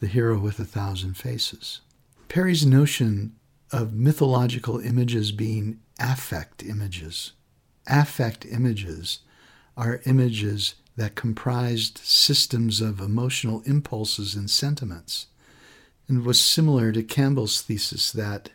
The 0.00 0.08
Hero 0.08 0.38
with 0.40 0.58
a 0.58 0.64
Thousand 0.64 1.16
Faces. 1.16 1.82
Perry's 2.28 2.66
notion 2.66 3.36
of 3.70 3.92
mythological 3.94 4.80
images 4.80 5.30
being 5.30 5.78
affect 6.00 6.64
images 6.64 7.32
affect 7.86 8.46
images 8.46 9.20
are 9.76 10.02
images 10.04 10.74
that 10.96 11.14
comprised 11.14 11.98
systems 11.98 12.80
of 12.80 13.00
emotional 13.00 13.62
impulses 13.64 14.34
and 14.34 14.50
sentiments, 14.50 15.26
and 16.08 16.24
was 16.24 16.38
similar 16.38 16.92
to 16.92 17.02
Campbell's 17.02 17.62
thesis 17.62 18.12
that 18.12 18.50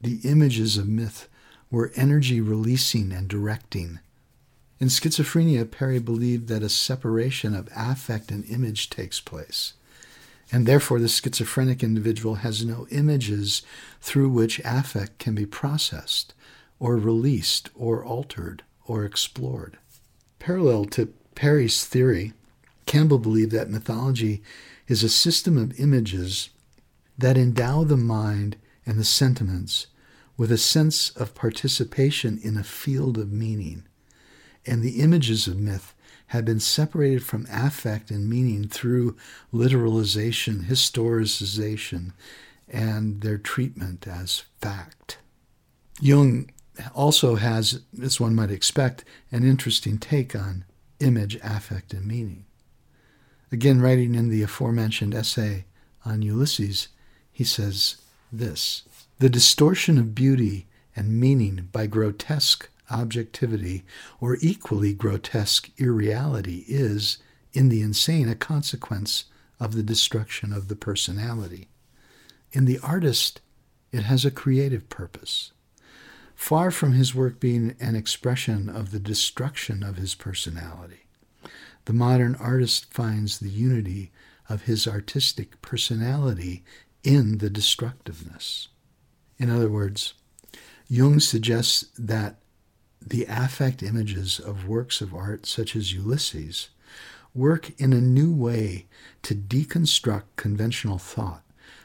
the 0.00 0.20
images 0.24 0.78
of 0.78 0.88
myth 0.88 1.28
were 1.70 1.92
energy 1.94 2.40
releasing 2.40 3.12
and 3.12 3.28
directing. 3.28 4.00
In 4.82 4.88
schizophrenia, 4.88 5.70
Perry 5.70 6.00
believed 6.00 6.48
that 6.48 6.64
a 6.64 6.68
separation 6.68 7.54
of 7.54 7.68
affect 7.72 8.32
and 8.32 8.44
image 8.46 8.90
takes 8.90 9.20
place, 9.20 9.74
and 10.50 10.66
therefore 10.66 10.98
the 10.98 11.06
schizophrenic 11.06 11.84
individual 11.84 12.34
has 12.42 12.64
no 12.64 12.88
images 12.90 13.62
through 14.00 14.30
which 14.30 14.60
affect 14.64 15.20
can 15.20 15.36
be 15.36 15.46
processed, 15.46 16.34
or 16.80 16.96
released, 16.96 17.70
or 17.76 18.04
altered, 18.04 18.64
or 18.84 19.04
explored. 19.04 19.78
Parallel 20.40 20.86
to 20.86 21.14
Perry's 21.36 21.84
theory, 21.84 22.32
Campbell 22.84 23.20
believed 23.20 23.52
that 23.52 23.70
mythology 23.70 24.42
is 24.88 25.04
a 25.04 25.08
system 25.08 25.56
of 25.56 25.78
images 25.78 26.50
that 27.16 27.38
endow 27.38 27.84
the 27.84 27.96
mind 27.96 28.56
and 28.84 28.98
the 28.98 29.04
sentiments 29.04 29.86
with 30.36 30.50
a 30.50 30.58
sense 30.58 31.10
of 31.10 31.36
participation 31.36 32.40
in 32.42 32.56
a 32.56 32.64
field 32.64 33.16
of 33.16 33.30
meaning. 33.30 33.84
And 34.66 34.82
the 34.82 35.00
images 35.00 35.46
of 35.46 35.58
myth 35.58 35.94
have 36.28 36.44
been 36.44 36.60
separated 36.60 37.24
from 37.24 37.46
affect 37.50 38.10
and 38.10 38.28
meaning 38.28 38.68
through 38.68 39.16
literalization, 39.52 40.66
historicization, 40.66 42.12
and 42.68 43.20
their 43.20 43.38
treatment 43.38 44.06
as 44.08 44.44
fact. 44.60 45.18
Jung 46.00 46.50
also 46.94 47.36
has, 47.36 47.80
as 48.02 48.18
one 48.18 48.34
might 48.34 48.50
expect, 48.50 49.04
an 49.30 49.44
interesting 49.44 49.98
take 49.98 50.34
on 50.34 50.64
image, 51.00 51.36
affect, 51.42 51.92
and 51.92 52.06
meaning. 52.06 52.46
Again, 53.50 53.80
writing 53.80 54.14
in 54.14 54.28
the 54.28 54.42
aforementioned 54.42 55.14
essay 55.14 55.66
on 56.04 56.22
Ulysses, 56.22 56.88
he 57.30 57.44
says 57.44 57.96
this 58.32 58.84
The 59.18 59.28
distortion 59.28 59.98
of 59.98 60.14
beauty 60.14 60.66
and 60.96 61.20
meaning 61.20 61.68
by 61.72 61.86
grotesque 61.86 62.70
objectivity 62.92 63.84
or 64.20 64.36
equally 64.40 64.92
grotesque 64.92 65.70
irreality 65.78 66.64
is, 66.68 67.18
in 67.52 67.68
the 67.68 67.82
insane, 67.82 68.28
a 68.28 68.34
consequence 68.34 69.24
of 69.58 69.74
the 69.74 69.82
destruction 69.82 70.52
of 70.52 70.68
the 70.68 70.76
personality. 70.76 71.68
In 72.52 72.64
the 72.64 72.78
artist, 72.82 73.40
it 73.92 74.02
has 74.02 74.24
a 74.24 74.30
creative 74.30 74.88
purpose. 74.88 75.52
Far 76.34 76.70
from 76.70 76.92
his 76.92 77.14
work 77.14 77.38
being 77.38 77.76
an 77.80 77.94
expression 77.94 78.68
of 78.68 78.90
the 78.90 78.98
destruction 78.98 79.82
of 79.82 79.96
his 79.96 80.14
personality, 80.14 81.06
the 81.84 81.92
modern 81.92 82.34
artist 82.36 82.92
finds 82.92 83.38
the 83.38 83.50
unity 83.50 84.10
of 84.48 84.62
his 84.62 84.88
artistic 84.88 85.60
personality 85.62 86.64
in 87.04 87.38
the 87.38 87.50
destructiveness. 87.50 88.68
In 89.38 89.50
other 89.50 89.68
words, 89.68 90.14
Jung 90.88 91.20
suggests 91.20 91.86
that 91.98 92.41
the 93.06 93.26
affect 93.28 93.82
images 93.82 94.38
of 94.38 94.68
works 94.68 95.00
of 95.00 95.14
art 95.14 95.46
such 95.46 95.74
as 95.76 95.92
Ulysses 95.92 96.68
work 97.34 97.70
in 97.80 97.92
a 97.92 98.00
new 98.00 98.32
way 98.32 98.86
to 99.22 99.34
deconstruct 99.34 100.24
conventional 100.36 100.98
thought, 100.98 101.42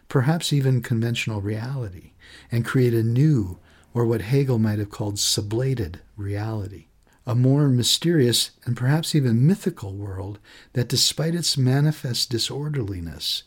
perhaps 0.09 0.51
even 0.51 0.81
conventional 0.81 1.41
reality, 1.41 2.11
and 2.51 2.65
create 2.65 2.93
a 2.93 3.03
new, 3.03 3.59
or 3.93 4.05
what 4.05 4.21
Hegel 4.21 4.59
might 4.59 4.79
have 4.79 4.89
called 4.89 5.15
sublated 5.15 5.99
reality 6.15 6.87
a 7.27 7.35
more 7.35 7.67
mysterious 7.67 8.51
and 8.63 8.77
perhaps 8.77 9.13
even 9.13 9.45
mythical 9.45 9.93
world 9.93 10.39
that, 10.71 10.87
despite 10.87 11.35
its 11.35 11.57
manifest 11.57 12.29
disorderliness, 12.29 13.43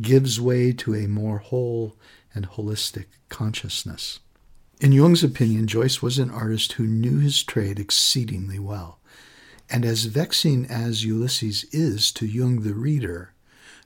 gives 0.00 0.40
way 0.40 0.72
to 0.72 0.94
a 0.94 1.08
more 1.08 1.38
whole 1.38 1.96
and 2.32 2.48
holistic 2.50 3.06
consciousness. 3.28 4.20
In 4.80 4.92
Jung's 4.92 5.22
opinion, 5.22 5.66
Joyce 5.66 6.02
was 6.02 6.18
an 6.18 6.30
artist 6.30 6.72
who 6.72 6.86
knew 6.86 7.18
his 7.18 7.42
trade 7.42 7.78
exceedingly 7.78 8.58
well. 8.58 8.98
And 9.70 9.84
as 9.84 10.06
vexing 10.06 10.66
as 10.66 11.04
Ulysses 11.04 11.64
is 11.72 12.10
to 12.12 12.26
Jung 12.26 12.62
the 12.62 12.74
reader, 12.74 13.32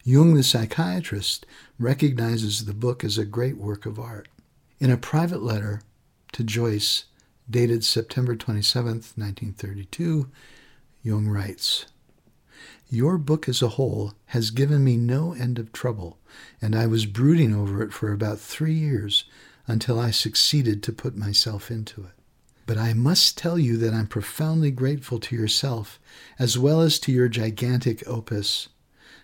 Jung 0.02 0.34
the 0.34 0.42
psychiatrist 0.42 1.44
recognizes 1.78 2.64
the 2.64 2.74
book 2.74 3.04
as 3.04 3.18
a 3.18 3.26
great 3.26 3.58
work 3.58 3.84
of 3.84 3.98
art. 3.98 4.28
In 4.80 4.90
a 4.90 4.96
private 4.96 5.42
letter 5.42 5.82
to 6.32 6.42
Joyce, 6.42 7.04
dated 7.48 7.84
September 7.84 8.34
27, 8.34 8.92
1932, 8.92 10.30
Jung 11.02 11.28
writes, 11.28 11.84
Your 12.88 13.18
book 13.18 13.48
as 13.48 13.60
a 13.60 13.68
whole 13.68 14.14
has 14.26 14.50
given 14.50 14.84
me 14.84 14.96
no 14.96 15.34
end 15.34 15.58
of 15.58 15.72
trouble, 15.72 16.18
and 16.62 16.74
I 16.74 16.86
was 16.86 17.06
brooding 17.06 17.54
over 17.54 17.82
it 17.82 17.92
for 17.92 18.12
about 18.12 18.40
three 18.40 18.74
years 18.74 19.24
until 19.68 20.00
I 20.00 20.10
succeeded 20.10 20.82
to 20.82 20.92
put 20.92 21.16
myself 21.16 21.70
into 21.70 22.00
it. 22.00 22.10
But 22.66 22.78
I 22.78 22.92
must 22.92 23.38
tell 23.38 23.58
you 23.58 23.76
that 23.76 23.94
I'm 23.94 24.08
profoundly 24.08 24.70
grateful 24.72 25.20
to 25.20 25.36
yourself 25.36 26.00
as 26.38 26.58
well 26.58 26.80
as 26.80 26.98
to 27.00 27.12
your 27.12 27.28
gigantic 27.28 28.02
opus 28.08 28.68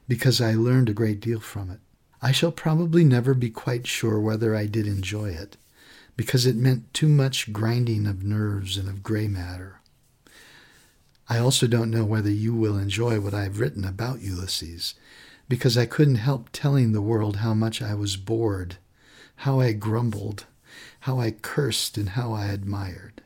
because 0.07 0.41
I 0.41 0.55
learned 0.55 0.89
a 0.89 0.95
great 0.95 1.21
deal 1.21 1.41
from 1.41 1.71
it. 1.71 1.81
I 2.23 2.31
shall 2.33 2.53
probably 2.53 3.05
never 3.05 3.35
be 3.35 3.51
quite 3.51 3.87
sure 3.87 4.21
whether 4.21 4.55
I 4.55 4.67
did 4.67 4.87
enjoy 4.87 5.31
it 5.31 5.57
because 6.17 6.47
it 6.47 6.57
meant 6.57 6.93
too 6.95 7.09
much 7.09 7.53
grinding 7.53 8.07
of 8.07 8.23
nerves 8.23 8.77
and 8.77 8.89
of 8.89 9.03
gray 9.03 9.29
matter. 9.29 9.81
I 11.29 11.39
also 11.39 11.67
don't 11.67 11.91
know 11.91 12.05
whether 12.05 12.31
you 12.31 12.55
will 12.55 12.79
enjoy 12.79 13.19
what 13.19 13.35
I've 13.35 13.59
written 13.59 13.85
about 13.85 14.21
Ulysses, 14.21 14.95
because 15.49 15.77
I 15.77 15.87
couldn't 15.87 16.17
help 16.17 16.51
telling 16.53 16.93
the 16.93 17.03
world 17.03 17.37
how 17.37 17.55
much 17.55 17.83
I 17.83 17.95
was 17.95 18.17
bored, 18.17 18.77
how 19.37 19.61
I 19.61 19.73
grumbled, 19.73 20.47
how 21.01 21.21
I 21.21 21.31
cursed, 21.31 21.97
and 21.97 22.11
how 22.11 22.33
I 22.33 22.47
admired. 22.47 23.23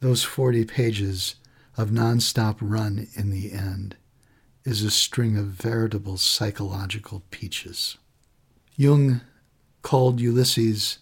Those 0.00 0.24
40 0.24 0.64
pages 0.64 1.36
of 1.76 1.90
nonstop 1.90 2.56
run 2.60 3.08
in 3.14 3.30
the 3.30 3.52
end 3.52 3.96
is 4.64 4.82
a 4.82 4.90
string 4.90 5.36
of 5.36 5.46
veritable 5.46 6.16
psychological 6.16 7.22
peaches. 7.30 7.96
Jung 8.76 9.20
called 9.82 10.20
Ulysses 10.20 10.98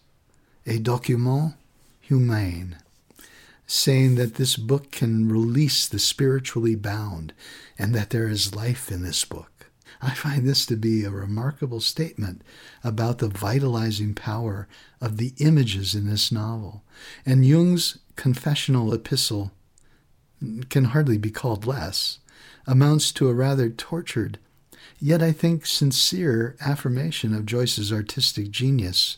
a 0.67 0.79
document 0.79 1.55
humain, 2.01 2.77
saying 3.67 4.15
that 4.17 4.35
this 4.35 4.57
book 4.57 4.91
can 4.91 5.29
release 5.29 5.87
the 5.87 5.99
spiritually 5.99 6.75
bound 6.75 7.33
and 7.79 7.95
that 7.95 8.11
there 8.11 8.29
is 8.29 8.55
life 8.55 8.91
in 8.91 9.03
this 9.03 9.25
book. 9.25 9.54
I 10.05 10.13
find 10.13 10.47
this 10.47 10.67
to 10.67 10.77
be 10.77 11.03
a 11.05 11.11
remarkable 11.11 11.81
statement 11.81 12.43
about 12.83 13.19
the 13.19 13.29
vitalizing 13.29 14.15
power 14.15 14.69
of 15.01 15.17
the 15.17 15.33
images 15.39 15.95
in 15.95 16.07
this 16.07 16.31
novel. 16.31 16.83
And 17.25 17.47
Jung's 17.47 17.99
confessional 18.15 18.93
epistle 18.93 19.51
can 20.69 20.85
hardly 20.87 21.17
be 21.17 21.31
called 21.31 21.65
less, 21.65 22.19
amounts 22.67 23.13
to 23.13 23.29
a 23.29 23.35
rather 23.35 23.71
tortured, 23.71 24.39
yet 25.01 25.23
I 25.23 25.33
think 25.33 25.65
sincere 25.65 26.55
affirmation 26.61 27.33
of 27.33 27.47
Joyce's 27.47 27.91
artistic 27.91 28.51
genius 28.51 29.17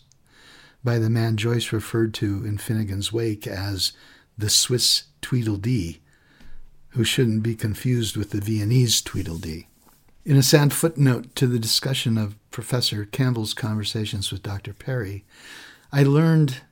by 0.85 1.01
the 1.01 1.11
man 1.11 1.37
Joyce 1.37 1.73
referred 1.73 2.15
to 2.15 2.45
in 2.45 2.59
Finnegans 2.59 3.11
Wake 3.11 3.49
as 3.49 3.91
the 4.39 4.49
Swiss 4.49 5.05
Tweedledee, 5.21 6.01
who 6.91 7.03
shouldn't 7.03 7.43
be 7.43 7.57
confused 7.57 8.17
with 8.17 8.31
the 8.31 8.41
Viennese 8.41 9.03
Tweedledee. 9.03 9.67
In 10.27 10.37
a 10.37 10.43
sad 10.43 10.73
footnote 10.73 11.37
to 11.37 11.47
the 11.47 11.61
discussion 11.61 12.19
of 12.19 12.35
Professor 12.51 13.05
Campbell's 13.05 13.55
conversations 13.55 14.33
with 14.33 14.43
Dr. 14.43 14.73
Perry, 14.73 15.25
I 15.93 16.03
learned 16.03 16.63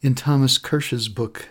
in 0.00 0.14
Thomas 0.14 0.58
Kirsch's 0.58 1.08
book, 1.08 1.48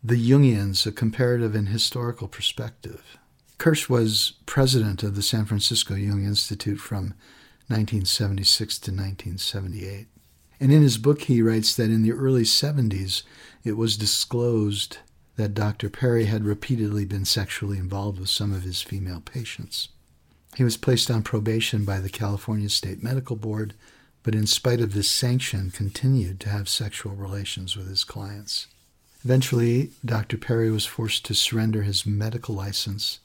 The 0.00 0.14
Jungians, 0.14 0.86
A 0.86 0.92
Comparative 0.92 1.56
and 1.56 1.70
Historical 1.70 2.28
Perspective. 2.28 3.18
Kirsch 3.58 3.88
was 3.88 4.34
president 4.46 5.02
of 5.02 5.16
the 5.16 5.22
San 5.22 5.44
Francisco 5.44 5.96
Jung 5.96 6.24
Institute 6.24 6.78
from 6.78 7.14
1976 7.66 8.78
to 8.78 8.92
1978. 8.92 10.06
And 10.60 10.72
in 10.72 10.82
his 10.82 10.98
book, 10.98 11.22
he 11.22 11.42
writes 11.42 11.74
that 11.74 11.90
in 11.90 12.02
the 12.02 12.12
early 12.12 12.44
70s, 12.44 13.24
it 13.64 13.76
was 13.76 13.96
disclosed 13.96 14.98
that 15.34 15.54
Dr. 15.54 15.90
Perry 15.90 16.26
had 16.26 16.44
repeatedly 16.44 17.06
been 17.06 17.24
sexually 17.24 17.78
involved 17.78 18.20
with 18.20 18.28
some 18.28 18.52
of 18.52 18.62
his 18.62 18.82
female 18.82 19.20
patients. 19.20 19.88
He 20.56 20.64
was 20.64 20.76
placed 20.76 21.10
on 21.10 21.22
probation 21.22 21.84
by 21.84 22.00
the 22.00 22.10
California 22.10 22.68
State 22.68 23.02
Medical 23.02 23.36
Board, 23.36 23.74
but 24.22 24.34
in 24.34 24.46
spite 24.46 24.80
of 24.80 24.92
this 24.92 25.10
sanction, 25.10 25.70
continued 25.70 26.40
to 26.40 26.48
have 26.50 26.68
sexual 26.68 27.14
relations 27.14 27.76
with 27.76 27.88
his 27.88 28.04
clients. 28.04 28.68
Eventually, 29.24 29.90
Dr. 30.04 30.36
Perry 30.36 30.70
was 30.70 30.84
forced 30.84 31.24
to 31.26 31.34
surrender 31.34 31.82
his 31.82 32.04
medical 32.04 32.54
license 32.54 33.20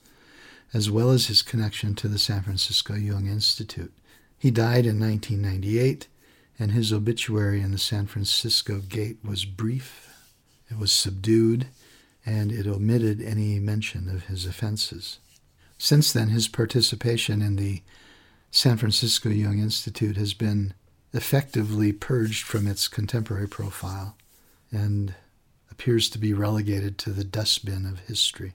as 0.74 0.91
well 0.91 1.12
as 1.12 1.28
his 1.28 1.41
connection 1.41 1.95
to 1.95 2.08
the 2.08 2.20
San 2.20 2.44
Francisco 2.44 2.94
Jung 2.95 3.28
Institute. 3.28 3.94
He 4.38 4.52
died 4.52 4.86
in 4.86 4.99
1998 4.99 6.08
and 6.60 6.72
his 6.72 6.91
obituary 6.91 7.62
in 7.62 7.72
the 7.72 7.78
San 7.78 8.08
Francisco 8.08 8.80
Gate 8.80 9.18
was 9.24 9.45
brief, 9.45 10.10
it 10.70 10.78
was 10.78 10.91
subdued, 10.91 11.68
and 12.26 12.52
it 12.52 12.68
omitted 12.68 13.22
any 13.22 13.60
mention 13.60 14.10
of 14.10 14.26
his 14.26 14.45
offenses. 14.45 15.20
Since 15.78 16.12
then, 16.12 16.30
his 16.30 16.48
participation 16.48 17.41
in 17.41 17.56
the 17.56 17.82
San 18.52 18.78
Francisco 18.78 19.30
Jung 19.30 19.60
Institute 19.60 20.18
has 20.18 20.34
been 20.34 20.74
effectively 21.14 21.91
purged 21.91 22.44
from 22.44 22.68
its 22.68 22.88
contemporary 22.88 23.48
profile 23.48 24.18
and 24.72 25.14
appears 25.72 26.10
to 26.10 26.18
be 26.18 26.34
relegated 26.34 26.98
to 26.98 27.12
the 27.12 27.24
dustbin 27.24 27.86
of 27.86 27.99
history. 28.08 28.54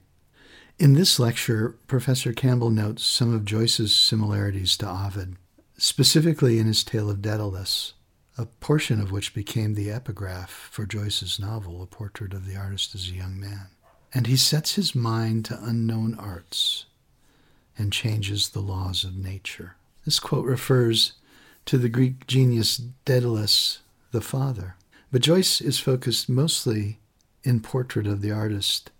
In 0.77 0.93
this 0.93 1.19
lecture, 1.19 1.75
Professor 1.87 2.33
Campbell 2.33 2.69
notes 2.69 3.03
some 3.03 3.33
of 3.33 3.45
Joyce's 3.45 3.95
similarities 3.95 4.75
to 4.77 4.89
Ovid, 4.89 5.37
specifically 5.77 6.59
in 6.59 6.67
his 6.67 6.83
tale 6.83 7.09
of 7.09 7.21
Daedalus, 7.21 7.93
a 8.37 8.45
portion 8.45 8.99
of 8.99 9.11
which 9.11 9.33
became 9.33 9.75
the 9.75 9.91
epigraph 9.91 10.49
for 10.49 10.85
Joyce's 10.85 11.39
novel, 11.39 11.81
A 11.81 11.85
Portrait 11.85 12.33
of 12.33 12.45
the 12.45 12.55
Artist 12.55 12.95
as 12.95 13.07
a 13.07 13.13
Young 13.13 13.39
Man. 13.39 13.67
And 14.13 14.27
he 14.27 14.35
sets 14.35 14.75
his 14.75 14.93
mind 14.93 15.45
to 15.45 15.63
unknown 15.63 16.15
arts 16.15 16.85
and 17.77 17.91
changes 17.91 18.49
the 18.49 18.59
laws 18.59 19.03
of 19.03 19.17
nature. 19.17 19.75
This 20.05 20.19
quote 20.19 20.45
refers 20.45 21.13
to 21.65 21.77
the 21.77 21.89
Greek 21.89 22.27
genius 22.27 22.77
Daedalus 23.05 23.79
the 24.11 24.21
father. 24.21 24.75
But 25.11 25.21
Joyce 25.21 25.61
is 25.61 25.79
focused 25.79 26.29
mostly 26.29 26.99
in 27.43 27.59
Portrait 27.59 28.07
of 28.07 28.21
the 28.21 28.31
Artist 28.31 28.91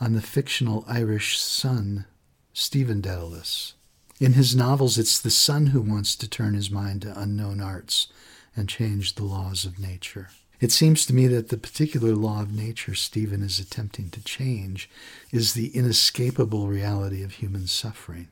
on 0.00 0.12
the 0.12 0.22
fictional 0.22 0.84
Irish 0.88 1.38
son, 1.38 2.06
Stephen 2.52 3.00
Dedalus. 3.00 3.74
In 4.20 4.32
his 4.32 4.54
novels, 4.54 4.98
it's 4.98 5.20
the 5.20 5.30
son 5.30 5.68
who 5.68 5.80
wants 5.80 6.16
to 6.16 6.28
turn 6.28 6.54
his 6.54 6.70
mind 6.70 7.02
to 7.02 7.20
unknown 7.20 7.60
arts 7.60 8.08
and 8.56 8.68
change 8.68 9.14
the 9.14 9.24
laws 9.24 9.64
of 9.64 9.78
nature. 9.78 10.28
It 10.62 10.70
seems 10.70 11.04
to 11.06 11.12
me 11.12 11.26
that 11.26 11.48
the 11.48 11.56
particular 11.56 12.14
law 12.14 12.40
of 12.40 12.54
nature 12.54 12.94
Stephen 12.94 13.42
is 13.42 13.58
attempting 13.58 14.10
to 14.10 14.22
change 14.22 14.88
is 15.32 15.54
the 15.54 15.76
inescapable 15.76 16.68
reality 16.68 17.24
of 17.24 17.32
human 17.32 17.66
suffering. 17.66 18.28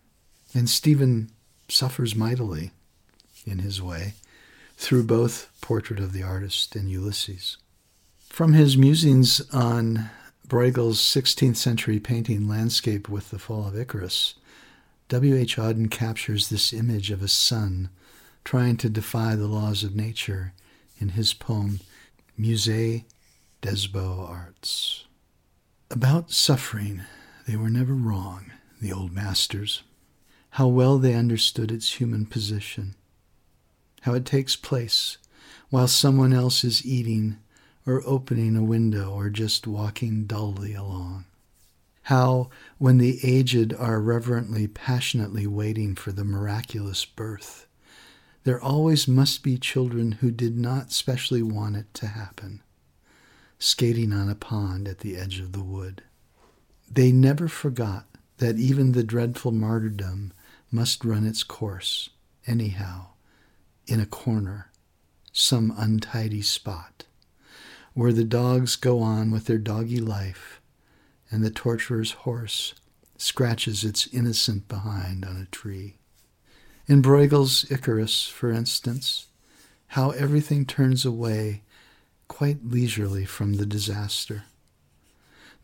And 0.55 0.70
Stephen 0.70 1.32
suffers 1.66 2.15
mightily, 2.15 2.70
in 3.44 3.59
his 3.59 3.82
way, 3.82 4.15
through 4.77 5.02
both 5.02 5.51
Portrait 5.61 5.98
of 5.98 6.12
the 6.12 6.23
Artist 6.23 6.77
and 6.77 6.89
Ulysses. 6.89 7.57
From 8.28 8.52
his 8.52 8.77
musings 8.77 9.40
on 9.52 10.09
Bruegel's 10.47 11.01
16th 11.01 11.57
century 11.57 11.98
painting 11.98 12.48
Landscape 12.48 13.09
with 13.09 13.31
the 13.31 13.40
Fall 13.40 13.66
of 13.66 13.77
Icarus, 13.77 14.35
W.H. 15.09 15.57
Auden 15.57 15.90
captures 15.90 16.48
this 16.48 16.73
image 16.73 17.11
of 17.11 17.24
a 17.24 17.28
son 17.28 17.89
trying 18.44 18.77
to 18.77 18.89
defy 18.89 19.35
the 19.35 19.48
laws 19.48 19.82
of 19.82 19.97
nature 19.97 20.52
in 21.01 21.11
his 21.11 21.35
poem 21.35 21.81
Musée 22.41 23.05
des 23.61 23.87
Beaux-Arts. 23.87 25.05
About 25.91 26.31
suffering, 26.31 27.03
they 27.47 27.55
were 27.55 27.69
never 27.69 27.93
wrong, 27.93 28.51
the 28.81 28.91
old 28.91 29.12
masters. 29.12 29.83
How 30.53 30.67
well 30.67 30.97
they 30.97 31.15
understood 31.15 31.71
its 31.71 32.01
human 32.01 32.25
position, 32.25 32.95
how 34.03 34.15
it 34.15 34.25
takes 34.25 34.57
place 34.57 35.19
while 35.69 35.87
someone 35.87 36.33
else 36.33 36.65
is 36.65 36.87
eating 36.87 37.37
or 37.87 38.03
opening 38.07 38.57
a 38.57 38.65
window 38.65 39.12
or 39.12 39.29
just 39.29 39.67
walking 39.67 40.25
dully 40.25 40.73
along. 40.73 41.27
How, 42.05 42.49
when 42.79 42.97
the 42.97 43.21
aged 43.23 43.75
are 43.75 44.01
reverently, 44.01 44.67
passionately 44.67 45.47
waiting 45.47 45.95
for 45.95 46.11
the 46.11 46.25
miraculous 46.25 47.05
birth, 47.05 47.67
there 48.51 48.60
always 48.60 49.06
must 49.06 49.44
be 49.44 49.56
children 49.56 50.10
who 50.10 50.32
did 50.32 50.59
not 50.59 50.90
specially 50.90 51.40
want 51.40 51.77
it 51.77 51.86
to 51.94 52.09
happen, 52.09 52.60
skating 53.60 54.12
on 54.12 54.28
a 54.28 54.35
pond 54.35 54.89
at 54.89 54.98
the 54.98 55.16
edge 55.16 55.39
of 55.39 55.52
the 55.52 55.62
wood. 55.62 56.02
They 56.90 57.12
never 57.12 57.47
forgot 57.47 58.06
that 58.39 58.59
even 58.59 58.90
the 58.90 59.05
dreadful 59.05 59.52
martyrdom 59.52 60.32
must 60.68 61.05
run 61.05 61.24
its 61.28 61.44
course, 61.44 62.10
anyhow, 62.44 63.10
in 63.86 64.01
a 64.01 64.05
corner, 64.05 64.72
some 65.31 65.72
untidy 65.78 66.43
spot 66.43 67.05
where 67.94 68.12
the 68.12 68.24
dogs 68.24 68.74
go 68.74 68.98
on 68.98 69.31
with 69.31 69.44
their 69.44 69.59
doggy 69.59 70.01
life 70.01 70.60
and 71.31 71.44
the 71.44 71.52
torturer's 71.52 72.10
horse 72.27 72.74
scratches 73.16 73.85
its 73.85 74.09
innocent 74.09 74.66
behind 74.66 75.24
on 75.24 75.36
a 75.36 75.47
tree. 75.55 75.99
In 76.91 77.03
Bruegel's 77.03 77.71
Icarus, 77.71 78.27
for 78.27 78.51
instance, 78.51 79.27
how 79.95 80.11
everything 80.11 80.67
turns 80.67 81.05
away 81.05 81.62
quite 82.27 82.67
leisurely 82.67 83.25
from 83.25 83.55
the 83.55 83.65
disaster. 83.65 84.43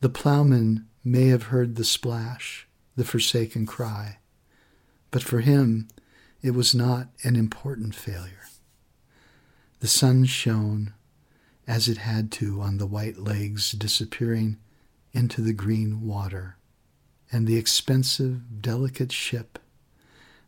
The 0.03 0.09
ploughman 0.09 0.87
may 1.03 1.27
have 1.27 1.51
heard 1.51 1.75
the 1.75 1.85
splash, 1.85 2.69
the 2.95 3.03
forsaken 3.03 3.67
cry, 3.67 4.19
but 5.11 5.25
for 5.25 5.41
him 5.41 5.89
it 6.43 6.53
was 6.53 6.77
not 6.77 7.09
an 7.25 7.35
important 7.35 7.97
failure. 7.97 8.47
The 9.81 9.89
sun 9.89 10.27
shone, 10.27 10.95
as 11.67 11.89
it 11.89 11.99
had 11.99 12.31
to 12.39 12.61
on 12.61 12.79
the 12.79 12.87
white 12.87 13.19
legs 13.19 13.73
disappearing 13.73 14.59
into 15.13 15.43
the 15.43 15.53
green 15.53 16.07
water, 16.07 16.57
and 17.33 17.49
the 17.49 17.57
expensive, 17.57 18.63
delicate 18.63 19.11
ship 19.11 19.59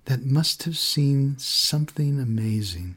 that 0.09 0.25
must 0.25 0.63
have 0.63 0.79
seen 0.79 1.37
something 1.37 2.19
amazing. 2.19 2.97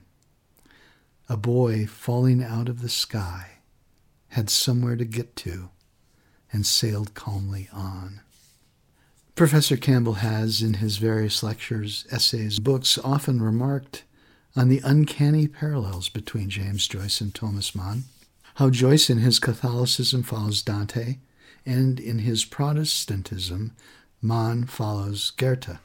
A 1.28 1.36
boy 1.36 1.86
falling 1.86 2.42
out 2.42 2.70
of 2.70 2.82
the 2.82 2.88
sky 2.88 3.58
had 4.30 4.50
somewhere 4.50 4.96
to 4.96 5.04
get 5.04 5.36
to 5.36 5.72
and 6.54 6.66
sailed 6.66 7.14
calmly 7.14 7.68
on. 7.74 8.22
Professor 9.36 9.76
Campbell 9.76 10.16
has, 10.16 10.62
in 10.62 10.76
his 10.76 11.00
various 11.00 11.44
lectures, 11.44 12.08
essays, 12.10 12.60
books, 12.60 12.98
often 13.04 13.42
remarked 13.42 14.06
on 14.56 14.70
the 14.70 14.80
uncanny 14.82 15.50
parallels 15.50 16.08
between 16.08 16.50
James 16.50 16.88
Joyce 16.88 17.20
and 17.20 17.36
Thomas 17.36 17.76
Mann, 17.76 18.06
how 18.56 18.70
Joyce 18.70 19.10
in 19.10 19.18
his 19.18 19.38
Catholicism 19.38 20.24
follows 20.24 20.62
Dante, 20.62 21.18
and 21.66 22.00
in 22.00 22.20
his 22.20 22.46
Protestantism, 22.46 23.76
Mann 24.22 24.64
follows 24.64 25.32
Goethe. 25.32 25.78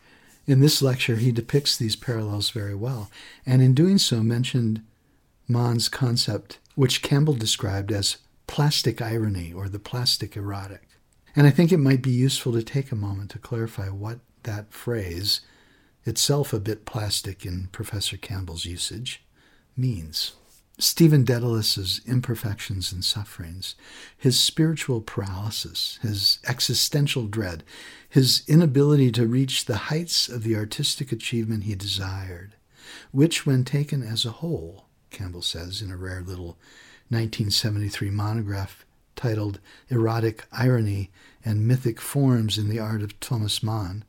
In 0.46 0.60
this 0.60 0.80
lecture, 0.80 1.16
he 1.16 1.32
depicts 1.32 1.76
these 1.76 1.96
parallels 1.96 2.50
very 2.50 2.74
well, 2.74 3.10
and 3.44 3.60
in 3.60 3.74
doing 3.74 3.98
so 3.98 4.22
mentioned 4.22 4.82
Mann's 5.48 5.88
concept, 5.88 6.58
which 6.76 7.02
Campbell 7.02 7.34
described 7.34 7.90
as 7.90 8.18
plastic 8.46 9.02
irony 9.02 9.52
or 9.52 9.68
the 9.68 9.80
plastic 9.80 10.36
erotic. 10.36 10.88
And 11.34 11.46
I 11.46 11.50
think 11.50 11.72
it 11.72 11.78
might 11.78 12.00
be 12.00 12.10
useful 12.10 12.52
to 12.52 12.62
take 12.62 12.92
a 12.92 12.96
moment 12.96 13.30
to 13.32 13.38
clarify 13.38 13.88
what 13.88 14.20
that 14.44 14.72
phrase, 14.72 15.40
itself 16.04 16.52
a 16.52 16.60
bit 16.60 16.84
plastic 16.84 17.44
in 17.44 17.68
Professor 17.72 18.16
Campbell's 18.16 18.64
usage, 18.64 19.24
means. 19.76 20.34
Stephen 20.78 21.24
Dedalus's 21.24 22.02
imperfections 22.06 22.92
and 22.92 23.02
sufferings, 23.02 23.76
his 24.16 24.38
spiritual 24.38 25.00
paralysis, 25.00 25.98
his 26.02 26.38
existential 26.46 27.26
dread, 27.26 27.64
his 28.08 28.42
inability 28.46 29.10
to 29.10 29.26
reach 29.26 29.64
the 29.64 29.76
heights 29.88 30.28
of 30.28 30.42
the 30.42 30.54
artistic 30.54 31.12
achievement 31.12 31.64
he 31.64 31.74
desired, 31.74 32.56
which, 33.10 33.46
when 33.46 33.64
taken 33.64 34.02
as 34.02 34.26
a 34.26 34.32
whole, 34.32 34.84
Campbell 35.10 35.40
says 35.40 35.80
in 35.80 35.90
a 35.90 35.96
rare 35.96 36.20
little 36.20 36.58
1973 37.08 38.10
monograph 38.10 38.84
titled 39.14 39.60
Erotic 39.88 40.44
Irony 40.52 41.10
and 41.42 41.66
Mythic 41.66 42.02
Forms 42.02 42.58
in 42.58 42.68
the 42.68 42.78
Art 42.78 43.00
of 43.00 43.18
Thomas 43.18 43.62
Mann, 43.62 44.04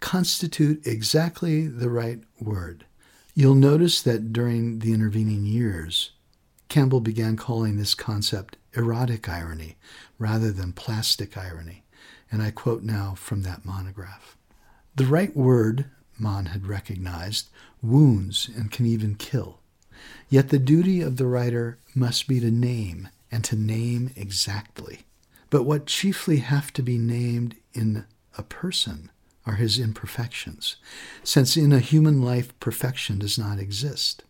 constitute 0.00 0.86
exactly 0.86 1.66
the 1.66 1.88
right 1.88 2.20
word. 2.38 2.84
You'll 3.34 3.54
notice 3.54 4.02
that 4.02 4.32
during 4.32 4.80
the 4.80 4.92
intervening 4.92 5.46
years, 5.46 6.10
Campbell 6.68 7.00
began 7.00 7.36
calling 7.36 7.76
this 7.76 7.94
concept 7.94 8.56
erotic 8.74 9.28
irony 9.28 9.76
rather 10.18 10.52
than 10.52 10.72
plastic 10.72 11.36
irony, 11.36 11.84
and 12.30 12.42
I 12.42 12.50
quote 12.50 12.82
now 12.82 13.14
from 13.16 13.42
that 13.42 13.64
monograph. 13.64 14.36
The 14.96 15.06
right 15.06 15.34
word, 15.36 15.86
Mann 16.18 16.46
had 16.46 16.66
recognized, 16.66 17.48
wounds 17.82 18.50
and 18.54 18.70
can 18.70 18.86
even 18.86 19.14
kill. 19.14 19.60
Yet 20.28 20.48
the 20.48 20.58
duty 20.58 21.00
of 21.00 21.16
the 21.16 21.26
writer 21.26 21.78
must 21.94 22.26
be 22.26 22.40
to 22.40 22.50
name 22.50 23.08
and 23.30 23.44
to 23.44 23.56
name 23.56 24.10
exactly. 24.16 25.00
But 25.50 25.64
what 25.64 25.86
chiefly 25.86 26.38
have 26.38 26.72
to 26.74 26.82
be 26.82 26.98
named 26.98 27.56
in 27.72 28.04
a 28.36 28.42
person 28.42 29.10
are 29.46 29.54
his 29.54 29.78
imperfections, 29.78 30.76
since 31.22 31.56
in 31.56 31.72
a 31.72 31.80
human 31.80 32.22
life 32.22 32.58
perfection 32.60 33.18
does 33.18 33.38
not 33.38 33.58
exist. 33.58 34.22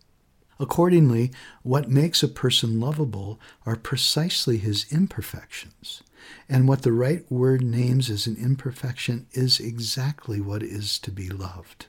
Accordingly, 0.59 1.33
what 1.63 1.89
makes 1.89 2.23
a 2.23 2.29
person 2.29 2.79
lovable 2.79 3.41
are 3.65 3.77
precisely 3.77 4.59
his 4.59 4.85
imperfections, 4.93 6.03
and 6.49 6.69
what 6.69 6.83
the 6.83 6.93
right 6.93 7.25
word 7.31 7.63
names 7.63 8.11
as 8.11 8.27
an 8.27 8.37
imperfection 8.37 9.27
is 9.33 9.59
exactly 9.59 10.41
what 10.41 10.63
is 10.63 10.99
to 10.99 11.11
be 11.11 11.31
loved. 11.31 11.87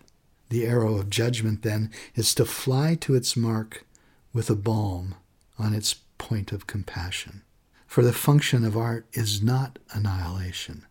The 0.49 0.65
arrow 0.65 0.95
of 0.95 1.09
judgment, 1.09 1.63
then, 1.63 1.91
is 2.15 2.33
to 2.35 2.45
fly 2.45 2.95
to 3.01 3.13
its 3.13 3.35
mark 3.35 3.85
with 4.33 4.49
a 4.49 4.55
balm 4.55 5.15
on 5.59 5.73
its 5.73 5.95
point 6.17 6.51
of 6.53 6.67
compassion. 6.67 7.43
For 7.87 8.03
the 8.03 8.13
function 8.13 8.63
of 8.63 8.77
art 8.77 9.05
is 9.11 9.43
not 9.43 9.79
annihilation, 9.91 10.85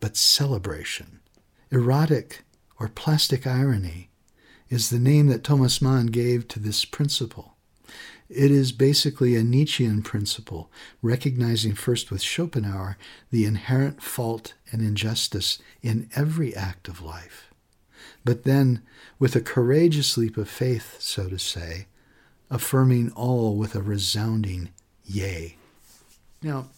but 0.00 0.18
celebration. 0.18 1.20
Erotic 1.72 2.44
or 2.78 2.88
plastic 2.88 3.46
irony 3.46 4.10
is 4.68 4.90
the 4.90 4.98
name 4.98 5.28
that 5.28 5.42
Thomas 5.42 5.80
Mann 5.80 6.06
gave 6.06 6.46
to 6.48 6.60
this 6.60 6.84
principle. 6.84 7.56
It 8.28 8.50
is 8.50 8.72
basically 8.72 9.36
a 9.36 9.42
Nietzschean 9.42 10.02
principle, 10.02 10.70
recognizing 11.00 11.74
first 11.74 12.10
with 12.10 12.20
Schopenhauer 12.20 12.98
the 13.30 13.46
inherent 13.46 14.02
fault 14.02 14.52
and 14.70 14.82
injustice 14.82 15.58
in 15.80 16.10
every 16.14 16.54
act 16.54 16.88
of 16.88 17.00
life, 17.00 17.50
but 18.22 18.44
then, 18.44 18.82
with 19.18 19.34
a 19.34 19.40
courageous 19.40 20.18
leap 20.18 20.36
of 20.36 20.50
faith, 20.50 20.96
so 20.98 21.28
to 21.28 21.38
say, 21.38 21.86
affirming 22.50 23.10
all 23.12 23.56
with 23.56 23.74
a 23.74 23.82
resounding 23.82 24.68
yea. 25.04 25.56
Now, 26.42 26.68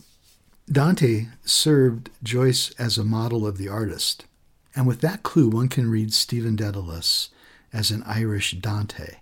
Dante 0.71 1.27
served 1.45 2.11
Joyce 2.23 2.71
as 2.79 2.97
a 2.97 3.05
model 3.05 3.45
of 3.45 3.59
the 3.59 3.69
artist, 3.69 4.27
and 4.75 4.87
with 4.87 5.01
that 5.01 5.23
clue, 5.23 5.49
one 5.49 5.69
can 5.69 5.91
read 5.91 6.13
Stephen 6.13 6.57
Dedalus 6.57 7.31
as 7.73 7.91
an 7.91 8.03
Irish 8.05 8.53
Dante. 8.53 9.17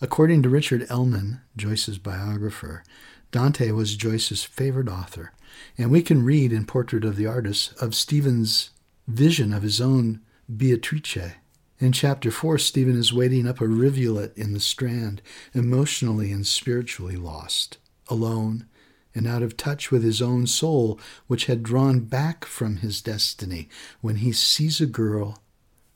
According 0.00 0.42
to 0.42 0.48
Richard 0.48 0.86
Ellmann, 0.88 1.40
Joyce's 1.56 1.98
biographer, 1.98 2.82
Dante 3.30 3.70
was 3.70 3.96
Joyce's 3.96 4.42
favorite 4.42 4.88
author, 4.88 5.32
and 5.76 5.90
we 5.90 6.02
can 6.02 6.24
read 6.24 6.52
in 6.52 6.64
Portrait 6.64 7.04
of 7.04 7.16
the 7.16 7.26
Artist 7.26 7.74
of 7.80 7.94
Stephen's 7.94 8.70
vision 9.06 9.52
of 9.52 9.62
his 9.62 9.80
own 9.80 10.20
Beatrice. 10.54 11.34
In 11.78 11.92
chapter 11.92 12.30
4, 12.30 12.58
Stephen 12.58 12.98
is 12.98 13.12
wading 13.12 13.46
up 13.46 13.60
a 13.60 13.66
rivulet 13.66 14.36
in 14.36 14.52
the 14.52 14.60
Strand, 14.60 15.22
emotionally 15.54 16.32
and 16.32 16.46
spiritually 16.46 17.16
lost, 17.16 17.78
alone, 18.08 18.66
and 19.14 19.26
out 19.26 19.42
of 19.42 19.56
touch 19.56 19.90
with 19.90 20.02
his 20.02 20.22
own 20.22 20.46
soul, 20.46 20.98
which 21.26 21.46
had 21.46 21.62
drawn 21.62 22.00
back 22.00 22.44
from 22.44 22.76
his 22.76 23.00
destiny, 23.00 23.68
when 24.00 24.16
he 24.16 24.32
sees 24.32 24.80
a 24.80 24.86
girl, 24.86 25.42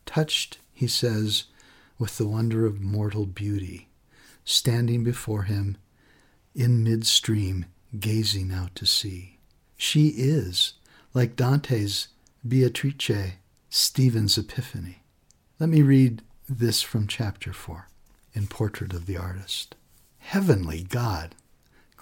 touched, 0.07 0.59
he 0.73 0.87
says, 0.87 1.45
with 1.99 2.19
the 2.19 2.27
wonder 2.27 2.67
of 2.67 2.81
mortal 2.81 3.27
beauty, 3.27 3.89
standing 4.45 5.05
before 5.05 5.45
him 5.45 5.77
in 6.55 6.83
midstream, 6.83 7.67
gazing 7.99 8.53
out 8.53 8.75
to 8.75 8.87
sea. 8.87 9.39
She 9.77 10.09
is, 10.09 10.75
like 11.13 11.37
Dante's 11.37 12.09
Beatrice, 12.47 13.33
Stephen's 13.71 14.37
Epiphany. 14.37 15.03
Let 15.59 15.69
me 15.69 15.83
read 15.83 16.23
this 16.49 16.83
from 16.83 17.07
chapter 17.07 17.53
4 17.53 17.89
in 18.35 18.49
Portrait 18.49 18.93
of 18.93 19.07
the 19.07 19.17
Artist. 19.17 19.77
Heavenly 20.19 20.83
God! 20.83 21.35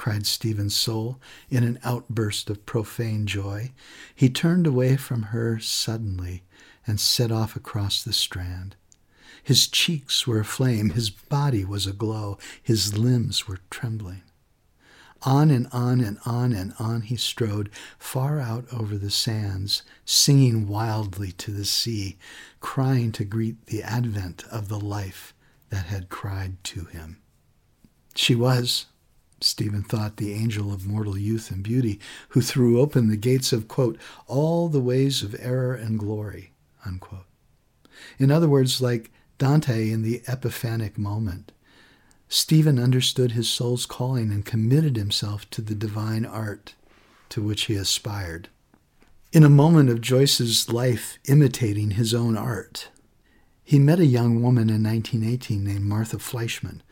Cried 0.02 0.26
Stephen's 0.26 0.74
soul 0.74 1.20
in 1.48 1.62
an 1.62 1.78
outburst 1.84 2.50
of 2.50 2.66
profane 2.66 3.24
joy. 3.24 3.70
He 4.12 4.28
turned 4.28 4.66
away 4.66 4.96
from 4.96 5.30
her 5.30 5.60
suddenly 5.60 6.42
and 6.84 6.98
set 6.98 7.30
off 7.30 7.54
across 7.54 8.02
the 8.02 8.12
strand. 8.12 8.74
His 9.44 9.68
cheeks 9.68 10.26
were 10.26 10.40
aflame, 10.40 10.90
his 10.90 11.08
body 11.08 11.64
was 11.64 11.86
aglow, 11.86 12.36
his 12.60 12.98
limbs 12.98 13.46
were 13.46 13.60
trembling. 13.70 14.22
On 15.22 15.52
and 15.52 15.68
on 15.70 16.00
and 16.00 16.18
on 16.26 16.52
and 16.52 16.74
on 16.80 17.02
he 17.02 17.14
strode, 17.14 17.70
far 17.96 18.40
out 18.40 18.66
over 18.72 18.98
the 18.98 19.08
sands, 19.08 19.84
singing 20.04 20.66
wildly 20.66 21.30
to 21.30 21.52
the 21.52 21.64
sea, 21.64 22.18
crying 22.58 23.12
to 23.12 23.24
greet 23.24 23.66
the 23.66 23.84
advent 23.84 24.42
of 24.50 24.66
the 24.66 24.80
life 24.80 25.32
that 25.70 25.86
had 25.86 26.08
cried 26.08 26.56
to 26.64 26.86
him. 26.86 27.18
She 28.16 28.34
was, 28.34 28.86
Stephen 29.44 29.82
thought, 29.82 30.16
the 30.16 30.32
angel 30.32 30.73
of 30.73 30.86
mortal 30.86 31.19
youth 31.19 31.51
and 31.51 31.62
beauty, 31.62 31.98
who 32.31 32.40
threw 32.40 32.81
open 32.81 33.09
the 33.09 33.16
gates 33.16 33.52
of, 33.52 33.69
quote, 33.69 33.98
all 34.27 34.69
the 34.69 34.81
ways 34.81 35.23
of 35.23 35.36
error 35.39 35.74
and 35.74 35.98
glory, 35.98 36.52
unquote. 36.85 37.27
In 38.19 38.31
other 38.31 38.48
words, 38.48 38.81
like 38.81 39.10
Dante 39.39 39.90
in 39.90 40.02
the 40.02 40.23
epiphanic 40.27 40.97
moment, 40.98 41.52
Stephen 42.28 42.78
understood 42.78 43.32
his 43.32 43.48
soul's 43.48 43.85
calling 43.85 44.31
and 44.31 44.44
committed 44.44 44.97
himself 44.97 45.48
to 45.51 45.60
the 45.60 45.74
divine 45.74 46.24
art 46.24 46.74
to 47.28 47.43
which 47.43 47.64
he 47.64 47.74
aspired. 47.74 48.48
In 49.32 49.44
a 49.44 49.51
moment 49.51 49.90
of 49.90 50.01
Joyce's 50.01 50.70
life 50.70 51.19
imitating 51.27 51.93
his 51.93 52.14
own 52.14 52.36
art, 52.36 52.89
he 53.64 53.78
met 53.78 53.98
a 53.98 54.06
young 54.06 54.43
woman 54.43 54.69
in 54.69 54.82
1918 54.82 55.64
named 55.64 55.85
Martha 55.85 56.19
Fleischmann, 56.19 56.82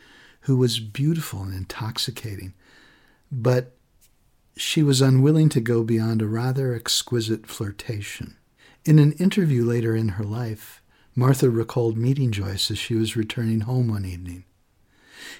who 0.42 0.56
was 0.56 0.80
beautiful 0.80 1.42
and 1.42 1.54
intoxicating, 1.54 2.54
but 3.30 3.76
she 4.56 4.82
was 4.82 5.00
unwilling 5.00 5.48
to 5.50 5.60
go 5.60 5.82
beyond 5.82 6.22
a 6.22 6.26
rather 6.26 6.74
exquisite 6.74 7.46
flirtation. 7.46 8.36
In 8.84 8.98
an 8.98 9.12
interview 9.12 9.64
later 9.64 9.94
in 9.94 10.10
her 10.10 10.24
life, 10.24 10.82
Martha 11.14 11.50
recalled 11.50 11.96
meeting 11.96 12.30
Joyce 12.30 12.70
as 12.70 12.78
she 12.78 12.94
was 12.94 13.16
returning 13.16 13.60
home 13.60 13.88
one 13.88 14.04
evening. 14.04 14.44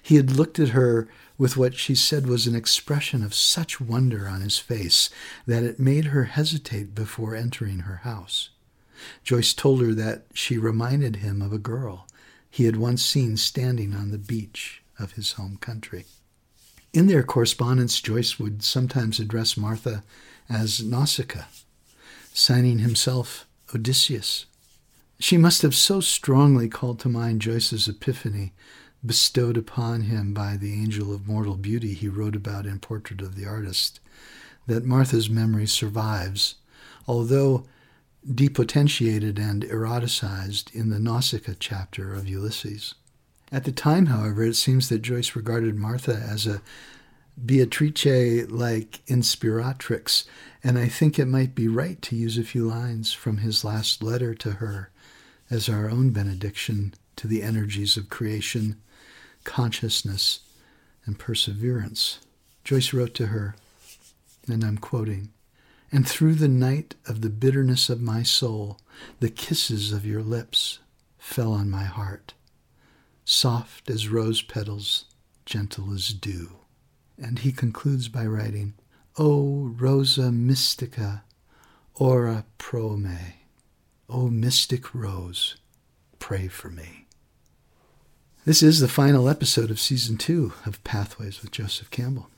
He 0.03 0.17
had 0.17 0.33
looked 0.33 0.59
at 0.59 0.71
her 0.71 1.09
with 1.39 1.57
what 1.57 1.75
she 1.75 1.95
said 1.95 2.27
was 2.27 2.47
an 2.47 2.55
expression 2.55 3.25
of 3.25 3.35
such 3.35 3.81
wonder 3.81 4.29
on 4.29 4.43
his 4.43 4.59
face 4.59 5.11
that 5.47 5.63
it 5.63 5.81
made 5.81 6.07
her 6.07 6.25
hesitate 6.25 6.95
before 6.95 7.35
entering 7.35 7.81
her 7.81 7.97
house. 7.97 8.51
Joyce 9.25 9.55
told 9.55 9.81
her 9.81 9.95
that 9.95 10.27
she 10.35 10.59
reminded 10.59 11.17
him 11.17 11.41
of 11.41 11.53
a 11.53 11.59
girl 11.59 12.07
he 12.51 12.65
had 12.65 12.77
once 12.77 13.03
seen 13.03 13.37
standing 13.37 13.95
on 13.95 14.11
the 14.11 14.19
beach 14.19 14.83
of 15.01 15.13
his 15.13 15.33
home 15.33 15.57
country. 15.57 16.07
In 16.93 17.07
their 17.07 17.23
correspondence, 17.23 18.01
Joyce 18.01 18.39
would 18.39 18.63
sometimes 18.63 19.21
address 19.21 19.57
Martha 19.57 20.03
as 20.49 20.83
Nausicaa, 20.83 21.45
signing 22.33 22.81
himself 22.81 23.47
Odysseus. 23.75 24.47
She 25.21 25.37
must 25.37 25.63
have 25.63 25.75
so 25.75 26.01
strongly 26.01 26.69
called 26.69 26.99
to 27.01 27.09
mind 27.09 27.41
Joyce's 27.41 27.87
epiphany 27.87 28.53
bestowed 29.05 29.57
upon 29.57 30.03
him 30.03 30.35
by 30.35 30.57
the 30.57 30.75
angel 30.75 31.15
of 31.15 31.27
mortal 31.27 31.57
beauty 31.57 31.95
he 31.95 32.09
wrote 32.09 32.37
about 32.37 32.67
in 32.67 32.79
Portrait 32.81 33.21
of 33.23 33.37
the 33.37 33.47
Artist 33.47 34.01
that 34.67 34.85
Martha's 34.85 35.31
memory 35.31 35.67
survives, 35.67 36.57
although 37.07 37.65
depotentiated 38.35 39.39
and 39.39 39.65
eroticized 39.65 40.75
in 40.75 40.91
the 40.91 40.99
Nausicaa 40.99 41.55
chapter 41.59 42.15
of 42.15 42.29
Ulysses. 42.29 42.95
At 43.53 43.65
the 43.65 43.73
time, 43.73 44.07
however, 44.07 44.45
it 44.45 44.55
seems 44.55 44.89
that 44.89 45.03
Joyce 45.03 45.35
regarded 45.35 45.75
Martha 45.75 46.15
as 46.15 46.47
a 46.47 46.63
Beatrice 47.45 48.49
like 48.49 49.05
inspiratrix, 49.07 50.25
and 50.63 50.79
I 50.79 50.87
think 50.89 51.19
it 51.19 51.27
might 51.27 51.55
be 51.55 51.67
right 51.67 52.01
to 52.03 52.17
use 52.17 52.39
a 52.39 52.45
few 52.45 52.69
lines 52.69 53.13
from 53.13 53.39
his 53.39 53.65
last 53.65 54.03
letter 54.03 54.35
to 54.35 54.53
her 54.53 54.91
as 55.51 55.69
our 55.69 55.91
own 55.91 56.11
benediction 56.11 56.95
to 57.17 57.27
the 57.27 57.43
energies 57.43 57.97
of 57.97 58.09
creation, 58.09 58.81
consciousness, 59.43 60.41
and 61.05 61.19
perseverance. 61.19 62.21
Joyce 62.63 62.93
wrote 62.93 63.15
to 63.15 63.29
her, 63.29 63.57
and 64.47 64.63
I'm 64.63 64.79
quoting, 64.79 65.31
and 65.91 66.07
through 66.07 66.35
the 66.35 66.49
night 66.49 66.95
of 67.07 67.21
the 67.21 67.31
bitterness 67.31 67.89
of 67.89 68.01
my 68.01 68.23
soul, 68.23 68.79
the 69.19 69.31
kisses 69.31 69.93
of 69.93 70.07
your 70.07 70.23
lips 70.23 70.79
fell 71.19 71.53
on 71.53 71.69
my 71.69 71.85
heart 71.85 72.35
soft 73.31 73.89
as 73.89 74.09
rose 74.09 74.43
petals, 74.43 75.05
gentle 75.47 75.93
as 75.95 76.09
dew. 76.09 76.51
And 77.17 77.39
he 77.39 77.53
concludes 77.53 78.09
by 78.09 78.27
writing, 78.27 78.75
O 79.19 79.73
Rosa 79.79 80.33
Mystica, 80.33 81.23
ora 81.95 82.45
pro 82.59 82.97
me. 82.97 83.37
O 84.09 84.29
mystic 84.29 84.93
rose, 84.93 85.55
pray 86.19 86.49
for 86.49 86.71
me. 86.71 87.07
This 88.45 88.65
is 88.65 88.81
the 88.81 88.89
final 88.89 89.29
episode 89.29 89.71
of 89.71 89.79
season 89.79 90.17
two 90.17 90.53
of 90.67 90.83
Pathways 90.83 91.41
with 91.41 91.53
Joseph 91.53 91.91
Campbell. 91.91 92.29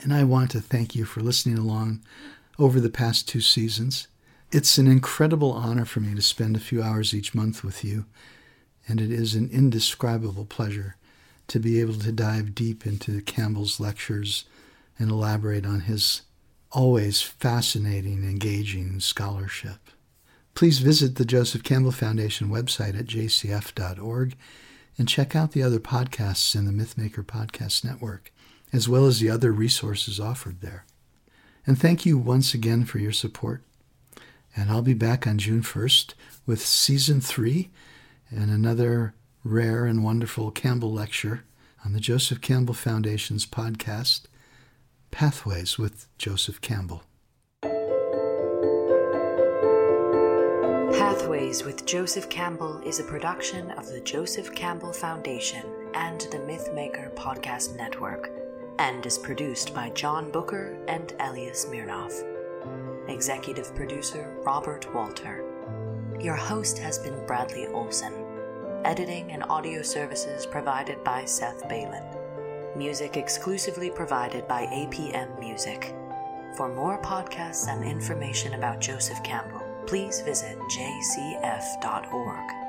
And 0.00 0.12
I 0.12 0.24
want 0.24 0.50
to 0.50 0.60
thank 0.60 0.94
you 0.94 1.06
for 1.06 1.22
listening 1.22 1.56
along 1.56 2.02
over 2.58 2.78
the 2.78 2.90
past 2.90 3.26
two 3.26 3.40
seasons. 3.40 4.06
It's 4.52 4.76
an 4.76 4.86
incredible 4.86 5.52
honor 5.52 5.86
for 5.86 6.00
me 6.00 6.14
to 6.14 6.20
spend 6.20 6.56
a 6.56 6.60
few 6.60 6.82
hours 6.82 7.14
each 7.14 7.34
month 7.34 7.64
with 7.64 7.82
you 7.82 8.04
and 8.88 9.00
it 9.00 9.10
is 9.10 9.34
an 9.34 9.48
indescribable 9.50 10.44
pleasure 10.44 10.96
to 11.48 11.58
be 11.58 11.80
able 11.80 11.94
to 11.94 12.12
dive 12.12 12.54
deep 12.54 12.86
into 12.86 13.20
Campbell's 13.22 13.78
lectures 13.80 14.44
and 14.98 15.10
elaborate 15.10 15.66
on 15.66 15.80
his 15.80 16.22
always 16.72 17.22
fascinating, 17.22 18.24
engaging 18.24 19.00
scholarship. 19.00 19.78
Please 20.54 20.78
visit 20.78 21.16
the 21.16 21.24
Joseph 21.24 21.62
Campbell 21.62 21.92
Foundation 21.92 22.48
website 22.48 22.98
at 22.98 23.06
jcf.org 23.06 24.36
and 24.98 25.08
check 25.08 25.36
out 25.36 25.52
the 25.52 25.62
other 25.62 25.78
podcasts 25.78 26.54
in 26.54 26.64
the 26.64 26.72
Mythmaker 26.72 27.24
Podcast 27.24 27.84
Network, 27.84 28.32
as 28.72 28.88
well 28.88 29.06
as 29.06 29.20
the 29.20 29.30
other 29.30 29.52
resources 29.52 30.18
offered 30.18 30.60
there. 30.62 30.84
And 31.66 31.78
thank 31.78 32.06
you 32.06 32.16
once 32.16 32.54
again 32.54 32.84
for 32.84 32.98
your 32.98 33.12
support. 33.12 33.62
And 34.56 34.70
I'll 34.70 34.82
be 34.82 34.94
back 34.94 35.26
on 35.26 35.38
June 35.38 35.62
1st 35.62 36.14
with 36.46 36.64
season 36.64 37.20
three 37.20 37.70
and 38.30 38.50
another 38.50 39.14
rare 39.44 39.86
and 39.86 40.02
wonderful 40.02 40.50
Campbell 40.50 40.92
lecture 40.92 41.44
on 41.84 41.92
the 41.92 42.00
Joseph 42.00 42.40
Campbell 42.40 42.74
Foundation's 42.74 43.46
podcast, 43.46 44.22
Pathways 45.10 45.78
with 45.78 46.08
Joseph 46.18 46.60
Campbell. 46.60 47.04
Pathways 50.92 51.64
with 51.64 51.86
Joseph 51.86 52.28
Campbell 52.28 52.80
is 52.84 52.98
a 52.98 53.04
production 53.04 53.70
of 53.72 53.86
the 53.86 54.00
Joseph 54.00 54.54
Campbell 54.54 54.92
Foundation 54.92 55.64
and 55.94 56.20
the 56.20 56.38
Mythmaker 56.38 57.14
Podcast 57.14 57.76
Network 57.76 58.30
and 58.78 59.06
is 59.06 59.16
produced 59.16 59.72
by 59.72 59.90
John 59.90 60.30
Bucher 60.30 60.76
and 60.88 61.12
Elias 61.20 61.62
Smirnov. 61.62 62.12
Executive 63.08 63.74
producer 63.74 64.36
Robert 64.44 64.92
Walter. 64.92 65.45
Your 66.20 66.34
host 66.34 66.78
has 66.78 66.98
been 66.98 67.26
Bradley 67.26 67.66
Olson. 67.66 68.12
Editing 68.84 69.32
and 69.32 69.42
audio 69.44 69.82
services 69.82 70.46
provided 70.46 71.02
by 71.04 71.26
Seth 71.26 71.68
Balin. 71.68 72.02
Music 72.74 73.16
exclusively 73.16 73.90
provided 73.90 74.48
by 74.48 74.64
APM 74.66 75.38
Music. 75.38 75.94
For 76.56 76.72
more 76.72 77.00
podcasts 77.02 77.68
and 77.68 77.84
information 77.84 78.54
about 78.54 78.80
Joseph 78.80 79.22
Campbell, 79.22 79.62
please 79.86 80.22
visit 80.22 80.58
jcf.org. 80.58 82.65